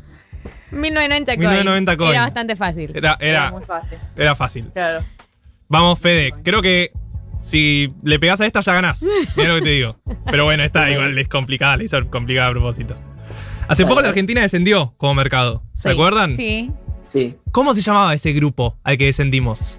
1990 0.70 1.36
coin. 1.36 1.48
1990 1.48 1.96
coin. 1.96 2.10
Era 2.10 2.20
bastante 2.22 2.56
fácil. 2.56 2.90
Era, 2.94 3.16
Era 3.20 3.30
era, 3.30 3.50
muy 3.52 3.64
fácil. 3.64 3.98
era 4.16 4.36
fácil. 4.36 4.70
Claro. 4.72 5.04
Vamos, 5.68 5.98
Fede. 5.98 6.34
Creo 6.44 6.60
que 6.60 6.92
si 7.40 7.92
le 8.02 8.18
pegas 8.18 8.40
a 8.40 8.46
esta 8.46 8.60
ya 8.60 8.74
ganás. 8.74 9.04
Mira 9.36 9.48
lo 9.50 9.54
que 9.56 9.62
te 9.62 9.70
digo. 9.70 9.96
Pero 10.30 10.44
bueno, 10.44 10.62
esta 10.62 10.90
igual 10.90 11.18
es 11.18 11.28
complicada, 11.28 11.78
la 11.78 11.84
hizo 11.84 12.00
complicada 12.10 12.48
a 12.48 12.50
propósito. 12.52 12.96
Hace 13.68 13.86
poco 13.86 14.00
la 14.02 14.08
Argentina 14.08 14.40
descendió 14.42 14.94
como 14.96 15.14
mercado. 15.14 15.62
¿Se 15.72 15.88
Sí. 15.88 15.94
acuerdan? 15.94 16.36
Sí. 16.36 16.70
Sí. 17.00 17.36
¿Cómo 17.50 17.74
se 17.74 17.80
llamaba 17.82 18.14
ese 18.14 18.32
grupo 18.32 18.76
al 18.84 18.96
que 18.98 19.06
descendimos? 19.06 19.78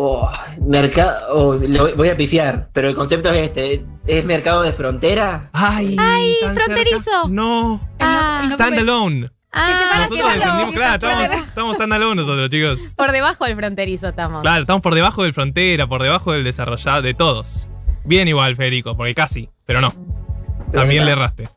Oh, 0.00 0.30
mercado. 0.64 1.18
oh, 1.34 1.54
lo 1.54 1.94
voy 1.96 2.08
a 2.08 2.16
pifiar, 2.16 2.68
pero 2.72 2.88
el 2.88 2.94
concepto 2.94 3.30
es 3.30 3.36
este: 3.48 3.84
¿es 4.06 4.24
mercado 4.24 4.62
de 4.62 4.72
frontera? 4.72 5.50
¡Ay! 5.52 5.96
¡Ay, 5.98 6.36
tan 6.40 6.54
fronterizo! 6.54 6.98
cerca. 7.00 7.28
No. 7.28 7.80
Ah, 7.98 8.46
Standalone. 8.52 9.30
ah, 9.52 10.06
Nosotros 10.08 10.34
descendimos, 10.34 10.74
claro, 10.74 10.98
claro. 11.00 11.22
estamos, 11.24 11.48
estamos 11.48 11.74
standalone 11.76 12.14
nosotros, 12.22 12.48
chicos. 12.50 12.78
Por 12.96 13.10
debajo 13.10 13.44
del 13.44 13.56
fronterizo 13.56 14.08
estamos. 14.08 14.42
Claro, 14.42 14.60
estamos 14.60 14.82
por 14.82 14.94
debajo 14.94 15.24
del 15.24 15.32
frontera, 15.34 15.86
por 15.88 16.00
debajo 16.02 16.32
del 16.32 16.44
desarrollado, 16.44 17.02
de 17.02 17.14
todos. 17.14 17.66
Bien 18.04 18.28
igual, 18.28 18.54
Federico, 18.54 18.96
porque 18.96 19.14
casi, 19.14 19.48
pero 19.66 19.80
no. 19.80 19.92
También 20.72 21.06
le 21.06 21.12
erraste. 21.12 21.48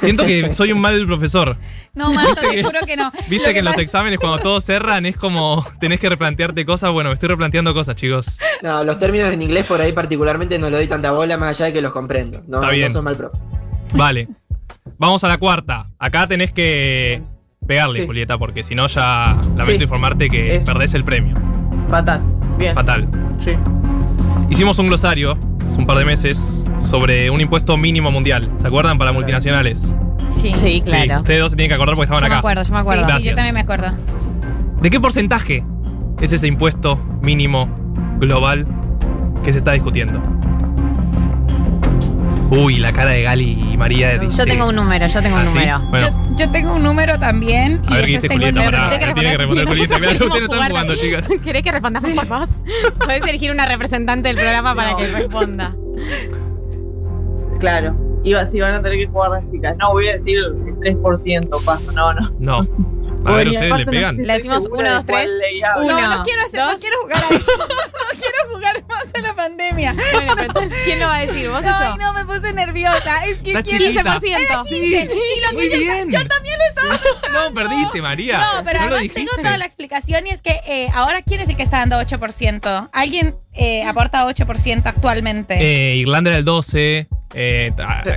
Siento 0.00 0.24
que 0.24 0.54
soy 0.54 0.72
un 0.72 0.80
mal 0.80 1.06
profesor. 1.06 1.56
No, 1.94 2.12
Marto, 2.12 2.40
te 2.40 2.62
juro 2.62 2.80
que 2.86 2.96
no. 2.96 3.12
Viste 3.28 3.46
Lo 3.48 3.52
que 3.52 3.58
en 3.60 3.64
los 3.64 3.78
exámenes 3.78 4.18
cuando 4.18 4.38
todos 4.38 4.64
cerran 4.64 5.06
es 5.06 5.16
como 5.16 5.64
tenés 5.80 6.00
que 6.00 6.08
replantearte 6.08 6.64
cosas. 6.64 6.90
Bueno, 6.92 7.10
me 7.10 7.14
estoy 7.14 7.28
replanteando 7.28 7.72
cosas, 7.74 7.94
chicos. 7.96 8.38
No, 8.62 8.82
los 8.84 8.98
términos 8.98 9.30
en 9.32 9.42
inglés 9.42 9.64
por 9.66 9.80
ahí 9.80 9.92
particularmente 9.92 10.58
no 10.58 10.70
le 10.70 10.76
doy 10.78 10.86
tanta 10.88 11.10
bola 11.12 11.36
más 11.36 11.50
allá 11.50 11.66
de 11.66 11.72
que 11.74 11.80
los 11.82 11.92
comprendo. 11.92 12.42
No, 12.48 12.58
Está 12.60 12.70
bien. 12.70 12.88
no 12.88 12.92
son 12.94 13.04
mal 13.04 13.16
profe. 13.16 13.38
Vale. 13.94 14.28
Vamos 14.98 15.22
a 15.24 15.28
la 15.28 15.38
cuarta. 15.38 15.86
Acá 15.98 16.26
tenés 16.26 16.52
que 16.52 17.22
pegarle, 17.66 18.00
Sí. 18.00 18.06
Julieta, 18.06 18.38
porque 18.38 18.62
si 18.62 18.74
no 18.74 18.86
ya 18.86 19.36
lamento 19.56 19.78
Sí. 19.78 19.82
informarte 19.84 20.28
que 20.30 20.56
Es- 20.56 20.64
perdés 20.64 20.94
el 20.94 21.04
premio. 21.04 21.36
Fatal. 21.90 22.22
Bien. 22.58 22.74
Fatal. 22.74 23.06
Sí. 23.44 23.52
Hicimos 24.50 24.78
un 24.78 24.88
glosario 24.88 25.38
hace 25.60 25.78
un 25.78 25.86
par 25.86 25.98
de 25.98 26.04
meses 26.04 26.68
sobre 26.78 27.30
un 27.30 27.40
impuesto 27.40 27.76
mínimo 27.76 28.10
mundial. 28.10 28.50
¿Se 28.58 28.66
acuerdan? 28.66 28.98
Para 28.98 29.12
multinacionales. 29.12 29.94
Sí. 30.30 30.52
Sí, 30.56 30.58
Sí, 30.58 30.82
claro. 30.82 31.20
ustedes 31.20 31.40
dos 31.40 31.50
se 31.52 31.56
tienen 31.56 31.70
que 31.70 31.74
acordar 31.74 31.94
porque 31.96 32.04
estaban 32.12 32.22
yo 32.22 32.28
me 32.28 32.34
acá. 32.34 32.38
acuerdo, 32.38 32.62
yo 32.62 32.72
me 32.72 32.76
Sí, 32.78 32.80
acuerdo. 32.80 33.02
sí, 33.04 33.08
Gracias. 33.08 33.30
yo 33.30 33.36
también 33.36 33.54
me 33.54 33.60
acuerdo. 33.60 33.86
¿De 34.82 34.90
qué 34.90 35.00
porcentaje 35.00 35.64
es 36.20 36.32
ese 36.32 36.46
impuesto 36.46 37.00
mínimo 37.22 37.68
global 38.18 38.66
que 39.42 39.52
se 39.52 39.58
está 39.58 39.72
discutiendo? 39.72 40.20
Uy, 42.56 42.76
la 42.76 42.92
cara 42.92 43.10
de 43.10 43.22
Gali 43.22 43.52
y 43.72 43.76
María 43.76 44.16
dice. 44.18 44.38
Yo 44.38 44.44
tengo 44.46 44.68
un 44.68 44.76
número, 44.76 45.06
yo 45.06 45.20
tengo 45.22 45.36
un 45.36 45.42
¿Ah, 45.42 45.46
sí? 45.46 45.54
número. 45.54 45.80
Bueno, 45.90 46.06
Yo, 46.08 46.36
yo 46.44 46.50
tengo 46.50 46.74
un 46.74 46.82
número 46.82 47.18
también. 47.18 47.80
a 47.86 47.94
ver 47.96 48.04
qué 48.04 48.10
y 48.10 48.14
dice 48.14 48.28
después 48.28 48.54
tengo 48.54 48.60
el 48.60 48.76
Julieta. 48.76 49.14
Tiene 49.14 49.30
que 49.30 49.36
responder 49.38 49.66
Julieta. 49.66 49.96
Claro, 49.98 50.12
ustedes 50.12 50.30
no 50.30 50.54
están 50.54 50.68
jugando, 50.70 50.96
chicas. 50.96 51.28
¿Querés 51.44 51.62
que 51.62 51.72
respondamos 51.72 52.10
por 52.12 52.26
vos? 52.28 52.50
Podés 52.98 53.22
elegir 53.22 53.50
una 53.50 53.66
representante 53.66 54.28
del 54.28 54.36
programa 54.36 54.74
para 54.74 54.92
No. 54.92 54.96
que 54.98 55.06
responda. 55.08 55.74
Claro. 57.60 57.96
Iba, 58.24 58.46
sí, 58.46 58.60
van 58.60 58.74
a 58.74 58.82
tener 58.82 58.98
que 58.98 59.06
jugar 59.06 59.30
las 59.32 59.50
chicas. 59.50 59.76
No, 59.78 59.92
voy 59.92 60.08
a 60.08 60.16
decir 60.18 60.38
el 60.38 60.96
3%, 60.96 61.64
paso. 61.64 61.92
No, 61.92 62.12
no. 62.14 62.30
No. 62.38 62.68
A 63.24 63.32
ver, 63.36 63.48
ustedes 63.48 63.72
le 63.76 63.84
no 63.84 63.90
pegan. 63.90 64.16
Le 64.18 64.32
decimos 64.34 64.62
segura 64.62 64.80
uno, 64.80 64.88
de 64.90 64.94
dos, 64.96 65.06
tres. 65.06 65.24
cuál 65.24 65.38
ley 65.38 65.62
habla. 65.62 65.82
Uno, 65.84 66.00
No, 66.00 66.16
no 66.18 66.22
quiero, 66.24 66.42
hacer, 66.42 66.60
no 66.60 66.66
dos. 66.70 66.76
quiero 66.80 66.96
jugar 67.02 67.22
a 67.24 67.34
eso. 67.34 67.52
no 67.58 68.18
quiero 68.20 68.54
jugar 68.54 68.84
más 68.88 69.04
a 69.14 69.18
la 69.20 69.34
pandemia. 69.34 69.94
Bueno, 70.12 70.32
pero 70.36 70.46
entonces, 70.48 70.78
¿quién 70.84 71.00
lo 71.00 71.06
va 71.06 71.16
a 71.16 71.26
decir? 71.26 71.48
¿Vos 71.48 71.64
o 71.64 71.68
Ay, 71.68 71.88
yo? 71.90 71.96
no, 71.96 72.12
me 72.12 72.24
puse 72.24 72.52
nerviosa. 72.52 73.24
Es 73.26 73.36
que 73.38 73.50
Está 73.52 73.62
quiero 73.62 73.84
chiquita. 73.86 74.20
15%. 74.20 74.24
Era 74.28 74.62
15. 74.62 74.76
y 74.76 75.40
lo 75.40 75.52
Muy 75.52 75.68
que 75.68 75.70
yo, 75.70 75.92
bien. 75.92 76.10
yo 76.10 76.26
también 76.28 76.56
lo 76.58 76.64
estaba 76.64 77.48
No, 77.48 77.54
perdiste, 77.54 78.02
María. 78.02 78.38
No, 78.38 78.64
pero 78.64 78.80
no 78.80 78.86
además 78.96 79.14
tengo 79.14 79.30
toda 79.36 79.56
la 79.58 79.64
explicación 79.64 80.26
y 80.26 80.30
es 80.30 80.42
que 80.42 80.60
eh, 80.66 80.88
ahora 80.92 81.22
¿quién 81.22 81.40
es 81.40 81.48
el 81.48 81.56
que 81.56 81.62
está 81.62 81.78
dando 81.78 81.98
8%? 82.00 82.88
¿Alguien 82.92 83.36
eh, 83.52 83.84
aporta 83.84 84.24
8% 84.26 84.82
actualmente? 84.84 85.54
Eh, 85.60 85.96
Irlanda 85.96 86.30
era 86.30 86.38
el 86.38 86.44
12. 86.44 87.08
eh, 87.34 87.72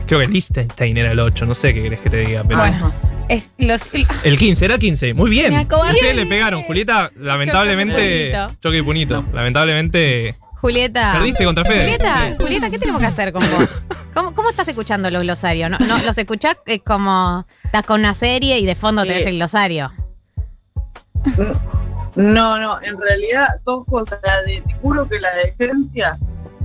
creo 0.06 0.20
que 0.22 0.28
Liechtenstein 0.28 0.98
era 0.98 1.12
el 1.12 1.20
8. 1.20 1.46
No 1.46 1.56
sé 1.56 1.74
qué 1.74 1.82
querés 1.84 2.00
que 2.02 2.10
te 2.10 2.18
diga. 2.18 2.44
Pero 2.48 2.60
Bueno, 2.60 2.94
es 3.30 3.54
los, 3.58 3.82
El 4.24 4.38
15, 4.38 4.66
era 4.66 4.74
el 4.76 4.80
15. 4.80 5.14
Muy 5.14 5.30
bien. 5.30 5.54
Ustedes 5.54 6.16
le 6.16 6.26
pegaron. 6.26 6.62
Julieta, 6.64 7.12
lamentablemente. 7.18 8.32
Choque 8.32 8.54
y 8.54 8.62
Choque 8.62 8.78
y 8.78 8.82
punito. 8.82 9.26
Lamentablemente. 9.34 10.36
Julieta. 10.62 11.14
Perdiste 11.14 11.46
contra 11.46 11.64
Fede. 11.64 11.82
Julieta, 11.84 12.36
Julieta, 12.40 12.70
¿qué 12.70 12.80
tenemos 12.80 13.00
que 13.00 13.08
hacer 13.08 13.32
con 13.32 13.44
vos? 13.44 13.84
¿Cómo, 14.14 14.34
cómo 14.34 14.50
estás 14.50 14.68
escuchando 14.68 15.10
los 15.12 15.22
glosarios? 15.22 15.70
¿No, 15.70 15.78
no, 15.78 16.00
¿Los 16.00 16.18
escuchás 16.18 16.58
eh, 16.66 16.80
como 16.80 17.46
estás 17.64 17.84
con 17.84 18.00
una 18.00 18.14
serie 18.16 18.58
y 18.60 18.66
de 18.66 18.74
fondo 18.76 19.04
tenés 19.04 19.26
Eh. 19.26 19.30
el 19.30 19.36
glosario? 19.36 19.92
No, 22.16 22.58
no, 22.60 22.82
en 22.82 23.00
realidad 23.00 23.48
dos 23.66 23.86
cosas. 23.86 24.20
La 24.24 24.42
de, 24.44 24.62
te 24.62 24.74
juro 24.82 25.08
que 25.08 25.20
la 25.20 25.30
de 25.36 25.52
agencia 25.52 26.18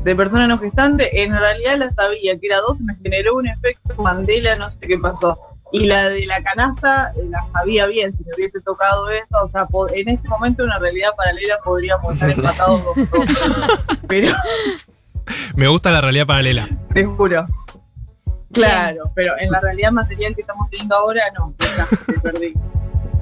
de 0.03 0.17
persona 0.17 0.47
no 0.47 0.59
gestante, 0.59 1.23
en 1.23 1.37
realidad 1.37 1.77
la 1.79 1.93
sabía, 1.93 2.37
que 2.39 2.47
era 2.47 2.59
dos, 2.61 2.81
me 2.81 2.97
generó 3.03 3.37
un 3.37 3.47
efecto 3.49 3.95
Mandela, 4.03 4.57
no 4.57 4.71
sé 4.71 4.79
qué 4.81 4.99
pasó. 4.99 5.39
Y 5.73 5.87
la 5.87 6.11
de 6.11 6.27
la 6.27 6.43
canasta 6.43 7.13
eh, 7.17 7.27
la 7.31 7.45
sabía 7.53 7.87
bien, 7.87 8.15
si 8.17 8.25
me 8.25 8.35
hubiese 8.37 8.61
tocado 8.61 9.09
eso, 9.11 9.37
o 9.43 9.49
sea, 9.49 9.67
en 9.95 10.09
este 10.09 10.29
momento 10.29 10.65
una 10.65 10.79
realidad 10.79 11.11
paralela 11.17 11.59
podríamos 11.65 12.13
estar 12.13 12.31
empatados 12.37 12.85
dos, 12.85 12.97
dos. 12.97 13.85
Pero 14.07 14.35
Me 15.55 15.69
gusta 15.69 15.91
la 15.91 16.01
realidad 16.01 16.27
paralela. 16.27 16.69
te 16.93 17.05
juro. 17.05 17.47
Claro, 18.53 19.11
pero 19.15 19.33
en 19.39 19.51
la 19.51 19.61
realidad 19.61 19.93
material 19.93 20.35
que 20.35 20.43
estamos 20.43 20.69
teniendo 20.69 20.95
ahora, 20.95 21.23
no, 21.39 21.55
ya, 21.59 21.87
me 22.07 22.19
perdí. 22.19 22.55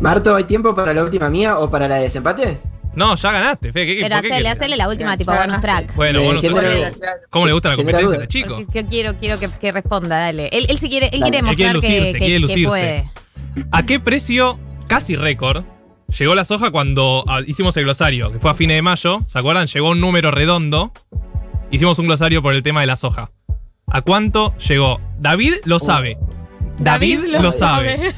Marto, 0.01 0.35
¿hay 0.35 0.44
tiempo 0.44 0.74
para 0.74 0.93
la 0.93 1.05
última 1.05 1.28
mía 1.28 1.59
o 1.59 1.70
para 1.70 1.86
la 1.86 1.97
de 1.97 2.02
desempate? 2.02 2.60
No, 2.95 3.15
ya 3.15 3.33
ganaste, 3.33 3.73
Fe. 3.73 3.87
¿qué- 3.87 3.99
Pero 4.03 4.15
por 4.17 4.21
qué 4.23 4.29
hacele, 4.29 4.43
querés? 4.45 4.53
hacele 4.61 4.77
la 4.77 4.89
última, 4.89 5.17
tipo 5.17 5.33
bonus 5.33 5.61
track. 5.61 5.95
Bueno, 5.95 6.21
Me 6.21 6.25
bueno, 6.27 6.41
genera- 6.41 6.93
¿cómo 7.31 7.47
le 7.47 7.53
gusta 7.53 7.69
la 7.71 7.77
genera 7.77 7.99
competencia, 7.99 8.19
duda. 8.19 8.29
chico? 8.29 8.62
Porque 8.65 8.83
yo 8.83 8.89
quiero, 8.89 9.15
quiero 9.21 9.39
que, 9.39 9.49
que 9.49 9.73
responda, 9.73 10.19
dale. 10.19 10.49
Él, 10.53 10.67
él 10.69 10.79
sí 10.79 10.89
quiere, 10.89 11.07
él 11.12 11.21
Dale. 11.21 11.31
quiere 11.33 11.39
Él 11.39 11.45
mostrar 11.45 11.57
quiere 11.57 11.75
lucirse, 11.75 12.12
que, 12.12 12.19
quiere 12.19 12.25
que- 12.27 12.35
que 12.35 12.39
lucirse. 12.41 12.69
puede. 12.69 13.11
¿A 13.71 13.87
qué 13.87 14.01
precio, 14.01 14.59
casi 14.89 15.15
récord, 15.17 15.65
llegó 16.19 16.35
la 16.35 16.45
soja 16.45 16.71
cuando 16.73 17.25
ah, 17.29 17.41
hicimos 17.47 17.77
el 17.77 17.85
glosario? 17.85 18.33
Que 18.33 18.39
fue 18.41 18.51
a 18.51 18.55
fines 18.55 18.77
de 18.77 18.83
mayo, 18.83 19.21
¿se 19.27 19.39
acuerdan? 19.39 19.67
Llegó 19.69 19.91
un 19.91 20.01
número 20.01 20.31
redondo. 20.33 20.93
Hicimos 21.71 21.99
un 22.01 22.07
glosario 22.07 22.43
por 22.43 22.55
el 22.55 22.62
tema 22.65 22.81
de 22.81 22.87
la 22.89 22.97
soja. 22.97 23.31
¿A 23.87 24.03
cuánto 24.03 24.57
llegó? 24.59 25.01
David 25.19 25.55
lo 25.65 25.79
sabe. 25.79 26.19
David, 26.79 27.21
lo, 27.41 27.53
sabe. 27.53 28.15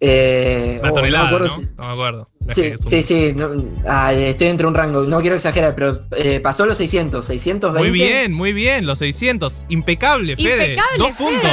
Eh, 0.00 0.78
Una 0.82 0.90
oh, 0.92 0.94
tonelada, 0.94 1.30
no 1.30 1.38
me 1.38 1.38
¿no? 1.38 1.46
acuerdo 1.46 1.56
si- 1.62 1.68
No 1.76 1.86
me 1.86 1.92
acuerdo. 1.92 2.30
Sí, 2.54 2.74
sí, 2.88 3.02
sí. 3.02 3.32
no, 3.34 3.50
ah, 3.88 4.12
estoy 4.12 4.46
entre 4.48 4.66
un 4.68 4.74
rango. 4.74 5.02
No 5.02 5.20
quiero 5.20 5.34
exagerar, 5.36 5.74
pero 5.74 6.02
eh, 6.16 6.38
pasó 6.40 6.64
los 6.64 6.78
600. 6.78 7.24
620. 7.26 7.90
Muy 7.90 7.90
bien, 7.98 8.32
muy 8.32 8.52
bien. 8.52 8.86
Los 8.86 9.00
600. 9.00 9.62
Impecable, 9.68 10.36
Fede. 10.36 10.74
Impecable, 10.74 10.98
Dos 10.98 11.10
puntos. 11.16 11.50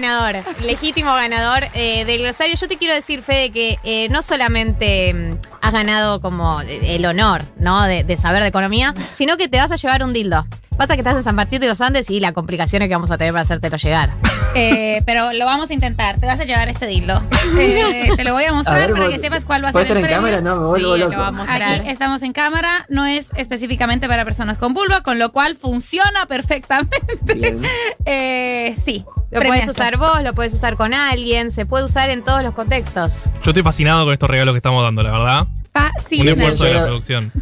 Ganador, 0.00 0.36
legítimo 0.64 1.12
ganador 1.14 1.64
eh, 1.74 2.04
del 2.04 2.20
glosario. 2.22 2.54
Yo 2.56 2.68
te 2.68 2.76
quiero 2.76 2.94
decir, 2.94 3.22
Fede, 3.22 3.50
que 3.50 3.78
eh, 3.84 4.08
no 4.10 4.22
solamente 4.22 5.12
mm, 5.14 5.38
has 5.60 5.72
ganado 5.72 6.20
como 6.20 6.60
el 6.62 7.04
honor, 7.06 7.42
¿no? 7.58 7.84
De, 7.84 8.04
de 8.04 8.16
saber 8.16 8.42
de 8.42 8.48
economía, 8.48 8.94
sino 9.12 9.36
que 9.36 9.48
te 9.48 9.58
vas 9.58 9.70
a 9.70 9.76
llevar 9.76 10.02
un 10.02 10.12
dildo. 10.12 10.46
Pasa 10.76 10.94
que 10.94 11.00
estás 11.00 11.16
en 11.16 11.24
San 11.24 11.34
Martín 11.34 11.60
de 11.60 11.66
los 11.66 11.80
Andes 11.80 12.08
y 12.08 12.20
las 12.20 12.32
complicaciones 12.32 12.86
que 12.88 12.94
vamos 12.94 13.10
a 13.10 13.18
tener 13.18 13.32
para 13.32 13.42
hacértelo 13.42 13.76
llegar. 13.76 14.12
Eh, 14.54 15.02
pero 15.04 15.32
lo 15.34 15.44
vamos 15.44 15.68
a 15.70 15.74
intentar. 15.74 16.18
Te 16.18 16.26
vas 16.26 16.40
a 16.40 16.44
llevar 16.44 16.68
este 16.70 16.86
dildo. 16.86 17.22
Eh, 17.58 18.08
te 18.16 18.24
lo 18.24 18.32
voy 18.32 18.44
a 18.44 18.52
mostrar 18.52 18.76
A 18.76 18.80
ver, 18.80 18.92
para 18.92 19.04
vos- 19.04 19.14
que 19.14 19.20
sepas 19.20 19.44
cuál 19.44 19.62
va 19.62 19.68
a 19.68 19.72
¿puedes 19.72 19.86
ser 19.86 19.98
el 19.98 20.04
estar 20.04 20.18
en 20.18 20.24
premio. 20.24 20.40
cámara? 20.40 20.56
No, 20.56 20.62
me 20.62 20.68
vuelvo 20.70 20.94
Sí, 20.94 21.00
lo 21.00 21.08
loco. 21.10 21.20
va 21.20 21.26
a 21.28 21.30
mostrar. 21.30 21.62
Aquí 21.62 21.90
estamos 21.90 22.22
en 22.22 22.32
cámara, 22.32 22.86
no 22.88 23.04
es 23.04 23.28
específicamente 23.36 24.08
para 24.08 24.24
personas 24.24 24.56
con 24.56 24.72
vulva, 24.72 25.02
con 25.02 25.18
lo 25.18 25.30
cual 25.32 25.54
funciona 25.54 26.24
perfectamente. 26.26 26.98
Bien. 27.34 27.60
Eh, 28.06 28.74
sí. 28.82 29.04
Lo 29.30 29.40
premiazo. 29.40 29.66
puedes 29.66 29.68
usar 29.68 29.96
vos, 29.98 30.22
lo 30.22 30.34
puedes 30.34 30.54
usar 30.54 30.76
con 30.76 30.94
alguien, 30.94 31.50
se 31.50 31.66
puede 31.66 31.84
usar 31.84 32.08
en 32.10 32.24
todos 32.24 32.42
los 32.42 32.54
contextos. 32.54 33.24
Yo 33.44 33.50
estoy 33.50 33.62
fascinado 33.62 34.04
con 34.04 34.12
estos 34.12 34.30
regalos 34.30 34.54
que 34.54 34.58
estamos 34.58 34.82
dando, 34.82 35.02
la 35.02 35.12
verdad. 35.12 35.46
Fascinante. 35.72 36.32
Un 36.32 36.38
esfuerzo 36.40 36.64
de 36.64 36.74
la 36.74 36.84
producción. 36.84 37.32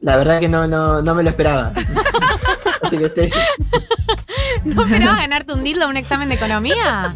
La 0.00 0.16
verdad 0.16 0.38
que 0.38 0.50
no, 0.50 0.66
no, 0.66 1.00
no 1.00 1.14
me 1.14 1.22
lo 1.22 1.30
esperaba. 1.30 1.72
Así 2.82 2.98
que 2.98 3.04
estoy. 3.06 3.30
¿No 4.64 4.84
esperabas 4.84 5.18
ganarte 5.18 5.52
un 5.52 5.62
dildo 5.64 5.84
en 5.84 5.90
un 5.90 5.96
examen 5.96 6.28
de 6.28 6.34
economía? 6.36 7.14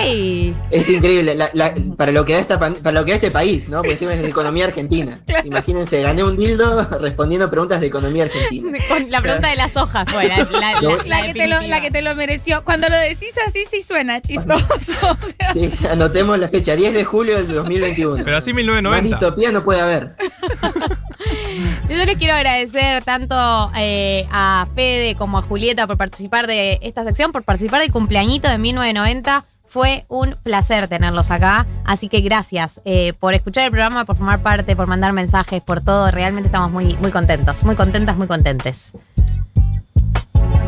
¡Ey! 0.00 0.54
Es 0.70 0.88
increíble. 0.88 1.34
la- 1.34 1.50
la- 1.54 1.74
para, 1.96 2.12
lo 2.12 2.24
que 2.24 2.34
da 2.34 2.38
esta, 2.40 2.58
para 2.58 2.92
lo 2.92 3.04
que 3.04 3.12
da 3.12 3.16
este 3.16 3.30
país, 3.30 3.68
¿no? 3.68 3.78
Porque 3.78 3.92
encima 3.92 4.14
es 4.14 4.22
de 4.22 4.28
economía 4.28 4.64
argentina. 4.66 5.20
Imagínense, 5.44 6.00
gané 6.02 6.22
un 6.24 6.36
dildo 6.36 6.84
respondiendo 7.00 7.50
preguntas 7.50 7.80
de 7.80 7.86
economía 7.88 8.24
argentina. 8.24 8.78
Con 8.88 9.10
la 9.10 9.20
pregunta 9.20 9.48
de 9.48 9.56
las 9.56 9.76
hojas 9.76 10.06
fue 10.12 10.26
la, 10.28 10.36
la- 10.38 10.80
la- 10.80 10.80
La, 10.80 11.04
la 11.20 11.22
que 11.26 11.34
te 11.34 11.46
lo, 11.48 11.60
la 11.62 11.80
que 11.80 11.90
te 11.90 12.02
lo 12.02 12.14
mereció. 12.14 12.64
Cuando 12.64 12.88
lo 12.88 12.96
decís 12.96 13.34
así, 13.46 13.64
sí 13.70 13.82
suena 13.82 14.20
chistoso. 14.20 14.64
O 14.68 15.26
sea, 15.38 15.52
Sí, 15.52 15.70
anotemos 15.88 16.38
la 16.38 16.48
fecha, 16.48 16.76
10 16.76 16.94
de 16.94 17.04
julio 17.04 17.36
del 17.36 17.48
2021. 17.48 18.24
Pero 18.24 18.36
así 18.36 18.52
Más 18.52 18.58
1990. 18.64 19.16
distopía 19.18 19.52
no 19.52 19.64
puede 19.64 19.80
haber. 19.80 20.14
Yo 21.88 22.04
les 22.04 22.16
quiero 22.18 22.34
agradecer 22.34 23.02
tanto 23.04 23.70
eh, 23.76 24.26
a 24.30 24.66
Fede 24.74 25.14
como 25.16 25.38
a 25.38 25.42
Julieta 25.42 25.86
por 25.86 25.96
participar 25.96 26.46
de 26.46 26.78
esta 26.82 27.04
sección, 27.04 27.32
por 27.32 27.42
participar 27.42 27.80
del 27.80 27.92
cumpleañito 27.92 28.48
de 28.48 28.58
1990. 28.58 29.44
Fue 29.66 30.04
un 30.08 30.36
placer 30.42 30.88
tenerlos 30.88 31.30
acá, 31.30 31.66
así 31.84 32.08
que 32.08 32.22
gracias 32.22 32.80
eh, 32.86 33.12
por 33.20 33.34
escuchar 33.34 33.64
el 33.64 33.70
programa, 33.70 34.06
por 34.06 34.16
formar 34.16 34.40
parte, 34.42 34.74
por 34.74 34.86
mandar 34.86 35.12
mensajes, 35.12 35.60
por 35.60 35.82
todo. 35.82 36.10
Realmente 36.10 36.46
estamos 36.48 36.70
muy, 36.70 36.94
muy 36.96 37.10
contentos, 37.10 37.62
muy 37.64 37.76
contentas, 37.76 38.16
muy 38.16 38.26
contentes. 38.26 38.92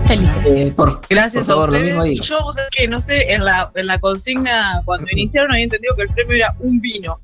Felices. 0.07 0.37
Eh, 0.45 0.73
por, 0.77 1.01
Gracias 1.09 1.47
por 1.47 1.55
favor, 1.55 1.69
a 1.69 1.73
lo 1.73 1.77
ustedes. 1.79 1.95
mismo 1.95 2.05
Y 2.07 2.11
digo. 2.11 2.25
yo, 2.25 2.43
vos 2.43 2.55
sabés 2.57 2.71
que 2.77 2.89
no 2.89 3.01
sé, 3.01 3.33
en 3.33 3.45
la, 3.45 3.71
en 3.75 3.87
la 3.87 3.99
consigna, 4.01 4.83
cuando 4.85 5.07
iniciaron, 5.13 5.53
había 5.53 5.65
entendido 5.65 5.95
que 5.97 6.03
el 6.03 6.09
premio 6.11 6.37
era 6.37 6.55
un 6.59 6.81
vino. 6.81 7.21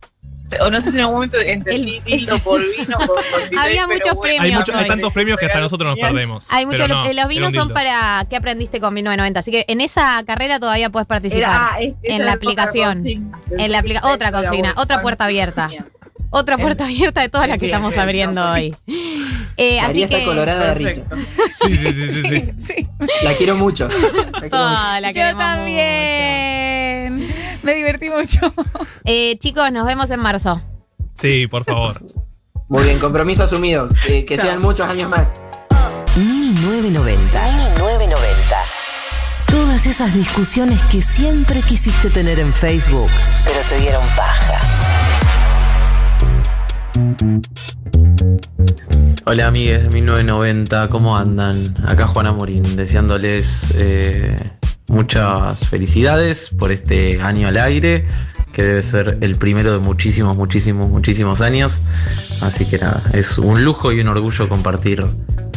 O 0.61 0.71
no 0.71 0.81
sé 0.81 0.91
si 0.91 0.97
en 0.97 1.01
algún 1.03 1.15
momento 1.17 1.39
entendí 1.41 1.97
El- 1.97 2.03
vino 2.21 2.39
por 2.39 2.61
vino. 2.61 2.97
Por, 2.99 3.07
por 3.09 3.51
vino, 3.51 3.61
Había 3.63 3.87
muchos 3.87 4.15
bueno, 4.15 4.21
premios 4.21 4.45
Hay, 4.45 4.53
mucho- 4.53 4.75
hay 4.77 4.83
hoy. 4.83 4.89
tantos 4.89 5.13
premios 5.13 5.39
que 5.39 5.47
hasta 5.47 5.61
nosotros 5.61 5.97
nos 5.97 5.99
perdemos. 5.99 6.47
Hay 6.51 6.67
muchos, 6.67 6.89
no, 6.89 7.13
los 7.13 7.29
vinos 7.29 7.53
son 7.53 7.73
para 7.73 8.25
qué 8.31 8.37
aprendiste 8.37 8.81
con 8.81 8.95
1990, 8.95 9.41
así 9.41 9.51
que 9.51 9.65
en 9.69 9.81
esa 9.81 10.23
carrera 10.25 10.59
todavía 10.61 10.91
puedes 10.91 11.07
participar. 11.07 11.51
Era- 11.51 11.71
ah, 11.75 11.79
en 12.03 12.25
la 12.25 12.33
aplicación. 12.33 12.99
consigna. 12.99 13.39
En 13.59 13.73
la 13.73 13.79
aplica 13.81 14.07
otra 14.09 14.31
consigna, 14.33 14.75
otra 14.77 15.03
puerta 15.03 15.25
abierta. 15.25 15.71
Otra 16.31 16.59
puerta 16.59 16.85
abierta 16.85 17.21
de 17.21 17.29
todas 17.29 17.49
las 17.49 17.59
que 17.59 17.67
estamos 17.67 17.97
abriendo 17.99 18.51
hoy. 18.53 18.75
Eh, 19.59 19.81
así 19.81 20.03
María 20.03 20.09
que. 20.11 20.17
está 20.19 20.29
colorada 20.29 20.67
de 20.67 20.75
risa. 20.75 21.01
Sí, 21.67 21.79
sí, 21.79 21.93
sí, 21.95 22.11
sí, 22.13 22.23
sí. 22.23 22.51
sí. 22.59 22.89
La 23.23 23.33
quiero 23.33 23.57
mucho. 23.57 23.89
La 23.89 24.41
quiero 24.41 24.59
Oh, 24.59 25.01
la 25.01 25.13
Yo 25.13 25.35
también. 25.35 27.35
Me 27.67 27.75
divertí 27.75 28.09
mucho. 28.09 28.41
Eh, 29.09 29.39
chicos, 29.39 29.71
nos 29.71 29.87
vemos 29.87 30.11
en 30.11 30.19
marzo. 30.19 30.61
Sí, 31.15 31.47
por 31.47 31.65
favor. 31.65 32.03
Muy 32.69 32.83
bien, 32.83 32.99
compromiso 32.99 33.45
asumido. 33.45 33.89
Que, 34.05 34.25
que 34.25 34.37
sean 34.37 34.61
muchos 34.61 34.89
años 34.89 35.09
más. 35.09 35.41
1990. 36.17 37.45
1990. 37.77 38.57
Todas 39.49 39.87
esas 39.87 40.13
discusiones 40.13 40.81
que 40.91 41.01
siempre 41.03 41.63
quisiste 41.63 42.11
tener 42.11 42.41
en 42.41 42.53
Facebook, 42.53 43.11
pero 43.45 43.61
te 43.69 43.79
dieron 43.79 44.03
paja. 44.17 44.61
Hola 49.25 49.47
amigues 49.47 49.85
de 49.85 49.91
1990, 49.91 50.89
¿cómo 50.89 51.17
andan? 51.17 51.77
Acá 51.87 52.09
Juana 52.09 52.33
Morín, 52.33 52.75
deseándoles 52.75 53.73
eh, 53.75 54.37
muchas 54.89 55.69
felicidades 55.69 56.51
por 56.51 56.73
este 56.73 57.21
año 57.21 57.49
al 57.49 57.57
aire, 57.57 58.07
que 58.57 58.63
debe 58.63 58.83
ser 58.83 59.19
el 59.21 59.37
primero 59.37 59.71
de 59.71 59.81
muchísimos, 59.81 60.35
muchísimos, 60.35 60.89
muchísimos 60.89 61.43
años. 61.43 61.83
Así 62.41 62.65
que 62.65 62.79
nada, 62.79 63.03
es 63.13 63.37
un 63.37 63.63
lujo 63.63 63.93
y 63.93 64.01
un 64.01 64.09
orgullo 64.09 64.49
compartir 64.49 65.05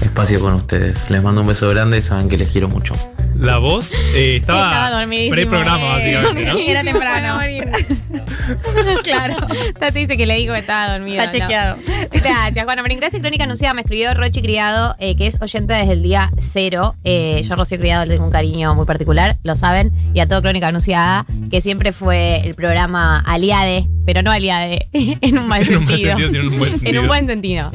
espacio 0.02 0.42
con 0.42 0.56
ustedes. 0.56 1.10
Les 1.10 1.24
mando 1.24 1.40
un 1.40 1.48
beso 1.48 1.70
grande, 1.70 2.02
saben 2.02 2.28
que 2.28 2.38
les 2.38 2.50
quiero 2.50 2.68
mucho. 2.68 2.96
La 3.38 3.58
voz 3.58 3.94
eh, 4.14 4.36
estaba, 4.36 4.88
Estaba 4.88 5.06
pre-programa, 5.08 6.02
Eh, 6.02 6.14
básicamente, 6.14 6.52
¿no? 6.52 6.60
Era 6.60 6.84
temprano. 6.84 7.40
claro. 9.04 9.36
Tati 9.80 10.00
dice 10.00 10.18
que 10.18 10.26
le 10.26 10.36
dijo 10.36 10.54
que 10.54 10.60
estaba 10.60 10.98
dormido. 10.98 11.22
Está 11.22 11.38
¿no? 11.38 11.44
chequeado. 11.46 11.78
Gracias, 12.12 12.66
Juana 12.66 12.82
Marín. 12.82 13.00
Gracias, 13.00 13.22
Crónica 13.22 13.44
Anunciada. 13.44 13.74
Me 13.74 13.82
escribió 13.82 14.14
Rochi 14.14 14.42
Criado, 14.42 14.96
eh, 15.00 15.16
que 15.16 15.28
es 15.28 15.42
oyente 15.42 15.74
desde 15.74 15.94
el 15.94 16.04
día 16.04 16.32
cero. 16.38 16.96
Eh, 17.04 17.42
yo, 17.44 17.56
Rocío 17.56 17.80
Criado, 17.80 18.06
le 18.06 18.14
tengo 18.14 18.26
un 18.26 18.32
cariño 18.32 18.74
muy 18.76 18.86
particular, 18.86 19.38
lo 19.44 19.56
saben. 19.56 19.92
Y 20.14 20.20
a 20.20 20.28
todo 20.28 20.42
Crónica 20.42 20.68
Anunciada, 20.68 21.26
que 21.50 21.62
siempre 21.62 21.94
fue 21.94 22.42
el 22.46 22.56
programa 22.56 22.89
aliade, 22.96 23.88
pero 24.06 24.22
no 24.24 24.32
aliade, 24.32 24.88
en 24.94 25.38
un 25.38 25.48
mal 25.48 25.62
En 25.68 25.78
un 25.78 25.88
sentido. 25.88 26.16
mal 26.18 26.30
sentido, 26.30 26.30
sino 26.30 26.42
en 26.42 26.48
un 26.50 26.58
buen 26.60 26.72
En 26.74 26.80
sentido. 26.80 27.02
un 27.02 27.08
buen 27.08 27.28
sentido. 27.28 27.72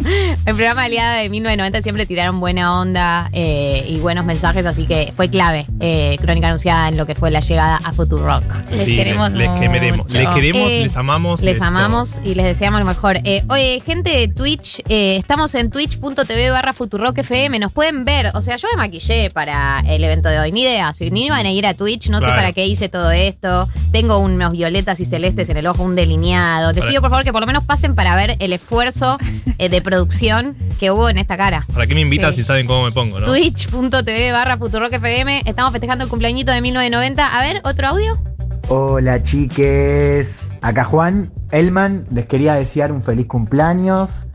El 0.47 0.55
programa 0.55 0.85
aliade 0.85 1.23
de 1.23 1.29
1990 1.31 1.83
siempre 1.83 2.07
tiraron 2.07 2.41
buena 2.41 2.81
onda 2.81 3.29
eh, 3.33 3.85
y 3.89 3.97
buenos 3.99 4.25
mensajes, 4.25 4.67
así 4.67 4.87
que 4.87 5.13
fue 5.17 5.29
clave 5.31 5.67
eh, 5.81 6.17
Crónica 6.21 6.49
Anunciada 6.49 6.89
en 6.89 6.97
lo 6.97 7.07
que 7.07 7.15
fue 7.15 7.31
la 7.31 7.41
llegada 7.41 7.77
a 7.85 7.93
Futurock. 7.93 8.43
Les 8.71 8.85
Sí, 8.85 8.97
queremos 8.97 9.33
les, 9.33 9.49
mucho. 9.49 9.61
queremos, 9.61 10.11
les 10.13 10.29
queremos, 10.29 10.71
Eh, 10.71 10.81
les 10.83 10.97
amamos. 10.97 11.43
Les 11.43 11.61
amamos 11.63 12.21
y 12.25 12.35
les 12.35 12.45
deseamos 12.47 12.81
lo 12.81 12.87
mejor. 12.87 13.19
Eh, 13.25 13.43
oye, 13.49 13.81
gente 13.85 14.11
de 14.11 14.29
Twitch, 14.29 14.81
eh, 14.89 15.17
estamos 15.17 15.55
en 15.55 15.71
twitch.tv 15.71 16.51
barra 16.51 16.73
Futurock 16.73 17.17
FM. 17.19 17.59
Nos 17.59 17.73
pueden 17.73 18.05
ver. 18.05 18.31
O 18.35 18.41
sea, 18.43 18.57
yo 18.57 18.69
me 18.73 18.77
maquillé 18.77 19.31
para 19.31 19.81
el 19.87 20.03
evento 20.05 20.29
de 20.29 20.39
hoy. 20.39 20.53
Ni 20.53 20.63
idea. 20.63 20.93
Si 20.93 21.11
ni 21.11 21.27
iban 21.27 21.47
a 21.47 21.51
ir 21.51 21.67
a 21.67 21.75
Twitch, 21.75 22.09
no 22.09 22.21
sé 22.21 22.27
para 22.27 22.53
qué 22.53 22.67
hice 22.67 22.89
todo 22.89 23.11
esto. 23.11 23.69
Tengo 23.93 24.19
unos 24.19 24.53
violetas 24.53 25.01
y 25.01 25.04
celestes 25.05 25.49
en 25.49 25.57
el 25.57 25.67
ojo, 25.67 25.83
un 25.83 25.95
delineado. 25.95 26.73
Les 26.73 26.79
Para- 26.81 26.91
pido 26.91 27.01
por 27.01 27.11
favor 27.11 27.25
que 27.25 27.33
por 27.33 27.41
lo 27.41 27.47
menos 27.47 27.65
pasen 27.65 27.95
para 27.95 28.17
ver 28.17 28.37
el 28.39 28.53
esfuerzo 28.53 29.19
eh, 29.59 29.69
de 29.69 29.83
producción 29.83 30.57
que 30.81 30.91
hubo 30.91 31.09
en 31.09 31.19
esta 31.19 31.37
cara. 31.37 31.67
¿Para 31.73 31.87
qué 31.87 31.95
me 31.95 32.01
invitas 32.01 32.35
Sí. 32.35 32.43
si 32.43 32.47
saben 32.47 32.67
cómo 32.67 32.85
me 32.85 32.93
pongo, 32.93 33.21
no? 33.21 33.27
Twitch.tv 33.27 34.33
barra 34.33 34.57
Futurock 34.57 34.93
FM. 34.93 35.43
Estamos 35.47 35.73
festejando 35.73 36.05
el 36.05 36.11
cumpleañito 36.11 36.53
de 36.53 36.61
1990. 36.61 37.39
A 37.39 37.43
ver, 37.43 37.61
otro 37.65 37.89
audio. 37.89 38.17
Hola 38.69 39.23
chiques, 39.23 40.51
acá 40.63 40.85
Juan 40.85 41.31
Elman, 41.51 42.07
les 42.11 42.27
quería 42.27 42.55
desear 42.55 42.93
un 42.93 43.03
feliz 43.03 43.27
cumpleaños 43.27 44.27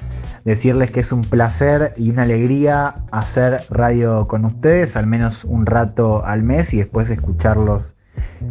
decirles 0.46 0.90
que 0.92 1.02
es 1.02 1.12
un 1.12 1.22
placer 1.24 1.94
y 1.98 2.10
una 2.10 2.24
alegría 2.24 2.96
hacer 3.12 3.66
radio 3.70 4.28
con 4.28 4.46
ustedes, 4.46 4.96
al 4.96 5.06
menos 5.06 5.44
un 5.44 5.66
rato 5.66 6.24
al 6.26 6.44
mes 6.44 6.74
y 6.74 6.78
después 6.78 7.10
escucharlos 7.10 7.96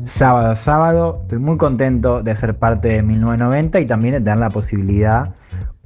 sábado 0.04 0.50
a 0.50 0.56
sábado. 0.56 1.20
Estoy 1.22 1.38
muy 1.38 1.56
contento 1.56 2.22
de 2.22 2.34
ser 2.36 2.56
parte 2.56 2.88
de 2.88 3.02
1990 3.02 3.80
y 3.80 3.86
también 3.86 4.14
de 4.14 4.20
tener 4.20 4.38
la 4.38 4.50
posibilidad 4.50 5.34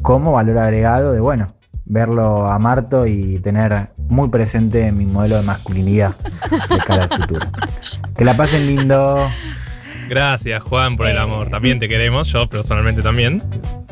como 0.01 0.33
valor 0.33 0.59
agregado 0.59 1.13
de, 1.13 1.21
bueno, 1.21 1.55
verlo 1.85 2.47
a 2.49 2.59
Marto 2.59 3.07
y 3.07 3.39
tener 3.41 3.91
muy 4.09 4.29
presente 4.29 4.91
mi 4.93 5.07
modelo 5.07 5.37
de 5.37 5.43
masculinidad 5.43 6.15
de 6.71 6.79
cara 6.79 7.05
al 7.05 7.09
futuro. 7.09 7.47
Que 8.17 8.25
la 8.25 8.37
pasen 8.37 8.67
lindo. 8.67 9.19
Gracias, 10.09 10.63
Juan, 10.63 10.97
por 10.97 11.07
el 11.07 11.19
amor. 11.19 11.49
También 11.49 11.79
te 11.81 11.89
queremos, 11.89 12.29
yo 12.29 12.47
personalmente 12.49 13.03
también. 13.03 13.43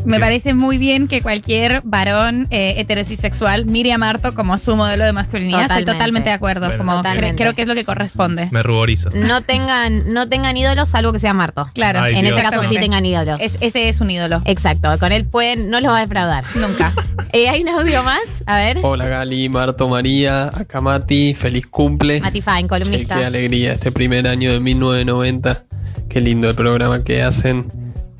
Me 0.04 0.18
parece 0.18 0.54
muy 0.54 0.78
bien 0.78 1.08
que 1.08 1.20
cualquier 1.22 1.82
varón 1.84 2.46
eh, 2.50 2.74
heterosexual 2.78 3.66
mire 3.66 3.92
a 3.92 3.98
Marto 3.98 4.34
como 4.34 4.56
su 4.58 4.74
modelo 4.76 5.04
de 5.04 5.12
masculinidad. 5.12 5.62
Estoy 5.62 5.84
Totalmente. 5.84 6.30
de 6.30 6.34
acuerdo. 6.34 6.66
Bueno. 6.68 6.84
como 6.84 7.02
cre- 7.02 7.34
creo 7.36 7.54
que 7.54 7.62
es 7.62 7.68
lo 7.68 7.74
que 7.74 7.84
corresponde. 7.84 8.48
Me 8.50 8.62
ruborizo. 8.62 9.10
No 9.12 9.42
tengan, 9.42 10.12
no 10.12 10.28
tengan 10.28 10.56
ídolos 10.56 10.88
salvo 10.88 11.12
que 11.12 11.18
sea 11.18 11.34
Marto. 11.34 11.70
Claro. 11.74 12.00
Ay, 12.00 12.16
en 12.16 12.22
Dios. 12.24 12.36
ese 12.36 12.42
caso 12.48 12.62
sí 12.68 12.76
tengan 12.76 13.04
ídolos. 13.04 13.40
Es- 13.40 13.58
ese 13.60 13.88
es 13.88 14.00
un 14.00 14.10
ídolo. 14.10 14.42
Exacto, 14.46 14.88
con 14.98 15.12
él 15.12 15.26
pueden, 15.26 15.70
no 15.70 15.80
los 15.80 15.90
va 15.92 15.98
a 15.98 16.00
defraudar. 16.00 16.44
Nunca. 16.54 16.94
Eh, 17.32 17.48
Hay 17.48 17.62
un 17.62 17.68
audio 17.68 18.02
más, 18.02 18.18
a 18.46 18.56
ver. 18.56 18.78
Hola 18.82 19.06
Gali, 19.06 19.48
Marto, 19.48 19.88
María, 19.88 20.46
acá 20.48 20.80
Mati, 20.80 21.32
feliz 21.34 21.64
cumple. 21.68 22.18
Mati 22.20 22.42
Fine, 22.42 22.62
Che, 22.62 22.68
columnista. 22.68 23.14
qué 23.16 23.24
alegría, 23.24 23.72
este 23.72 23.92
primer 23.92 24.26
año 24.26 24.52
de 24.52 24.58
1990. 24.58 25.62
Qué 26.08 26.20
lindo 26.20 26.48
el 26.50 26.56
programa 26.56 27.04
que 27.04 27.22
hacen. 27.22 27.70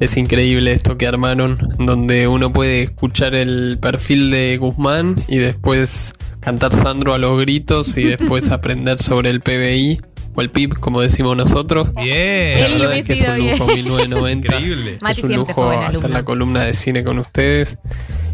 Es 0.00 0.16
increíble 0.16 0.72
esto 0.72 0.96
que 0.96 1.06
armaron, 1.06 1.58
donde 1.78 2.26
uno 2.26 2.50
puede 2.50 2.84
escuchar 2.84 3.34
el 3.34 3.76
perfil 3.82 4.30
de 4.30 4.56
Guzmán 4.56 5.22
y 5.28 5.36
después 5.36 6.14
cantar 6.40 6.72
Sandro 6.72 7.12
a 7.12 7.18
los 7.18 7.38
gritos 7.38 7.98
y 7.98 8.04
después 8.04 8.48
aprender 8.50 8.98
sobre 8.98 9.28
el 9.28 9.42
PBI 9.42 10.00
o 10.34 10.40
el 10.40 10.48
PIB, 10.48 10.80
como 10.80 11.02
decimos 11.02 11.36
nosotros. 11.36 11.92
Bien. 11.94 12.62
La 12.62 12.68
verdad 12.78 12.96
es 12.96 13.06
que 13.06 13.12
es 13.12 13.28
un 13.28 13.38
lujo 13.50 13.66
bien. 13.66 13.84
1990. 13.84 14.54
Increíble. 14.54 14.98
Es 15.06 15.18
un 15.22 15.36
lujo 15.36 15.70
hacer 15.70 16.08
la 16.08 16.24
columna 16.24 16.64
de 16.64 16.72
cine 16.72 17.04
con 17.04 17.18
ustedes 17.18 17.76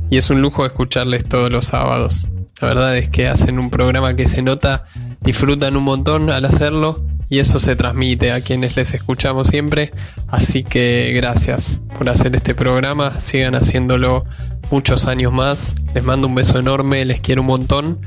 y 0.08 0.18
es 0.18 0.30
un 0.30 0.40
lujo 0.42 0.64
escucharles 0.64 1.24
todos 1.24 1.50
los 1.50 1.64
sábados. 1.64 2.28
La 2.60 2.68
verdad 2.68 2.96
es 2.96 3.08
que 3.08 3.26
hacen 3.26 3.58
un 3.58 3.70
programa 3.70 4.14
que 4.14 4.28
se 4.28 4.40
nota, 4.40 4.84
disfrutan 5.20 5.76
un 5.76 5.82
montón 5.82 6.30
al 6.30 6.44
hacerlo 6.44 7.04
y 7.28 7.38
eso 7.38 7.58
se 7.58 7.76
transmite 7.76 8.32
a 8.32 8.40
quienes 8.40 8.76
les 8.76 8.94
escuchamos 8.94 9.48
siempre. 9.48 9.92
Así 10.28 10.64
que 10.64 11.12
gracias 11.14 11.78
por 11.96 12.08
hacer 12.08 12.34
este 12.36 12.54
programa, 12.54 13.20
sigan 13.20 13.54
haciéndolo 13.54 14.24
muchos 14.70 15.06
años 15.06 15.32
más. 15.32 15.76
Les 15.94 16.04
mando 16.04 16.26
un 16.26 16.34
beso 16.34 16.58
enorme, 16.58 17.04
les 17.04 17.20
quiero 17.20 17.42
un 17.42 17.48
montón 17.48 18.00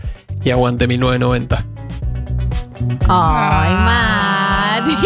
y 0.44 0.52
aguante 0.52 0.88
1990. 0.88 1.66
Ay, 3.10 3.74
Mati. 4.82 4.98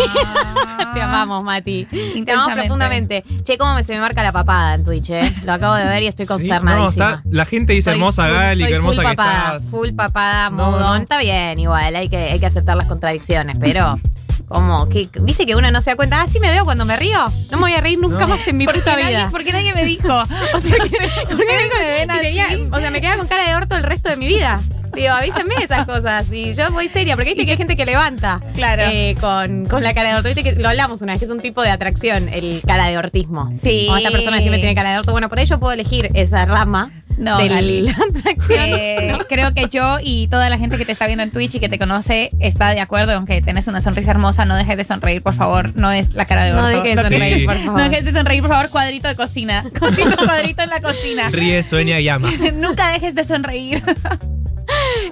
Te 0.94 1.02
amamos, 1.02 1.44
Mati. 1.44 1.86
Te 2.26 2.32
amamos 2.32 2.54
profundamente. 2.54 3.24
Che, 3.44 3.58
cómo 3.58 3.74
me, 3.76 3.84
se 3.84 3.94
me 3.94 4.00
marca 4.00 4.24
la 4.24 4.32
papada 4.32 4.76
en 4.76 4.84
Twitch, 4.84 5.10
¿eh? 5.10 5.34
Lo 5.46 5.54
acabo 5.54 5.76
de 5.76 5.86
ver 5.86 6.04
y 6.04 6.08
estoy 6.08 6.26
Sí, 6.26 6.30
no, 6.32 6.38
consternadísima. 6.38 7.06
está- 7.10 7.22
la 7.30 7.46
gente 7.46 7.74
dice 7.74 7.90
Soy 7.92 7.94
hermosa 7.94 8.24
full- 8.28 8.34
Gali, 8.34 8.66
qué 8.66 8.74
hermosa 8.76 9.02
full 9.02 9.10
que 9.10 9.16
papada, 9.16 9.56
estás. 9.58 9.72
Full 9.72 9.90
papada, 9.96 10.50
No, 10.50 10.56
modón. 10.72 10.82
no. 10.82 10.96
Está 10.96 11.18
bien, 11.20 11.60
igual, 11.60 11.96
hay 11.96 12.10
que, 12.10 12.18
hay 12.18 12.40
que 12.40 12.46
aceptar 12.46 12.78
las 12.78 12.88
contradicciones, 12.88 13.58
pero. 13.60 14.00
¿Cómo? 14.48 14.88
¿Qué- 14.90 15.10
¿Viste 15.22 15.46
que 15.46 15.56
uno 15.56 15.72
no 15.72 15.82
se 15.82 15.92
da 15.92 15.96
cuenta? 15.96 16.22
Ah, 16.22 16.28
sí 16.28 16.40
me 16.40 16.52
veo 16.52 16.64
cuando 16.66 16.86
me 16.86 16.96
río. 16.98 17.18
No 17.50 17.58
me 17.58 17.62
voy 17.62 17.74
a 17.74 17.82
reír 17.82 17.98
nunca 17.98 18.28
más 18.28 18.46
en 18.48 18.58
mi 18.58 18.66
puta 18.68 18.92
nadie, 18.92 19.08
vida. 19.08 19.30
porque 19.32 19.52
nadie 19.52 19.74
me 19.74 19.84
dijo. 19.86 20.10
O 20.14 20.60
sea, 20.60 20.76
que 20.78 21.34
ustedes 21.34 21.72
me 21.80 21.90
ven 22.06 22.08
tenía- 22.22 22.48
o 22.72 22.80
sea, 22.80 22.92
me 22.92 23.02
queda 23.02 23.18
con 23.18 23.28
cara 23.28 23.48
de 23.48 23.56
orto 23.56 23.76
el 23.76 23.84
resto 23.84 24.10
de 24.10 24.18
mi 24.18 24.28
vida. 24.28 24.62
Digo, 24.94 25.12
avísenme 25.14 25.56
esas 25.62 25.86
cosas. 25.86 26.32
Y 26.32 26.54
yo 26.56 26.72
voy 26.72 26.88
seria, 26.88 27.16
porque 27.16 27.32
viste 27.32 27.46
que 27.46 27.52
hay 27.52 27.58
gente 27.58 27.76
que 27.76 27.86
levanta 27.86 28.40
Claro. 28.54 28.84
eh, 28.92 29.16
con, 29.20 29.66
con 29.66 29.84
la 29.84 29.94
cara 29.94 30.10
de 30.10 30.16
orto. 30.16 30.30
Viste 30.30 30.44
que 30.44 30.54
lo 30.54 30.70
hablamos 30.70 31.02
una 31.02 31.14
vez, 31.14 31.20
que 31.20 31.26
es 31.26 31.32
un 31.32 31.40
tipo 31.40 31.62
de 31.62 31.70
atracción, 31.72 32.30
el 32.30 32.62
cara 32.66 32.88
de 32.88 32.98
ortismo. 32.98 33.52
Sí. 33.60 33.86
Como 33.88 33.98
esta 33.98 34.12
persona 34.12 34.38
siempre 34.40 34.60
tiene 34.60 34.76
cara 34.76 34.92
de 34.92 35.00
orto. 35.00 35.12
Bueno, 35.12 35.30
por 35.30 35.40
ello 35.40 35.60
puedo 35.60 35.74
elegir 35.74 36.12
esa 36.14 36.46
rama 36.46 36.92
No, 37.18 37.38
de 37.38 37.48
Gali. 37.48 37.82
la 37.82 37.92
atracción. 38.18 38.60
Eh, 38.62 39.18
Creo 39.30 39.54
que 39.54 39.68
yo 39.70 39.98
y 40.02 40.28
toda 40.28 40.50
la 40.50 40.58
gente 40.58 40.78
que 40.78 40.86
te 40.86 40.92
está 40.92 41.06
viendo 41.08 41.24
en 41.24 41.32
Twitch 41.32 41.56
y 41.56 41.60
que 41.60 41.70
te 41.70 41.78
conoce 41.80 42.32
está 42.40 42.70
de 42.72 42.80
acuerdo 42.82 43.14
en 43.14 43.26
que 43.26 43.42
tenés 43.42 43.68
una 43.68 43.82
sonrisa 43.82 44.12
hermosa. 44.12 44.46
No 44.46 44.56
dejes 44.56 44.78
de 44.78 44.84
sonreír, 44.84 45.22
por 45.22 45.34
favor. 45.34 45.76
No 45.76 45.92
es 45.92 46.14
la 46.16 46.26
cara 46.26 46.46
de 46.46 46.52
No 46.54 46.58
orto. 46.66 46.82
dejes 46.82 46.96
de 46.98 47.04
sonreír, 47.04 47.38
Sí. 47.40 47.46
por 47.46 47.56
favor. 47.56 47.80
No 47.82 47.90
dejes 47.90 48.06
de 48.06 48.12
sonreír, 48.14 48.42
por 48.42 48.52
favor. 48.52 48.70
Cuadrito 48.70 49.08
de 49.08 49.16
cocina. 49.16 49.64
Cuadrito, 49.80 50.16
cuadrito 50.18 50.62
en 50.64 50.70
la 50.70 50.82
cocina. 50.82 51.30
Ríe, 51.30 51.64
sueña 51.64 52.00
y 52.00 52.10
ama. 52.10 52.30
Nunca 52.56 52.92
dejes 52.92 53.16
de 53.16 53.24
sonreír. 53.24 53.84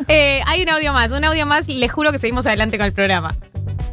Eh, 0.08 0.42
hay 0.46 0.64
un 0.64 0.70
audio 0.70 0.94
más, 0.94 1.12
un 1.12 1.24
audio 1.24 1.46
más. 1.46 1.68
Les 1.68 1.92
juro 1.92 2.12
que 2.12 2.18
seguimos 2.18 2.46
adelante 2.48 2.78
con 2.78 2.86
el 2.88 2.94
programa. 2.94 3.34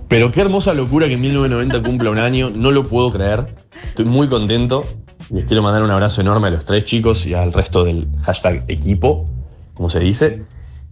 Pero 0.09 0.33
qué 0.33 0.41
hermosa 0.41 0.73
locura 0.73 1.07
que 1.09 1.17
1990 1.17 1.83
cumpla 1.83 2.11
un 2.11 2.19
año, 2.19 2.51
no 2.51 2.71
lo 2.71 2.89
puedo 2.89 3.13
creer. 3.13 3.47
Estoy 3.89 4.07
muy 4.07 4.29
contento. 4.29 4.87
Les 5.31 5.45
quiero 5.45 5.63
mandar 5.63 5.83
un 5.83 5.91
abrazo 5.91 6.23
enorme 6.23 6.49
a 6.49 6.51
los 6.51 6.65
tres 6.65 6.87
chicos 6.87 7.27
y 7.27 7.35
al 7.35 7.53
resto 7.53 7.85
del 7.85 8.09
hashtag 8.23 8.65
equipo, 8.69 9.27
como 9.75 9.91
se 9.91 10.01
dice. 10.01 10.45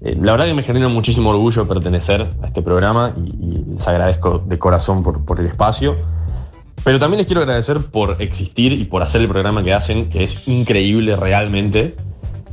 Eh, 0.02 0.14
la 0.20 0.32
verdad 0.32 0.46
que 0.46 0.52
me 0.52 0.62
genera 0.62 0.88
muchísimo 0.88 1.30
orgullo 1.30 1.66
pertenecer 1.66 2.26
a 2.42 2.46
este 2.46 2.60
programa 2.60 3.14
y, 3.16 3.64
les 3.76 3.88
agradezco 3.88 4.42
de 4.46 4.58
corazón 4.58 5.02
por, 5.02 5.40
el 5.40 5.46
espacio. 5.46 5.96
Pero 6.84 6.98
también 6.98 7.18
les 7.18 7.26
quiero 7.26 7.40
agradecer 7.40 7.78
por 7.78 8.16
existir 8.20 8.72
y 8.72 8.84
por 8.84 9.02
hacer 9.02 9.22
el 9.22 9.28
programa 9.28 9.64
que 9.64 9.72
hacen, 9.72 10.10
que 10.10 10.22
es 10.24 10.46
increíble 10.46 11.16
realmente. 11.16 11.96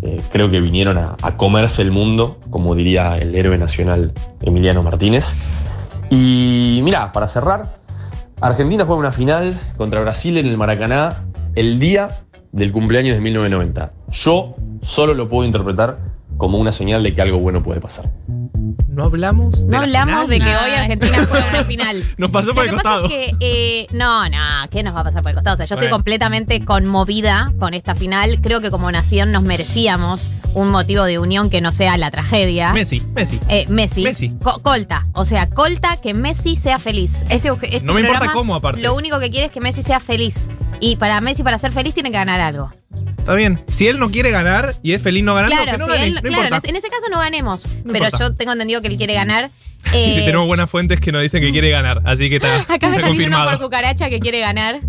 Eh, 0.01 0.21
creo 0.31 0.49
que 0.49 0.61
vinieron 0.61 0.97
a, 0.97 1.17
a 1.21 1.35
comerse 1.35 1.81
el 1.81 1.91
mundo, 1.91 2.39
como 2.49 2.75
diría 2.75 3.17
el 3.17 3.35
héroe 3.35 3.57
nacional 3.57 4.13
Emiliano 4.41 4.83
Martínez. 4.83 5.35
Y 6.09 6.79
mira, 6.81 7.11
para 7.11 7.27
cerrar, 7.27 7.75
Argentina 8.39 8.85
juega 8.85 8.99
una 8.99 9.11
final 9.11 9.59
contra 9.75 10.01
Brasil 10.01 10.37
en 10.37 10.47
el 10.47 10.57
Maracaná 10.57 11.17
el 11.55 11.79
día 11.79 12.09
del 12.51 12.71
cumpleaños 12.71 13.15
de 13.15 13.21
1990. 13.21 13.93
Yo 14.11 14.55
solo 14.81 15.13
lo 15.13 15.29
puedo 15.29 15.45
interpretar 15.45 15.97
como 16.37 16.57
una 16.57 16.71
señal 16.71 17.03
de 17.03 17.13
que 17.13 17.21
algo 17.21 17.39
bueno 17.39 17.61
puede 17.63 17.79
pasar. 17.79 18.09
No 18.87 19.05
hablamos. 19.05 19.61
de 19.61 19.71
No 19.71 19.85
la 19.85 20.01
hablamos 20.03 20.29
final. 20.29 20.29
de 20.29 20.39
que 20.39 20.55
hoy 20.55 20.71
Argentina 20.79 21.25
juega 21.27 21.45
una 21.49 21.63
final. 21.63 22.03
Nos 22.17 22.29
pasó 22.29 22.47
Lo 22.49 22.55
por 22.55 22.63
que 22.65 22.69
el 22.69 22.75
pasa 22.75 22.89
costado. 23.01 23.05
es 23.05 23.11
que, 23.11 23.35
eh, 23.39 23.87
no, 23.91 24.29
no, 24.29 24.37
¿qué 24.69 24.83
nos 24.83 24.95
va 24.95 24.99
a 24.99 25.03
pasar 25.03 25.21
por 25.23 25.29
el 25.31 25.35
costado? 25.35 25.55
O 25.55 25.57
sea, 25.57 25.65
yo 25.65 25.75
estoy 25.75 25.89
completamente 25.89 26.63
conmovida 26.63 27.51
con 27.59 27.73
esta 27.73 27.95
final. 27.95 28.39
Creo 28.41 28.61
que 28.61 28.69
como 28.69 28.91
nación 28.91 29.31
nos 29.31 29.41
merecíamos 29.43 30.31
un 30.53 30.69
motivo 30.69 31.05
de 31.05 31.17
unión 31.17 31.49
que 31.49 31.59
no 31.61 31.71
sea 31.71 31.97
la 31.97 32.11
tragedia. 32.11 32.71
Messi, 32.73 33.01
Messi. 33.15 33.39
Eh, 33.49 33.65
Messi. 33.69 34.03
Messi. 34.03 34.29
Co- 34.43 34.61
colta. 34.61 35.07
O 35.13 35.25
sea, 35.25 35.49
colta 35.49 35.97
que 35.97 36.13
Messi 36.13 36.55
sea 36.55 36.77
feliz. 36.77 37.25
Este, 37.29 37.49
este 37.49 37.81
No 37.81 37.93
me 37.95 38.01
importa 38.01 38.31
cómo, 38.31 38.53
aparte. 38.53 38.79
Lo 38.81 38.93
único 38.95 39.19
que 39.19 39.31
quiere 39.31 39.47
es 39.47 39.51
que 39.51 39.59
Messi 39.59 39.81
sea 39.81 39.99
feliz. 39.99 40.49
Y 40.85 40.97
para 40.97 41.21
Messi, 41.21 41.43
para 41.43 41.57
ser 41.57 41.71
feliz, 41.71 41.93
tiene 41.93 42.11
que 42.11 42.17
ganar 42.17 42.41
algo. 42.41 42.69
Está 43.17 43.35
bien. 43.35 43.63
Si 43.71 43.87
él 43.87 43.99
no 43.99 44.11
quiere 44.11 44.31
ganar 44.31 44.75
y 44.83 44.91
es 44.91 45.01
feliz 45.01 45.23
no 45.23 45.33
ganando, 45.33 45.55
claro, 45.55 45.71
que 45.71 45.77
no 45.77 45.85
si 45.85 45.91
gane, 45.91 46.07
él- 46.07 46.13
no 46.15 46.21
claro, 46.21 46.43
importa. 46.43 46.67
en 46.69 46.75
ese 46.75 46.89
caso 46.89 47.05
no 47.09 47.19
ganemos. 47.19 47.65
No 47.85 47.93
pero 47.93 48.05
importa. 48.05 48.17
yo 48.19 48.35
tengo 48.35 48.51
entendido 48.51 48.81
que 48.81 48.89
él 48.89 48.97
quiere 48.97 49.13
ganar. 49.13 49.49
Sí, 49.91 50.03
sí, 50.05 50.11
Eh, 50.21 50.23
tenemos 50.25 50.47
buenas 50.47 50.69
fuentes 50.69 50.99
que 50.99 51.11
nos 51.11 51.21
dicen 51.21 51.41
que 51.41 51.51
quiere 51.51 51.69
ganar, 51.69 52.01
así 52.05 52.29
que 52.29 52.35
está, 52.37 52.55
Acá 52.61 52.73
está 52.73 52.87
diciendo 52.89 53.01
por 53.01 53.07
confirmado. 53.09 53.59
cucaracha 53.59 54.09
que 54.09 54.19
quiere 54.19 54.39
ganar. 54.39 54.79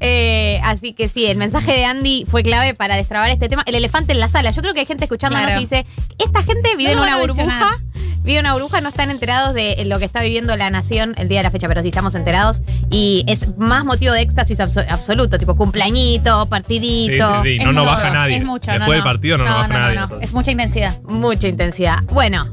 Eh, 0.00 0.60
así 0.64 0.92
que 0.94 1.08
sí, 1.08 1.26
el 1.26 1.36
mensaje 1.36 1.72
de 1.72 1.84
Andy 1.84 2.24
fue 2.30 2.42
clave 2.42 2.74
para 2.74 2.96
destrabar 2.96 3.28
este 3.30 3.48
tema. 3.48 3.62
El 3.66 3.74
elefante 3.74 4.12
en 4.12 4.20
la 4.20 4.28
sala. 4.28 4.50
Yo 4.50 4.62
creo 4.62 4.72
que 4.74 4.80
hay 4.80 4.86
gente 4.86 5.04
escuchándonos 5.04 5.46
Claro. 5.46 5.60
y 5.60 5.64
dice, 5.64 5.84
esta 6.18 6.42
gente 6.42 6.74
vive 6.76 6.94
No 6.94 7.04
en 7.04 7.12
una 7.12 7.18
burbuja. 7.18 7.78
Vive 8.22 8.38
en 8.38 8.44
una 8.44 8.52
burbuja, 8.54 8.80
no 8.82 8.88
están 8.90 9.10
enterados 9.10 9.54
de 9.54 9.82
lo 9.86 9.98
que 9.98 10.04
está 10.04 10.20
viviendo 10.22 10.54
la 10.56 10.68
nación 10.70 11.14
el 11.16 11.28
día 11.28 11.38
de 11.40 11.44
la 11.44 11.50
fecha, 11.50 11.68
pero 11.68 11.80
sí 11.82 11.88
estamos 11.88 12.14
enterados. 12.14 12.62
Y 12.90 13.24
es 13.26 13.56
más 13.58 13.84
motivo 13.84 14.12
de 14.12 14.20
éxtasis 14.22 14.60
abso- 14.60 14.84
absoluto, 14.88 15.38
tipo 15.38 15.56
cumpleañito, 15.56 16.46
partidito. 16.46 17.42
Sí, 17.42 17.48
sí, 17.50 17.54
sí, 17.54 17.58
Es 17.60 17.64
no 17.66 17.72
nos 17.72 17.86
baja 17.86 18.10
nadie. 18.10 18.36
Es 18.36 18.44
mucho, 18.44 18.70
Después 18.70 18.88
no, 18.88 18.92
del 18.92 18.98
no. 19.00 19.04
partido 19.04 19.38
no 19.38 19.44
nos 19.44 19.54
baja 19.54 19.68
nadie. 19.68 20.00
Es 20.20 20.32
mucha 20.34 20.50
intensidad. 20.50 21.00
Mucha 21.02 21.48
intensidad. 21.48 22.02
Bueno, 22.12 22.46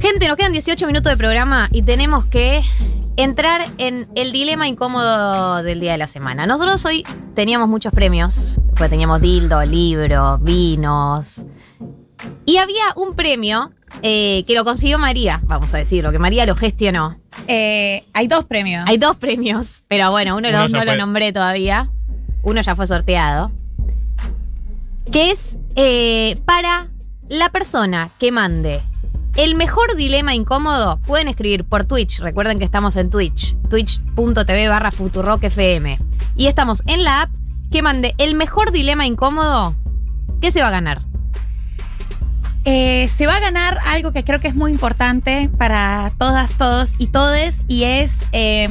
gente, 0.00 0.28
nos 0.28 0.36
quedan 0.36 0.52
18 0.52 0.86
minutos 0.86 1.10
de 1.10 1.16
programa 1.16 1.68
y 1.72 1.82
tenemos 1.82 2.24
que 2.26 2.62
entrar 3.16 3.62
en 3.78 4.08
el 4.14 4.32
dilema 4.32 4.68
incómodo 4.68 5.62
del 5.62 5.80
día 5.80 5.92
de 5.92 5.98
la 5.98 6.06
semana. 6.06 6.46
Nosotros 6.46 6.84
hoy 6.84 7.04
teníamos 7.34 7.68
muchos 7.68 7.92
premios, 7.92 8.60
pues 8.76 8.90
teníamos 8.90 9.20
dildo, 9.20 9.64
libro, 9.64 10.38
vinos. 10.38 11.44
Y 12.46 12.58
había 12.58 12.84
un 12.96 13.14
premio 13.14 13.72
eh, 14.02 14.44
que 14.46 14.54
lo 14.54 14.64
consiguió 14.64 14.98
María, 14.98 15.40
vamos 15.44 15.74
a 15.74 15.78
decirlo, 15.78 16.12
que 16.12 16.18
María 16.18 16.46
lo 16.46 16.54
gestionó. 16.54 17.18
Eh, 17.48 18.04
hay 18.12 18.28
dos 18.28 18.44
premios. 18.44 18.84
Hay 18.86 18.98
dos 18.98 19.16
premios, 19.16 19.84
pero 19.88 20.10
bueno, 20.10 20.36
uno 20.36 20.46
de 20.46 20.52
los 20.52 20.60
Uno 20.60 20.68
dos 20.68 20.78
ya 20.78 20.84
no 20.84 20.92
lo 20.92 20.96
nombré 20.96 21.32
todavía. 21.32 21.90
Uno 22.42 22.60
ya 22.60 22.76
fue 22.76 22.86
sorteado. 22.86 23.50
Que 25.10 25.30
es 25.30 25.58
eh, 25.74 26.38
para 26.44 26.88
la 27.28 27.50
persona 27.50 28.10
que 28.18 28.30
mande 28.30 28.82
el 29.36 29.54
mejor 29.54 29.96
dilema 29.96 30.34
incómodo. 30.34 30.98
Pueden 31.06 31.28
escribir 31.28 31.64
por 31.64 31.84
Twitch. 31.84 32.20
Recuerden 32.20 32.58
que 32.58 32.64
estamos 32.64 32.96
en 32.96 33.10
Twitch. 33.10 33.56
Twitch.tv 33.68 34.68
barra 34.68 34.90
Futurock 34.90 35.44
FM. 35.44 35.98
Y 36.36 36.46
estamos 36.46 36.82
en 36.86 37.04
la 37.04 37.22
app 37.22 37.30
que 37.70 37.82
mande 37.82 38.14
el 38.18 38.34
mejor 38.34 38.72
dilema 38.72 39.06
incómodo 39.06 39.74
¿Qué 40.40 40.52
se 40.52 40.60
va 40.60 40.68
a 40.68 40.70
ganar? 40.70 41.02
Eh, 42.64 43.08
se 43.08 43.26
va 43.26 43.36
a 43.36 43.40
ganar 43.40 43.78
algo 43.84 44.12
que 44.12 44.24
creo 44.24 44.40
que 44.40 44.48
es 44.48 44.54
muy 44.54 44.70
importante 44.70 45.50
para 45.58 46.12
todas, 46.18 46.56
todos 46.56 46.94
y 46.98 47.08
todes, 47.08 47.64
y 47.66 47.84
es 47.84 48.24
eh, 48.32 48.68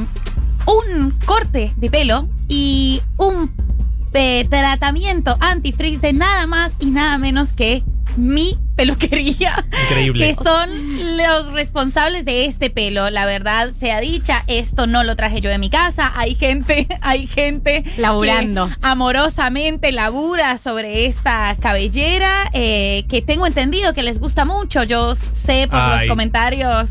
un 0.66 1.10
corte 1.24 1.74
de 1.76 1.90
pelo 1.90 2.28
y 2.48 3.02
un 3.18 3.52
eh, 4.14 4.46
tratamiento 4.48 5.36
antifrizz 5.40 6.00
de 6.00 6.12
nada 6.12 6.46
más 6.46 6.76
y 6.80 6.86
nada 6.86 7.18
menos 7.18 7.52
que 7.52 7.82
mi 8.18 8.58
peluquería. 8.76 9.64
Increíble. 9.84 10.26
Que 10.26 10.34
son 10.34 11.16
los 11.16 11.52
responsables 11.52 12.24
de 12.24 12.44
este 12.46 12.68
pelo. 12.70 13.10
La 13.10 13.24
verdad 13.26 13.72
sea 13.72 14.00
dicha, 14.00 14.44
esto 14.48 14.86
no 14.86 15.04
lo 15.04 15.16
traje 15.16 15.40
yo 15.40 15.48
de 15.50 15.58
mi 15.58 15.70
casa. 15.70 16.12
Hay 16.16 16.34
gente, 16.34 16.86
hay 17.00 17.26
gente 17.26 17.84
Laburando. 17.96 18.66
que 18.68 18.74
amorosamente 18.82 19.92
labura 19.92 20.58
sobre 20.58 21.06
esta 21.06 21.56
cabellera 21.60 22.50
eh, 22.52 23.04
que 23.08 23.22
tengo 23.22 23.46
entendido 23.46 23.94
que 23.94 24.02
les 24.02 24.18
gusta 24.18 24.44
mucho. 24.44 24.82
Yo 24.82 25.14
sé 25.14 25.68
por 25.70 25.80
los 25.80 26.04
comentarios. 26.04 26.90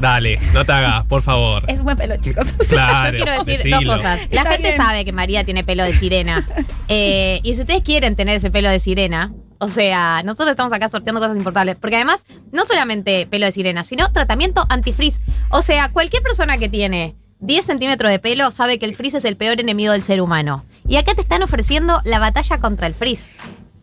Dale, 0.00 0.40
no 0.52 0.64
te 0.64 0.72
hagas, 0.72 1.04
por 1.06 1.22
favor. 1.22 1.64
Es 1.68 1.80
buen 1.80 1.96
pelo, 1.96 2.16
chicos. 2.16 2.46
Claro, 2.68 3.16
Yo 3.16 3.24
quiero 3.24 3.38
decir 3.44 3.58
decilo. 3.58 3.80
dos 3.92 3.96
cosas. 4.02 4.26
La 4.32 4.40
Está 4.40 4.52
gente 4.54 4.68
bien. 4.70 4.76
sabe 4.76 5.04
que 5.04 5.12
María 5.12 5.44
tiene 5.44 5.62
pelo 5.62 5.84
de 5.84 5.92
sirena. 5.94 6.46
Eh, 6.88 7.40
y 7.42 7.54
si 7.54 7.62
ustedes 7.62 7.82
quieren 7.82 8.14
tener 8.14 8.36
ese 8.36 8.50
pelo 8.50 8.68
de 8.68 8.78
sirena, 8.78 9.32
o 9.64 9.68
sea, 9.68 10.22
nosotros 10.24 10.50
estamos 10.50 10.74
acá 10.74 10.90
sorteando 10.90 11.20
cosas 11.20 11.36
importantes. 11.36 11.76
Porque 11.80 11.96
además, 11.96 12.26
no 12.52 12.64
solamente 12.64 13.26
pelo 13.26 13.46
de 13.46 13.52
sirena, 13.52 13.82
sino 13.82 14.12
tratamiento 14.12 14.66
antifrizz. 14.68 15.20
O 15.50 15.62
sea, 15.62 15.90
cualquier 15.90 16.22
persona 16.22 16.58
que 16.58 16.68
tiene 16.68 17.16
10 17.40 17.64
centímetros 17.64 18.10
de 18.10 18.18
pelo 18.18 18.50
sabe 18.50 18.78
que 18.78 18.84
el 18.84 18.94
frizz 18.94 19.14
es 19.14 19.24
el 19.24 19.36
peor 19.36 19.58
enemigo 19.60 19.92
del 19.92 20.02
ser 20.02 20.20
humano. 20.20 20.66
Y 20.86 20.96
acá 20.96 21.14
te 21.14 21.22
están 21.22 21.42
ofreciendo 21.42 22.02
la 22.04 22.18
batalla 22.18 22.58
contra 22.58 22.86
el 22.86 22.94
frizz. 22.94 23.30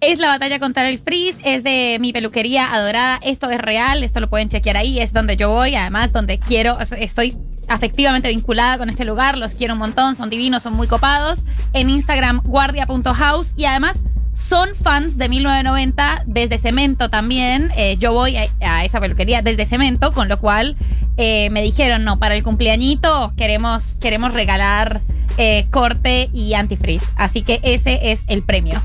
Es 0.02 0.20
la 0.20 0.28
batalla 0.28 0.60
contra 0.60 0.88
el 0.88 1.00
frizz, 1.00 1.38
es 1.44 1.64
de 1.64 1.98
mi 2.00 2.14
peluquería 2.14 2.74
adorada. 2.74 3.20
Esto 3.24 3.50
es 3.50 3.60
real, 3.60 4.04
esto 4.04 4.20
lo 4.20 4.30
pueden 4.30 4.50
chequear 4.50 4.78
ahí, 4.78 5.00
es 5.00 5.14
donde 5.14 5.36
yo 5.36 5.50
voy, 5.50 5.74
además 5.74 6.12
donde 6.12 6.38
quiero, 6.40 6.80
estoy 6.80 7.38
afectivamente 7.68 8.30
vinculada 8.30 8.78
con 8.78 8.90
este 8.90 9.06
lugar, 9.06 9.38
los 9.38 9.56
quiero 9.56 9.74
un 9.74 9.80
montón, 9.80 10.16
son 10.16 10.30
divinos, 10.30 10.62
son 10.62 10.74
muy 10.74 10.88
copados. 10.88 11.44
En 11.74 11.90
Instagram, 11.90 12.42
guardia.house 12.44 13.54
y 13.56 13.66
además 13.66 14.04
son 14.34 14.76
fans 14.76 15.18
de 15.18 15.30
1990 15.30 16.24
desde 16.26 16.58
Cemento 16.58 17.10
también. 17.10 17.72
Eh, 17.76 17.98
yo 17.98 18.14
voy 18.14 18.38
a, 18.38 18.86
esa 18.86 19.00
peluquería 19.00 19.42
desde 19.42 19.66
Cemento, 19.66 20.14
con 20.14 20.30
lo 20.30 20.40
cual 20.40 20.78
eh, 21.18 21.50
me 21.50 21.62
dijeron, 21.62 22.04
no, 22.04 22.20
para 22.20 22.36
el 22.36 22.44
cumpleañito 22.44 23.34
queremos, 23.36 23.98
queremos 24.00 24.34
regalar 24.34 25.02
eh, 25.38 25.68
corte 25.70 26.30
y 26.34 26.54
antifrizz. 26.54 27.04
Así 27.16 27.42
que 27.42 27.60
ese 27.64 28.12
es 28.12 28.26
el 28.28 28.44
premio. 28.44 28.82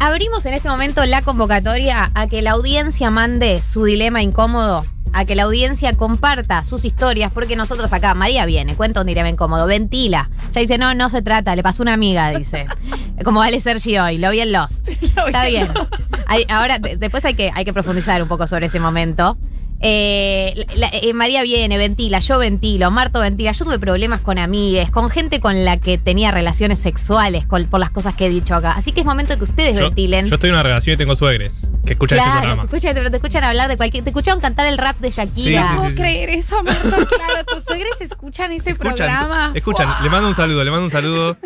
Abrimos 0.00 0.46
en 0.46 0.54
este 0.54 0.68
momento 0.68 1.04
la 1.04 1.22
convocatoria 1.22 2.10
a 2.14 2.26
que 2.26 2.42
la 2.42 2.52
audiencia 2.52 3.08
mande 3.10 3.62
su 3.62 3.84
dilema 3.84 4.20
incómodo, 4.20 4.84
a 5.12 5.24
que 5.24 5.34
la 5.34 5.42
audiencia 5.44 5.96
comparta 5.96 6.62
sus 6.62 6.84
historias, 6.84 7.32
porque 7.32 7.56
nosotros 7.56 7.92
acá, 7.92 8.14
María 8.14 8.46
viene, 8.46 8.74
cuenta 8.76 9.00
un 9.00 9.06
dilema 9.06 9.28
incómodo, 9.28 9.66
ventila. 9.66 10.30
Ya 10.52 10.60
dice, 10.60 10.78
no, 10.78 10.94
no 10.94 11.08
se 11.10 11.22
trata, 11.22 11.54
le 11.56 11.62
pasó 11.62 11.82
una 11.82 11.94
amiga, 11.94 12.30
dice. 12.30 12.66
Como 13.24 13.40
vale 13.40 13.60
Sergi 13.60 13.98
hoy, 13.98 14.18
lo 14.18 14.30
vi 14.30 14.40
en 14.40 14.52
Lost. 14.52 14.88
Está 15.26 15.46
bien. 15.46 15.68
Hay- 16.26 16.46
ahora, 16.48 16.78
de- 16.78 16.96
después 16.96 17.24
hay 17.24 17.34
que, 17.34 17.50
hay 17.54 17.64
que 17.64 17.72
profundizar 17.72 18.22
un 18.22 18.28
poco 18.28 18.46
sobre 18.46 18.66
ese 18.66 18.80
momento. 18.80 19.36
Eh, 19.82 20.66
la- 20.76 20.90
eh, 20.92 21.14
María 21.14 21.42
viene, 21.42 21.78
ventila, 21.78 22.20
yo 22.20 22.38
ventilo, 22.38 22.90
Marto 22.90 23.20
ventila. 23.20 23.52
Yo 23.52 23.64
tuve 23.64 23.78
problemas 23.78 24.20
con 24.20 24.38
amigues, 24.38 24.90
con 24.90 25.08
gente 25.08 25.40
con 25.40 25.64
la 25.64 25.78
que 25.78 25.96
tenía 25.96 26.30
relaciones 26.30 26.78
sexuales 26.78 27.46
con- 27.46 27.64
por 27.64 27.80
las 27.80 27.90
cosas 27.90 28.14
que 28.14 28.26
he 28.26 28.28
dicho 28.28 28.54
acá. 28.54 28.72
Así 28.72 28.92
que 28.92 29.00
es 29.00 29.06
momento 29.06 29.32
de 29.32 29.38
que 29.38 29.44
ustedes 29.44 29.74
Yo, 29.74 29.84
ventilen. 29.84 30.26
yo 30.26 30.34
estoy 30.34 30.48
en 30.50 30.54
una 30.54 30.62
relación 30.62 30.94
y 30.94 30.96
tengo 30.98 31.16
suegres 31.16 31.68
que 31.86 31.94
escuchan 31.94 32.18
este 32.18 32.24
Claro, 32.30 32.40
te 32.40 32.46
programa. 32.46 32.62
escuchan, 32.64 32.94
pero 32.94 33.10
te 33.10 33.16
escuchan 33.16 33.44
hablar 33.44 33.68
de 33.68 33.76
cualquier. 33.78 34.04
Te 34.04 34.10
escucharon 34.10 34.40
cantar 34.40 34.66
el 34.66 34.76
rap 34.76 34.98
de 34.98 35.10
Shakira. 35.10 35.32
Sí, 35.34 35.44
sí, 35.44 35.54
No 35.54 35.68
sí, 35.68 35.76
puedo 35.76 35.90
sí. 35.90 35.96
creer 35.96 36.30
eso, 36.30 36.62
Marto. 36.62 36.80
Claro, 36.90 37.44
tus 37.48 37.64
suegres 37.64 38.00
escuchan 38.00 38.52
este 38.52 38.70
Escuchan, 38.72 38.96
programa. 38.96 39.52
escuchan, 39.54 39.86
Fua. 39.86 40.00
le 40.04 40.10
mando 40.10 40.28
un 40.28 40.34
saludo, 40.34 40.62
le 40.64 40.70
mando 40.70 40.84
un 40.84 40.90
saludo. 40.90 41.36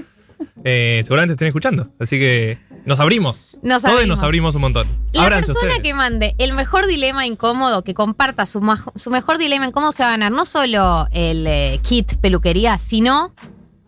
Eh, 0.65 1.01
seguramente 1.03 1.33
estén 1.33 1.49
escuchando. 1.49 1.89
Así 1.99 2.19
que 2.19 2.59
nos 2.85 3.01
abrimos. 3.01 3.57
Nos 3.63 3.83
Todos 3.83 3.95
abrimos. 3.97 4.19
nos 4.19 4.23
abrimos 4.25 4.55
un 4.55 4.61
montón. 4.63 4.89
La 5.13 5.29
persona 5.29 5.55
ustedes. 5.55 5.81
que 5.81 5.95
mande 5.95 6.35
el 6.39 6.53
mejor 6.53 6.87
dilema 6.87 7.27
incómodo, 7.27 7.83
que 7.85 7.95
comparta 7.95 8.47
su, 8.47 8.61
su 8.95 9.11
mejor 9.11 9.39
dilema 9.39 9.67
incómodo, 9.67 9.93
se 9.93 10.03
va 10.03 10.09
a 10.09 10.13
ganar 10.13 10.33
no 10.33 10.45
solo 10.45 11.07
el 11.13 11.47
eh, 11.47 11.81
kit 11.83 12.17
peluquería, 12.17 12.79
sino 12.79 13.35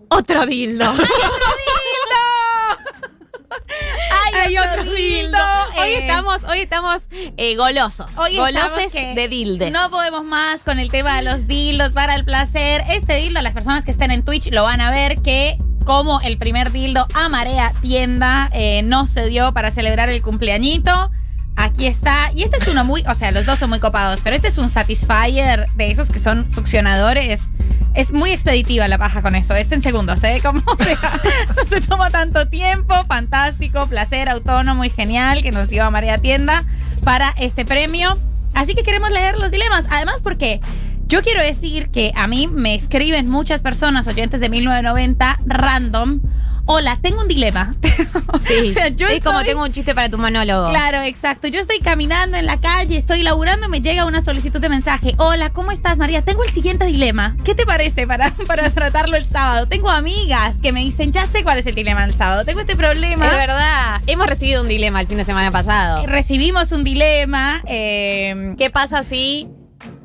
otro 0.08 0.46
dildo. 0.46 0.84
Ay, 0.84 0.90
otro 0.98 1.04
dildo. 1.04 1.75
Hoy 4.46 4.56
Eh, 5.86 5.98
estamos, 6.00 6.44
hoy 6.44 6.60
estamos 6.60 7.08
eh, 7.10 7.56
golosos. 7.56 8.16
Hoy 8.18 8.38
estamos 8.38 8.70
goloses 8.70 8.92
de 8.92 9.28
dildes. 9.28 9.72
No 9.72 9.90
podemos 9.90 10.24
más 10.24 10.62
con 10.62 10.78
el 10.78 10.90
tema 10.90 11.16
de 11.16 11.22
los 11.22 11.46
dildos 11.46 11.92
para 11.92 12.14
el 12.14 12.24
placer. 12.24 12.82
Este 12.88 13.16
dildo, 13.16 13.40
las 13.40 13.54
personas 13.54 13.84
que 13.84 13.90
estén 13.90 14.10
en 14.10 14.24
Twitch 14.24 14.50
lo 14.52 14.62
van 14.64 14.80
a 14.80 14.90
ver 14.90 15.20
que 15.22 15.58
como 15.84 16.20
el 16.20 16.38
primer 16.38 16.72
dildo 16.72 17.06
a 17.14 17.28
marea 17.28 17.72
tienda 17.80 18.50
eh, 18.52 18.82
no 18.82 19.06
se 19.06 19.26
dio 19.26 19.52
para 19.52 19.70
celebrar 19.70 20.08
el 20.08 20.22
cumpleañito. 20.22 21.10
Aquí 21.56 21.86
está. 21.86 22.30
Y 22.34 22.42
este 22.42 22.58
es 22.58 22.68
uno 22.68 22.84
muy, 22.84 23.02
o 23.08 23.14
sea, 23.14 23.30
los 23.30 23.46
dos 23.46 23.58
son 23.58 23.70
muy 23.70 23.80
copados, 23.80 24.20
pero 24.22 24.36
este 24.36 24.48
es 24.48 24.58
un 24.58 24.68
Satisfyer 24.68 25.66
de 25.74 25.90
esos 25.90 26.10
que 26.10 26.18
son 26.18 26.50
succionadores. 26.52 27.48
Es 27.96 28.12
muy 28.12 28.30
expeditiva 28.30 28.86
la 28.88 28.98
paja 28.98 29.22
con 29.22 29.34
eso. 29.34 29.54
Es 29.54 29.72
en 29.72 29.80
segundos, 29.80 30.22
¿eh? 30.22 30.40
Como 30.44 30.60
sea, 30.76 30.98
no 31.56 31.64
se 31.66 31.80
toma 31.80 32.10
tanto 32.10 32.46
tiempo. 32.46 32.94
Fantástico, 33.08 33.86
placer, 33.86 34.28
autónomo 34.28 34.84
y 34.84 34.90
genial 34.90 35.42
que 35.42 35.50
nos 35.50 35.68
dio 35.68 35.82
a 35.82 35.90
Marea 35.90 36.18
Tienda 36.18 36.62
para 37.04 37.30
este 37.38 37.64
premio. 37.64 38.18
Así 38.52 38.74
que 38.74 38.82
queremos 38.82 39.10
leer 39.10 39.38
los 39.38 39.50
dilemas. 39.50 39.86
Además, 39.88 40.20
porque 40.20 40.60
yo 41.06 41.22
quiero 41.22 41.42
decir 41.42 41.88
que 41.88 42.12
a 42.14 42.26
mí 42.26 42.48
me 42.48 42.74
escriben 42.74 43.30
muchas 43.30 43.62
personas, 43.62 44.06
oyentes 44.06 44.40
de 44.40 44.50
1990, 44.50 45.38
random. 45.46 46.20
Hola, 46.68 46.98
tengo 47.00 47.20
un 47.22 47.28
dilema. 47.28 47.74
Sí, 48.40 48.68
O 48.70 48.72
sea, 48.72 48.88
yo 48.88 49.08
es 49.08 49.22
como 49.22 49.38
estoy- 49.40 49.48
tengo 49.52 49.64
un 49.64 49.72
chiste 49.72 49.94
para 49.94 50.08
tu 50.08 50.18
monólogo. 50.18 50.68
Claro, 50.70 51.00
exacto. 51.02 51.48
Yo 51.48 51.58
estoy 51.58 51.78
caminando 51.80 52.36
en 52.36 52.44
la 52.46 52.60
calle, 52.60 52.96
estoy 52.96 53.22
laburando, 53.22 53.68
me 53.68 53.80
llega 53.80 54.04
una 54.04 54.20
solicitud 54.20 54.60
de 54.60 54.68
mensaje. 54.68 55.14
Hola, 55.18 55.50
¿cómo 55.50 55.72
estás, 55.72 55.98
María? 55.98 56.22
Tengo 56.22 56.44
el 56.44 56.50
siguiente 56.50 56.84
dilema. 56.84 57.36
¿Qué 57.44 57.54
te 57.54 57.64
parece 57.66 58.06
para, 58.06 58.30
para 58.46 58.70
tratarlo 58.70 59.16
el 59.16 59.26
sábado? 59.26 59.66
Tengo 59.66 59.90
amigas 59.90 60.58
que 60.58 60.72
me 60.72 60.80
dicen, 60.80 61.12
ya 61.12 61.26
sé 61.26 61.42
cuál 61.44 61.58
es 61.58 61.66
el 61.66 61.74
dilema 61.74 62.02
del 62.06 62.14
sábado. 62.14 62.44
Tengo 62.44 62.60
este 62.60 62.76
problema. 62.76 63.26
Es 63.26 63.32
verdad. 63.32 64.00
Hemos 64.06 64.26
recibido 64.26 64.62
un 64.62 64.68
dilema 64.68 65.00
el 65.00 65.06
fin 65.06 65.16
de 65.16 65.24
semana 65.24 65.50
pasado. 65.50 66.04
Recibimos 66.06 66.70
un 66.72 66.84
dilema. 66.84 67.62
eh, 67.66 68.54
¿Qué 68.58 68.70
pasa 68.70 69.02
si. 69.02 69.48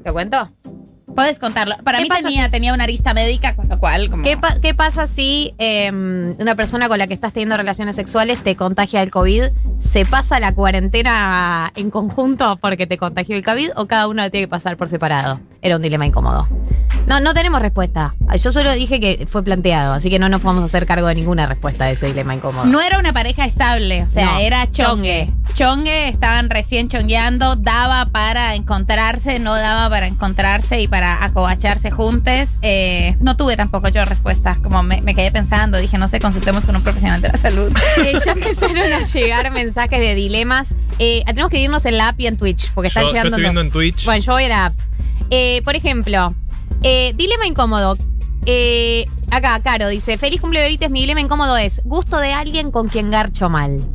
¿Te 0.04 0.12
cuento? 0.12 0.52
Puedes 1.16 1.40
contarlo. 1.40 1.76
Para 1.84 1.98
¿Qué 2.00 2.04
mí 2.06 2.10
tenía, 2.10 2.50
tenía 2.50 2.74
una 2.74 2.84
arista 2.86 3.14
médica, 3.14 3.56
con 3.56 3.68
lo 3.70 3.80
cual, 3.80 4.10
como. 4.10 4.24
¿Qué, 4.24 4.38
pa- 4.38 4.56
qué 4.62 4.74
pasa 4.74 5.08
si 5.08 5.54
eh, 5.58 5.90
una 5.92 6.56
persona 6.56 6.88
con 6.88 6.98
la 6.98 7.08
que 7.08 7.14
estás 7.14 7.34
teniendo 7.34 7.58
relaciones 7.58 7.96
sexuales 7.96 8.44
te 8.44 8.56
contagia 8.56 9.02
el 9.02 9.12
COVID? 9.12 9.44
¿Se 9.80 10.06
pasa 10.06 10.40
la 10.40 10.54
cuarentena 10.54 11.72
en 11.76 11.90
conjunto 11.90 12.58
porque 12.62 12.88
te 12.88 12.98
contagió 12.98 13.36
el 13.36 13.44
COVID 13.44 13.72
o 13.76 13.88
cada 13.88 14.08
uno 14.08 14.24
lo 14.24 14.32
tiene 14.32 14.46
que 14.48 14.50
pasar 14.50 14.78
por 14.78 14.90
separado? 14.90 15.40
Era 15.62 15.76
un 15.76 15.82
dilema 15.82 16.06
incómodo. 16.06 16.48
No, 17.08 17.20
no 17.20 17.34
tenemos 17.34 17.62
respuesta. 17.62 18.16
Yo 18.42 18.52
solo 18.52 18.72
dije 18.74 19.00
que 19.00 19.26
fue 19.28 19.44
planteado, 19.44 19.94
así 19.94 20.10
que 20.10 20.20
no 20.20 20.30
nos 20.30 20.42
podemos 20.42 20.64
hacer 20.66 20.86
cargo 20.86 21.08
de 21.08 21.16
ninguna 21.16 21.46
respuesta 21.48 21.86
de 21.86 21.94
ese 21.94 22.08
dilema 22.08 22.36
incómodo. 22.36 22.66
No 22.66 22.80
era 22.82 23.00
una 23.00 23.12
pareja 23.14 23.46
estable, 23.46 24.04
o 24.04 24.10
sea, 24.10 24.26
No, 24.34 24.40
era 24.40 24.70
chongue. 24.72 25.32
Chongue, 25.56 26.08
estaban 26.08 26.50
recién 26.50 26.88
chongueando, 26.88 27.56
daba 27.58 28.06
para 28.06 28.56
encontrarse, 28.56 29.40
no 29.40 29.54
daba 29.56 29.90
para 29.90 30.08
encontrarse 30.08 30.80
y 30.82 30.88
para 30.88 31.01
acobacharse 31.04 31.92
juntos. 31.92 32.58
Eh, 32.62 33.16
no 33.20 33.36
tuve 33.36 33.56
tampoco 33.58 33.88
yo 33.90 34.04
respuesta, 34.06 34.58
como 34.62 34.84
me, 34.84 35.02
me 35.02 35.16
quedé 35.16 35.32
pensando, 35.32 35.78
dije, 35.78 35.98
no 35.98 36.08
sé, 36.08 36.20
consultemos 36.20 36.66
con 36.66 36.76
un 36.76 36.84
profesional 36.84 37.22
de 37.22 37.30
la 37.30 37.38
salud. 37.38 37.72
Eh, 38.06 38.14
ya 38.26 38.32
empezaron 38.34 38.78
a 38.78 39.04
llegar 39.04 39.52
mensajes 39.52 40.00
de 40.00 40.16
dilemas. 40.16 40.76
Eh, 41.00 41.24
tenemos 41.26 41.50
que 41.50 41.60
irnos 41.60 41.86
en 41.86 41.98
la 41.98 42.10
app 42.10 42.20
y 42.20 42.28
en 42.28 42.38
Twitch, 42.38 42.72
porque 42.74 42.90
están 42.90 43.04
Yo- 43.04 43.08
yo 43.10 43.14
llegando. 43.14 43.30
estoy 43.30 43.44
viendo 43.44 43.62
en 43.62 43.72
Twitch. 43.72 44.06
Bueno, 44.06 44.22
yo 44.24 44.32
voy 44.34 44.44
a 44.46 44.50
la 44.50 44.66
app. 44.68 44.74
Eh, 45.30 45.62
por 45.64 45.76
ejemplo, 45.76 46.36
eh, 46.84 47.14
dilema 47.16 47.48
incómodo. 47.48 47.98
Eh, 48.46 49.06
acá, 49.30 49.60
Caro 49.62 49.88
dice: 49.88 50.18
Feliz 50.18 50.42
cumple 50.42 50.62
bebites. 50.62 50.90
Mi 50.90 51.02
dilema 51.02 51.22
incómodo 51.22 51.58
es 51.58 51.82
gusto 51.86 52.18
de 52.20 52.34
alguien 52.34 52.72
con 52.72 52.90
quien 52.90 53.12
garcho 53.12 53.50
mal. 53.50 53.86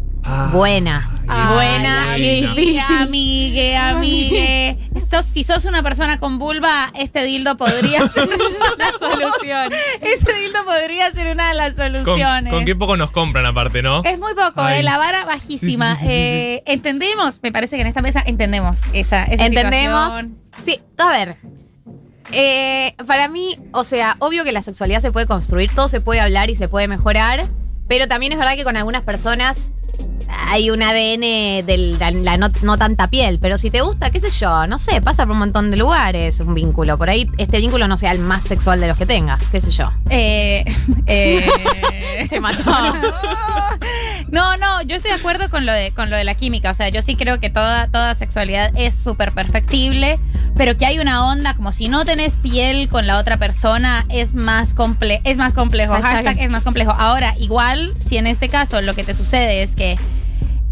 Buena. 0.53 1.11
buena 1.27 2.12
Ay, 2.12 2.23
y 2.23 2.44
amigue, 2.44 2.61
difícil. 2.61 2.97
amigue, 2.98 3.77
amigue. 3.77 4.78
Sos- 5.09 5.24
si 5.27 5.44
sos 5.44 5.65
una 5.66 5.82
persona 5.82 6.19
con 6.19 6.39
vulva, 6.39 6.90
este 6.94 7.24
dildo 7.24 7.57
podría 7.57 8.01
ser 8.11 8.28
una 8.28 8.90
solución. 8.98 9.73
Este 10.01 10.35
dildo 10.35 10.65
podría 10.65 11.11
ser 11.12 11.32
una 11.32 11.48
de 11.48 11.55
las 11.55 11.74
Con, 11.74 11.93
soluciones. 11.93 12.53
con 12.53 12.65
qué 12.65 12.74
poco 12.74 12.97
nos 12.97 13.11
compran 13.12 13.47
aparte, 13.47 13.82
¿no? 13.82 14.03
Es 14.05 14.19
muy 14.19 14.35
poco, 14.35 14.66
eh, 14.69 14.82
la 14.82 14.98
vara 14.98 15.24
bajísima. 15.24 15.94
Sí, 15.94 16.01
sí, 16.01 16.07
sí, 16.07 16.09
sí, 16.09 16.12
Eh, 16.16 16.62
entendemos, 16.66 17.40
me 17.43 17.53
parece 17.53 17.77
que 17.77 17.82
en 17.82 17.89
esta 17.89 18.03
mesa 18.03 18.23
entendemos 18.27 18.81
esa, 18.93 19.24
esa 19.24 19.47
¿Entendemos? 19.47 20.12
situación. 20.12 20.39
Sí, 20.57 20.81
a 20.98 21.11
ver. 21.11 21.36
Eh, 22.32 22.94
para 23.07 23.28
mí, 23.28 23.57
o 23.73 23.85
sea, 23.85 24.16
obvio 24.19 24.43
que 24.43 24.51
la 24.53 24.62
sexualidad 24.62 25.01
se 25.01 25.12
puede 25.12 25.27
construir, 25.27 25.70
todo 25.74 25.86
se 25.89 26.01
puede 26.01 26.20
hablar 26.20 26.51
y 26.51 26.57
se 26.57 26.66
puede 26.66 26.89
mejorar, 26.89 27.47
pero 27.86 28.09
también 28.09 28.32
es 28.32 28.39
verdad 28.39 28.57
que 28.57 28.65
con 28.65 28.77
algunas 28.77 29.03
personas 29.03 29.73
hay 30.28 30.70
un 30.70 30.82
ADN 30.82 31.66
de 31.66 31.97
la, 31.98 32.10
la 32.10 32.36
no, 32.36 32.51
no 32.62 32.78
tanta 32.78 33.09
piel. 33.09 33.39
Pero 33.40 33.59
si 33.59 33.70
te 33.70 33.81
gusta, 33.81 34.10
qué 34.10 34.20
sé 34.20 34.31
yo, 34.31 34.66
no 34.66 34.78
sé, 34.78 35.01
pasa 35.01 35.24
por 35.24 35.32
un 35.32 35.40
montón 35.40 35.70
de 35.70 35.77
lugares 35.77 36.40
un 36.40 36.55
vínculo. 36.55 36.98
Por 36.98 37.10
ahí 37.10 37.28
este 37.39 37.59
vínculo 37.59 37.89
no 37.89 37.97
sea 37.97 38.12
el 38.12 38.18
más 38.18 38.44
sexual 38.44 38.81
de 38.81 38.89
los 38.89 38.97
que 38.97 39.06
tengas, 39.06 39.48
qué 39.48 39.60
sé 39.60 39.70
yo. 39.70 39.93
Eh, 40.10 40.64
eh, 41.06 41.47
Se 42.28 42.40
mató. 42.40 42.64
No, 44.28 44.56
no, 44.56 44.82
yo 44.82 44.97
estoy 44.97 45.12
de 45.12 45.18
acuerdo 45.18 45.48
con 45.51 45.66
lo 45.66 45.73
de, 45.73 45.93
con 45.93 46.10
lo 46.10 46.16
de 46.16 46.24
la 46.24 46.35
química. 46.35 46.73
O 46.73 46.74
sea, 46.74 46.89
yo 46.89 47.01
sí 47.01 47.14
creo 47.14 47.39
que 47.39 47.48
toda, 47.48 47.86
toda 47.89 48.14
sexualidad 48.14 48.73
es 48.74 48.94
súper 48.94 49.32
perfectible, 49.32 50.18
pero 50.56 50.77
que 50.77 50.85
hay 50.85 50.98
una 50.98 51.27
onda 51.28 51.55
como 51.55 51.70
si 51.70 51.89
no 51.89 52.05
tenés 52.05 52.35
piel 52.35 52.89
con 52.89 53.06
la 53.06 53.18
otra 53.18 53.36
persona, 53.36 54.05
es 54.09 54.35
más, 54.35 54.74
comple 54.74 55.20
es 55.23 55.36
más 55.36 55.55
complejo. 55.55 55.93
Hashtag. 55.93 56.12
Hashtag 56.12 56.40
es 56.40 56.51
más 56.51 56.64
complejo. 56.64 56.90
Ahora, 56.98 57.35
igual, 57.39 57.94
si 57.98 58.16
en 58.16 58.27
este 58.27 58.48
caso 58.48 58.82
lo 58.82 58.94
que 58.94 59.05
te 59.05 59.14
sucede 59.14 59.62
es 59.62 59.77
que 59.77 59.85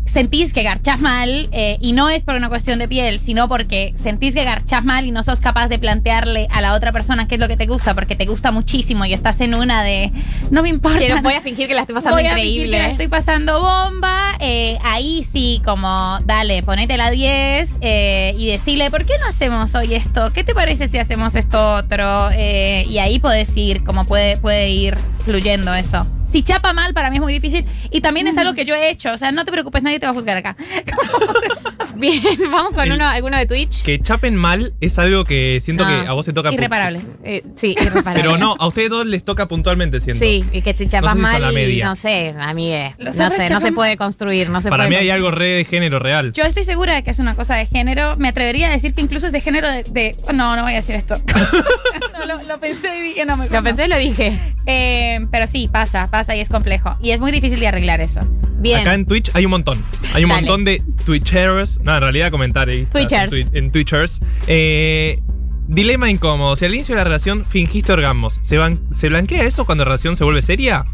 sentís 0.04 0.52
que 0.52 0.62
garchás 0.62 1.00
mal 1.00 1.48
eh, 1.52 1.78
y 1.80 1.92
no 1.92 2.08
es 2.08 2.22
por 2.24 2.36
una 2.36 2.48
cuestión 2.48 2.78
de 2.78 2.86
piel, 2.86 3.18
sino 3.18 3.48
porque 3.48 3.94
sentís 3.96 4.34
que 4.34 4.44
garchás 4.44 4.84
mal 4.84 5.06
y 5.06 5.10
no 5.10 5.22
sos 5.22 5.40
capaz 5.40 5.68
de 5.68 5.78
plantearle 5.78 6.46
a 6.50 6.60
la 6.60 6.74
otra 6.74 6.92
persona 6.92 7.26
qué 7.26 7.36
es 7.36 7.40
lo 7.40 7.48
que 7.48 7.56
te 7.56 7.66
gusta, 7.66 7.94
porque 7.94 8.14
te 8.14 8.26
gusta 8.26 8.52
muchísimo 8.52 9.04
y 9.06 9.12
estás 9.12 9.40
en 9.40 9.54
una 9.54 9.82
de 9.82 10.12
no 10.50 10.62
me 10.62 10.68
importa. 10.68 11.20
Voy 11.22 11.34
a 11.34 11.40
fingir 11.40 11.66
que 11.66 11.74
la 11.74 11.80
estoy 11.80 11.94
pasando 11.94 12.16
Voy 12.16 12.26
a 12.26 12.34
fingir 12.34 12.52
increíble. 12.52 12.76
que 12.76 12.82
la 12.82 12.88
estoy 12.90 13.08
pasando 13.08 13.60
bomba. 13.60 14.34
eh, 14.40 14.78
ahí 14.84 15.24
sí, 15.28 15.60
como 15.64 16.18
dale, 16.24 16.62
ponete 16.62 16.96
la 16.96 17.10
10 17.10 17.78
eh, 17.80 18.34
y 18.38 18.46
decirle, 18.46 18.90
¿por 18.90 19.04
qué 19.06 19.14
no 19.20 19.26
hacemos 19.26 19.74
hoy 19.74 19.94
esto? 19.94 20.32
¿Qué 20.32 20.44
te 20.44 20.54
parece 20.54 20.86
si 20.86 20.98
hacemos 20.98 21.34
esto 21.34 21.76
otro? 21.76 22.30
Y 22.32 22.98
ahí 22.98 23.18
puedes 23.18 23.56
ir, 23.56 23.82
como 23.82 24.04
puede, 24.04 24.36
puede 24.36 24.68
ir 24.68 24.96
fluyendo 25.24 25.74
eso. 25.74 26.06
Si 26.26 26.42
chapa 26.42 26.72
mal, 26.72 26.94
para 26.94 27.10
mí 27.10 27.16
es 27.16 27.22
muy 27.22 27.32
difícil. 27.32 27.64
Y 27.90 28.00
también 28.00 28.26
es 28.26 28.36
algo 28.38 28.54
que 28.54 28.64
yo 28.64 28.74
he 28.74 28.90
hecho. 28.90 29.12
O 29.12 29.18
sea, 29.18 29.30
no 29.32 29.44
te 29.44 29.52
preocupes, 29.52 29.82
nadie 29.82 30.00
te 30.00 30.06
va 30.06 30.12
a 30.12 30.14
juzgar 30.14 30.36
acá. 30.36 30.56
Bien, 31.96 32.20
vamos 32.50 32.72
con 32.72 32.90
uno, 32.90 33.06
alguno 33.06 33.36
de 33.36 33.46
Twitch. 33.46 33.84
Que 33.84 34.00
chapen 34.00 34.34
mal 34.34 34.74
es 34.80 34.98
algo 34.98 35.24
que 35.24 35.60
siento 35.62 35.84
No. 35.88 35.90
que 36.02 36.08
a 36.08 36.12
vos 36.12 36.26
te 36.26 36.32
toca. 36.32 36.50
pu- 36.50 36.54
Irreparable. 36.54 37.00
Eh, 37.22 37.44
sí, 37.54 37.68
irreparable. 37.80 38.14
Pero 38.14 38.36
no, 38.36 38.56
a 38.58 38.66
ustedes 38.66 38.90
dos 38.90 39.06
les 39.06 39.22
toca 39.22 39.46
puntualmente, 39.46 40.00
siento. 40.00 40.18
Sí, 40.24 40.44
y 40.52 40.62
que 40.62 40.74
si 40.74 40.86
No 40.86 40.90
chapas 40.90 41.12
sé 41.12 41.18
si 41.18 41.22
son 41.22 41.32
mal, 41.32 41.42
la 41.42 41.52
media. 41.52 41.84
no 41.86 41.94
sé, 41.96 42.34
amigue. 42.40 42.94
Los 42.98 43.16
No 43.16 43.24
hombres 43.24 43.46
sé, 43.46 43.52
no 43.54 43.60
se 43.60 43.66
chapan- 43.68 43.74
puede 43.74 43.96
construir, 43.96 44.50
no 44.50 44.60
se 44.60 44.70
Para 44.70 44.84
puede 44.84 44.90
mí 44.90 44.96
hay 44.96 45.10
algo 45.10 45.30
re 45.30 45.50
de 45.50 45.64
género 45.64 45.98
real. 46.00 46.32
Yo 46.32 46.42
estoy 46.42 46.64
segura 46.64 46.94
de 46.96 47.04
que 47.04 47.10
es 47.12 47.18
una 47.20 47.36
cosa 47.36 47.54
de 47.54 47.66
género. 47.66 48.16
Me 48.16 48.28
atrevería 48.28 48.68
a 48.68 48.72
decir 48.72 48.92
que 48.92 49.00
incluso 49.00 49.26
es 49.26 49.32
de 49.32 49.40
género 49.40 49.70
de. 49.70 49.84
de- 49.84 50.16
no, 50.34 50.56
no 50.56 50.62
voy 50.62 50.72
a 50.72 50.76
decir 50.76 50.96
esto. 50.96 51.16
Lo, 52.26 52.42
lo 52.42 52.60
pensé 52.60 52.98
y 52.98 53.02
dije, 53.02 53.24
no 53.26 53.36
me 53.36 53.48
Lo 53.48 53.62
pensé 53.62 53.86
y 53.86 53.88
lo 53.88 53.98
dije. 53.98 54.38
Eh, 54.66 55.26
pero 55.30 55.46
sí, 55.46 55.68
pasa, 55.70 56.10
pasa 56.10 56.34
y 56.34 56.40
es 56.40 56.48
complejo. 56.48 56.96
Y 57.02 57.10
es 57.10 57.20
muy 57.20 57.32
difícil 57.32 57.60
de 57.60 57.66
arreglar 57.68 58.00
eso. 58.00 58.20
Bien. 58.58 58.80
Acá 58.80 58.94
en 58.94 59.04
Twitch 59.06 59.30
hay 59.34 59.44
un 59.44 59.50
montón. 59.50 59.84
Hay 60.14 60.24
un 60.24 60.30
Dale. 60.30 60.42
montón 60.42 60.64
de 60.64 60.82
Twitchers. 61.04 61.80
No, 61.82 61.94
en 61.94 62.00
realidad 62.00 62.30
comentarios. 62.30 62.88
Twitchers. 62.90 63.32
En, 63.32 63.46
twi- 63.50 63.50
en 63.58 63.72
Twitchers. 63.72 64.20
Eh, 64.46 65.20
dilema 65.66 66.10
incómodo. 66.10 66.56
Si 66.56 66.64
al 66.64 66.74
inicio 66.74 66.94
de 66.94 67.00
la 67.00 67.04
relación 67.04 67.44
fingiste 67.48 67.92
orgasmos, 67.92 68.38
¿se, 68.42 68.58
ban- 68.58 68.80
¿se 68.94 69.08
blanquea 69.08 69.42
eso 69.44 69.64
cuando 69.64 69.84
la 69.84 69.90
relación 69.90 70.16
se 70.16 70.24
vuelve 70.24 70.42
seria? 70.42 70.84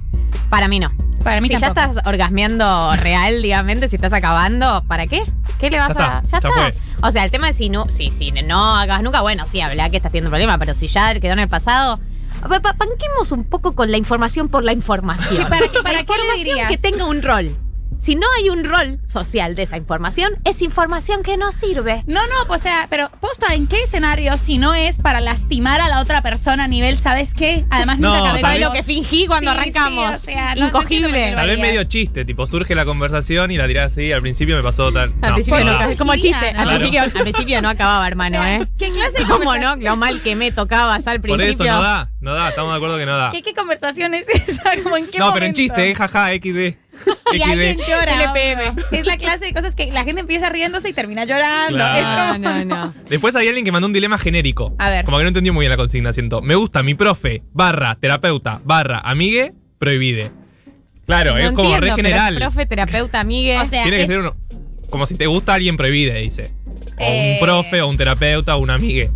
Para 0.48 0.68
mí 0.68 0.78
no. 0.80 0.92
Para 1.22 1.40
mí 1.42 1.48
si 1.48 1.56
ya 1.56 1.66
estás 1.68 1.98
orgasmeando 2.06 2.94
real, 2.96 3.42
digamos, 3.42 3.90
si 3.90 3.96
estás 3.96 4.12
acabando, 4.14 4.82
¿para 4.88 5.06
qué? 5.06 5.22
¿Qué 5.58 5.68
le 5.68 5.78
vas 5.78 5.94
Ya 5.94 6.18
a.? 6.18 6.22
está, 6.24 6.40
ya 6.40 6.48
fue. 6.50 6.74
O 7.02 7.10
sea, 7.10 7.24
el 7.24 7.30
tema 7.30 7.50
es 7.50 7.56
si 7.56 7.68
no, 7.68 7.90
si, 7.90 8.10
si 8.10 8.30
no 8.30 8.76
hagas 8.76 9.02
nunca, 9.02 9.20
bueno, 9.20 9.46
sí, 9.46 9.60
habla 9.60 9.90
que 9.90 9.98
estás 9.98 10.12
teniendo 10.12 10.28
un 10.28 10.32
problema, 10.32 10.56
pero 10.58 10.74
si 10.74 10.86
ya 10.86 11.12
quedó 11.20 11.32
en 11.34 11.40
el 11.40 11.48
pasado. 11.48 12.00
pa- 12.48 12.60
pa- 12.60 12.72
Panquemos 12.74 13.32
un 13.32 13.44
poco 13.44 13.74
con 13.74 13.90
la 13.90 13.98
información 13.98 14.48
por 14.48 14.64
la 14.64 14.72
información. 14.72 15.42
¿Y 15.42 15.44
para 15.44 15.68
qué- 15.68 15.82
para 15.82 15.98
La 15.98 16.04
qué 16.04 16.12
le 16.38 16.44
dirías? 16.44 16.68
que 16.70 16.78
tenga 16.78 17.04
un 17.04 17.20
rol. 17.22 17.54
Si 18.00 18.16
no 18.16 18.26
hay 18.38 18.48
un 18.48 18.64
rol 18.64 18.98
social 19.06 19.54
de 19.54 19.64
esa 19.64 19.76
información, 19.76 20.32
es 20.44 20.62
información 20.62 21.22
que 21.22 21.36
no 21.36 21.52
sirve. 21.52 22.02
No, 22.06 22.22
no, 22.28 22.46
pues, 22.46 22.60
o 22.60 22.62
sea, 22.62 22.86
pero 22.88 23.10
posta, 23.20 23.52
¿en 23.54 23.66
qué 23.66 23.82
escenario 23.82 24.38
si 24.38 24.56
no 24.56 24.72
es 24.72 24.96
para 24.96 25.20
lastimar 25.20 25.82
a 25.82 25.88
la 25.88 26.00
otra 26.00 26.22
persona 26.22 26.64
a 26.64 26.68
nivel, 26.68 26.96
¿sabes 26.96 27.34
qué? 27.34 27.66
Además, 27.68 27.98
No, 27.98 28.08
nunca 28.08 28.22
acabé 28.30 28.40
¿sabes 28.40 28.60
lo 28.62 28.72
que 28.72 28.82
fingí 28.82 29.26
cuando 29.26 29.52
Sí, 29.52 29.58
arrancamos? 29.58 30.18
sí, 30.18 30.30
o 30.30 30.32
sea, 30.32 30.54
no- 30.54 30.62
no 30.62 30.66
Incogible. 30.68 31.08
por 31.24 31.30
lo 31.32 31.36
Tal 31.36 31.46
vez 31.48 31.58
medio 31.60 31.84
chiste, 31.84 32.24
tipo, 32.24 32.46
surge 32.46 32.74
la 32.74 32.86
conversación 32.86 33.50
y 33.50 33.58
la 33.58 33.66
tirás 33.66 33.92
así. 33.92 34.10
Al 34.12 34.22
principio 34.22 34.56
me 34.56 34.62
pasó 34.62 34.90
tal. 34.90 35.12
Al 35.20 35.28
no, 35.30 35.34
principio 35.34 35.64
no, 35.64 35.72
no, 35.74 35.82
no. 35.82 35.90
es 35.90 35.98
como 35.98 36.14
chiste. 36.16 36.46
Al, 36.48 36.52
Claro. 36.54 36.70
principio, 36.70 37.02
al 37.02 37.10
principio 37.10 37.60
no 37.62 37.68
acababa, 37.68 38.06
hermano, 38.08 38.38
O 38.40 38.42
sea, 38.42 38.56
¿eh? 38.56 38.66
¿Qué 38.78 38.90
clase 38.92 39.18
de 39.18 39.24
¿Cómo 39.28 39.56
no? 39.58 39.76
Lo 39.76 39.96
mal 39.96 40.22
que 40.22 40.36
me 40.36 40.52
tocabas 40.52 41.06
al 41.06 41.20
Por 41.20 41.36
principio. 41.36 41.64
eso 41.66 41.76
no 41.76 41.82
da, 41.82 42.10
no 42.20 42.32
da, 42.32 42.48
estamos 42.48 42.70
de 42.72 42.76
acuerdo 42.76 42.96
que 42.96 43.04
no 43.06 43.16
da. 43.18 43.30
¿Qué, 43.30 43.42
qué 43.42 43.52
conversación 43.54 44.14
es 44.14 44.26
esa? 44.28 44.62
¿Cómo 44.82 44.96
en 44.96 45.06
qué 45.08 45.18
No, 45.18 45.34
pero 45.34 45.44
en 45.44 45.52
chiste, 45.52 45.90
eh, 45.90 45.94
jaja, 45.94 46.28
XD. 46.34 46.76
Y 47.32 47.42
alguien 47.42 47.78
llora. 47.78 48.24
LPM. 48.24 48.76
Es 48.92 49.06
la 49.06 49.16
clase 49.16 49.44
de 49.46 49.54
cosas 49.54 49.74
que 49.76 49.92
la 49.92 50.02
gente 50.04 50.20
empieza 50.22 50.48
riéndose 50.50 50.88
y 50.88 50.92
termina 50.92 51.24
llorando. 51.24 51.76
Claro. 51.76 51.98
Es 51.98 52.34
como, 52.34 52.48
No, 52.48 52.64
no, 52.64 52.86
no. 52.86 52.94
Después 53.08 53.36
hay 53.36 53.46
alguien 53.48 53.64
que 53.64 53.70
mandó 53.72 53.86
un 53.86 53.92
dilema 53.92 54.18
genérico. 54.18 54.74
A 54.78 54.90
ver. 54.90 55.04
Como 55.04 55.16
que 55.18 55.22
no 55.24 55.28
entendió 55.28 55.52
muy 55.52 55.62
bien 55.62 55.70
la 55.70 55.76
consigna, 55.76 56.12
siento. 56.12 56.40
Me 56.42 56.56
gusta 56.56 56.82
mi 56.82 56.94
profe, 56.94 57.42
barra, 57.52 57.96
terapeuta, 58.00 58.60
barra, 58.64 58.98
amigue, 59.04 59.52
prohibide. 59.78 60.30
Claro, 61.06 61.32
No 61.32 61.38
es 61.38 61.52
como 61.52 61.74
entiendo, 61.74 61.80
re 61.80 61.86
pero 61.86 61.96
general. 61.96 62.34
profe, 62.36 62.66
terapeuta, 62.66 63.20
amigue. 63.20 63.58
O 63.58 63.64
sea, 63.68 63.82
Tiene 63.84 63.96
que 63.98 64.02
es- 64.04 64.08
ser 64.08 64.18
uno. 64.20 64.36
Como 64.90 65.06
si 65.06 65.14
te 65.14 65.26
gusta 65.26 65.54
alguien 65.54 65.76
prohibide, 65.76 66.18
dice. 66.20 66.50
O 66.66 67.02
Eh. 67.04 67.38
un 67.40 67.46
profe, 67.46 67.80
o 67.80 67.88
un 67.88 67.96
terapeuta, 67.96 68.56
o 68.56 68.58
un 68.58 68.70
amigue. 68.70 69.10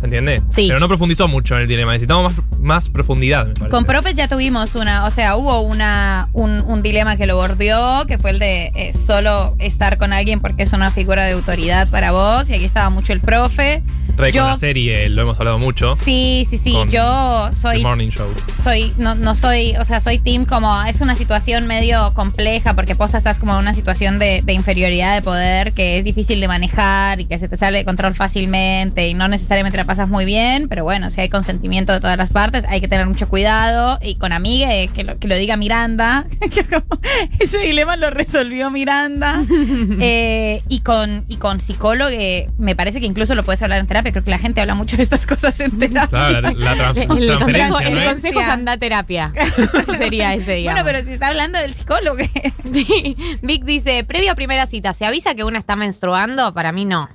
¿Se 0.00 0.04
entiende? 0.04 0.42
Sí. 0.48 0.66
Pero 0.68 0.78
no 0.80 0.86
profundizó 0.88 1.26
mucho 1.26 1.56
en 1.56 1.62
el 1.62 1.68
dilema. 1.68 1.92
Necesitamos 1.92 2.32
más, 2.36 2.44
más 2.60 2.88
profundidad, 2.88 3.46
me 3.46 3.54
parece. 3.54 3.70
Con 3.70 3.84
profes 3.84 4.14
ya 4.14 4.28
tuvimos 4.28 4.74
una, 4.76 5.04
o 5.06 5.10
sea, 5.10 5.36
hubo 5.36 5.60
una, 5.62 6.28
un, 6.32 6.60
un 6.60 6.82
dilema 6.82 7.16
que 7.16 7.26
lo 7.26 7.36
bordeó, 7.36 8.06
que 8.06 8.16
fue 8.18 8.30
el 8.30 8.38
de 8.38 8.70
eh, 8.76 8.92
solo 8.92 9.56
estar 9.58 9.98
con 9.98 10.12
alguien 10.12 10.38
porque 10.40 10.62
es 10.62 10.72
una 10.72 10.90
figura 10.92 11.24
de 11.24 11.32
autoridad 11.32 11.88
para 11.88 12.12
vos, 12.12 12.48
y 12.48 12.54
aquí 12.54 12.64
estaba 12.64 12.90
mucho 12.90 13.12
el 13.12 13.20
profe. 13.20 13.82
Re, 14.16 14.32
yo- 14.32 14.42
con 14.42 14.50
la 14.52 14.56
serie 14.56 15.08
lo 15.08 15.22
hemos 15.22 15.38
hablado 15.38 15.58
mucho. 15.58 15.94
Sí, 15.96 16.46
sí, 16.48 16.58
sí, 16.58 16.72
yo 16.88 17.48
The 17.50 17.56
soy 17.56 17.82
Morning 17.82 18.10
Show. 18.10 18.28
soy, 18.56 18.92
no, 18.98 19.14
no 19.14 19.34
soy, 19.34 19.74
o 19.80 19.84
sea, 19.84 20.00
soy 20.00 20.18
team 20.18 20.44
como, 20.44 20.80
es 20.84 21.00
una 21.00 21.14
situación 21.16 21.66
medio 21.66 22.14
compleja 22.14 22.74
porque 22.74 22.94
posta 22.96 23.18
estás 23.18 23.38
como 23.38 23.52
en 23.54 23.58
una 23.58 23.74
situación 23.74 24.18
de, 24.18 24.42
de 24.42 24.52
inferioridad 24.52 25.14
de 25.14 25.22
poder 25.22 25.72
que 25.72 25.98
es 25.98 26.04
difícil 26.04 26.40
de 26.40 26.48
manejar 26.48 27.20
y 27.20 27.24
que 27.26 27.38
se 27.38 27.48
te 27.48 27.56
sale 27.56 27.78
de 27.78 27.84
control 27.84 28.14
fácilmente 28.14 29.08
y 29.08 29.14
no 29.14 29.28
necesariamente 29.28 29.76
la 29.78 29.84
pasas 29.88 30.08
muy 30.08 30.24
bien, 30.24 30.68
pero 30.68 30.84
bueno, 30.84 31.10
si 31.10 31.20
hay 31.20 31.28
consentimiento 31.28 31.92
de 31.92 32.00
todas 32.00 32.16
las 32.16 32.30
partes, 32.30 32.64
hay 32.68 32.80
que 32.80 32.86
tener 32.86 33.06
mucho 33.06 33.28
cuidado 33.28 33.98
y 34.02 34.14
con 34.16 34.32
amigue, 34.32 34.88
que 34.94 35.02
lo, 35.02 35.18
que 35.18 35.26
lo 35.26 35.34
diga 35.36 35.56
Miranda, 35.56 36.26
ese 37.40 37.58
dilema 37.58 37.96
lo 37.96 38.10
resolvió 38.10 38.70
Miranda, 38.70 39.42
Eh, 40.00 40.62
y 40.68 40.80
con, 40.80 41.24
y 41.28 41.36
con 41.36 41.60
psicólogo, 41.60 42.10
me 42.58 42.76
parece 42.76 43.00
que 43.00 43.06
incluso 43.06 43.34
lo 43.34 43.42
puedes 43.44 43.62
hablar 43.62 43.80
en 43.80 43.86
terapia, 43.86 44.12
creo 44.12 44.22
que 44.24 44.30
la 44.30 44.38
gente 44.38 44.60
habla 44.60 44.74
mucho 44.74 44.96
de 44.96 45.02
estas 45.02 45.26
cosas 45.26 45.58
en 45.60 45.78
terapia. 45.78 46.08
Claro, 46.08 46.40
la, 46.42 46.52
la 46.52 46.74
trans- 46.76 46.96
el 46.98 47.06
consejo, 47.08 47.38
transferencia, 47.38 47.88
el 47.88 47.94
¿no 47.94 48.00
es? 48.00 48.08
consejo 48.08 48.40
es 48.40 48.46
anda 48.48 48.72
a 48.72 48.76
terapia. 48.76 49.32
Sería 49.96 50.34
ese, 50.34 50.54
digamos. 50.54 50.82
Bueno, 50.82 50.86
pero 50.98 51.06
si 51.06 51.12
está 51.14 51.28
hablando 51.28 51.58
del 51.58 51.74
psicólogo. 51.74 52.18
Vic 53.42 53.64
dice, 53.64 54.04
previo 54.04 54.32
a 54.32 54.34
primera 54.34 54.66
cita, 54.66 54.92
¿se 54.94 55.04
avisa 55.06 55.34
que 55.34 55.44
una 55.44 55.58
está 55.58 55.74
menstruando? 55.76 56.52
Para 56.54 56.72
mí 56.72 56.84
no. 56.84 57.08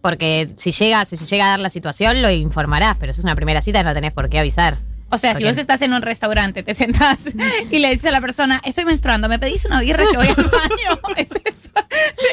Porque 0.00 0.50
si 0.56 0.70
llega, 0.70 1.04
si 1.04 1.16
llega 1.16 1.46
a 1.46 1.50
dar 1.50 1.60
la 1.60 1.70
situación, 1.70 2.22
lo 2.22 2.30
informarás, 2.30 2.96
pero 2.98 3.12
si 3.12 3.20
es 3.20 3.24
una 3.24 3.34
primera 3.34 3.62
cita 3.62 3.82
no 3.82 3.94
tenés 3.94 4.12
por 4.12 4.28
qué 4.28 4.38
avisar. 4.38 4.78
O 5.10 5.16
sea, 5.16 5.34
si 5.34 5.44
vos 5.44 5.56
estás 5.56 5.80
en 5.80 5.94
un 5.94 6.02
restaurante, 6.02 6.62
te 6.62 6.74
sentás 6.74 7.34
y 7.70 7.78
le 7.78 7.90
dices 7.90 8.06
a 8.06 8.10
la 8.10 8.20
persona, 8.20 8.60
estoy 8.64 8.84
menstruando, 8.84 9.28
¿me 9.28 9.38
pedís 9.38 9.64
una 9.64 9.80
birra 9.80 10.04
que 10.10 10.16
voy 10.18 10.26
al 10.26 10.34
baño? 10.34 11.00
Es 11.16 11.30
eso. 11.30 11.70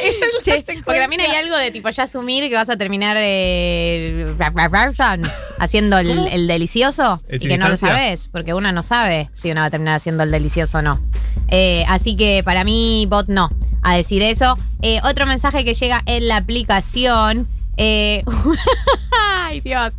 Esa 0.04 0.26
es 0.26 0.48
la 0.48 0.64
Che, 0.64 0.82
porque 0.84 1.00
también 1.00 1.22
hay 1.22 1.36
algo 1.38 1.56
de 1.56 1.72
tipo 1.72 1.90
ya 1.90 2.04
asumir 2.04 2.50
que 2.50 2.56
vas 2.56 2.70
a 2.70 2.76
terminar 2.76 3.16
eh, 3.18 4.36
haciendo 5.58 5.98
el, 5.98 6.28
el 6.28 6.48
delicioso 6.48 7.22
¿En 7.30 7.42
y 7.42 7.48
que 7.48 7.58
no 7.58 7.70
lo 7.70 7.78
sabes, 7.78 8.28
porque 8.28 8.54
una 8.54 8.72
no 8.74 8.84
sabe 8.84 9.30
si 9.34 9.52
una 9.52 9.62
va 9.62 9.68
a 9.68 9.70
terminar 9.70 9.96
haciendo 9.96 10.24
el 10.24 10.32
delicioso 10.32 10.80
o 10.80 10.82
no. 10.82 11.02
Eh, 11.48 11.86
así 11.88 12.18
que 12.18 12.42
para 12.44 12.64
mí, 12.66 13.06
bot 13.10 13.28
no, 13.28 13.50
a 13.84 13.96
decir 13.96 14.22
eso. 14.22 14.58
Eh, 14.82 15.00
otro 15.04 15.26
mensaje 15.26 15.64
que 15.64 15.74
llega 15.74 16.02
en 16.06 16.28
la 16.28 16.38
aplicación. 16.38 17.48
Eh, 17.78 18.24
Ay, 19.44 19.62
Dios. 19.62 19.94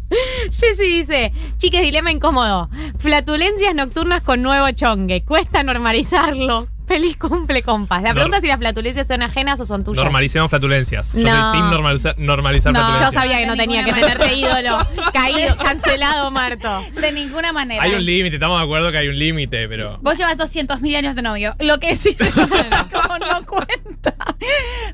Jessy 0.50 0.82
dice, 0.82 1.32
chiques, 1.58 1.82
dilema 1.82 2.10
incómodo. 2.10 2.68
Flatulencias 2.98 3.74
nocturnas 3.74 4.22
con 4.22 4.42
nuevo 4.42 4.70
chongue. 4.72 5.24
Cuesta 5.24 5.62
normalizarlo. 5.62 6.68
Feliz 6.86 7.16
cumple, 7.16 7.62
compas. 7.62 8.00
La 8.00 8.10
Nor- 8.10 8.14
pregunta 8.14 8.36
es 8.36 8.42
si 8.42 8.48
las 8.48 8.58
flatulencias 8.58 9.08
son 9.08 9.20
ajenas 9.20 9.58
o 9.58 9.66
son 9.66 9.82
tuyas. 9.82 10.04
Normalicemos 10.04 10.48
flatulencias. 10.50 11.14
Yo 11.14 11.22
No. 11.24 11.30
soy 11.30 11.52
team 11.58 11.70
normaliza- 11.72 12.14
normalizar 12.16 12.72
No, 12.72 12.78
yo 12.78 12.84
flatulencias. 12.86 13.22
sabía 13.22 13.38
que 13.38 13.46
no 13.46 13.52
De 13.52 13.58
tenía 13.58 13.84
que 13.84 13.92
ninguna 13.92 14.06
tenerte 14.14 14.36
ídolo. 14.36 14.78
Caído, 15.12 15.56
cancelado, 15.56 16.30
Marto. 16.30 16.84
De 17.00 17.10
ninguna 17.10 17.52
manera. 17.52 17.82
Hay 17.82 17.92
un 17.94 18.04
límite, 18.04 18.36
estamos 18.36 18.58
de 18.60 18.64
acuerdo 18.64 18.92
que 18.92 18.98
hay 18.98 19.08
un 19.08 19.18
límite, 19.18 19.66
pero. 19.68 19.98
Vos 20.00 20.16
llevas 20.16 20.36
200 20.36 20.80
mil 20.80 20.94
años 20.94 21.16
de 21.16 21.22
novio. 21.22 21.56
Lo 21.58 21.80
que 21.80 21.96
sí 21.96 22.16
como 22.92 23.18
no 23.18 23.44
cuenta. 23.46 24.14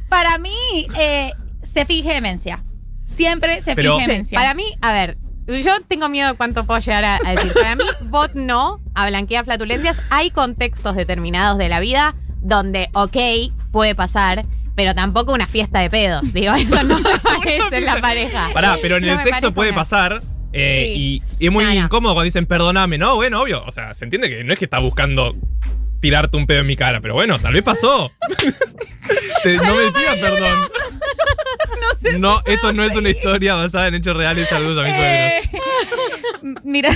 Para 0.09 0.39
mí, 0.39 0.87
eh, 0.99 1.31
se 1.61 1.85
finge 1.85 2.15
demencia. 2.15 2.65
Siempre 3.13 3.61
se 3.61 3.75
Pero- 3.75 3.99
demencia. 3.99 4.37
Para 4.39 4.55
mí, 4.55 4.65
a 4.81 4.93
ver, 4.93 5.19
yo 5.47 5.73
tengo 5.89 6.09
miedo 6.09 6.29
de 6.31 6.35
cuánto 6.37 6.65
puedo 6.65 6.81
llegar 6.81 7.05
a, 7.05 7.17
a 7.17 7.31
decir. 7.35 7.53
Para 7.55 7.77
mí, 7.77 7.85
bot 8.05 8.33
no, 8.35 8.81
a 8.95 9.07
blanquear 9.09 9.45
flatulencias. 9.45 10.01
Hay 10.11 10.31
contextos 10.31 10.97
determinados 10.97 11.59
de 11.59 11.69
la 11.69 11.81
vida 11.81 12.15
donde, 12.41 12.89
ok, 12.95 13.17
puede 13.71 13.95
pasar, 13.95 14.45
pero 14.75 14.95
tampoco 14.95 15.33
una 15.33 15.47
fiesta 15.47 15.81
de 15.81 15.91
pedos. 15.91 16.33
Digo, 16.33 16.55
eso 16.57 16.83
no 16.85 16.99
me 16.99 17.11
parece 17.23 17.77
en 17.79 17.85
la 17.85 18.01
pareja. 18.01 18.49
Pará, 18.55 18.77
pero 18.81 18.97
en 18.97 19.03
No 19.07 19.13
el 19.13 19.17
me 19.19 19.23
sexo 19.23 19.31
parece 19.41 19.53
puede 19.53 19.71
una- 19.71 19.77
pasar. 19.79 20.23
eh, 20.53 20.93
Sí. 20.95 21.23
y, 21.39 21.45
y 21.45 21.47
es 21.47 21.53
muy 21.53 21.65
incómodo 21.65 22.15
cuando 22.15 22.25
dicen 22.25 22.47
perdóname, 22.47 22.99
no, 22.99 23.15
bueno, 23.17 23.41
obvio. 23.43 23.63
O 23.65 23.71
sea, 23.71 23.95
se 23.95 24.05
entiende 24.05 24.29
que 24.29 24.45
no 24.45 24.53
es 24.53 24.59
que 24.59 24.65
está 24.67 24.79
buscando 24.81 25.33
tirarte 26.03 26.37
un 26.37 26.47
pedo 26.47 26.61
en 26.61 26.67
mi 26.67 26.77
cara, 26.77 27.01
pero 27.01 27.15
bueno, 27.15 27.39
tal 27.39 27.55
vez 27.55 27.63
pasó. 27.63 28.13
Te- 29.43 29.57
no 29.57 29.75
me 29.75 29.91
pidas 29.93 30.21
perdón. 30.21 30.59
No, 32.19 32.43
esto 32.47 32.73
no 32.73 32.83
es 32.83 32.97
una 32.97 33.11
historia 33.11 33.55
basada 33.55 33.87
en 33.87 33.95
hechos 33.95 34.17
reales. 34.17 34.49
Saludos 34.49 34.79
a 34.85 34.89
mis 34.89 34.95
Eh, 34.97 35.41
suegros. 35.51 36.61
Mira, 36.65 36.91
o 36.91 36.95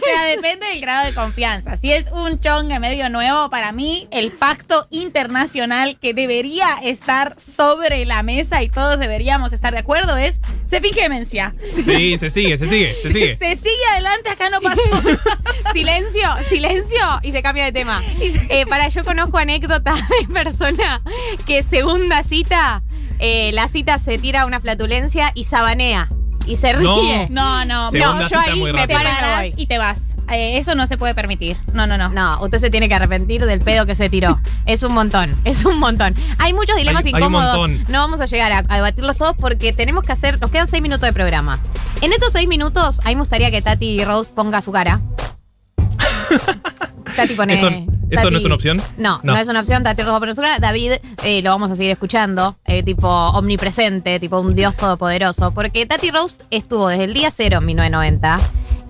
sea, 0.00 0.24
depende 0.34 0.66
del 0.68 0.80
grado 0.80 1.04
de 1.06 1.14
confianza. 1.14 1.76
Si 1.76 1.92
es 1.92 2.10
un 2.10 2.40
chongue 2.40 2.80
medio 2.80 3.10
nuevo, 3.10 3.50
para 3.50 3.72
mí 3.72 4.08
el 4.10 4.32
pacto 4.32 4.86
internacional 4.90 5.98
que 6.00 6.14
debería 6.14 6.66
estar 6.82 7.34
sobre 7.38 8.06
la 8.06 8.22
mesa 8.22 8.62
y 8.62 8.70
todos 8.70 8.98
deberíamos 8.98 9.52
estar 9.52 9.74
de 9.74 9.80
acuerdo 9.80 10.16
es 10.16 10.40
se 10.64 10.80
finge 10.80 11.02
demencia. 11.02 11.54
Sí, 11.84 12.16
se 12.18 12.30
sigue, 12.30 12.56
se 12.56 12.66
sigue, 12.66 12.96
se 13.02 13.12
sigue. 13.12 13.36
Se 13.36 13.56
sigue 13.56 13.84
adelante, 13.92 14.30
acá 14.30 14.48
no 14.48 14.60
pasó. 14.62 14.80
silencio, 15.74 16.28
silencio 16.48 16.98
y 17.22 17.32
se 17.32 17.42
cambia 17.42 17.64
de 17.66 17.72
tema. 17.72 18.02
Eh, 18.48 18.64
para, 18.66 18.88
yo 18.88 19.04
conozco 19.04 19.38
anécdotas 19.38 19.98
de 20.20 20.28
persona 20.32 21.02
que 21.46 21.62
segunda 21.62 22.22
cita, 22.22 22.82
eh, 23.18 23.50
la 23.52 23.68
cita 23.68 23.98
se 23.98 24.18
tira 24.18 24.46
una 24.46 24.60
flatulencia 24.60 25.32
y 25.34 25.44
sabanea. 25.44 26.08
Y 26.48 26.54
se 26.54 26.72
ríe. 26.74 27.26
No, 27.28 27.64
no, 27.64 27.90
no, 27.90 27.90
no, 27.90 28.20
yo 28.22 28.28
yo 28.28 28.38
ahí 28.38 28.50
ahí 28.52 28.60
me 28.62 28.72
me 28.72 28.86
paras 28.86 29.48
y 29.56 29.66
te 29.66 29.78
vas. 29.78 30.16
Eh, 30.30 30.58
eso 30.58 30.76
no 30.76 30.86
se 30.86 30.96
puede 30.96 31.12
permitir. 31.12 31.56
No, 31.72 31.88
no, 31.88 31.98
no. 31.98 32.10
No, 32.10 32.40
usted 32.40 32.60
se 32.60 32.70
tiene 32.70 32.88
que 32.88 32.94
arrepentir 32.94 33.44
del 33.46 33.60
pedo 33.60 33.84
que 33.84 33.96
se 33.96 34.08
tiró. 34.08 34.40
Es 34.64 34.84
un 34.84 34.94
montón, 34.94 35.34
es 35.44 35.64
un 35.64 35.80
montón. 35.80 36.14
Hay 36.38 36.52
muchos 36.54 36.76
dilemas 36.76 37.04
Hay- 37.04 37.08
hay 37.08 37.14
un 37.14 37.18
incómodos. 37.32 37.56
montón. 37.56 37.84
No 37.88 37.98
vamos 37.98 38.20
a 38.20 38.26
llegar 38.26 38.52
a, 38.52 38.58
a 38.68 38.74
debatirlos 38.76 39.16
todos 39.16 39.34
porque 39.36 39.72
tenemos 39.72 40.04
que 40.04 40.12
hacer. 40.12 40.40
Nos 40.40 40.52
quedan 40.52 40.68
seis 40.68 40.80
minutos 40.82 41.02
de 41.08 41.12
programa. 41.12 41.58
En 42.00 42.12
estos 42.12 42.32
seis 42.32 42.46
minutos, 42.46 43.00
a 43.00 43.08
mí 43.08 43.16
me 43.16 43.22
gustaría 43.22 43.50
que 43.50 43.60
Tati 43.60 44.04
Rose 44.04 44.30
ponga 44.32 44.60
su 44.62 44.70
cara. 44.70 45.00
Tati 47.16 47.34
pone. 47.34 47.54
¿Esto, 47.54 47.68
esto 48.10 48.30
no 48.30 48.38
es 48.38 48.44
una 48.44 48.54
opción? 48.54 48.80
No, 48.98 49.20
no, 49.22 49.36
es 49.36 49.48
una 49.48 49.60
opción. 49.60 49.82
Tati 49.82 50.02
su 50.02 50.40
cara. 50.40 50.58
David 50.58 50.92
eh, 51.24 51.42
lo 51.42 51.50
vamos 51.50 51.70
a 51.70 51.76
seguir 51.76 51.90
escuchando, 51.92 52.56
eh, 52.64 52.82
tipo 52.82 53.08
omnipresente, 53.08 54.20
tipo 54.20 54.40
un 54.40 54.54
dios 54.54 54.76
todopoderoso. 54.76 55.52
Porque 55.52 55.86
Tati 55.86 56.10
Rose 56.10 56.36
estuvo 56.50 56.88
desde 56.88 57.04
el 57.04 57.14
día 57.14 57.30
cero 57.30 57.58
en 57.58 57.66
1990. 57.66 58.38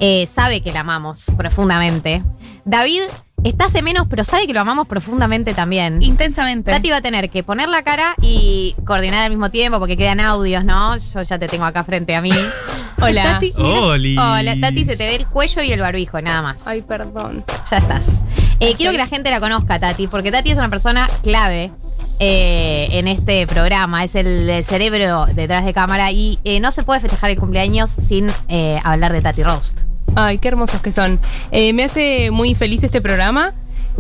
eh, 0.00 0.26
sabe 0.26 0.62
que 0.62 0.72
la 0.72 0.80
amamos 0.80 1.26
profundamente. 1.36 2.22
David 2.64 3.02
está 3.48 3.66
hace 3.66 3.82
menos, 3.82 4.06
pero 4.08 4.24
sabe 4.24 4.46
que 4.46 4.52
lo 4.52 4.60
amamos 4.60 4.86
profundamente 4.86 5.54
también. 5.54 6.02
Intensamente. 6.02 6.70
Tati 6.70 6.90
va 6.90 6.96
a 6.96 7.00
tener 7.00 7.30
que 7.30 7.42
poner 7.42 7.68
la 7.68 7.82
cara 7.82 8.14
y 8.20 8.74
coordinar 8.84 9.24
al 9.24 9.30
mismo 9.30 9.50
tiempo 9.50 9.78
porque 9.78 9.96
quedan 9.96 10.20
audios, 10.20 10.64
¿no? 10.64 10.96
Yo 10.96 11.22
ya 11.22 11.38
te 11.38 11.46
tengo 11.46 11.64
acá 11.64 11.84
frente 11.84 12.14
a 12.14 12.20
mí. 12.20 12.32
Hola. 13.00 13.34
Tati. 13.34 13.52
Olis. 13.58 14.18
Hola, 14.18 14.56
Tati, 14.60 14.84
se 14.84 14.96
te 14.96 15.06
ve 15.06 15.16
el 15.16 15.26
cuello 15.26 15.62
y 15.62 15.72
el 15.72 15.80
barbijo, 15.80 16.20
nada 16.20 16.42
más. 16.42 16.66
Ay, 16.66 16.82
perdón. 16.82 17.44
Ya 17.70 17.78
estás. 17.78 18.22
Eh, 18.60 18.74
quiero 18.76 18.92
que 18.92 18.98
la 18.98 19.06
gente 19.06 19.30
la 19.30 19.40
conozca, 19.40 19.78
Tati, 19.78 20.06
porque 20.06 20.32
Tati 20.32 20.50
es 20.50 20.58
una 20.58 20.70
persona 20.70 21.08
clave 21.22 21.70
eh, 22.18 22.88
en 22.92 23.08
este 23.08 23.46
programa. 23.46 24.02
Es 24.04 24.14
el, 24.14 24.48
el 24.48 24.64
cerebro 24.64 25.26
detrás 25.26 25.64
de 25.64 25.74
cámara 25.74 26.10
y 26.10 26.38
eh, 26.44 26.60
no 26.60 26.72
se 26.72 26.82
puede 26.82 27.00
festejar 27.00 27.30
el 27.30 27.38
cumpleaños 27.38 27.90
sin 27.90 28.28
eh, 28.48 28.80
hablar 28.82 29.12
de 29.12 29.20
Tati 29.20 29.42
Roast. 29.42 29.80
Ay, 30.14 30.38
qué 30.38 30.48
hermosos 30.48 30.80
que 30.80 30.92
son. 30.92 31.20
Eh, 31.50 31.72
me 31.72 31.84
hace 31.84 32.30
muy 32.30 32.54
feliz 32.54 32.82
este 32.84 33.00
programa. 33.00 33.52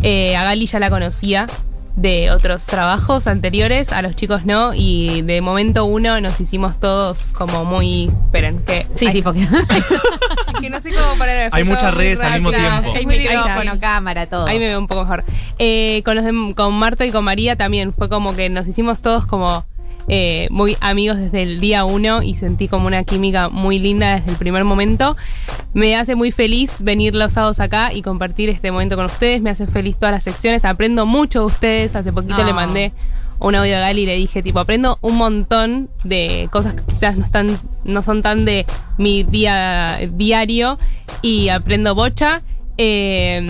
Eh, 0.02 0.36
a 0.36 0.44
Gali 0.44 0.66
ya 0.66 0.78
la 0.78 0.90
conocía 0.90 1.46
de 1.96 2.30
otros 2.30 2.66
trabajos 2.66 3.26
anteriores, 3.26 3.90
a 3.90 4.02
los 4.02 4.14
chicos 4.14 4.44
no, 4.44 4.72
y 4.74 5.22
de 5.22 5.40
momento 5.40 5.86
uno 5.86 6.20
nos 6.20 6.38
hicimos 6.40 6.78
todos 6.78 7.32
como 7.32 7.64
muy... 7.64 8.10
Esperen, 8.26 8.62
que... 8.66 8.86
Sí, 8.94 9.10
sí, 9.10 9.22
porque... 9.22 9.48
que 10.60 10.68
no 10.68 10.78
sé 10.80 10.92
cómo 10.92 11.16
parar. 11.18 11.48
Hay 11.52 11.64
muchas 11.64 11.94
redes 11.94 12.20
al 12.20 12.34
mismo 12.34 12.50
tiempo. 12.50 12.92
Hay 12.94 13.06
Muy 13.06 13.16
micrófono, 13.18 13.80
cámara, 13.80 14.26
todo. 14.26 14.46
Ahí 14.46 14.58
me 14.58 14.66
veo 14.66 14.78
un 14.78 14.86
poco 14.86 15.02
mejor. 15.04 15.24
Eh, 15.58 16.02
con, 16.04 16.16
los 16.16 16.24
de- 16.26 16.54
con 16.54 16.74
Marto 16.74 17.02
y 17.04 17.10
con 17.10 17.24
María 17.24 17.56
también 17.56 17.94
fue 17.94 18.10
como 18.10 18.36
que 18.36 18.50
nos 18.50 18.68
hicimos 18.68 19.00
todos 19.00 19.24
como 19.24 19.64
eh, 20.08 20.46
muy 20.50 20.76
amigos 20.80 21.18
desde 21.18 21.42
el 21.42 21.60
día 21.60 21.84
uno 21.84 22.22
y 22.22 22.34
sentí 22.34 22.68
como 22.68 22.86
una 22.86 23.04
química 23.04 23.48
muy 23.48 23.78
linda 23.78 24.16
desde 24.16 24.30
el 24.32 24.36
primer 24.36 24.64
momento. 24.64 25.16
Me 25.74 25.96
hace 25.96 26.14
muy 26.14 26.30
feliz 26.32 26.82
venir 26.82 27.14
los 27.14 27.32
sábados 27.34 27.60
acá 27.60 27.92
y 27.92 28.02
compartir 28.02 28.48
este 28.48 28.70
momento 28.70 28.96
con 28.96 29.06
ustedes. 29.06 29.42
Me 29.42 29.50
hace 29.50 29.66
feliz 29.66 29.96
todas 29.96 30.12
las 30.12 30.24
secciones. 30.24 30.64
Aprendo 30.64 31.06
mucho 31.06 31.40
de 31.40 31.46
ustedes. 31.46 31.96
Hace 31.96 32.12
poquito 32.12 32.42
Ah. 32.42 32.44
le 32.44 32.52
mandé 32.52 32.92
un 33.38 33.54
audio 33.54 33.76
a 33.76 33.80
Gali 33.80 34.02
y 34.02 34.06
le 34.06 34.16
dije, 34.16 34.42
tipo, 34.42 34.60
aprendo 34.60 34.98
un 35.02 35.16
montón 35.16 35.90
de 36.04 36.48
cosas 36.50 36.74
que 36.74 36.82
quizás 36.84 37.18
no 37.18 37.24
están, 37.24 37.58
no 37.84 38.02
son 38.02 38.22
tan 38.22 38.44
de 38.46 38.64
mi 38.96 39.24
día 39.24 39.98
diario 40.12 40.78
y 41.20 41.50
aprendo 41.50 41.94
bocha. 41.94 42.42
Eh, 42.78 43.40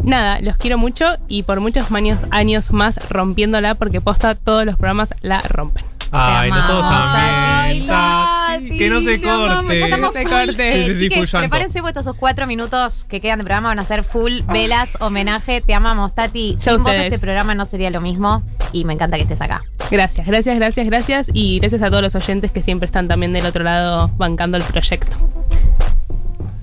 nada, 0.00 0.40
los 0.40 0.56
quiero 0.56 0.78
mucho 0.78 1.16
y 1.26 1.42
por 1.42 1.60
muchos 1.60 1.90
años, 1.90 2.18
años 2.30 2.72
más 2.72 3.08
rompiéndola 3.08 3.74
porque 3.74 4.00
posta 4.00 4.34
todos 4.34 4.64
los 4.66 4.76
programas 4.76 5.14
la 5.22 5.40
rompen. 5.40 5.84
Ay, 6.10 6.50
nosotros 6.50 6.84
Ay, 6.86 7.86
también. 7.86 7.86
Tati, 7.86 8.78
que 8.78 8.90
no 8.90 9.00
se 9.00 9.20
corte. 9.20 9.78
Ya 9.78 9.84
estamos 9.86 10.12
Se 10.12 10.24
corte. 10.24 10.80
Eh, 10.80 10.84
Sí, 10.88 10.96
sí, 10.96 11.08
chiques, 11.10 11.30
prepárense 11.30 11.82
porque 11.82 12.00
esos 12.00 12.16
cuatro 12.16 12.46
minutos 12.46 13.04
que 13.04 13.20
quedan 13.20 13.38
de 13.38 13.44
programa 13.44 13.68
van 13.68 13.78
a 13.78 13.84
ser 13.84 14.04
full 14.04 14.40
velas, 14.48 14.96
homenaje. 15.00 15.60
Te 15.60 15.74
amamos, 15.74 16.14
Tati. 16.14 16.56
Sin 16.58 16.74
vos 16.74 16.82
ustedes. 16.82 17.12
este 17.12 17.18
programa 17.18 17.54
no 17.54 17.66
sería 17.66 17.90
lo 17.90 18.00
mismo 18.00 18.42
y 18.72 18.84
me 18.84 18.94
encanta 18.94 19.16
que 19.16 19.22
estés 19.24 19.40
acá. 19.40 19.62
Gracias, 19.90 20.26
gracias, 20.26 20.56
gracias, 20.56 20.86
gracias 20.86 21.30
y 21.32 21.58
gracias 21.60 21.82
a 21.82 21.90
todos 21.90 22.02
los 22.02 22.14
oyentes 22.14 22.52
que 22.52 22.62
siempre 22.62 22.86
están 22.86 23.08
también 23.08 23.32
del 23.32 23.44
otro 23.46 23.64
lado 23.64 24.08
bancando 24.16 24.56
el 24.56 24.64
proyecto. 24.64 25.16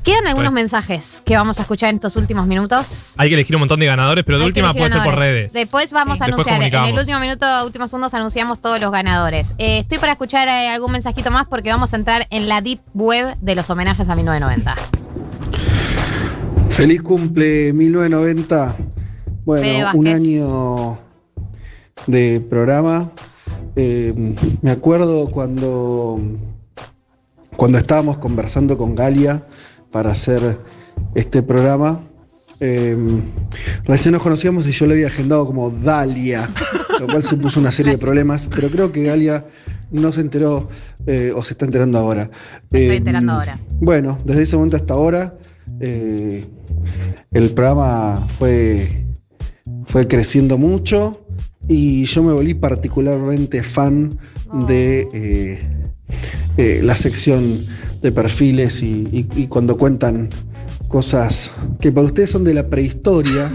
Quedan 0.06 0.28
algunos 0.28 0.54
mensajes 0.54 1.24
que 1.26 1.36
vamos 1.36 1.58
a 1.58 1.64
escuchar 1.64 1.90
en 1.90 1.96
estos 1.96 2.16
últimos 2.16 2.46
minutos. 2.46 3.16
Hay 3.18 3.28
que 3.28 3.34
elegir 3.34 3.56
un 3.56 3.62
montón 3.62 3.80
de 3.80 3.88
ganadores, 3.88 4.24
pero 4.24 4.38
de 4.38 4.44
Hay 4.44 4.50
última 4.50 4.72
puede 4.72 4.92
ser 4.92 5.02
por 5.02 5.16
redes. 5.16 5.52
Después 5.52 5.92
vamos 5.92 6.22
a 6.22 6.28
Después 6.28 6.46
anunciar. 6.46 6.86
En 6.86 6.94
el 6.94 7.00
último 7.00 7.20
minuto, 7.20 7.48
últimos 7.66 7.90
segundos, 7.90 8.14
anunciamos 8.14 8.62
todos 8.62 8.80
los 8.80 8.92
ganadores. 8.92 9.56
Eh, 9.58 9.80
estoy 9.80 9.98
para 9.98 10.12
escuchar 10.12 10.48
eh, 10.48 10.70
algún 10.70 10.92
mensajito 10.92 11.32
más 11.32 11.48
porque 11.48 11.72
vamos 11.72 11.92
a 11.94 11.96
entrar 11.96 12.28
en 12.30 12.48
la 12.48 12.62
deep 12.62 12.82
web 12.94 13.36
de 13.42 13.56
los 13.56 13.68
homenajes 13.72 14.08
a 14.08 14.16
1990. 14.16 14.76
Feliz 16.70 17.02
cumple 17.02 17.74
1990. 17.74 18.74
Fede 18.74 18.84
Bueno, 19.44 19.92
un 19.96 20.08
año 20.08 21.00
de 22.06 22.42
programa. 22.48 23.12
Eh, 23.76 24.14
me 24.62 24.70
acuerdo 24.70 25.32
cuando, 25.32 26.22
cuando 27.56 27.80
estábamos 27.80 28.20
conversando 28.20 28.78
con 28.78 28.94
Galia 28.94 29.44
para 29.96 30.12
hacer 30.12 30.60
este 31.16 31.42
programa. 31.42 32.04
eh, 32.60 32.98
recién 33.86 34.12
nos 34.12 34.22
conocíamos 34.22 34.68
y 34.68 34.72
yo 34.72 34.86
le 34.88 34.94
había 34.96 35.08
agendado 35.08 35.46
como 35.46 35.70
Dalia, 35.72 36.50
lo 37.00 37.06
cual 37.08 37.24
supuso 37.34 37.62
una 37.62 37.72
serie 37.72 37.94
de 37.94 37.98
problemas, 37.98 38.50
pero 38.54 38.70
creo 38.70 38.92
que 38.92 39.04
Galia 39.04 39.46
no 39.92 40.12
se 40.12 40.20
enteró 40.20 40.68
eh, 41.08 41.32
o 41.34 41.42
se 41.46 41.54
está 41.54 41.64
enterando 41.64 41.98
ahora. 41.98 42.30
Me 42.72 42.80
estoy 42.80 42.96
Eh, 42.96 42.98
enterando 42.98 43.32
ahora. 43.32 43.58
bueno, 43.80 44.18
desde 44.26 44.42
ese 44.42 44.58
momento 44.58 44.76
hasta 44.76 44.94
ahora, 44.96 45.38
eh, 45.80 46.46
el 47.32 47.50
programa 47.52 48.28
fue, 48.38 49.06
fue 49.86 50.08
creciendo 50.10 50.58
mucho 50.58 51.26
y 51.70 52.04
yo 52.04 52.22
me 52.22 52.34
volví 52.34 52.54
particularmente 52.54 53.64
fan 53.64 54.18
de 54.68 55.08
eh, 55.14 55.60
eh, 56.58 56.82
la 56.84 56.96
sección 56.98 57.66
de 58.02 58.12
perfiles 58.12 58.82
y, 58.82 59.48
cuando 59.50 59.78
cuentan 59.78 60.30
cosas 60.88 61.54
que 61.80 61.92
para 61.92 62.06
ustedes 62.06 62.30
son 62.30 62.44
de 62.44 62.54
la 62.54 62.68
prehistoria 62.68 63.52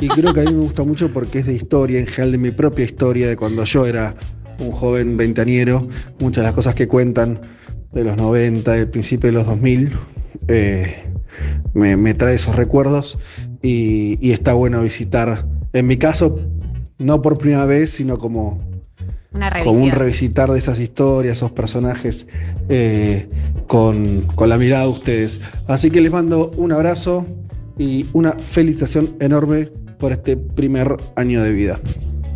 y 0.00 0.08
creo 0.08 0.34
que 0.34 0.40
a 0.40 0.44
mí 0.44 0.52
me 0.52 0.60
gusta 0.60 0.82
mucho 0.82 1.12
porque 1.12 1.38
es 1.38 1.46
de 1.46 1.54
historia, 1.54 2.00
en 2.00 2.06
general 2.06 2.32
de 2.32 2.38
mi 2.38 2.50
propia 2.50 2.84
historia, 2.84 3.28
de 3.28 3.36
cuando 3.36 3.64
yo 3.64 3.86
era 3.86 4.14
un 4.58 4.72
joven 4.72 5.16
veinteañero, 5.16 5.88
muchas 6.18 6.42
de 6.42 6.44
las 6.44 6.54
cosas 6.54 6.74
que 6.74 6.88
cuentan 6.88 7.40
de 7.92 8.04
los 8.04 8.16
90, 8.16 8.72
del 8.72 8.88
principio 8.88 9.28
de 9.28 9.34
los 9.34 9.46
2000, 9.46 9.92
eh, 10.48 11.04
me, 11.74 12.14
trae 12.14 12.34
esos 12.34 12.56
recuerdos 12.56 13.18
y 13.62 14.32
está 14.32 14.54
bueno 14.54 14.82
visitar, 14.82 15.46
en 15.72 15.86
mi 15.86 15.96
caso, 15.96 16.40
no 16.98 17.22
por 17.22 17.38
primera 17.38 17.66
vez, 17.66 17.90
sino 17.90 18.18
como, 18.18 18.71
Una 19.34 19.48
como 19.50 19.64
revisión. 19.64 19.82
un 19.82 19.90
revisitar 19.92 20.50
de 20.50 20.58
esas 20.58 20.78
historias, 20.78 21.38
esos 21.38 21.50
personajes, 21.52 22.26
eh, 22.68 23.28
con, 23.66 24.22
con 24.34 24.48
la 24.48 24.58
mirada 24.58 24.84
de 24.84 24.90
ustedes. 24.90 25.40
Así 25.66 25.90
que 25.90 26.00
les 26.00 26.12
mando 26.12 26.50
un 26.56 26.72
abrazo 26.72 27.26
y 27.78 28.06
una 28.12 28.32
felicitación 28.32 29.16
enorme 29.20 29.70
por 29.98 30.12
este 30.12 30.36
primer 30.36 30.96
año 31.16 31.42
de 31.42 31.52
vida. 31.52 31.80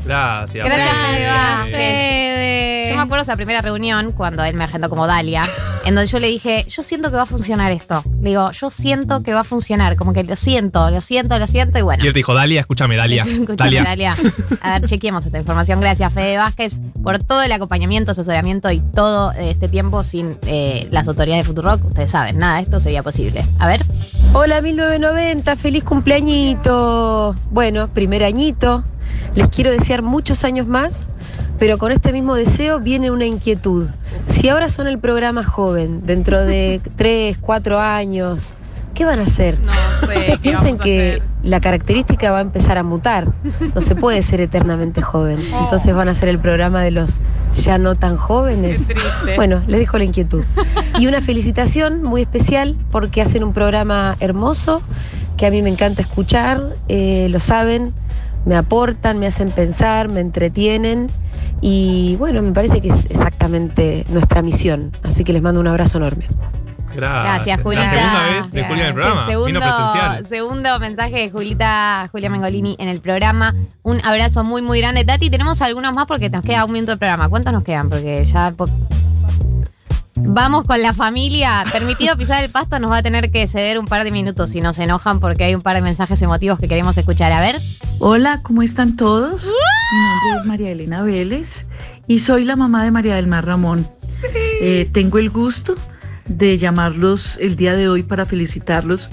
Gracias. 0.06 0.64
Gracias, 0.64 1.64
Fede. 1.64 1.76
Fede. 1.76 2.88
Yo 2.90 2.96
me 2.96 3.02
acuerdo 3.02 3.24
esa 3.24 3.36
primera 3.36 3.60
reunión 3.60 4.12
cuando 4.12 4.44
él 4.44 4.54
me 4.54 4.64
agendó 4.64 4.88
como 4.88 5.06
Dalia, 5.06 5.44
en 5.84 5.94
donde 5.94 6.06
yo 6.06 6.18
le 6.20 6.28
dije, 6.28 6.64
yo 6.68 6.82
siento 6.82 7.10
que 7.10 7.16
va 7.16 7.22
a 7.22 7.26
funcionar 7.26 7.72
esto. 7.72 8.04
Le 8.20 8.30
digo, 8.30 8.50
yo 8.52 8.70
siento 8.70 9.22
que 9.22 9.34
va 9.34 9.40
a 9.40 9.44
funcionar, 9.44 9.96
como 9.96 10.12
que 10.12 10.22
lo 10.22 10.36
siento, 10.36 10.90
lo 10.90 11.00
siento, 11.00 11.38
lo 11.38 11.46
siento 11.46 11.78
y 11.78 11.82
bueno. 11.82 12.04
Y 12.04 12.06
él 12.06 12.12
te 12.12 12.20
dijo, 12.20 12.34
Dalia, 12.34 12.60
escúchame, 12.60 12.96
Dalia. 12.96 13.22
Escuchame, 13.28 13.82
Dalia. 13.82 14.16
A 14.60 14.78
ver, 14.78 14.88
chequeemos 14.88 15.26
esta 15.26 15.38
información. 15.38 15.80
Gracias, 15.80 16.12
Fede 16.12 16.36
Vázquez, 16.36 16.80
por 17.02 17.18
todo 17.18 17.42
el 17.42 17.52
acompañamiento, 17.52 18.12
asesoramiento 18.12 18.70
y 18.70 18.80
todo 18.80 19.32
este 19.32 19.68
tiempo 19.68 20.02
sin 20.02 20.38
eh, 20.46 20.86
las 20.90 21.08
autoridades 21.08 21.44
de 21.44 21.48
Futurock. 21.48 21.84
Ustedes 21.84 22.10
saben, 22.10 22.38
nada 22.38 22.56
de 22.56 22.62
esto 22.62 22.80
sería 22.80 23.02
posible. 23.02 23.44
A 23.58 23.66
ver. 23.66 23.84
Hola 24.32 24.60
1990, 24.60 25.56
feliz 25.56 25.82
cumpleañito. 25.82 27.34
Bueno, 27.50 27.88
primer 27.88 28.22
añito. 28.22 28.84
Les 29.35 29.48
quiero 29.48 29.70
desear 29.70 30.03
muchos 30.03 30.44
años 30.44 30.66
más, 30.66 31.09
pero 31.59 31.78
con 31.78 31.93
este 31.93 32.12
mismo 32.12 32.35
deseo 32.35 32.81
viene 32.81 33.11
una 33.11 33.27
inquietud. 33.27 33.89
Si 34.28 34.48
ahora 34.48 34.69
son 34.69 34.86
el 34.86 34.98
programa 34.98 35.44
joven, 35.44 36.05
dentro 36.05 36.40
de 36.40 36.81
3, 36.97 37.39
4 37.39 37.78
años, 37.78 38.55
¿qué 38.94 39.05
van 39.05 39.20
a 39.20 39.23
hacer? 39.24 39.57
Ustedes 40.03 40.39
piensen 40.39 40.77
que 40.78 41.23
la 41.43 41.61
característica 41.61 42.31
va 42.31 42.39
a 42.39 42.43
empezar 42.43 42.78
a 42.78 42.82
mutar. 42.82 43.32
No 43.74 43.81
se 43.81 43.94
puede 43.94 44.23
ser 44.23 44.40
eternamente 44.40 45.01
joven. 45.03 45.40
Entonces 45.61 45.94
van 45.94 46.09
a 46.09 46.15
ser 46.15 46.28
el 46.28 46.39
programa 46.39 46.82
de 46.82 46.90
los 46.90 47.20
ya 47.55 47.78
no 47.78 47.94
tan 47.94 48.16
jóvenes. 48.16 48.89
Bueno, 49.36 49.62
les 49.66 49.81
dejo 49.81 49.97
la 49.98 50.05
inquietud. 50.05 50.44
Y 50.98 51.07
una 51.07 51.20
felicitación 51.23 52.03
muy 52.03 52.23
especial 52.23 52.77
porque 52.90 53.23
hacen 53.23 53.44
un 53.44 53.53
programa 53.53 54.16
hermoso 54.20 54.82
que 55.36 55.47
a 55.47 55.51
mí 55.51 55.62
me 55.62 55.70
encanta 55.70 56.03
escuchar, 56.03 56.62
eh, 56.89 57.28
lo 57.31 57.40
saben, 57.40 57.93
me 58.47 58.56
aportan, 58.56 59.18
me 59.18 59.27
hacen 59.27 59.51
pensar, 59.51 60.09
me 60.09 60.20
entretienen 60.20 61.10
y 61.60 62.16
bueno, 62.16 62.40
me 62.40 62.52
parece 62.52 62.81
que 62.81 62.89
es 62.89 63.06
exactamente 63.06 64.06
nuestra 64.09 64.40
misión. 64.40 64.93
Así 65.02 65.24
que 65.24 65.32
les 65.32 65.43
mando 65.43 65.60
un 65.60 65.66
abrazo 65.66 65.98
enorme. 65.98 66.27
Gracias, 66.94 67.60
Julia. 67.60 67.82
La 67.82 67.90
segunda 67.90 68.23
vez 68.28 68.52
de 68.52 68.64
Julia 68.64 68.82
en 68.85 68.89
el 68.89 68.94
programa. 68.94 69.27
Segundo, 69.27 69.47
Vino 69.47 69.60
presencial. 69.60 70.24
segundo 70.24 70.81
mensaje 70.81 71.16
de 71.16 71.31
Julita, 71.31 72.09
Julia 72.10 72.31
Mengolini 72.31 72.77
en 72.78 72.89
el 72.89 73.01
programa. 73.01 73.55
Un 73.82 74.01
abrazo 74.05 74.44
muy, 74.44 74.62
muy 74.62 74.81
grande. 74.81 75.05
Tati, 75.05 75.28
tenemos 75.28 75.60
algunos 75.60 75.93
más 75.93 76.06
porque 76.06 76.31
nos 76.31 76.43
queda 76.43 76.64
un 76.64 76.73
minuto 76.73 76.93
de 76.93 76.98
programa. 76.98 77.28
¿Cuántos 77.28 77.52
nos 77.52 77.64
quedan? 77.64 77.90
Porque 77.90 78.24
ya. 78.24 78.55
Vamos 80.18 80.64
con 80.64 80.80
la 80.80 80.94
familia. 80.94 81.64
Permitido 81.72 82.16
pisar 82.16 82.43
el 82.43 82.51
pasto, 82.51 82.78
nos 82.78 82.90
va 82.90 82.98
a 82.98 83.02
tener 83.02 83.30
que 83.30 83.47
ceder 83.47 83.78
un 83.78 83.86
par 83.86 84.05
de 84.05 84.10
minutos 84.10 84.51
si 84.51 84.60
nos 84.60 84.78
enojan 84.78 85.20
porque 85.20 85.44
hay 85.44 85.55
un 85.55 85.62
par 85.62 85.76
de 85.76 85.82
mensajes 85.82 86.20
emotivos 86.22 86.59
que 86.59 86.68
queremos 86.68 86.97
escuchar. 86.97 87.32
A 87.32 87.40
ver. 87.40 87.56
Hola, 87.98 88.40
¿cómo 88.43 88.62
están 88.62 88.97
todos? 88.97 89.47
Mi 89.47 90.30
nombre 90.30 90.40
es 90.40 90.47
María 90.47 90.70
Elena 90.70 91.02
Vélez 91.02 91.66
y 92.06 92.20
soy 92.20 92.44
la 92.44 92.56
mamá 92.56 92.84
de 92.84 92.90
María 92.90 93.14
del 93.14 93.26
Mar 93.26 93.47
Ramón. 93.47 93.88
Eh, 94.60 94.88
tengo 94.93 95.18
el 95.18 95.30
gusto 95.30 95.76
de 96.26 96.59
llamarlos 96.59 97.38
el 97.40 97.56
día 97.56 97.74
de 97.74 97.88
hoy 97.88 98.02
para 98.02 98.26
felicitarlos 98.26 99.10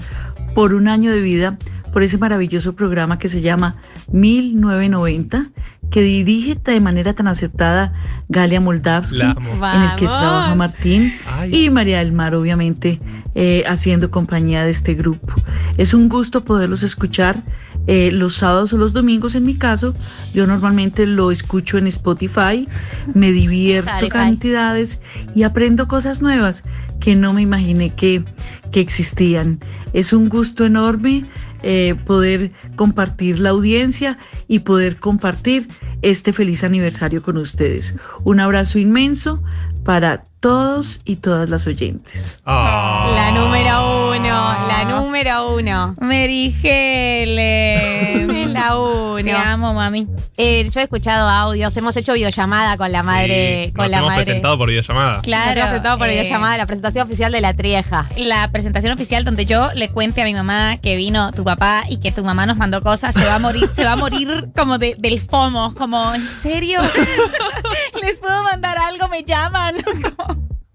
por 0.54 0.74
un 0.74 0.88
año 0.88 1.12
de 1.12 1.20
vida, 1.20 1.58
por 1.92 2.02
ese 2.02 2.18
maravilloso 2.18 2.74
programa 2.74 3.18
que 3.18 3.28
se 3.28 3.40
llama 3.40 3.76
1990, 4.12 5.50
que 5.90 6.02
dirige 6.02 6.56
de 6.64 6.80
manera 6.80 7.14
tan 7.14 7.28
acertada 7.28 7.92
Galia 8.28 8.60
Moldavsky, 8.60 9.20
en 9.20 9.82
el 9.82 9.94
que 9.96 10.06
trabaja 10.06 10.54
Martín 10.54 11.12
y 11.50 11.70
María 11.70 11.98
del 11.98 12.12
Mar, 12.12 12.34
obviamente, 12.34 13.00
eh, 13.34 13.64
haciendo 13.66 14.10
compañía 14.10 14.64
de 14.64 14.70
este 14.70 14.94
grupo. 14.94 15.34
Es 15.76 15.94
un 15.94 16.08
gusto 16.08 16.44
poderlos 16.44 16.82
escuchar 16.82 17.42
eh, 17.86 18.10
los 18.12 18.36
sábados 18.36 18.72
o 18.72 18.78
los 18.78 18.92
domingos, 18.92 19.34
en 19.34 19.44
mi 19.44 19.56
caso. 19.56 19.94
Yo 20.32 20.46
normalmente 20.46 21.06
lo 21.06 21.30
escucho 21.30 21.76
en 21.76 21.86
Spotify, 21.86 22.66
me 23.12 23.30
divierto 23.30 23.90
Spotify. 23.90 24.10
cantidades 24.10 25.02
y 25.34 25.42
aprendo 25.42 25.86
cosas 25.86 26.22
nuevas 26.22 26.64
que 26.98 27.14
no 27.14 27.32
me 27.34 27.42
imaginé 27.42 27.90
que, 27.90 28.24
que 28.72 28.80
existían. 28.80 29.60
Es 29.92 30.12
un 30.12 30.28
gusto 30.28 30.64
enorme 30.64 31.24
eh, 31.66 31.94
poder 32.06 32.50
compartir 32.76 33.40
la 33.40 33.48
audiencia 33.50 34.18
y 34.48 34.58
poder 34.58 34.98
compartir 34.98 35.66
este 36.02 36.34
feliz 36.34 36.62
aniversario 36.62 37.22
con 37.22 37.38
ustedes. 37.38 37.94
Un 38.22 38.38
abrazo 38.38 38.78
inmenso 38.78 39.42
para 39.82 40.24
todos 40.40 41.00
y 41.06 41.16
todas 41.16 41.48
las 41.48 41.66
oyentes. 41.66 42.42
La 42.44 43.32
número 43.34 43.96
uno, 43.96 44.03
la 44.22 44.84
número 44.86 45.54
uno. 45.56 45.96
Mary 46.00 46.54
Helen. 46.62 48.52
la 48.54 48.78
uno. 48.78 49.22
Te 49.24 49.32
amo, 49.32 49.74
mami. 49.74 50.06
Eh, 50.36 50.68
yo 50.72 50.80
he 50.80 50.84
escuchado 50.84 51.28
audios, 51.28 51.76
hemos 51.76 51.96
hecho 51.96 52.12
videollamada 52.12 52.76
con 52.76 52.92
la 52.92 53.02
madre. 53.02 53.66
Sí, 53.66 53.72
con 53.72 53.82
nos 53.84 53.90
la 53.90 53.98
hemos 53.98 54.10
madre. 54.10 54.24
presentado 54.24 54.58
por 54.58 54.68
videollamada. 54.68 55.20
Claro. 55.22 55.46
Nos 55.48 55.56
hemos 55.56 55.68
presentado 55.70 55.98
por 55.98 56.06
eh, 56.08 56.10
videollamada, 56.12 56.58
la 56.58 56.66
presentación 56.66 57.06
oficial 57.06 57.32
de 57.32 57.40
la 57.40 57.54
Trieja. 57.54 58.08
La 58.16 58.48
presentación 58.52 58.92
oficial 58.92 59.24
donde 59.24 59.46
yo 59.46 59.70
le 59.74 59.88
cuente 59.88 60.22
a 60.22 60.24
mi 60.24 60.34
mamá 60.34 60.76
que 60.76 60.94
vino 60.96 61.32
tu 61.32 61.42
papá 61.44 61.82
y 61.88 61.98
que 61.98 62.12
tu 62.12 62.22
mamá 62.24 62.46
nos 62.46 62.56
mandó 62.56 62.82
cosas, 62.82 63.14
se 63.14 63.24
va 63.24 63.34
a 63.36 63.38
morir, 63.40 63.68
se 63.74 63.84
va 63.84 63.92
a 63.92 63.96
morir 63.96 64.48
como 64.56 64.78
de- 64.78 64.94
del 64.98 65.18
FOMO, 65.20 65.74
como, 65.74 66.14
¿en 66.14 66.28
serio? 66.32 66.80
¿Les 68.02 68.20
puedo 68.20 68.42
mandar 68.44 68.76
algo? 68.78 69.08
Me 69.08 69.24
llaman. 69.24 69.74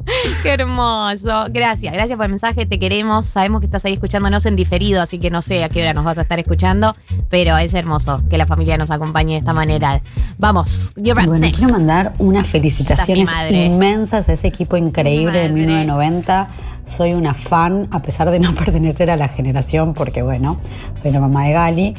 Qué 0.44 0.49
hermoso. 0.49 1.45
Gracias, 1.49 1.94
gracias 1.94 2.18
por 2.18 2.26
el 2.26 2.31
mensaje. 2.31 2.65
Te 2.65 2.80
queremos. 2.80 3.26
Sabemos 3.26 3.60
que 3.61 3.65
estás 3.65 3.86
ahí 3.86 3.94
escuchándonos 3.94 4.45
en 4.45 4.56
diferido, 4.56 5.02
así 5.02 5.19
que 5.19 5.30
no 5.30 5.41
sé 5.41 5.64
a 5.64 5.69
qué 5.69 5.81
hora 5.81 5.94
nos 5.94 6.06
vas 6.06 6.18
a 6.18 6.22
estar 6.22 6.40
escuchando, 6.40 6.95
pero 7.30 7.57
es 7.57 7.73
hermoso 7.73 8.22
que 8.30 8.38
la 8.38 8.45
familia 8.45 8.77
nos 8.77 8.91
acompañe 8.91 9.34
de 9.34 9.40
esta 9.40 9.53
manera. 9.53 10.02
Vamos, 10.38 10.91
you're 10.95 11.14
bueno, 11.14 11.38
next. 11.38 11.60
quiero 11.60 11.73
mandar 11.73 12.14
unas 12.19 12.48
felicitaciones 12.48 13.30
inmensas 13.52 14.30
a 14.30 14.34
ese 14.34 14.48
equipo 14.48 14.77
increíble 14.77 15.40
de 15.40 15.49
1990. 15.49 16.49
Soy 16.86 17.14
una 17.14 17.36
fan, 17.36 17.88
a 17.91 18.02
pesar 18.02 18.31
de 18.31 18.40
no 18.40 18.53
pertenecer 18.56 19.11
a 19.11 19.15
la 19.15 19.27
generación, 19.27 19.94
porque 19.94 20.22
bueno, 20.23 20.57
soy 21.02 21.11
la 21.11 21.19
mamá 21.19 21.45
de 21.45 21.53
Gali. 21.53 21.95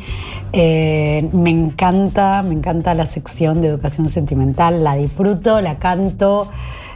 Eh, 0.52 1.28
me 1.32 1.50
encanta, 1.50 2.42
me 2.42 2.54
encanta 2.54 2.94
la 2.94 3.06
sección 3.06 3.62
de 3.62 3.68
educación 3.68 4.08
sentimental, 4.08 4.82
la 4.82 4.96
disfruto, 4.96 5.60
la 5.60 5.78
canto. 5.78 6.50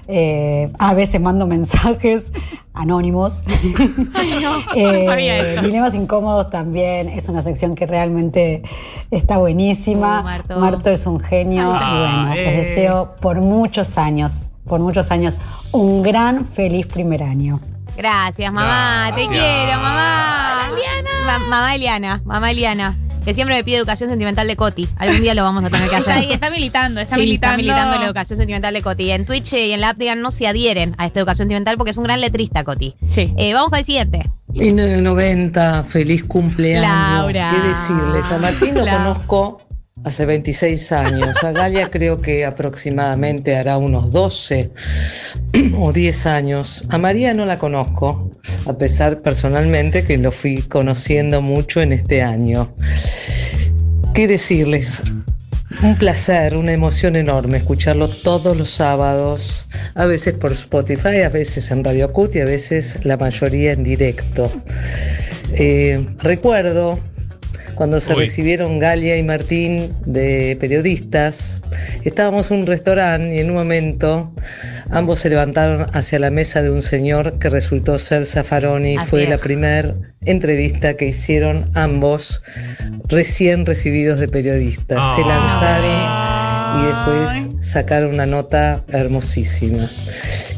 Eh, 0.07 0.71
a 0.79 0.95
veces 0.95 1.21
mando 1.21 1.47
mensajes 1.47 2.33
anónimos. 2.75 3.43
no 3.47 5.05
sabía 5.05 5.39
esto. 5.39 5.63
Dilemas 5.63 5.95
incómodos 5.95 6.51
también. 6.51 7.09
Es 7.09 7.29
una 7.29 7.43
sección 7.43 7.75
que 7.75 7.87
realmente 7.87 8.63
está 9.11 9.39
buenísima. 9.39 10.21
Uh, 10.21 10.25
Marto. 10.25 10.59
Marto. 10.59 10.91
es 10.91 11.07
un 11.07 11.21
genio. 11.21 11.73
Ay, 11.75 11.95
y 11.95 11.99
bueno, 11.99 12.31
ah, 12.31 12.35
les 12.35 12.49
eh. 12.49 12.57
deseo 12.57 13.17
por 13.21 13.41
muchos 13.41 13.97
años, 13.99 14.51
por 14.67 14.81
muchos 14.81 15.11
años, 15.11 15.37
un 15.73 16.03
gran 16.03 16.47
feliz 16.47 16.87
primer 16.87 17.23
año. 17.23 17.61
Gracias, 17.97 18.53
mamá. 18.53 19.13
Te 19.15 19.27
quiero, 19.29 19.73
mamá. 19.81 20.69
Ma- 21.27 21.39
mamá 21.39 21.75
Eliana, 21.75 22.21
mamá 22.25 22.51
Eliana. 22.51 22.97
Que 23.25 23.33
siempre 23.35 23.57
me 23.57 23.65
pide 23.65 23.79
educación 23.79 24.11
sentimental 24.11 24.47
de 24.47 24.57
Coti. 24.57 24.89
Algún 24.97 25.21
día 25.23 25.35
lo 25.35 25.43
vamos 25.43 25.65
a 25.65 25.71
tener 25.71 25.89
que 25.89 25.97
hacer. 25.97 26.13
Está 26.17 26.27
ahí, 26.29 26.33
está 26.33 26.51
militando, 26.51 27.01
está 27.01 27.15
Sí, 27.17 27.23
militando. 27.23 27.53
está 27.53 27.57
militando 27.73 27.99
la 27.99 28.05
educación 28.07 28.37
sentimental 28.39 28.75
de 28.75 28.83
Coti. 28.83 29.11
En 29.11 29.25
Twitch 29.25 29.53
y 29.55 29.73
en 29.73 29.81
la 29.81 29.91
app 29.91 29.97
digan 29.99 30.21
no 30.21 30.31
se 30.31 30.47
adhieren 30.47 30.95
a 30.99 31.07
esta 31.07 31.21
educación 31.21 31.45
sentimental 31.45 31.77
porque 31.79 31.91
es 31.93 31.97
un 31.97 32.05
gran 32.05 32.21
letrista, 32.21 32.65
Coti. 32.65 32.95
Sí. 33.09 33.33
Eh, 33.37 33.55
vamos 33.55 33.71
con 33.71 33.79
el 33.79 33.85
siguiente. 33.85 34.31
1990, 34.49 35.85
feliz 35.85 36.25
cumpleaños. 36.25 36.83
Laura. 36.89 37.51
¿Qué 37.51 37.69
decirles? 37.69 38.31
A 38.31 38.39
Martín 38.39 38.75
lo 38.75 38.85
Laura. 38.85 38.99
conozco 39.05 39.61
hace 40.05 40.27
26 40.27 40.93
años. 40.93 41.43
A 41.43 41.53
Galia 41.53 41.91
creo 41.91 42.21
que 42.21 42.45
aproximadamente 42.45 43.57
hará 43.57 43.79
unos 43.79 44.13
12 44.13 44.71
o 45.79 45.93
10 45.93 46.27
años. 46.27 46.85
A 46.91 46.99
María 46.99 47.35
no 47.35 47.47
la 47.47 47.59
conozco, 47.59 48.31
a 48.67 48.77
pesar 48.77 49.23
personalmente 49.23 50.05
que 50.05 50.19
lo 50.19 50.31
fui 50.31 50.63
conociendo 50.63 51.41
mucho 51.41 51.81
en 51.81 51.93
este 51.93 52.23
año. 52.23 52.75
¿Qué 54.15 54.29
decirles? 54.29 55.03
Un 55.83 55.99
placer, 55.99 56.57
una 56.57 56.73
emoción 56.73 57.17
enorme 57.17 57.57
escucharlo 57.57 58.09
todos 58.09 58.57
los 58.57 58.71
sábados, 58.71 59.67
a 59.95 60.07
veces 60.07 60.35
por 60.35 60.53
Spotify, 60.53 61.23
a 61.23 61.29
veces 61.31 61.71
en 61.73 61.83
Radio 61.83 62.13
Cut 62.13 62.37
y 62.37 62.41
a 62.41 62.45
veces 62.45 63.05
la 63.05 63.17
mayoría 63.17 63.73
en 63.73 63.83
directo. 63.83 64.53
Eh, 65.57 66.07
recuerdo 66.19 66.99
cuando 67.75 68.01
se 68.01 68.13
Uy. 68.15 68.21
recibieron 68.21 68.79
Galia 68.79 69.17
y 69.17 69.23
Martín 69.23 69.93
de 70.07 70.57
periodistas, 70.61 71.63
estábamos 72.05 72.51
en 72.51 72.59
un 72.61 72.67
restaurante 72.67 73.35
y 73.37 73.41
en 73.41 73.51
un 73.51 73.57
momento 73.57 74.33
ambos 74.91 75.19
se 75.21 75.29
levantaron 75.29 75.87
hacia 75.93 76.19
la 76.19 76.31
mesa 76.31 76.63
de 76.63 76.71
un 76.71 76.83
señor 76.83 77.39
que 77.39 77.49
resultó 77.49 77.99
ser 77.99 78.27
Zaffaroni. 78.27 78.97
Así 78.97 79.09
Fue 79.11 79.27
la 79.27 79.39
primera 79.39 79.95
entrevista 80.25 80.97
que 80.97 81.07
hicieron 81.07 81.71
ambos 81.75 82.43
recién 83.09 83.67
recibidos 83.67 84.19
de 84.19 84.29
periodistas. 84.29 84.99
Se 85.17 85.23
Ah. 85.25 85.27
lanzaron 85.27 86.35
y 86.83 86.87
después 86.87 87.49
sacaron 87.65 88.15
una 88.15 88.27
nota 88.27 88.85
hermosísima. 88.89 89.89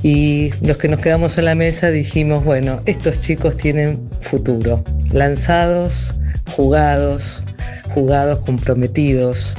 Y 0.03 0.51
los 0.63 0.77
que 0.79 0.89
nos 0.89 1.01
quedamos 1.01 1.37
en 1.39 1.45
la 1.47 1.55
mesa 1.55 1.91
dijimos, 1.91 2.45
bueno, 2.45 2.81
estos 2.87 3.21
chicos 3.21 3.57
tienen 3.57 4.09
futuro. 4.21 4.83
Lanzados, 5.13 6.15
jugados, 6.49 7.43
jugados, 7.91 8.45
comprometidos. 8.45 9.57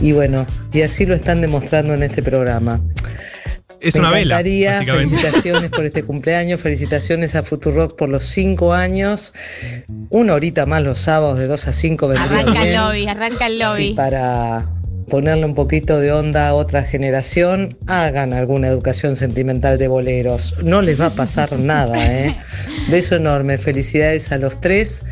Y 0.00 0.12
bueno, 0.12 0.46
y 0.72 0.82
así 0.82 1.06
lo 1.06 1.14
están 1.14 1.40
demostrando 1.40 1.94
en 1.94 2.02
este 2.02 2.22
programa. 2.22 2.80
Es 3.80 3.94
Me 3.94 4.00
una 4.00 4.10
vela, 4.10 4.22
encantaría. 4.40 4.72
básicamente. 4.78 5.16
Felicitaciones 5.16 5.70
por 5.70 5.84
este 5.84 6.02
cumpleaños, 6.04 6.60
felicitaciones 6.60 7.34
a 7.36 7.42
Futurock 7.42 7.96
por 7.96 8.08
los 8.08 8.24
cinco 8.24 8.74
años. 8.74 9.32
Una 10.10 10.34
horita 10.34 10.66
más 10.66 10.82
los 10.82 10.98
sábados 10.98 11.38
de 11.38 11.46
2 11.46 11.68
a 11.68 11.72
5 11.72 12.08
vendría 12.08 12.38
Arranca 12.40 12.62
el 12.66 12.74
lobby, 12.74 13.06
arranca 13.08 13.46
el 13.46 13.54
Y 13.54 13.58
lobby. 13.58 13.94
para 13.94 14.68
ponerle 15.08 15.44
un 15.44 15.54
poquito 15.54 16.00
de 16.00 16.12
onda 16.12 16.48
a 16.48 16.54
otra 16.54 16.82
generación, 16.82 17.78
hagan 17.86 18.32
alguna 18.34 18.66
educación 18.68 19.14
sentimental 19.16 19.78
de 19.78 19.86
boleros. 19.88 20.56
No 20.64 20.82
les 20.82 21.00
va 21.00 21.06
a 21.06 21.10
pasar 21.10 21.52
nada, 21.58 22.04
¿eh? 22.12 22.34
Beso 22.90 23.14
enorme, 23.14 23.58
felicidades 23.58 24.32
a 24.32 24.38
los 24.38 24.60
tres. 24.60 25.04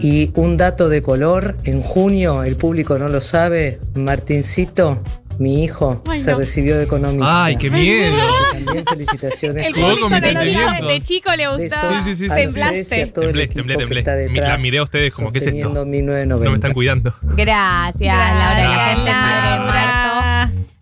Y 0.00 0.32
un 0.34 0.56
dato 0.56 0.88
de 0.88 1.02
color, 1.02 1.56
en 1.64 1.80
junio, 1.82 2.42
el 2.42 2.56
público 2.56 2.98
no 2.98 3.08
lo 3.08 3.20
sabe, 3.20 3.78
Martincito, 3.94 5.02
mi 5.38 5.64
hijo, 5.64 6.02
Ay, 6.06 6.18
se 6.18 6.30
no. 6.32 6.38
recibió 6.38 6.76
de 6.78 6.84
economista. 6.84 7.44
Ay, 7.44 7.56
qué 7.56 7.68
miedo. 7.70 8.16
También 8.52 8.84
felicitaciones. 8.88 9.66
El 9.66 9.74
público 9.74 10.08
no 10.08 10.16
lo 10.20 10.26
sentimientos. 10.26 10.88
de 10.88 11.00
chico 11.00 11.30
le 11.36 11.48
gustaba. 11.48 11.96
Sí, 12.02 12.14
sí, 12.14 12.16
sí, 12.16 12.24
el 12.24 12.30
Temblé, 12.30 12.84
temblé, 13.10 13.48
que 13.48 13.54
temblé. 13.54 13.98
está 13.98 14.12
Mi- 14.14 14.18
detrás. 14.22 14.48
La 14.48 14.58
miré 14.58 14.78
a 14.78 14.82
ustedes 14.84 15.14
como, 15.14 15.30
¿qué 15.30 15.38
es 15.38 15.44
esto? 15.44 15.52
sosteniendo 15.56 15.84
1990. 15.84 16.44
No 16.44 16.50
me 16.50 16.56
están 16.56 16.72
cuidando. 16.72 17.14
Gracias, 17.36 18.16
Laura 18.16 18.96
Laura, 18.96 19.64
Marto. 19.66 19.93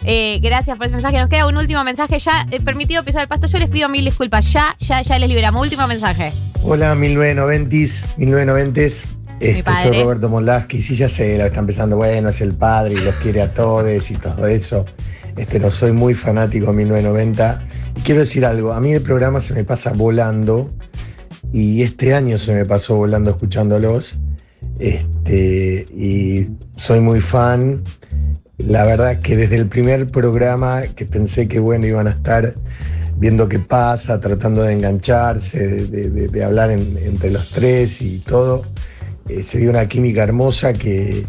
Eh, 0.04 0.40
gracias 0.42 0.76
por 0.76 0.86
ese 0.86 0.94
mensaje. 0.94 1.18
Nos 1.18 1.28
queda 1.28 1.46
un 1.46 1.56
último 1.56 1.82
mensaje 1.84 2.18
ya. 2.18 2.46
eh, 2.50 2.60
permitido 2.60 3.04
pisar 3.04 3.22
el 3.22 3.28
pasto. 3.28 3.46
Yo 3.46 3.58
les 3.58 3.68
pido 3.68 3.88
mil 3.88 4.04
disculpas. 4.04 4.52
Ya, 4.52 4.76
ya, 4.78 5.02
ya 5.02 5.18
les 5.18 5.28
liberamos. 5.28 5.62
Último 5.62 5.86
mensaje. 5.86 6.32
Hola, 6.62 6.94
1990s, 6.94 8.06
1990s. 8.18 9.04
Este, 9.40 9.64
padre. 9.64 9.88
soy 9.88 10.02
Roberto 10.02 10.28
Moldaski. 10.28 10.80
Sí, 10.80 10.94
ya 10.94 11.08
sé, 11.08 11.36
lo 11.36 11.44
están 11.46 11.66
pensando, 11.66 11.96
bueno, 11.96 12.28
es 12.28 12.40
el 12.40 12.54
padre 12.54 12.94
y 12.94 12.98
los 12.98 13.16
quiere 13.16 13.42
a 13.42 13.52
todos 13.52 14.10
y 14.10 14.14
todo 14.14 14.46
eso. 14.46 14.84
Este, 15.36 15.58
no 15.58 15.70
soy 15.70 15.92
muy 15.92 16.14
fanático 16.14 16.66
de 16.66 16.72
1990. 16.74 17.62
Y 17.96 18.00
quiero 18.02 18.20
decir 18.20 18.44
algo, 18.44 18.72
a 18.72 18.80
mí 18.80 18.92
el 18.92 19.02
programa 19.02 19.40
se 19.40 19.54
me 19.54 19.64
pasa 19.64 19.92
volando 19.92 20.70
y 21.52 21.82
este 21.82 22.14
año 22.14 22.38
se 22.38 22.54
me 22.54 22.64
pasó 22.64 22.96
volando 22.96 23.32
escuchándolos. 23.32 24.18
Este, 24.78 25.86
y 25.92 26.48
soy 26.76 27.00
muy 27.00 27.20
fan. 27.20 27.82
La 28.66 28.84
verdad 28.84 29.20
que 29.20 29.36
desde 29.36 29.56
el 29.56 29.66
primer 29.68 30.08
programa 30.08 30.82
que 30.94 31.04
pensé 31.04 31.48
que 31.48 31.58
bueno 31.58 31.86
iban 31.86 32.06
a 32.06 32.10
estar 32.10 32.54
viendo 33.18 33.48
qué 33.48 33.58
pasa, 33.58 34.20
tratando 34.20 34.62
de 34.62 34.72
engancharse, 34.72 35.66
de, 35.86 36.44
hablar 36.44 36.70
en- 36.70 36.96
entre 36.98 37.30
los 37.30 37.50
tres 37.50 38.00
y 38.02 38.18
todo, 38.20 38.64
eh, 39.28 39.42
se 39.42 39.58
dio 39.58 39.70
una 39.70 39.86
química 39.86 40.22
hermosa 40.22 40.72
que, 40.74 41.24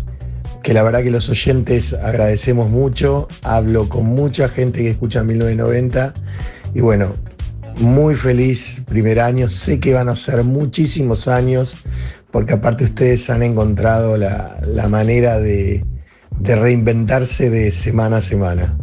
que 0.63 0.73
la 0.73 0.83
verdad 0.83 1.03
que 1.03 1.11
los 1.11 1.29
oyentes 1.29 1.93
agradecemos 1.93 2.69
mucho. 2.69 3.27
Hablo 3.43 3.89
con 3.89 4.05
mucha 4.05 4.47
gente 4.47 4.79
que 4.79 4.91
escucha 4.91 5.23
1990 5.23 6.13
y 6.73 6.81
bueno, 6.81 7.15
muy 7.77 8.15
feliz 8.15 8.83
primer 8.87 9.19
año. 9.19 9.49
Sé 9.49 9.79
que 9.79 9.93
van 9.93 10.09
a 10.09 10.15
ser 10.15 10.43
muchísimos 10.43 11.27
años 11.27 11.75
porque 12.31 12.53
aparte 12.53 12.83
ustedes 12.85 13.29
han 13.29 13.43
encontrado 13.43 14.17
la, 14.17 14.59
la 14.65 14.87
manera 14.87 15.39
de, 15.39 15.83
de 16.39 16.55
reinventarse 16.55 17.49
de 17.49 17.71
semana 17.71 18.17
a 18.17 18.21
semana. 18.21 18.77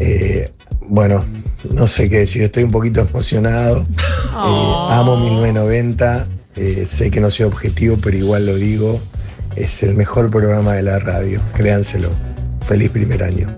Eh, 0.00 0.50
bueno, 0.80 1.24
no 1.72 1.86
sé 1.86 2.08
qué 2.08 2.18
decir, 2.18 2.42
estoy 2.42 2.64
un 2.64 2.70
poquito 2.70 3.00
emocionado. 3.00 3.86
Eh, 4.38 4.74
amo 4.90 5.16
1990, 5.16 6.28
eh, 6.56 6.84
sé 6.86 7.10
que 7.10 7.22
no 7.22 7.30
soy 7.30 7.46
objetivo, 7.46 7.96
pero 8.02 8.18
igual 8.18 8.44
lo 8.44 8.54
digo. 8.54 9.00
Es 9.56 9.82
el 9.82 9.94
mejor 9.94 10.30
programa 10.30 10.74
de 10.74 10.82
la 10.82 10.98
radio, 10.98 11.40
créanselo. 11.54 12.10
Feliz 12.66 12.90
primer 12.90 13.22
año. 13.22 13.48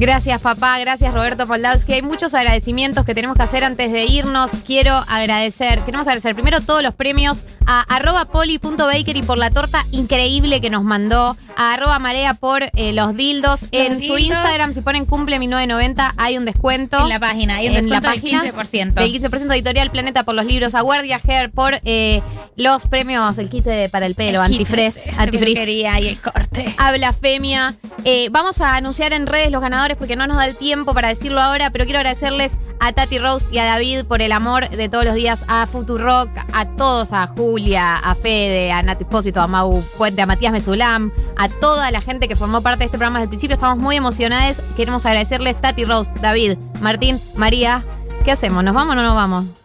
Gracias, 0.00 0.40
papá. 0.40 0.78
Gracias, 0.78 1.12
Roberto 1.12 1.44
Moldavsky. 1.48 1.94
Hay 1.94 2.02
muchos 2.02 2.32
agradecimientos 2.32 3.04
que 3.04 3.16
tenemos 3.16 3.36
que 3.36 3.42
hacer 3.42 3.64
antes 3.64 3.90
de 3.90 4.04
irnos. 4.04 4.52
Quiero 4.64 4.94
agradecer, 4.94 5.80
queremos 5.80 6.06
agradecer 6.06 6.36
primero 6.36 6.60
todos 6.60 6.84
los 6.84 6.94
premios 6.94 7.44
a 7.66 7.80
arroba 7.82 8.26
poli.bakery 8.26 9.22
por 9.22 9.38
la 9.38 9.50
torta 9.50 9.84
increíble 9.90 10.60
que 10.60 10.70
nos 10.70 10.84
mandó, 10.84 11.36
a 11.56 11.74
arroba 11.74 11.98
marea 11.98 12.34
por 12.34 12.62
eh, 12.62 12.92
los 12.92 13.16
dildos. 13.16 13.66
en 13.72 14.00
su. 14.00 14.16
Instagram, 14.18 14.72
si 14.72 14.82
ponen 14.82 15.04
cumple 15.04 15.38
1990, 15.40 16.14
hay 16.16 16.38
un 16.38 16.44
descuento. 16.44 17.00
En 17.00 17.08
la 17.08 17.18
página, 17.18 17.56
hay 17.56 17.68
un 17.68 17.76
En 17.76 17.90
la 17.90 18.00
descuento 18.00 18.10
del 18.10 18.40
página 18.40 18.92
15%. 18.92 18.94
Del 18.94 19.12
15% 19.12 19.52
editorial 19.52 19.90
Planeta 19.90 20.22
por 20.22 20.36
los 20.36 20.46
libros, 20.46 20.76
a 20.76 20.80
Guardia 20.80 21.20
Hair 21.22 21.50
por 21.50 21.74
eh, 21.84 22.22
los 22.56 22.86
premios, 22.86 23.36
el 23.38 23.50
kit 23.50 23.66
para 23.90 24.06
el 24.06 24.14
pelo, 24.14 24.40
antifrizz. 24.40 25.10
peluquería 25.30 25.98
y 26.00 26.08
el 26.08 26.20
corte. 26.20 26.74
A 26.78 26.92
blasfemia. 26.92 27.74
Eh, 28.04 28.28
vamos 28.30 28.60
a 28.60 28.76
anunciar 28.76 29.12
en 29.12 29.26
redes 29.26 29.50
los 29.50 29.60
ganadores 29.60 29.87
porque 29.96 30.16
no 30.16 30.26
nos 30.26 30.36
da 30.36 30.46
el 30.46 30.56
tiempo 30.56 30.94
para 30.94 31.08
decirlo 31.08 31.40
ahora, 31.40 31.70
pero 31.70 31.84
quiero 31.84 31.98
agradecerles 31.98 32.58
a 32.80 32.92
Tati 32.92 33.18
Rose 33.18 33.46
y 33.50 33.58
a 33.58 33.64
David 33.64 34.04
por 34.04 34.22
el 34.22 34.32
amor 34.32 34.68
de 34.68 34.88
todos 34.88 35.04
los 35.04 35.14
días, 35.14 35.44
a 35.48 35.66
Futurock, 35.66 36.28
a 36.52 36.66
todos, 36.76 37.12
a 37.12 37.26
Julia, 37.28 37.96
a 37.96 38.14
Fede, 38.14 38.72
a 38.72 38.82
Nati 38.82 39.04
Espósito, 39.04 39.40
a 39.40 39.46
Mau 39.46 39.82
Puente, 39.96 40.22
a 40.22 40.26
Matías 40.26 40.52
Mesulam, 40.52 41.12
a 41.36 41.48
toda 41.48 41.90
la 41.90 42.00
gente 42.00 42.28
que 42.28 42.36
formó 42.36 42.60
parte 42.60 42.80
de 42.80 42.84
este 42.86 42.98
programa 42.98 43.18
desde 43.18 43.24
el 43.24 43.30
principio. 43.30 43.54
Estamos 43.54 43.78
muy 43.78 43.96
emocionados. 43.96 44.62
Queremos 44.76 45.04
agradecerles 45.06 45.60
Tati 45.60 45.84
Rose, 45.84 46.10
David, 46.20 46.58
Martín, 46.80 47.20
María. 47.34 47.84
¿Qué 48.24 48.32
hacemos? 48.32 48.62
¿Nos 48.62 48.74
vamos 48.74 48.92
o 48.92 48.94
no 48.96 49.02
nos 49.02 49.14
vamos? 49.14 49.57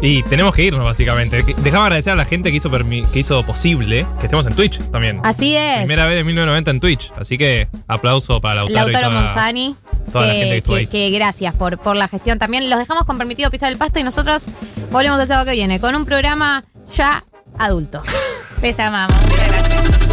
Y 0.00 0.22
tenemos 0.24 0.54
que 0.54 0.62
irnos, 0.64 0.84
básicamente. 0.84 1.42
Dejamos 1.58 1.86
agradecer 1.86 2.12
a 2.12 2.16
la 2.16 2.24
gente 2.26 2.50
que 2.50 2.56
hizo, 2.58 2.70
que 2.70 3.18
hizo 3.18 3.42
posible 3.46 4.06
que 4.20 4.26
estemos 4.26 4.46
en 4.46 4.54
Twitch 4.54 4.78
también. 4.90 5.20
Así 5.24 5.56
es. 5.56 5.78
Primera 5.78 6.04
vez 6.06 6.16
de 6.16 6.24
1990 6.24 6.70
en 6.72 6.80
Twitch. 6.80 7.12
Así 7.18 7.38
que 7.38 7.68
aplauso 7.88 8.40
para 8.40 8.56
Lautaro, 8.56 8.86
Lautaro 8.90 9.06
y 9.06 9.10
toda, 9.10 9.22
Monzani. 9.22 9.76
toda 10.12 10.26
la 10.26 10.32
gente 10.34 10.44
que 10.46 10.50
que, 10.50 10.56
estuvo 10.58 10.74
que- 10.74 10.80
ahí. 10.80 10.86
que 10.88 11.10
gracias 11.10 11.54
por, 11.54 11.78
por 11.78 11.96
la 11.96 12.08
gestión 12.08 12.38
también. 12.38 12.68
Los 12.68 12.78
dejamos 12.78 13.06
con 13.06 13.16
permitido 13.16 13.50
pisar 13.50 13.72
el 13.72 13.78
pasto 13.78 13.98
y 13.98 14.02
nosotros 14.02 14.48
volvemos 14.90 15.18
el 15.20 15.26
sábado 15.26 15.46
que 15.46 15.52
viene 15.52 15.80
con 15.80 15.94
un 15.94 16.04
programa 16.04 16.64
ya 16.94 17.24
adulto. 17.58 18.02
Les 18.62 18.78
amamos. 18.78 19.16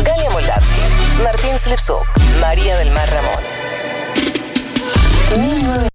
Galia 0.05 0.29
Moldavsky, 0.31 0.81
Martín 1.23 1.51
Slipsuk, 1.59 2.05
María 2.39 2.77
del 2.77 2.91
Mar 2.91 3.09
Ramón. 3.09 3.43